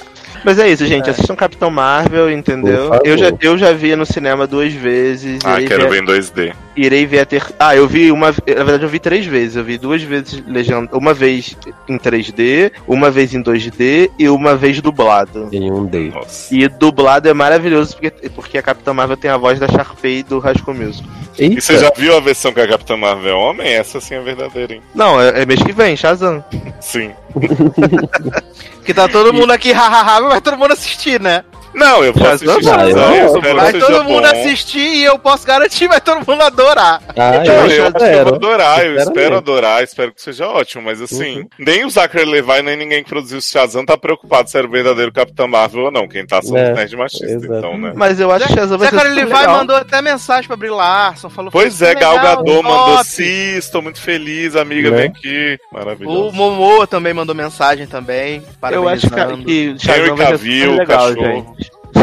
Mas 0.43 0.59
é 0.59 0.69
isso, 0.69 0.85
gente. 0.85 1.09
Assistam 1.09 1.35
Capitão 1.35 1.69
Marvel, 1.69 2.31
entendeu? 2.31 2.91
Eu 3.03 3.17
já, 3.17 3.31
eu 3.41 3.57
já 3.57 3.71
vi 3.73 3.95
no 3.95 4.05
cinema 4.05 4.47
duas 4.47 4.73
vezes. 4.73 5.39
Ah, 5.43 5.55
irei, 5.55 5.67
quero 5.67 5.89
ver, 5.89 6.01
em 6.01 6.05
2D. 6.05 6.53
irei 6.75 7.05
ver 7.05 7.19
a 7.19 7.25
ter. 7.25 7.45
Ah, 7.59 7.75
eu 7.75 7.87
vi 7.87 8.11
uma. 8.11 8.27
Na 8.27 8.63
verdade, 8.63 8.83
eu 8.83 8.89
vi 8.89 8.99
três 8.99 9.25
vezes. 9.25 9.55
Eu 9.55 9.63
vi 9.63 9.77
duas 9.77 10.01
vezes 10.01 10.43
legenda. 10.47 10.95
Uma 10.97 11.13
vez 11.13 11.55
em 11.87 11.97
3D, 11.97 12.71
uma 12.87 13.11
vez 13.11 13.33
em 13.33 13.43
2D 13.43 14.09
e 14.17 14.29
uma 14.29 14.55
vez 14.55 14.81
dublado. 14.81 15.49
Em 15.51 15.71
um 15.71 15.85
D. 15.85 16.09
Nossa. 16.09 16.53
E 16.53 16.67
dublado 16.67 17.29
é 17.29 17.33
maravilhoso 17.33 17.95
porque, 17.95 18.29
porque 18.29 18.57
a 18.57 18.63
Capitã 18.63 18.93
Marvel 18.93 19.17
tem 19.17 19.29
a 19.29 19.37
voz 19.37 19.59
da 19.59 19.67
Sharpay 19.67 20.23
do 20.23 20.39
Rascal 20.39 20.73
Music. 20.73 21.07
E 21.39 21.61
você 21.61 21.77
já 21.77 21.91
viu 21.95 22.15
a 22.15 22.19
versão 22.19 22.53
que 22.53 22.59
a 22.59 22.67
Capitã 22.67 22.97
Marvel 22.97 23.31
é 23.31 23.33
homem? 23.33 23.67
Essa 23.67 24.01
sim 24.01 24.15
é 24.15 24.21
verdadeira, 24.21 24.73
hein? 24.73 24.81
Não, 24.93 25.19
é, 25.19 25.41
é 25.41 25.45
mês 25.45 25.63
que 25.63 25.71
vem, 25.71 25.95
Shazam. 25.95 26.43
Sim. 26.79 27.11
Que 28.85 28.93
tá 28.93 29.07
todo 29.07 29.33
mundo 29.33 29.51
aqui, 29.51 29.71
hahaha, 29.73 30.21
vai 30.21 30.41
todo 30.41 30.57
mundo 30.57 30.73
assistir, 30.73 31.19
né? 31.19 31.43
Não, 31.73 32.03
eu 32.03 32.13
vou 32.13 32.27
assistir 32.27 32.63
tá, 32.65 32.77
Shazam, 32.79 33.15
eu 33.15 33.55
Vai 33.55 33.73
todo 33.73 34.03
mundo 34.03 34.21
bom. 34.23 34.27
assistir 34.31 34.79
e 34.79 35.03
eu 35.03 35.17
posso 35.17 35.45
garantir, 35.47 35.87
vai 35.87 36.01
todo 36.01 36.17
mundo 36.27 36.41
adorar. 36.41 37.01
Ah, 37.17 37.37
Então, 37.37 37.53
eu 37.53 37.53
eu, 37.53 37.61
acho 37.61 37.67
que 37.67 37.79
eu 37.79 37.91
vou 37.91 38.01
espero. 38.07 38.35
adorar, 38.35 38.85
eu 38.85 38.95
Espero 38.97 39.19
mesmo. 39.19 39.35
adorar, 39.37 39.83
espero 39.83 40.13
que 40.13 40.21
seja 40.21 40.47
ótimo, 40.47 40.83
mas 40.83 41.01
assim, 41.01 41.39
Uhum. 41.39 41.47
nem 41.59 41.85
o 41.85 41.89
Zachary 41.89 42.25
Levi, 42.25 42.61
nem 42.61 42.75
ninguém 42.75 43.03
que 43.03 43.09
produziu 43.09 43.37
o 43.37 43.41
Shazam 43.41 43.85
tá 43.85 43.97
preocupado 43.97 44.49
se 44.49 44.57
era 44.57 44.67
o 44.67 44.69
verdadeiro 44.71 45.11
Capitão 45.11 45.47
Marvel 45.47 45.85
ou 45.85 45.91
não, 45.91 46.07
quem 46.07 46.25
tá 46.25 46.41
são 46.41 46.57
É, 46.57 46.71
os 46.71 46.75
nerds 46.77 46.93
machistas, 46.93 47.31
exato. 47.43 47.53
então, 47.59 47.77
né? 47.77 47.93
Mas 47.95 48.19
eu 48.19 48.31
acho 48.31 48.47
que 48.47 48.53
Shazam 48.53 48.77
vai 48.77 48.89
ser 48.89 48.95
Zachary 48.95 49.15
Levi 49.15 49.33
legal. 49.33 49.57
mandou 49.57 49.75
até 49.75 50.01
mensagem 50.01 50.47
pra 50.47 50.57
Brie 50.57 50.69
Larson, 50.69 51.29
falou 51.29 51.51
Pois 51.51 51.81
é, 51.81 51.93
"Foi 51.93 52.01
Gal 52.01 52.19
Gadot 52.19 52.61
mandou 52.63 52.97
top." 52.97 53.05
sim, 53.07 53.55
estou 53.57 53.81
muito 53.81 54.01
feliz, 54.01 54.55
amiga, 54.55 54.89
Né? 54.91 54.97
vem 54.97 55.05
aqui. 55.07 55.57
Maravilhoso. 55.71 56.29
O 56.29 56.31
Momoa 56.33 56.85
também 56.85 57.13
mandou 57.13 57.33
mensagem 57.35 57.87
também, 57.87 58.43
Eu 58.71 58.87
acho 58.87 59.09
que, 59.09 59.73
que 59.75 59.75
Shazam 59.79 60.15
vai 60.15 60.37
ser 60.37 60.69
legal, 60.69 60.85
cachorro. 61.09 61.55
gente. 61.57 61.60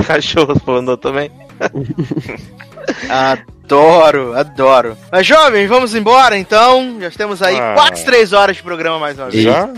Cachorro 0.08 0.58
falando 0.64 0.96
também. 0.96 1.30
Adoro, 3.10 4.32
adoro. 4.34 4.96
Mas 5.12 5.26
jovem, 5.26 5.66
vamos 5.66 5.94
embora 5.94 6.38
então. 6.38 6.96
Já 7.00 7.10
temos 7.10 7.42
aí 7.42 7.54
Ah. 7.58 7.74
quase 7.74 8.02
três 8.02 8.32
horas 8.32 8.56
de 8.56 8.62
programa 8.62 8.98
mais 8.98 9.18
uma 9.18 9.28
vez. 9.28 9.44
Já? 9.44 9.68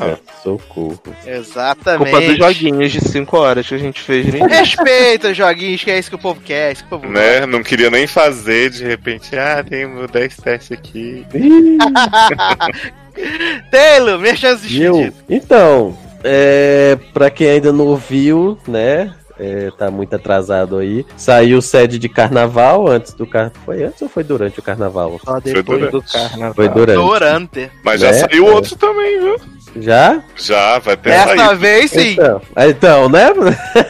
Socorro. 0.44 1.00
Exatamente. 1.26 2.10
Culpa 2.12 2.24
dos 2.26 2.38
joguinhos 2.38 2.92
de 2.92 3.00
5 3.00 3.36
horas 3.36 3.66
que 3.66 3.74
a 3.74 3.78
gente 3.78 4.00
fez 4.00 4.26
no 4.26 4.36
início. 4.36 4.48
Respeita 4.48 5.28
os 5.30 5.36
joguinhos, 5.36 5.82
que 5.82 5.90
é 5.90 5.98
isso 5.98 6.08
que 6.08 6.14
o 6.14 6.18
povo 6.20 6.40
quer, 6.40 6.68
é 6.68 6.72
isso 6.72 6.84
que 6.84 6.94
o 6.94 7.00
povo 7.00 7.12
Né? 7.12 7.44
Não 7.46 7.64
queria 7.64 7.90
nem 7.90 8.06
fazer, 8.06 8.70
de 8.70 8.84
repente, 8.84 9.36
ah, 9.36 9.64
tem 9.68 9.88
meu 9.88 10.06
10 10.06 10.36
testes 10.36 10.70
aqui. 10.78 11.26
Taylor, 13.72 14.20
minha 14.20 14.36
chance 14.36 14.66
de. 14.66 14.84
Então, 15.28 15.98
é, 16.22 16.96
pra 17.12 17.28
quem 17.28 17.50
ainda 17.50 17.72
não 17.72 17.86
ouviu, 17.86 18.56
né? 18.68 19.12
É, 19.40 19.70
tá 19.76 19.90
muito 19.90 20.14
atrasado 20.14 20.76
aí. 20.78 21.04
Saiu 21.16 21.58
o 21.58 21.62
sede 21.62 21.98
de 21.98 22.08
carnaval 22.08 22.86
antes 22.88 23.14
do 23.14 23.26
carnaval. 23.26 23.62
Foi 23.64 23.82
antes 23.82 24.02
ou 24.02 24.08
foi 24.08 24.22
durante 24.22 24.58
o 24.60 24.62
carnaval? 24.62 25.18
Só 25.24 25.40
depois 25.40 25.64
durante. 25.80 25.92
do 25.92 26.02
carnaval. 26.02 26.54
Foi 26.54 26.68
durante. 26.68 26.96
Dorante. 26.96 27.70
Mas 27.82 28.00
já 28.00 28.10
Né? 28.12 28.18
saiu 28.18 28.46
É. 28.48 28.50
outro 28.52 28.76
também, 28.76 29.20
viu? 29.20 29.36
Já? 29.76 30.22
Já, 30.36 30.78
vai 30.78 30.96
ter 30.96 31.10
Dessa 31.10 31.54
vez 31.54 31.90
sim. 31.90 32.12
Então, 32.12 32.40
então, 32.56 33.08
né? 33.08 33.28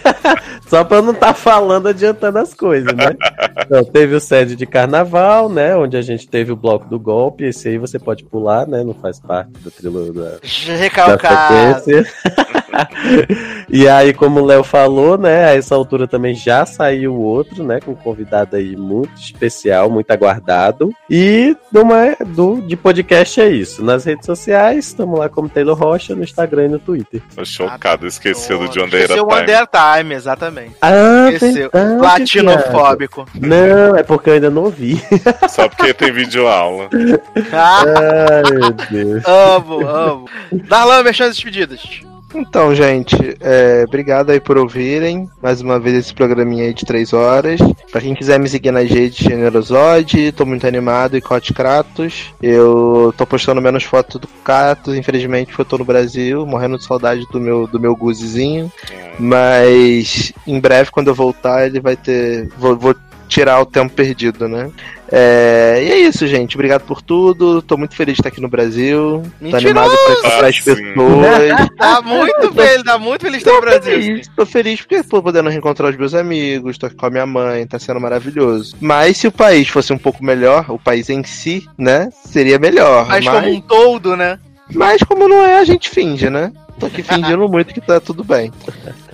Só 0.70 0.84
pra 0.84 0.98
eu 0.98 1.02
não 1.02 1.12
estar 1.12 1.34
falando 1.34 1.88
adiantando 1.88 2.38
as 2.38 2.54
coisas, 2.54 2.94
né? 2.94 3.16
Então, 3.58 3.84
teve 3.84 4.14
o 4.14 4.20
sede 4.20 4.54
de 4.54 4.66
carnaval, 4.66 5.48
né? 5.48 5.74
Onde 5.74 5.96
a 5.96 6.02
gente 6.02 6.28
teve 6.28 6.52
o 6.52 6.56
bloco 6.56 6.88
do 6.88 6.96
golpe. 6.96 7.44
Esse 7.44 7.70
aí 7.70 7.78
você 7.78 7.98
pode 7.98 8.24
pular, 8.24 8.68
né? 8.68 8.84
Não 8.84 8.94
faz 8.94 9.18
parte 9.18 9.50
do 9.50 9.70
trilho 9.70 10.12
da, 10.12 10.38
Recalcado. 10.78 11.90
e 13.68 13.88
aí, 13.88 14.14
como 14.14 14.40
o 14.40 14.46
Léo 14.46 14.62
falou, 14.62 15.18
né? 15.18 15.46
A 15.46 15.56
essa 15.56 15.74
altura 15.74 16.06
também 16.06 16.34
já 16.34 16.64
saiu 16.64 17.16
outro, 17.16 17.64
né? 17.64 17.80
Com 17.80 17.90
um 17.90 17.96
convidado 17.96 18.54
aí 18.54 18.76
muito 18.76 19.16
especial, 19.16 19.90
muito 19.90 20.10
aguardado. 20.12 20.90
E 21.08 21.56
do, 21.72 21.82
do, 22.26 22.60
de 22.60 22.76
podcast 22.76 23.40
é 23.40 23.48
isso. 23.48 23.84
Nas 23.84 24.04
redes 24.04 24.26
sociais, 24.26 24.86
estamos 24.86 25.18
lá 25.18 25.28
como 25.28 25.48
Taylor 25.48 25.69
Rocha, 25.74 26.14
no 26.14 26.22
Instagram 26.22 26.64
e 26.64 26.68
no 26.68 26.78
Twitter. 26.78 27.22
Tô 27.34 27.44
chocado, 27.44 28.06
esqueceu 28.06 28.58
do 28.58 28.68
John 28.68 28.88
Deere 28.88 29.08
Time. 29.08 29.20
One 29.20 29.46
Day 29.46 29.56
Time, 29.66 30.14
exatamente. 30.14 30.76
Ah, 30.80 31.30
esqueceu. 31.32 31.70
Verdade, 31.72 32.00
Latinofóbico. 32.02 33.26
Não, 33.34 33.96
é 33.96 34.02
porque 34.02 34.30
eu 34.30 34.34
ainda 34.34 34.50
não 34.50 34.70
vi. 34.70 35.00
Só 35.48 35.68
porque 35.68 35.94
tem 35.94 36.12
vídeo 36.12 36.46
aula. 36.46 36.88
Ai, 37.52 38.52
meu 38.52 38.70
Deus. 38.90 39.24
Amo, 39.26 39.86
amo. 39.86 40.28
Darlan, 40.52 41.02
mexendo 41.02 41.28
as 41.28 41.36
despedidas. 41.36 42.02
Então, 42.34 42.74
gente, 42.74 43.16
é, 43.40 43.84
obrigado 43.86 44.30
aí 44.30 44.40
por 44.40 44.56
ouvirem. 44.56 45.28
Mais 45.42 45.60
uma 45.60 45.80
vez 45.80 45.96
esse 45.96 46.14
programinha 46.14 46.64
aí 46.64 46.74
de 46.74 46.84
3 46.84 47.12
horas. 47.12 47.60
Pra 47.90 48.00
quem 48.00 48.14
quiser 48.14 48.38
me 48.38 48.48
seguir 48.48 48.70
nas 48.70 48.88
redes 48.88 49.18
Generosode, 49.18 50.32
tô 50.32 50.46
muito 50.46 50.66
animado 50.66 51.16
e 51.16 51.20
Cote 51.20 51.52
Kratos. 51.52 52.32
Eu 52.40 53.12
tô 53.16 53.26
postando 53.26 53.60
menos 53.60 53.82
fotos 53.82 54.20
do 54.20 54.28
Kratos, 54.44 54.94
infelizmente, 54.94 55.48
porque 55.48 55.62
eu 55.62 55.66
tô 55.66 55.78
no 55.78 55.84
Brasil, 55.84 56.46
morrendo 56.46 56.78
de 56.78 56.84
saudade 56.84 57.26
do 57.32 57.40
meu, 57.40 57.66
do 57.66 57.80
meu 57.80 57.96
guzizinho. 57.96 58.70
Mas 59.18 60.32
em 60.46 60.60
breve, 60.60 60.90
quando 60.90 61.08
eu 61.08 61.14
voltar, 61.14 61.66
ele 61.66 61.80
vai 61.80 61.96
ter. 61.96 62.48
Vou, 62.56 62.76
vou 62.76 62.94
tirar 63.30 63.60
o 63.60 63.64
tempo 63.64 63.94
perdido, 63.94 64.48
né? 64.48 64.70
É, 65.10 65.80
e 65.82 65.92
é 65.92 65.98
isso, 66.00 66.26
gente. 66.26 66.56
Obrigado 66.56 66.82
por 66.82 67.00
tudo. 67.00 67.62
Tô 67.62 67.76
muito 67.76 67.94
feliz 67.94 68.16
de 68.16 68.20
estar 68.20 68.28
aqui 68.28 68.40
no 68.40 68.48
Brasil. 68.48 69.22
Mentiroso. 69.40 69.50
Tô 69.50 69.80
animado 69.80 69.90
pra 69.90 70.12
encontrar 70.12 70.48
as 70.48 70.60
pessoas. 70.60 71.68
tá 71.78 72.02
muito 72.02 72.52
feliz, 72.52 72.82
tá 72.82 72.98
muito 72.98 73.22
feliz 73.22 73.42
de 73.42 73.48
estar 73.48 73.54
no 73.54 73.60
Brasil. 73.60 73.92
Feliz, 73.92 74.30
tô 74.36 74.44
feliz 74.44 74.80
porque 74.80 75.02
tô 75.04 75.22
podendo 75.22 75.48
reencontrar 75.48 75.90
os 75.90 75.96
meus 75.96 76.12
amigos, 76.12 76.76
tô 76.76 76.86
aqui 76.86 76.96
com 76.96 77.06
a 77.06 77.10
minha 77.10 77.26
mãe, 77.26 77.66
tá 77.66 77.78
sendo 77.78 78.00
maravilhoso. 78.00 78.76
Mas 78.80 79.16
se 79.16 79.28
o 79.28 79.32
país 79.32 79.68
fosse 79.68 79.92
um 79.92 79.98
pouco 79.98 80.24
melhor, 80.24 80.66
o 80.68 80.78
país 80.78 81.08
em 81.08 81.22
si, 81.22 81.66
né? 81.78 82.10
Seria 82.24 82.58
melhor. 82.58 83.06
Mas, 83.06 83.24
mas... 83.24 83.34
como 83.34 83.54
um 83.54 83.60
todo, 83.60 84.16
né? 84.16 84.38
Mas 84.74 85.02
como 85.02 85.28
não 85.28 85.44
é, 85.44 85.58
a 85.58 85.64
gente 85.64 85.88
finge, 85.88 86.28
né? 86.28 86.52
Tô 86.80 86.86
aqui 86.86 87.02
fingindo 87.02 87.46
muito 87.46 87.74
que 87.74 87.80
tá 87.80 88.00
tudo 88.00 88.24
bem. 88.24 88.50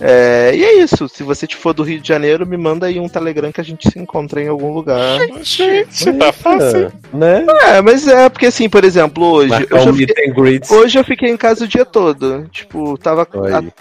É, 0.00 0.52
e 0.54 0.64
é 0.64 0.82
isso. 0.82 1.08
Se 1.08 1.22
você 1.22 1.46
for 1.46 1.72
do 1.72 1.82
Rio 1.82 2.00
de 2.00 2.08
Janeiro, 2.08 2.46
me 2.46 2.56
manda 2.56 2.86
aí 2.86 2.98
um 2.98 3.08
Telegram 3.08 3.50
que 3.50 3.60
a 3.60 3.64
gente 3.64 3.90
se 3.90 3.98
encontra 3.98 4.42
em 4.42 4.48
algum 4.48 4.72
lugar. 4.72 5.18
Gente, 5.42 6.12
tá 6.12 6.32
fácil. 6.32 6.92
Né? 7.12 7.44
É, 7.62 7.80
mas 7.80 8.06
é 8.06 8.28
porque 8.28 8.46
assim, 8.46 8.68
por 8.68 8.84
exemplo, 8.84 9.24
hoje. 9.24 9.54
Hoje 9.54 9.88
eu, 9.88 9.94
fiquei, 9.94 10.60
hoje 10.70 10.98
eu 10.98 11.04
fiquei 11.04 11.30
em 11.30 11.36
casa 11.36 11.64
o 11.64 11.68
dia 11.68 11.84
todo. 11.84 12.46
Tipo, 12.50 12.96
tava 12.98 13.26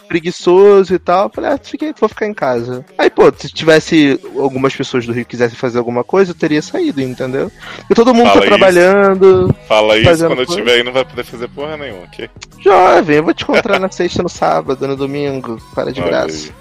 preguiçoso 0.07 0.93
e 0.93 0.99
tal. 0.99 1.29
Falei, 1.29 1.51
ah, 1.51 1.59
fiquei, 1.61 1.93
vou 1.99 2.09
ficar 2.09 2.27
em 2.27 2.33
casa. 2.33 2.85
Aí, 2.97 3.09
pô, 3.09 3.31
se 3.35 3.49
tivesse 3.49 4.19
algumas 4.37 4.75
pessoas 4.75 5.05
do 5.05 5.13
Rio 5.13 5.25
que 5.25 5.31
quisessem 5.31 5.57
fazer 5.57 5.77
alguma 5.77 6.03
coisa, 6.03 6.31
eu 6.31 6.35
teria 6.35 6.61
saído, 6.61 7.01
entendeu? 7.01 7.51
E 7.89 7.93
todo 7.93 8.13
mundo 8.13 8.27
Fala 8.27 8.41
tá 8.41 8.47
isso. 8.47 8.57
trabalhando. 8.57 9.55
Fala 9.67 9.97
isso 9.97 10.09
quando 10.09 10.35
coisa. 10.35 10.41
eu 10.41 10.43
estiver 10.43 10.73
aí, 10.73 10.83
não 10.83 10.93
vai 10.93 11.05
poder 11.05 11.23
fazer 11.23 11.47
porra 11.49 11.77
nenhuma, 11.77 12.03
ok? 12.03 12.29
Jovem, 12.63 13.17
eu 13.17 13.23
vou 13.23 13.33
te 13.33 13.43
encontrar 13.43 13.79
na 13.79 13.91
sexta, 13.91 14.23
no 14.23 14.29
sábado, 14.29 14.87
no 14.87 14.95
domingo. 14.95 15.61
Para 15.73 15.91
de 15.91 16.01
graça. 16.05 16.53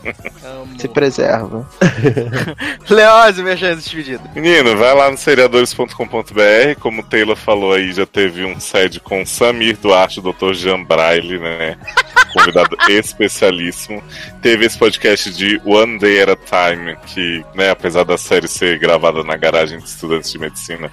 Se 0.79 0.89
preserva. 0.89 1.69
Leose, 2.89 3.43
minha 3.43 3.57
chance 3.57 3.83
despedida. 3.83 4.23
Menino, 4.35 4.77
vai 4.77 4.95
lá 4.95 5.11
no 5.11 5.17
seriadores.com.br. 5.17 6.81
Como 6.81 7.01
o 7.01 7.05
Taylor 7.05 7.37
falou 7.37 7.73
aí, 7.73 7.93
já 7.93 8.07
teve 8.07 8.45
um 8.45 8.59
sede 8.61 9.01
com 9.01 9.25
Samir 9.25 9.77
Duarte, 9.79 10.21
o 10.21 10.23
Dr. 10.23 10.55
Jean 10.55 10.83
Braille, 10.83 11.39
né? 11.39 11.77
Convidado 12.33 12.77
especialíssimo. 12.89 14.03
Teve 14.43 14.67
esse 14.67 14.77
podcast 14.77 15.33
de 15.33 15.61
One 15.65 15.99
Day 15.99 16.23
at 16.23 16.31
a 16.31 16.37
Time, 16.37 16.97
que, 17.07 17.45
né, 17.55 17.71
apesar 17.71 18.05
da 18.05 18.19
série 18.19 18.49
ser 18.49 18.79
gravada 18.79 19.23
na 19.23 19.37
garagem 19.37 19.79
de 19.79 19.85
estudantes 19.85 20.33
de 20.33 20.39
medicina, 20.39 20.91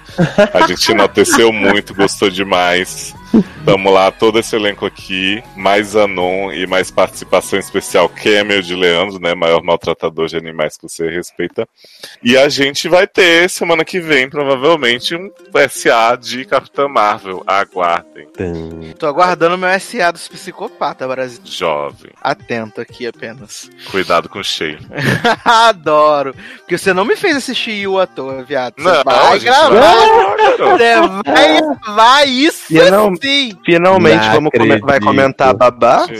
a 0.54 0.66
gente 0.68 0.92
enalteceu 0.92 1.52
muito, 1.52 1.94
gostou 1.94 2.30
demais. 2.30 3.12
Tamo 3.64 3.90
lá, 3.90 4.10
todo 4.10 4.38
esse 4.38 4.56
elenco 4.56 4.84
aqui, 4.84 5.42
mais 5.56 5.96
Anon 5.96 6.52
e 6.52 6.66
mais 6.66 6.90
participação 6.90 7.58
especial 7.58 8.08
Camel 8.08 8.60
de 8.60 8.74
Leandro, 8.74 9.20
né? 9.20 9.34
Maior 9.34 9.62
maltratador 9.62 10.26
de 10.26 10.36
animais 10.36 10.76
que 10.76 10.88
você 10.88 11.08
respeita. 11.08 11.66
E 12.22 12.36
a 12.36 12.48
gente 12.48 12.88
vai 12.88 13.06
ter 13.06 13.48
semana 13.48 13.84
que 13.84 14.00
vem, 14.00 14.28
provavelmente, 14.28 15.14
um 15.14 15.30
SA 15.68 16.16
de 16.16 16.44
Capitã 16.44 16.88
Marvel. 16.88 17.42
Aguardem. 17.46 18.28
Tô 18.98 19.06
aguardando 19.06 19.54
o 19.54 19.58
meu 19.58 19.68
SA 19.80 20.10
dos 20.10 20.28
psicopatas 20.28 21.08
Brasil. 21.08 21.40
Jovem. 21.44 22.10
Atento 22.20 22.80
aqui 22.80 23.06
apenas. 23.06 23.70
Cuidado 23.90 24.28
com 24.28 24.40
o 24.40 24.44
cheio. 24.44 24.78
Adoro. 25.44 26.34
Porque 26.58 26.76
você 26.76 26.92
não 26.92 27.04
me 27.04 27.16
fez 27.16 27.36
assistir 27.36 27.86
o 27.86 27.98
à 27.98 28.06
toa, 28.06 28.42
viado. 28.42 28.74
Você 28.76 28.88
não, 28.88 29.04
vai 29.04 29.38
gravar. 29.38 29.96
Você 30.58 31.22
vai 31.24 31.60
gravar 31.80 32.28
isso. 32.28 32.64
E 32.70 32.90
não, 32.90 33.14
Sim. 33.22 33.58
Finalmente 33.64 34.28
vamos 34.30 34.50
come 34.50 34.80
vai 34.80 35.00
comentar 35.00 35.54
Babá, 35.54 36.06
Sim. 36.06 36.16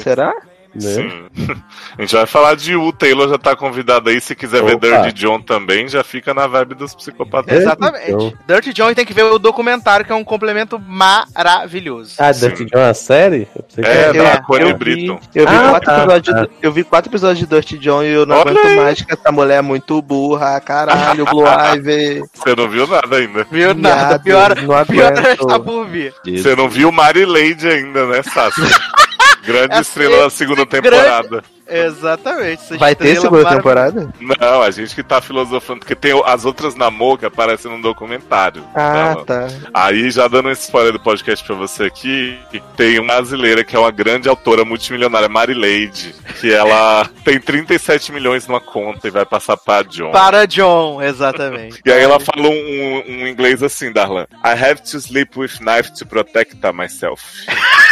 Será? 0.80 1.08
Sim. 1.08 1.28
A 1.98 2.00
gente 2.00 2.14
vai 2.14 2.26
falar 2.26 2.56
de 2.56 2.74
U. 2.74 2.92
Taylor 2.92 3.28
já 3.28 3.38
tá 3.38 3.54
convidado 3.54 4.08
aí. 4.08 4.20
Se 4.20 4.34
quiser 4.34 4.62
Opa. 4.62 4.78
ver 4.78 5.02
Dirty 5.02 5.12
John 5.12 5.40
também, 5.40 5.88
já 5.88 6.02
fica 6.02 6.32
na 6.32 6.46
vibe 6.46 6.74
dos 6.74 6.94
psicopatas. 6.94 7.60
Exatamente. 7.60 8.10
Então. 8.10 8.32
Dirty 8.46 8.72
John 8.72 8.94
tem 8.94 9.04
que 9.04 9.12
ver 9.12 9.24
o 9.24 9.38
documentário, 9.38 10.04
que 10.06 10.12
é 10.12 10.14
um 10.14 10.24
complemento 10.24 10.78
maravilhoso. 10.78 12.14
Ah, 12.18 12.32
Dirty 12.32 12.58
Sim. 12.58 12.66
John 12.66 12.78
é 12.78 12.90
a 12.90 12.94
série? 12.94 13.48
Eu 13.76 13.84
é, 13.84 14.02
é, 14.08 14.12
da 14.12 14.42
Connie 14.42 14.72
Britton. 14.74 15.20
Eu 15.34 15.46
vi, 15.46 15.54
ah, 15.54 15.70
quatro 15.70 15.86
tá, 15.86 15.98
episódios, 15.98 16.36
tá. 16.36 16.48
eu 16.62 16.72
vi 16.72 16.84
quatro 16.84 17.10
episódios 17.10 17.38
de 17.38 17.46
Dirty 17.46 17.78
John 17.78 18.02
e 18.02 18.12
eu 18.12 18.26
não 18.26 18.36
Olha 18.36 18.50
aguento 18.50 18.66
aí. 18.66 18.76
mais 18.76 19.02
que 19.02 19.12
essa 19.12 19.32
mulher 19.32 19.58
é 19.58 19.62
muito 19.62 20.00
burra. 20.00 20.60
Caralho, 20.60 21.24
Blue 21.26 21.44
Ivy. 21.74 22.22
Você 22.32 22.56
não 22.56 22.68
viu 22.68 22.86
nada 22.86 23.16
ainda. 23.16 23.46
Viu 23.50 23.74
nada. 23.74 24.18
Pior, 24.18 24.54
pior 24.86 25.12
está 25.12 25.58
por 25.58 25.86
vir. 25.86 26.14
Você 26.24 26.56
não 26.56 26.68
viu 26.68 26.90
Mary 26.90 27.24
Lady 27.24 27.68
ainda, 27.68 28.06
né, 28.06 28.22
Sassi? 28.22 28.62
Grande 29.42 29.80
estrela 29.80 30.22
da 30.22 30.30
segunda 30.30 30.64
temporada. 30.64 31.28
Grande... 31.28 31.62
Exatamente. 31.72 32.76
Vai 32.76 32.94
ter 32.94 33.18
segunda 33.18 33.48
temporada? 33.48 34.12
Não, 34.20 34.62
a 34.62 34.70
gente 34.70 34.94
que 34.94 35.02
tá 35.02 35.22
filosofando, 35.22 35.80
porque 35.80 35.94
tem 35.94 36.12
as 36.26 36.44
outras 36.44 36.74
Namor 36.74 37.16
que 37.18 37.24
aparecem 37.24 37.70
no 37.70 37.80
documentário. 37.80 38.62
Ah, 38.74 39.16
tá. 39.26 39.48
Aí, 39.72 40.10
já 40.10 40.28
dando 40.28 40.48
um 40.48 40.52
spoiler 40.52 40.92
do 40.92 41.00
podcast 41.00 41.44
pra 41.44 41.54
você 41.54 41.84
aqui, 41.84 42.38
tem 42.76 42.98
uma 42.98 43.14
brasileira 43.14 43.64
que 43.64 43.74
é 43.74 43.78
uma 43.78 43.90
grande 43.90 44.28
autora 44.28 44.64
multimilionária, 44.64 45.28
Marileide, 45.28 46.14
que 46.40 46.52
ela 46.52 47.08
tem 47.24 47.40
37 47.40 48.12
milhões 48.12 48.46
numa 48.46 48.60
conta 48.60 49.08
e 49.08 49.10
vai 49.10 49.24
passar 49.24 49.56
para 49.56 49.84
John. 49.84 50.10
Para 50.10 50.46
John, 50.46 51.00
exatamente. 51.00 51.80
e 51.86 51.90
aí 51.90 52.02
ela 52.02 52.20
falou 52.20 52.52
um, 52.52 53.02
um 53.06 53.26
inglês 53.26 53.62
assim, 53.62 53.90
Darlan. 53.92 54.26
I 54.44 54.50
have 54.50 54.82
to 54.82 55.00
sleep 55.00 55.38
with 55.38 55.60
knife 55.60 55.92
to 55.94 56.04
protect 56.04 56.56
myself. 56.74 57.22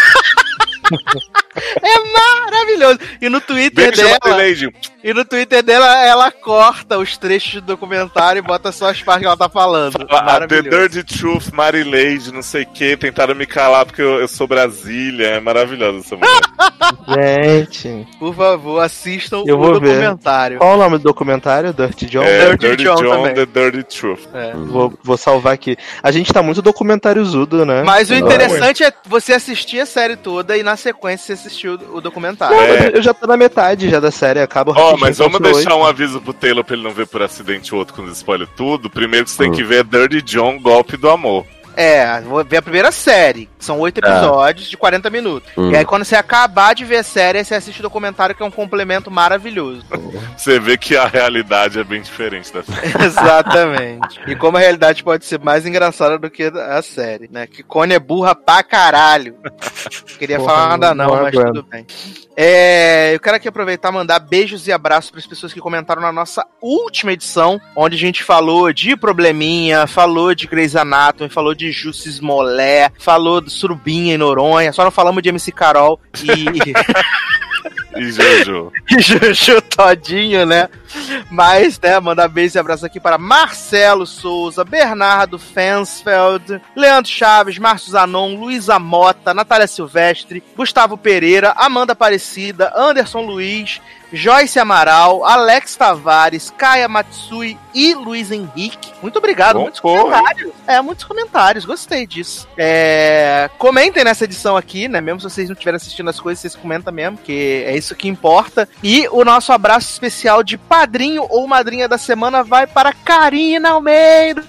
é 1.83 1.99
maravilhoso. 2.13 2.99
E 3.21 3.29
no 3.29 3.41
Twitter 3.41 3.93
Beijo, 3.95 4.19
dela. 4.21 4.81
E 5.03 5.15
no 5.15 5.25
Twitter 5.25 5.63
dela, 5.63 6.05
ela 6.05 6.31
corta 6.31 6.99
os 6.99 7.17
trechos 7.17 7.55
do 7.55 7.63
documentário 7.63 8.41
e 8.41 8.43
bota 8.43 8.71
só 8.71 8.91
as 8.91 9.03
partes 9.03 9.23
que 9.23 9.27
ela 9.27 9.37
tá 9.37 9.49
falando. 9.49 10.07
Fala, 10.09 10.47
The 10.47 10.63
Dirty 10.63 11.03
Truth, 11.03 11.51
Marilade, 11.53 12.33
não 12.33 12.43
sei 12.43 12.65
o 12.65 12.67
que, 12.67 12.97
tentaram 12.97 13.35
me 13.35 13.47
calar 13.47 13.87
porque 13.87 14.03
eu, 14.03 14.21
eu 14.21 14.29
sou 14.29 14.47
Brasília. 14.47 15.29
É 15.29 15.41
maravilhosa 15.41 16.01
essa 16.01 16.17
mulher. 16.17 16.41
Gente. 17.71 18.07
Por 18.19 18.35
favor, 18.35 18.81
assistam 18.81 19.43
eu 19.47 19.59
o 19.59 19.73
documentário. 19.73 20.59
Ver. 20.59 20.65
Qual 20.65 20.75
o 20.75 20.79
nome 20.79 20.99
do 20.99 21.05
documentário? 21.05 21.73
Dirty 21.73 22.07
John? 22.07 22.23
É, 22.23 22.51
Dirty, 22.51 22.67
Dirty 22.67 22.85
John, 22.85 22.97
John 22.97 23.35
The 23.35 23.47
Dirty 23.47 23.83
Truth. 23.85 24.29
É. 24.35 24.53
Vou, 24.53 24.93
vou 25.03 25.17
salvar 25.17 25.55
aqui. 25.55 25.77
A 26.03 26.11
gente 26.11 26.33
tá 26.33 26.43
muito 26.43 26.61
documentáriozudo, 26.61 27.65
né? 27.65 27.83
Mas 27.85 28.11
o 28.11 28.15
interessante 28.15 28.85
é 28.85 28.93
você 29.07 29.33
assistir 29.33 29.81
a 29.81 29.87
série 29.87 30.17
toda 30.17 30.57
e 30.57 30.63
na 30.63 30.77
sequência 30.81 31.37
você 31.37 31.49
assistiu 31.49 31.75
o 31.93 32.01
documentário. 32.01 32.57
Não, 32.57 32.63
é. 32.63 32.91
Eu 32.95 33.03
já 33.03 33.15
tô 33.15 33.27
na 33.27 33.37
metade 33.37 33.89
já 33.89 34.01
da 34.01 34.11
série, 34.11 34.41
acaba 34.41 34.73
Ó, 34.77 34.95
oh, 34.95 34.99
mas 34.99 35.19
vamos 35.19 35.41
deixar 35.41 35.77
um 35.77 35.85
aviso 35.85 36.21
pro 36.21 36.33
Taylor 36.33 36.65
pra 36.65 36.75
ele 36.75 36.83
não 36.83 36.91
ver 36.91 37.07
por 37.07 37.23
acidente 37.23 37.75
o 37.75 37.79
outro 37.79 37.95
quando 37.95 38.11
spoiler 38.13 38.49
tudo. 38.57 38.91
Primeiro 38.91 39.29
você 39.29 39.39
tem 39.39 39.51
hum. 39.51 39.55
que 39.55 39.63
ver 39.63 39.85
Dirty 39.85 40.23
John, 40.23 40.59
Golpe 40.59 40.97
do 40.97 41.09
Amor. 41.09 41.47
É, 41.77 42.21
vou 42.23 42.45
ver 42.45 42.59
a 42.59 42.63
primeira 42.63 42.91
série. 42.91 43.49
São 43.59 43.79
oito 43.81 44.01
tá. 44.01 44.09
episódios 44.09 44.69
de 44.69 44.77
40 44.77 45.11
minutos. 45.11 45.51
Hum. 45.57 45.71
E 45.71 45.77
aí, 45.77 45.85
quando 45.85 46.05
você 46.05 46.17
acabar 46.17 46.75
de 46.75 46.85
ver 46.85 46.99
a 46.99 47.03
série, 47.03 47.45
você 47.45 47.55
assiste 47.55 47.81
o 47.81 47.83
documentário, 47.83 48.35
que 48.35 48.43
é 48.43 48.47
um 48.47 48.51
complemento 48.51 49.11
maravilhoso. 49.11 49.85
Você 50.37 50.59
vê 50.59 50.79
que 50.79 50.97
a 50.97 51.07
realidade 51.07 51.79
é 51.79 51.85
bem 51.85 52.01
diferente 52.01 52.51
da 52.51 52.63
série. 52.63 52.93
Exatamente. 53.05 54.21
E 54.27 54.35
como 54.35 54.57
a 54.57 54.61
realidade 54.61 55.05
pode 55.05 55.27
ser 55.27 55.39
mais 55.39 55.67
engraçada 55.67 56.19
do 56.19 56.31
que 56.31 56.45
a 56.45 56.81
série, 56.81 57.29
né? 57.31 57.47
Que 57.47 57.63
Connie 57.63 57.95
é 57.95 57.99
burra 57.99 58.35
pra 58.35 58.63
caralho. 58.63 59.37
Queria 60.19 60.39
Porra, 60.39 60.55
falar 60.55 60.69
nada 60.71 60.95
não, 60.95 61.15
não 61.15 61.23
mas 61.23 61.35
tudo 61.35 61.63
bem. 61.63 61.87
É, 62.35 63.15
eu 63.15 63.21
quero 63.21 63.37
aqui 63.37 63.49
aproveitar 63.49 63.91
e 63.91 63.93
mandar 63.93 64.19
beijos 64.19 64.67
e 64.67 64.73
abraços 64.73 65.11
para 65.11 65.21
as 65.21 65.27
pessoas 65.27 65.53
que 65.53 65.61
comentaram 65.61 66.01
na 66.01 66.11
nossa 66.11 66.43
última 66.63 67.13
edição, 67.13 67.61
onde 67.77 67.97
a 67.97 67.99
gente 67.99 68.25
falou 68.25 68.73
de 68.73 68.97
Probleminha, 68.97 69.87
falou 69.87 70.35
de 70.35 70.47
Grey's 70.47 70.75
Anatomy, 70.75 71.29
falou 71.29 71.55
de 71.55 71.60
Jussis 71.73 72.21
Molé, 72.21 72.91
falou 72.99 73.41
de 73.41 73.51
Surubinha 73.51 74.15
em 74.15 74.19
Noronha, 74.19 74.73
só 74.73 74.85
não 74.85 74.91
falamos 74.91 75.23
de 75.23 75.29
MC 75.29 75.51
Carol 75.53 76.01
e. 76.23 76.73
E 77.97 78.13
Jojo. 78.13 78.73
e 78.89 79.01
Juju 79.01 79.61
Todinho, 79.63 80.47
né? 80.47 80.69
Mas, 81.31 81.79
né, 81.79 81.99
mandar 82.01 82.29
beijo 82.29 82.57
e 82.57 82.59
abraço 82.59 82.87
aqui 82.87 83.01
para 83.01 83.19
Marcelo 83.19 84.07
Souza, 84.07 84.65
Bernardo 84.65 85.39
Fensfeld, 85.39 86.61
Leandro 86.75 87.11
Chaves, 87.11 87.59
Márcio 87.59 87.93
Zanon, 87.93 88.35
Luísa 88.37 88.79
Mota, 88.79 89.35
Natália 89.35 89.67
Silvestre, 89.67 90.43
Gustavo 90.57 90.97
Pereira, 90.97 91.53
Amanda 91.57 91.93
Aparecida, 91.93 92.73
Anderson 92.77 93.23
Luiz, 93.23 93.81
Joyce 94.13 94.59
Amaral, 94.59 95.25
Alex 95.25 95.77
Tavares, 95.77 96.53
Kaia 96.57 96.89
Matsui 96.89 97.57
e 97.73 97.95
Luiz 97.95 98.31
Henrique. 98.31 98.93
Muito 99.01 99.19
obrigado, 99.19 99.55
Bom 99.55 99.63
muitos 99.63 99.81
hein? 99.85 99.97
comentários. 99.97 100.53
É, 100.67 100.81
muitos 100.81 101.05
comentários, 101.05 101.65
gostei 101.65 102.07
disso. 102.07 102.49
É, 102.57 103.49
comentem 103.57 104.03
nessa 104.03 104.25
edição 104.25 104.57
aqui, 104.57 104.89
né? 104.89 105.01
Mesmo 105.01 105.21
se 105.21 105.31
vocês 105.31 105.49
não 105.49 105.55
estiverem 105.55 105.77
assistindo 105.77 106.11
as 106.11 106.19
coisas, 106.19 106.41
vocês 106.41 106.57
comentam 106.57 106.93
mesmo, 106.93 107.19
que 107.19 107.65
é 107.67 107.77
isso 107.77 107.95
que 107.95 108.09
importa. 108.09 108.69
E 108.83 109.07
o 109.11 109.25
nosso 109.25 109.53
abraço 109.53 109.91
especial 109.91 110.43
de 110.43 110.59
padrinho 110.81 111.27
ou 111.29 111.47
madrinha 111.47 111.87
da 111.87 111.99
semana 111.99 112.43
vai 112.43 112.67
para 112.67 112.91
Karina 112.95 113.73
Almeida! 113.73 114.43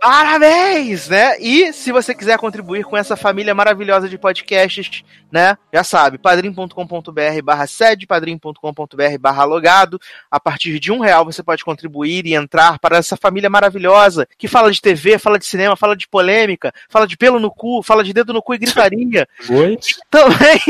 Parabéns, 0.00 1.08
né? 1.08 1.38
E 1.38 1.72
se 1.72 1.92
você 1.92 2.14
quiser 2.14 2.36
contribuir 2.36 2.84
com 2.84 2.96
essa 2.96 3.16
família 3.16 3.54
maravilhosa 3.54 4.08
de 4.08 4.18
podcasts, 4.18 5.04
né? 5.30 5.56
Já 5.72 5.84
sabe, 5.84 6.18
padrim.com.br 6.18 7.42
barra 7.44 7.66
sede, 7.68 8.08
padrim.com.br 8.08 9.18
barra 9.20 9.44
logado. 9.44 10.00
A 10.28 10.40
partir 10.40 10.78
de 10.80 10.90
um 10.90 10.98
real 10.98 11.24
você 11.24 11.44
pode 11.44 11.64
contribuir 11.64 12.26
e 12.26 12.34
entrar 12.34 12.78
para 12.80 12.96
essa 12.98 13.16
família 13.16 13.48
maravilhosa 13.48 14.26
que 14.36 14.48
fala 14.48 14.70
de 14.70 14.80
TV, 14.80 15.16
fala 15.16 15.38
de 15.38 15.46
cinema, 15.46 15.76
fala 15.76 15.96
de 15.96 16.08
polêmica, 16.08 16.72
fala 16.88 17.06
de 17.06 17.16
pelo 17.16 17.38
no 17.38 17.52
cu, 17.52 17.84
fala 17.84 18.02
de 18.02 18.12
dedo 18.12 18.32
no 18.32 18.42
cu 18.42 18.54
e 18.54 18.58
gritaria. 18.66 19.28
Oi? 19.48 19.78
Também 20.10 20.60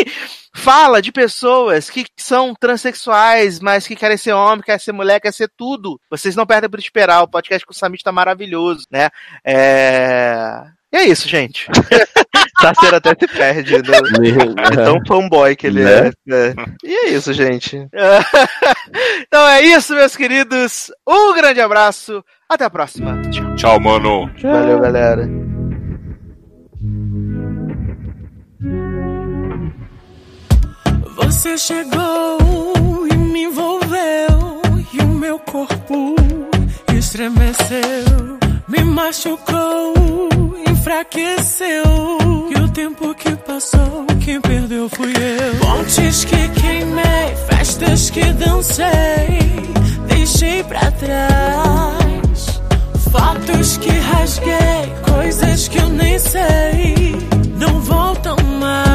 fala 0.56 1.00
de 1.02 1.12
pessoas 1.12 1.90
que 1.90 2.06
são 2.16 2.54
transexuais, 2.54 3.60
mas 3.60 3.86
que 3.86 3.94
querem 3.94 4.16
ser 4.16 4.32
homem, 4.32 4.62
querem 4.64 4.80
ser 4.80 4.92
mulher, 4.92 5.20
querem 5.20 5.32
ser 5.32 5.50
tudo. 5.56 6.00
Vocês 6.10 6.34
não 6.34 6.46
perdem 6.46 6.68
por 6.70 6.78
esperar. 6.78 7.22
O 7.22 7.28
podcast 7.28 7.64
com 7.64 7.72
o 7.72 7.76
Samit 7.76 8.02
tá 8.02 8.10
maravilhoso, 8.10 8.84
né? 8.90 9.10
É... 9.44 10.62
E 10.92 10.96
é 10.96 11.04
isso, 11.04 11.28
gente. 11.28 11.66
Sacer 12.60 12.94
até 12.94 13.10
se 13.10 13.28
perde. 13.28 13.72
né? 13.76 13.98
É 14.72 14.76
tão 14.76 14.98
fanboy 15.06 15.54
que 15.54 15.66
ele 15.66 15.84
Né? 15.84 16.08
é. 16.08 16.12
né? 16.24 16.54
E 16.82 16.94
é 16.94 17.08
isso, 17.10 17.32
gente. 17.32 17.76
então 19.20 19.46
é 19.48 19.62
isso, 19.62 19.94
meus 19.94 20.16
queridos. 20.16 20.90
Um 21.06 21.34
grande 21.34 21.60
abraço. 21.60 22.24
Até 22.48 22.64
a 22.64 22.70
próxima. 22.70 23.20
Tchau. 23.30 23.54
Tchau, 23.56 23.80
mano. 23.80 24.30
Valeu, 24.42 24.80
galera. 24.80 25.55
Você 31.16 31.56
chegou 31.56 33.06
e 33.10 33.16
me 33.16 33.44
envolveu 33.44 34.60
e 34.92 35.00
o 35.00 35.06
meu 35.08 35.38
corpo 35.38 36.14
estremeceu, 36.94 38.38
me 38.68 38.84
machucou, 38.84 39.94
enfraqueceu. 40.68 41.84
E 42.50 42.60
o 42.60 42.68
tempo 42.68 43.14
que 43.14 43.34
passou, 43.34 44.04
quem 44.22 44.40
perdeu 44.42 44.90
fui 44.90 45.12
eu. 45.12 45.58
Pontes 45.58 46.26
que 46.26 46.48
queimei, 46.60 47.34
festas 47.48 48.10
que 48.10 48.32
dancei, 48.34 49.38
deixei 50.06 50.62
pra 50.64 50.90
trás. 50.92 52.60
Fotos 53.10 53.78
que 53.78 53.90
rasguei, 53.90 54.92
coisas 55.10 55.66
que 55.66 55.78
eu 55.78 55.88
nem 55.88 56.18
sei, 56.18 57.16
não 57.58 57.80
voltam 57.80 58.36
mais. 58.60 58.85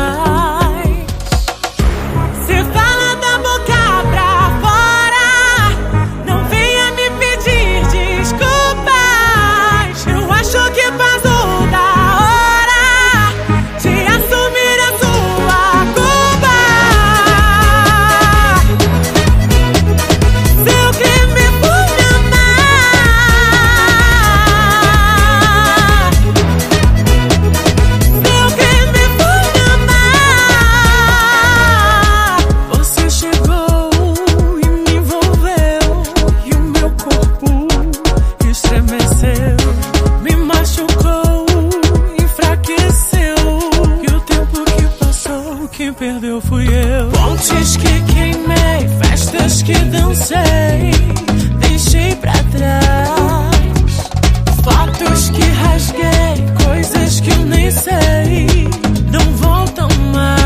Fotos 54.64 55.30
que 55.30 55.42
rasguei, 55.42 56.46
coisas 56.66 57.20
que 57.20 57.30
eu 57.32 57.46
nem 57.46 57.72
sei, 57.72 58.68
não 59.12 59.36
voltam 59.38 59.88
mais. 60.14 60.41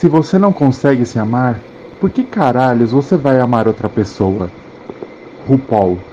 Se 0.00 0.08
você 0.08 0.38
não 0.38 0.50
consegue 0.50 1.04
se 1.04 1.18
amar, 1.18 1.68
por 1.98 2.10
que 2.10 2.24
caralhos 2.24 2.90
você 2.90 3.18
vai 3.18 3.38
amar 3.38 3.68
outra 3.68 3.86
pessoa? 3.86 4.56
RuPaul. 5.36 6.10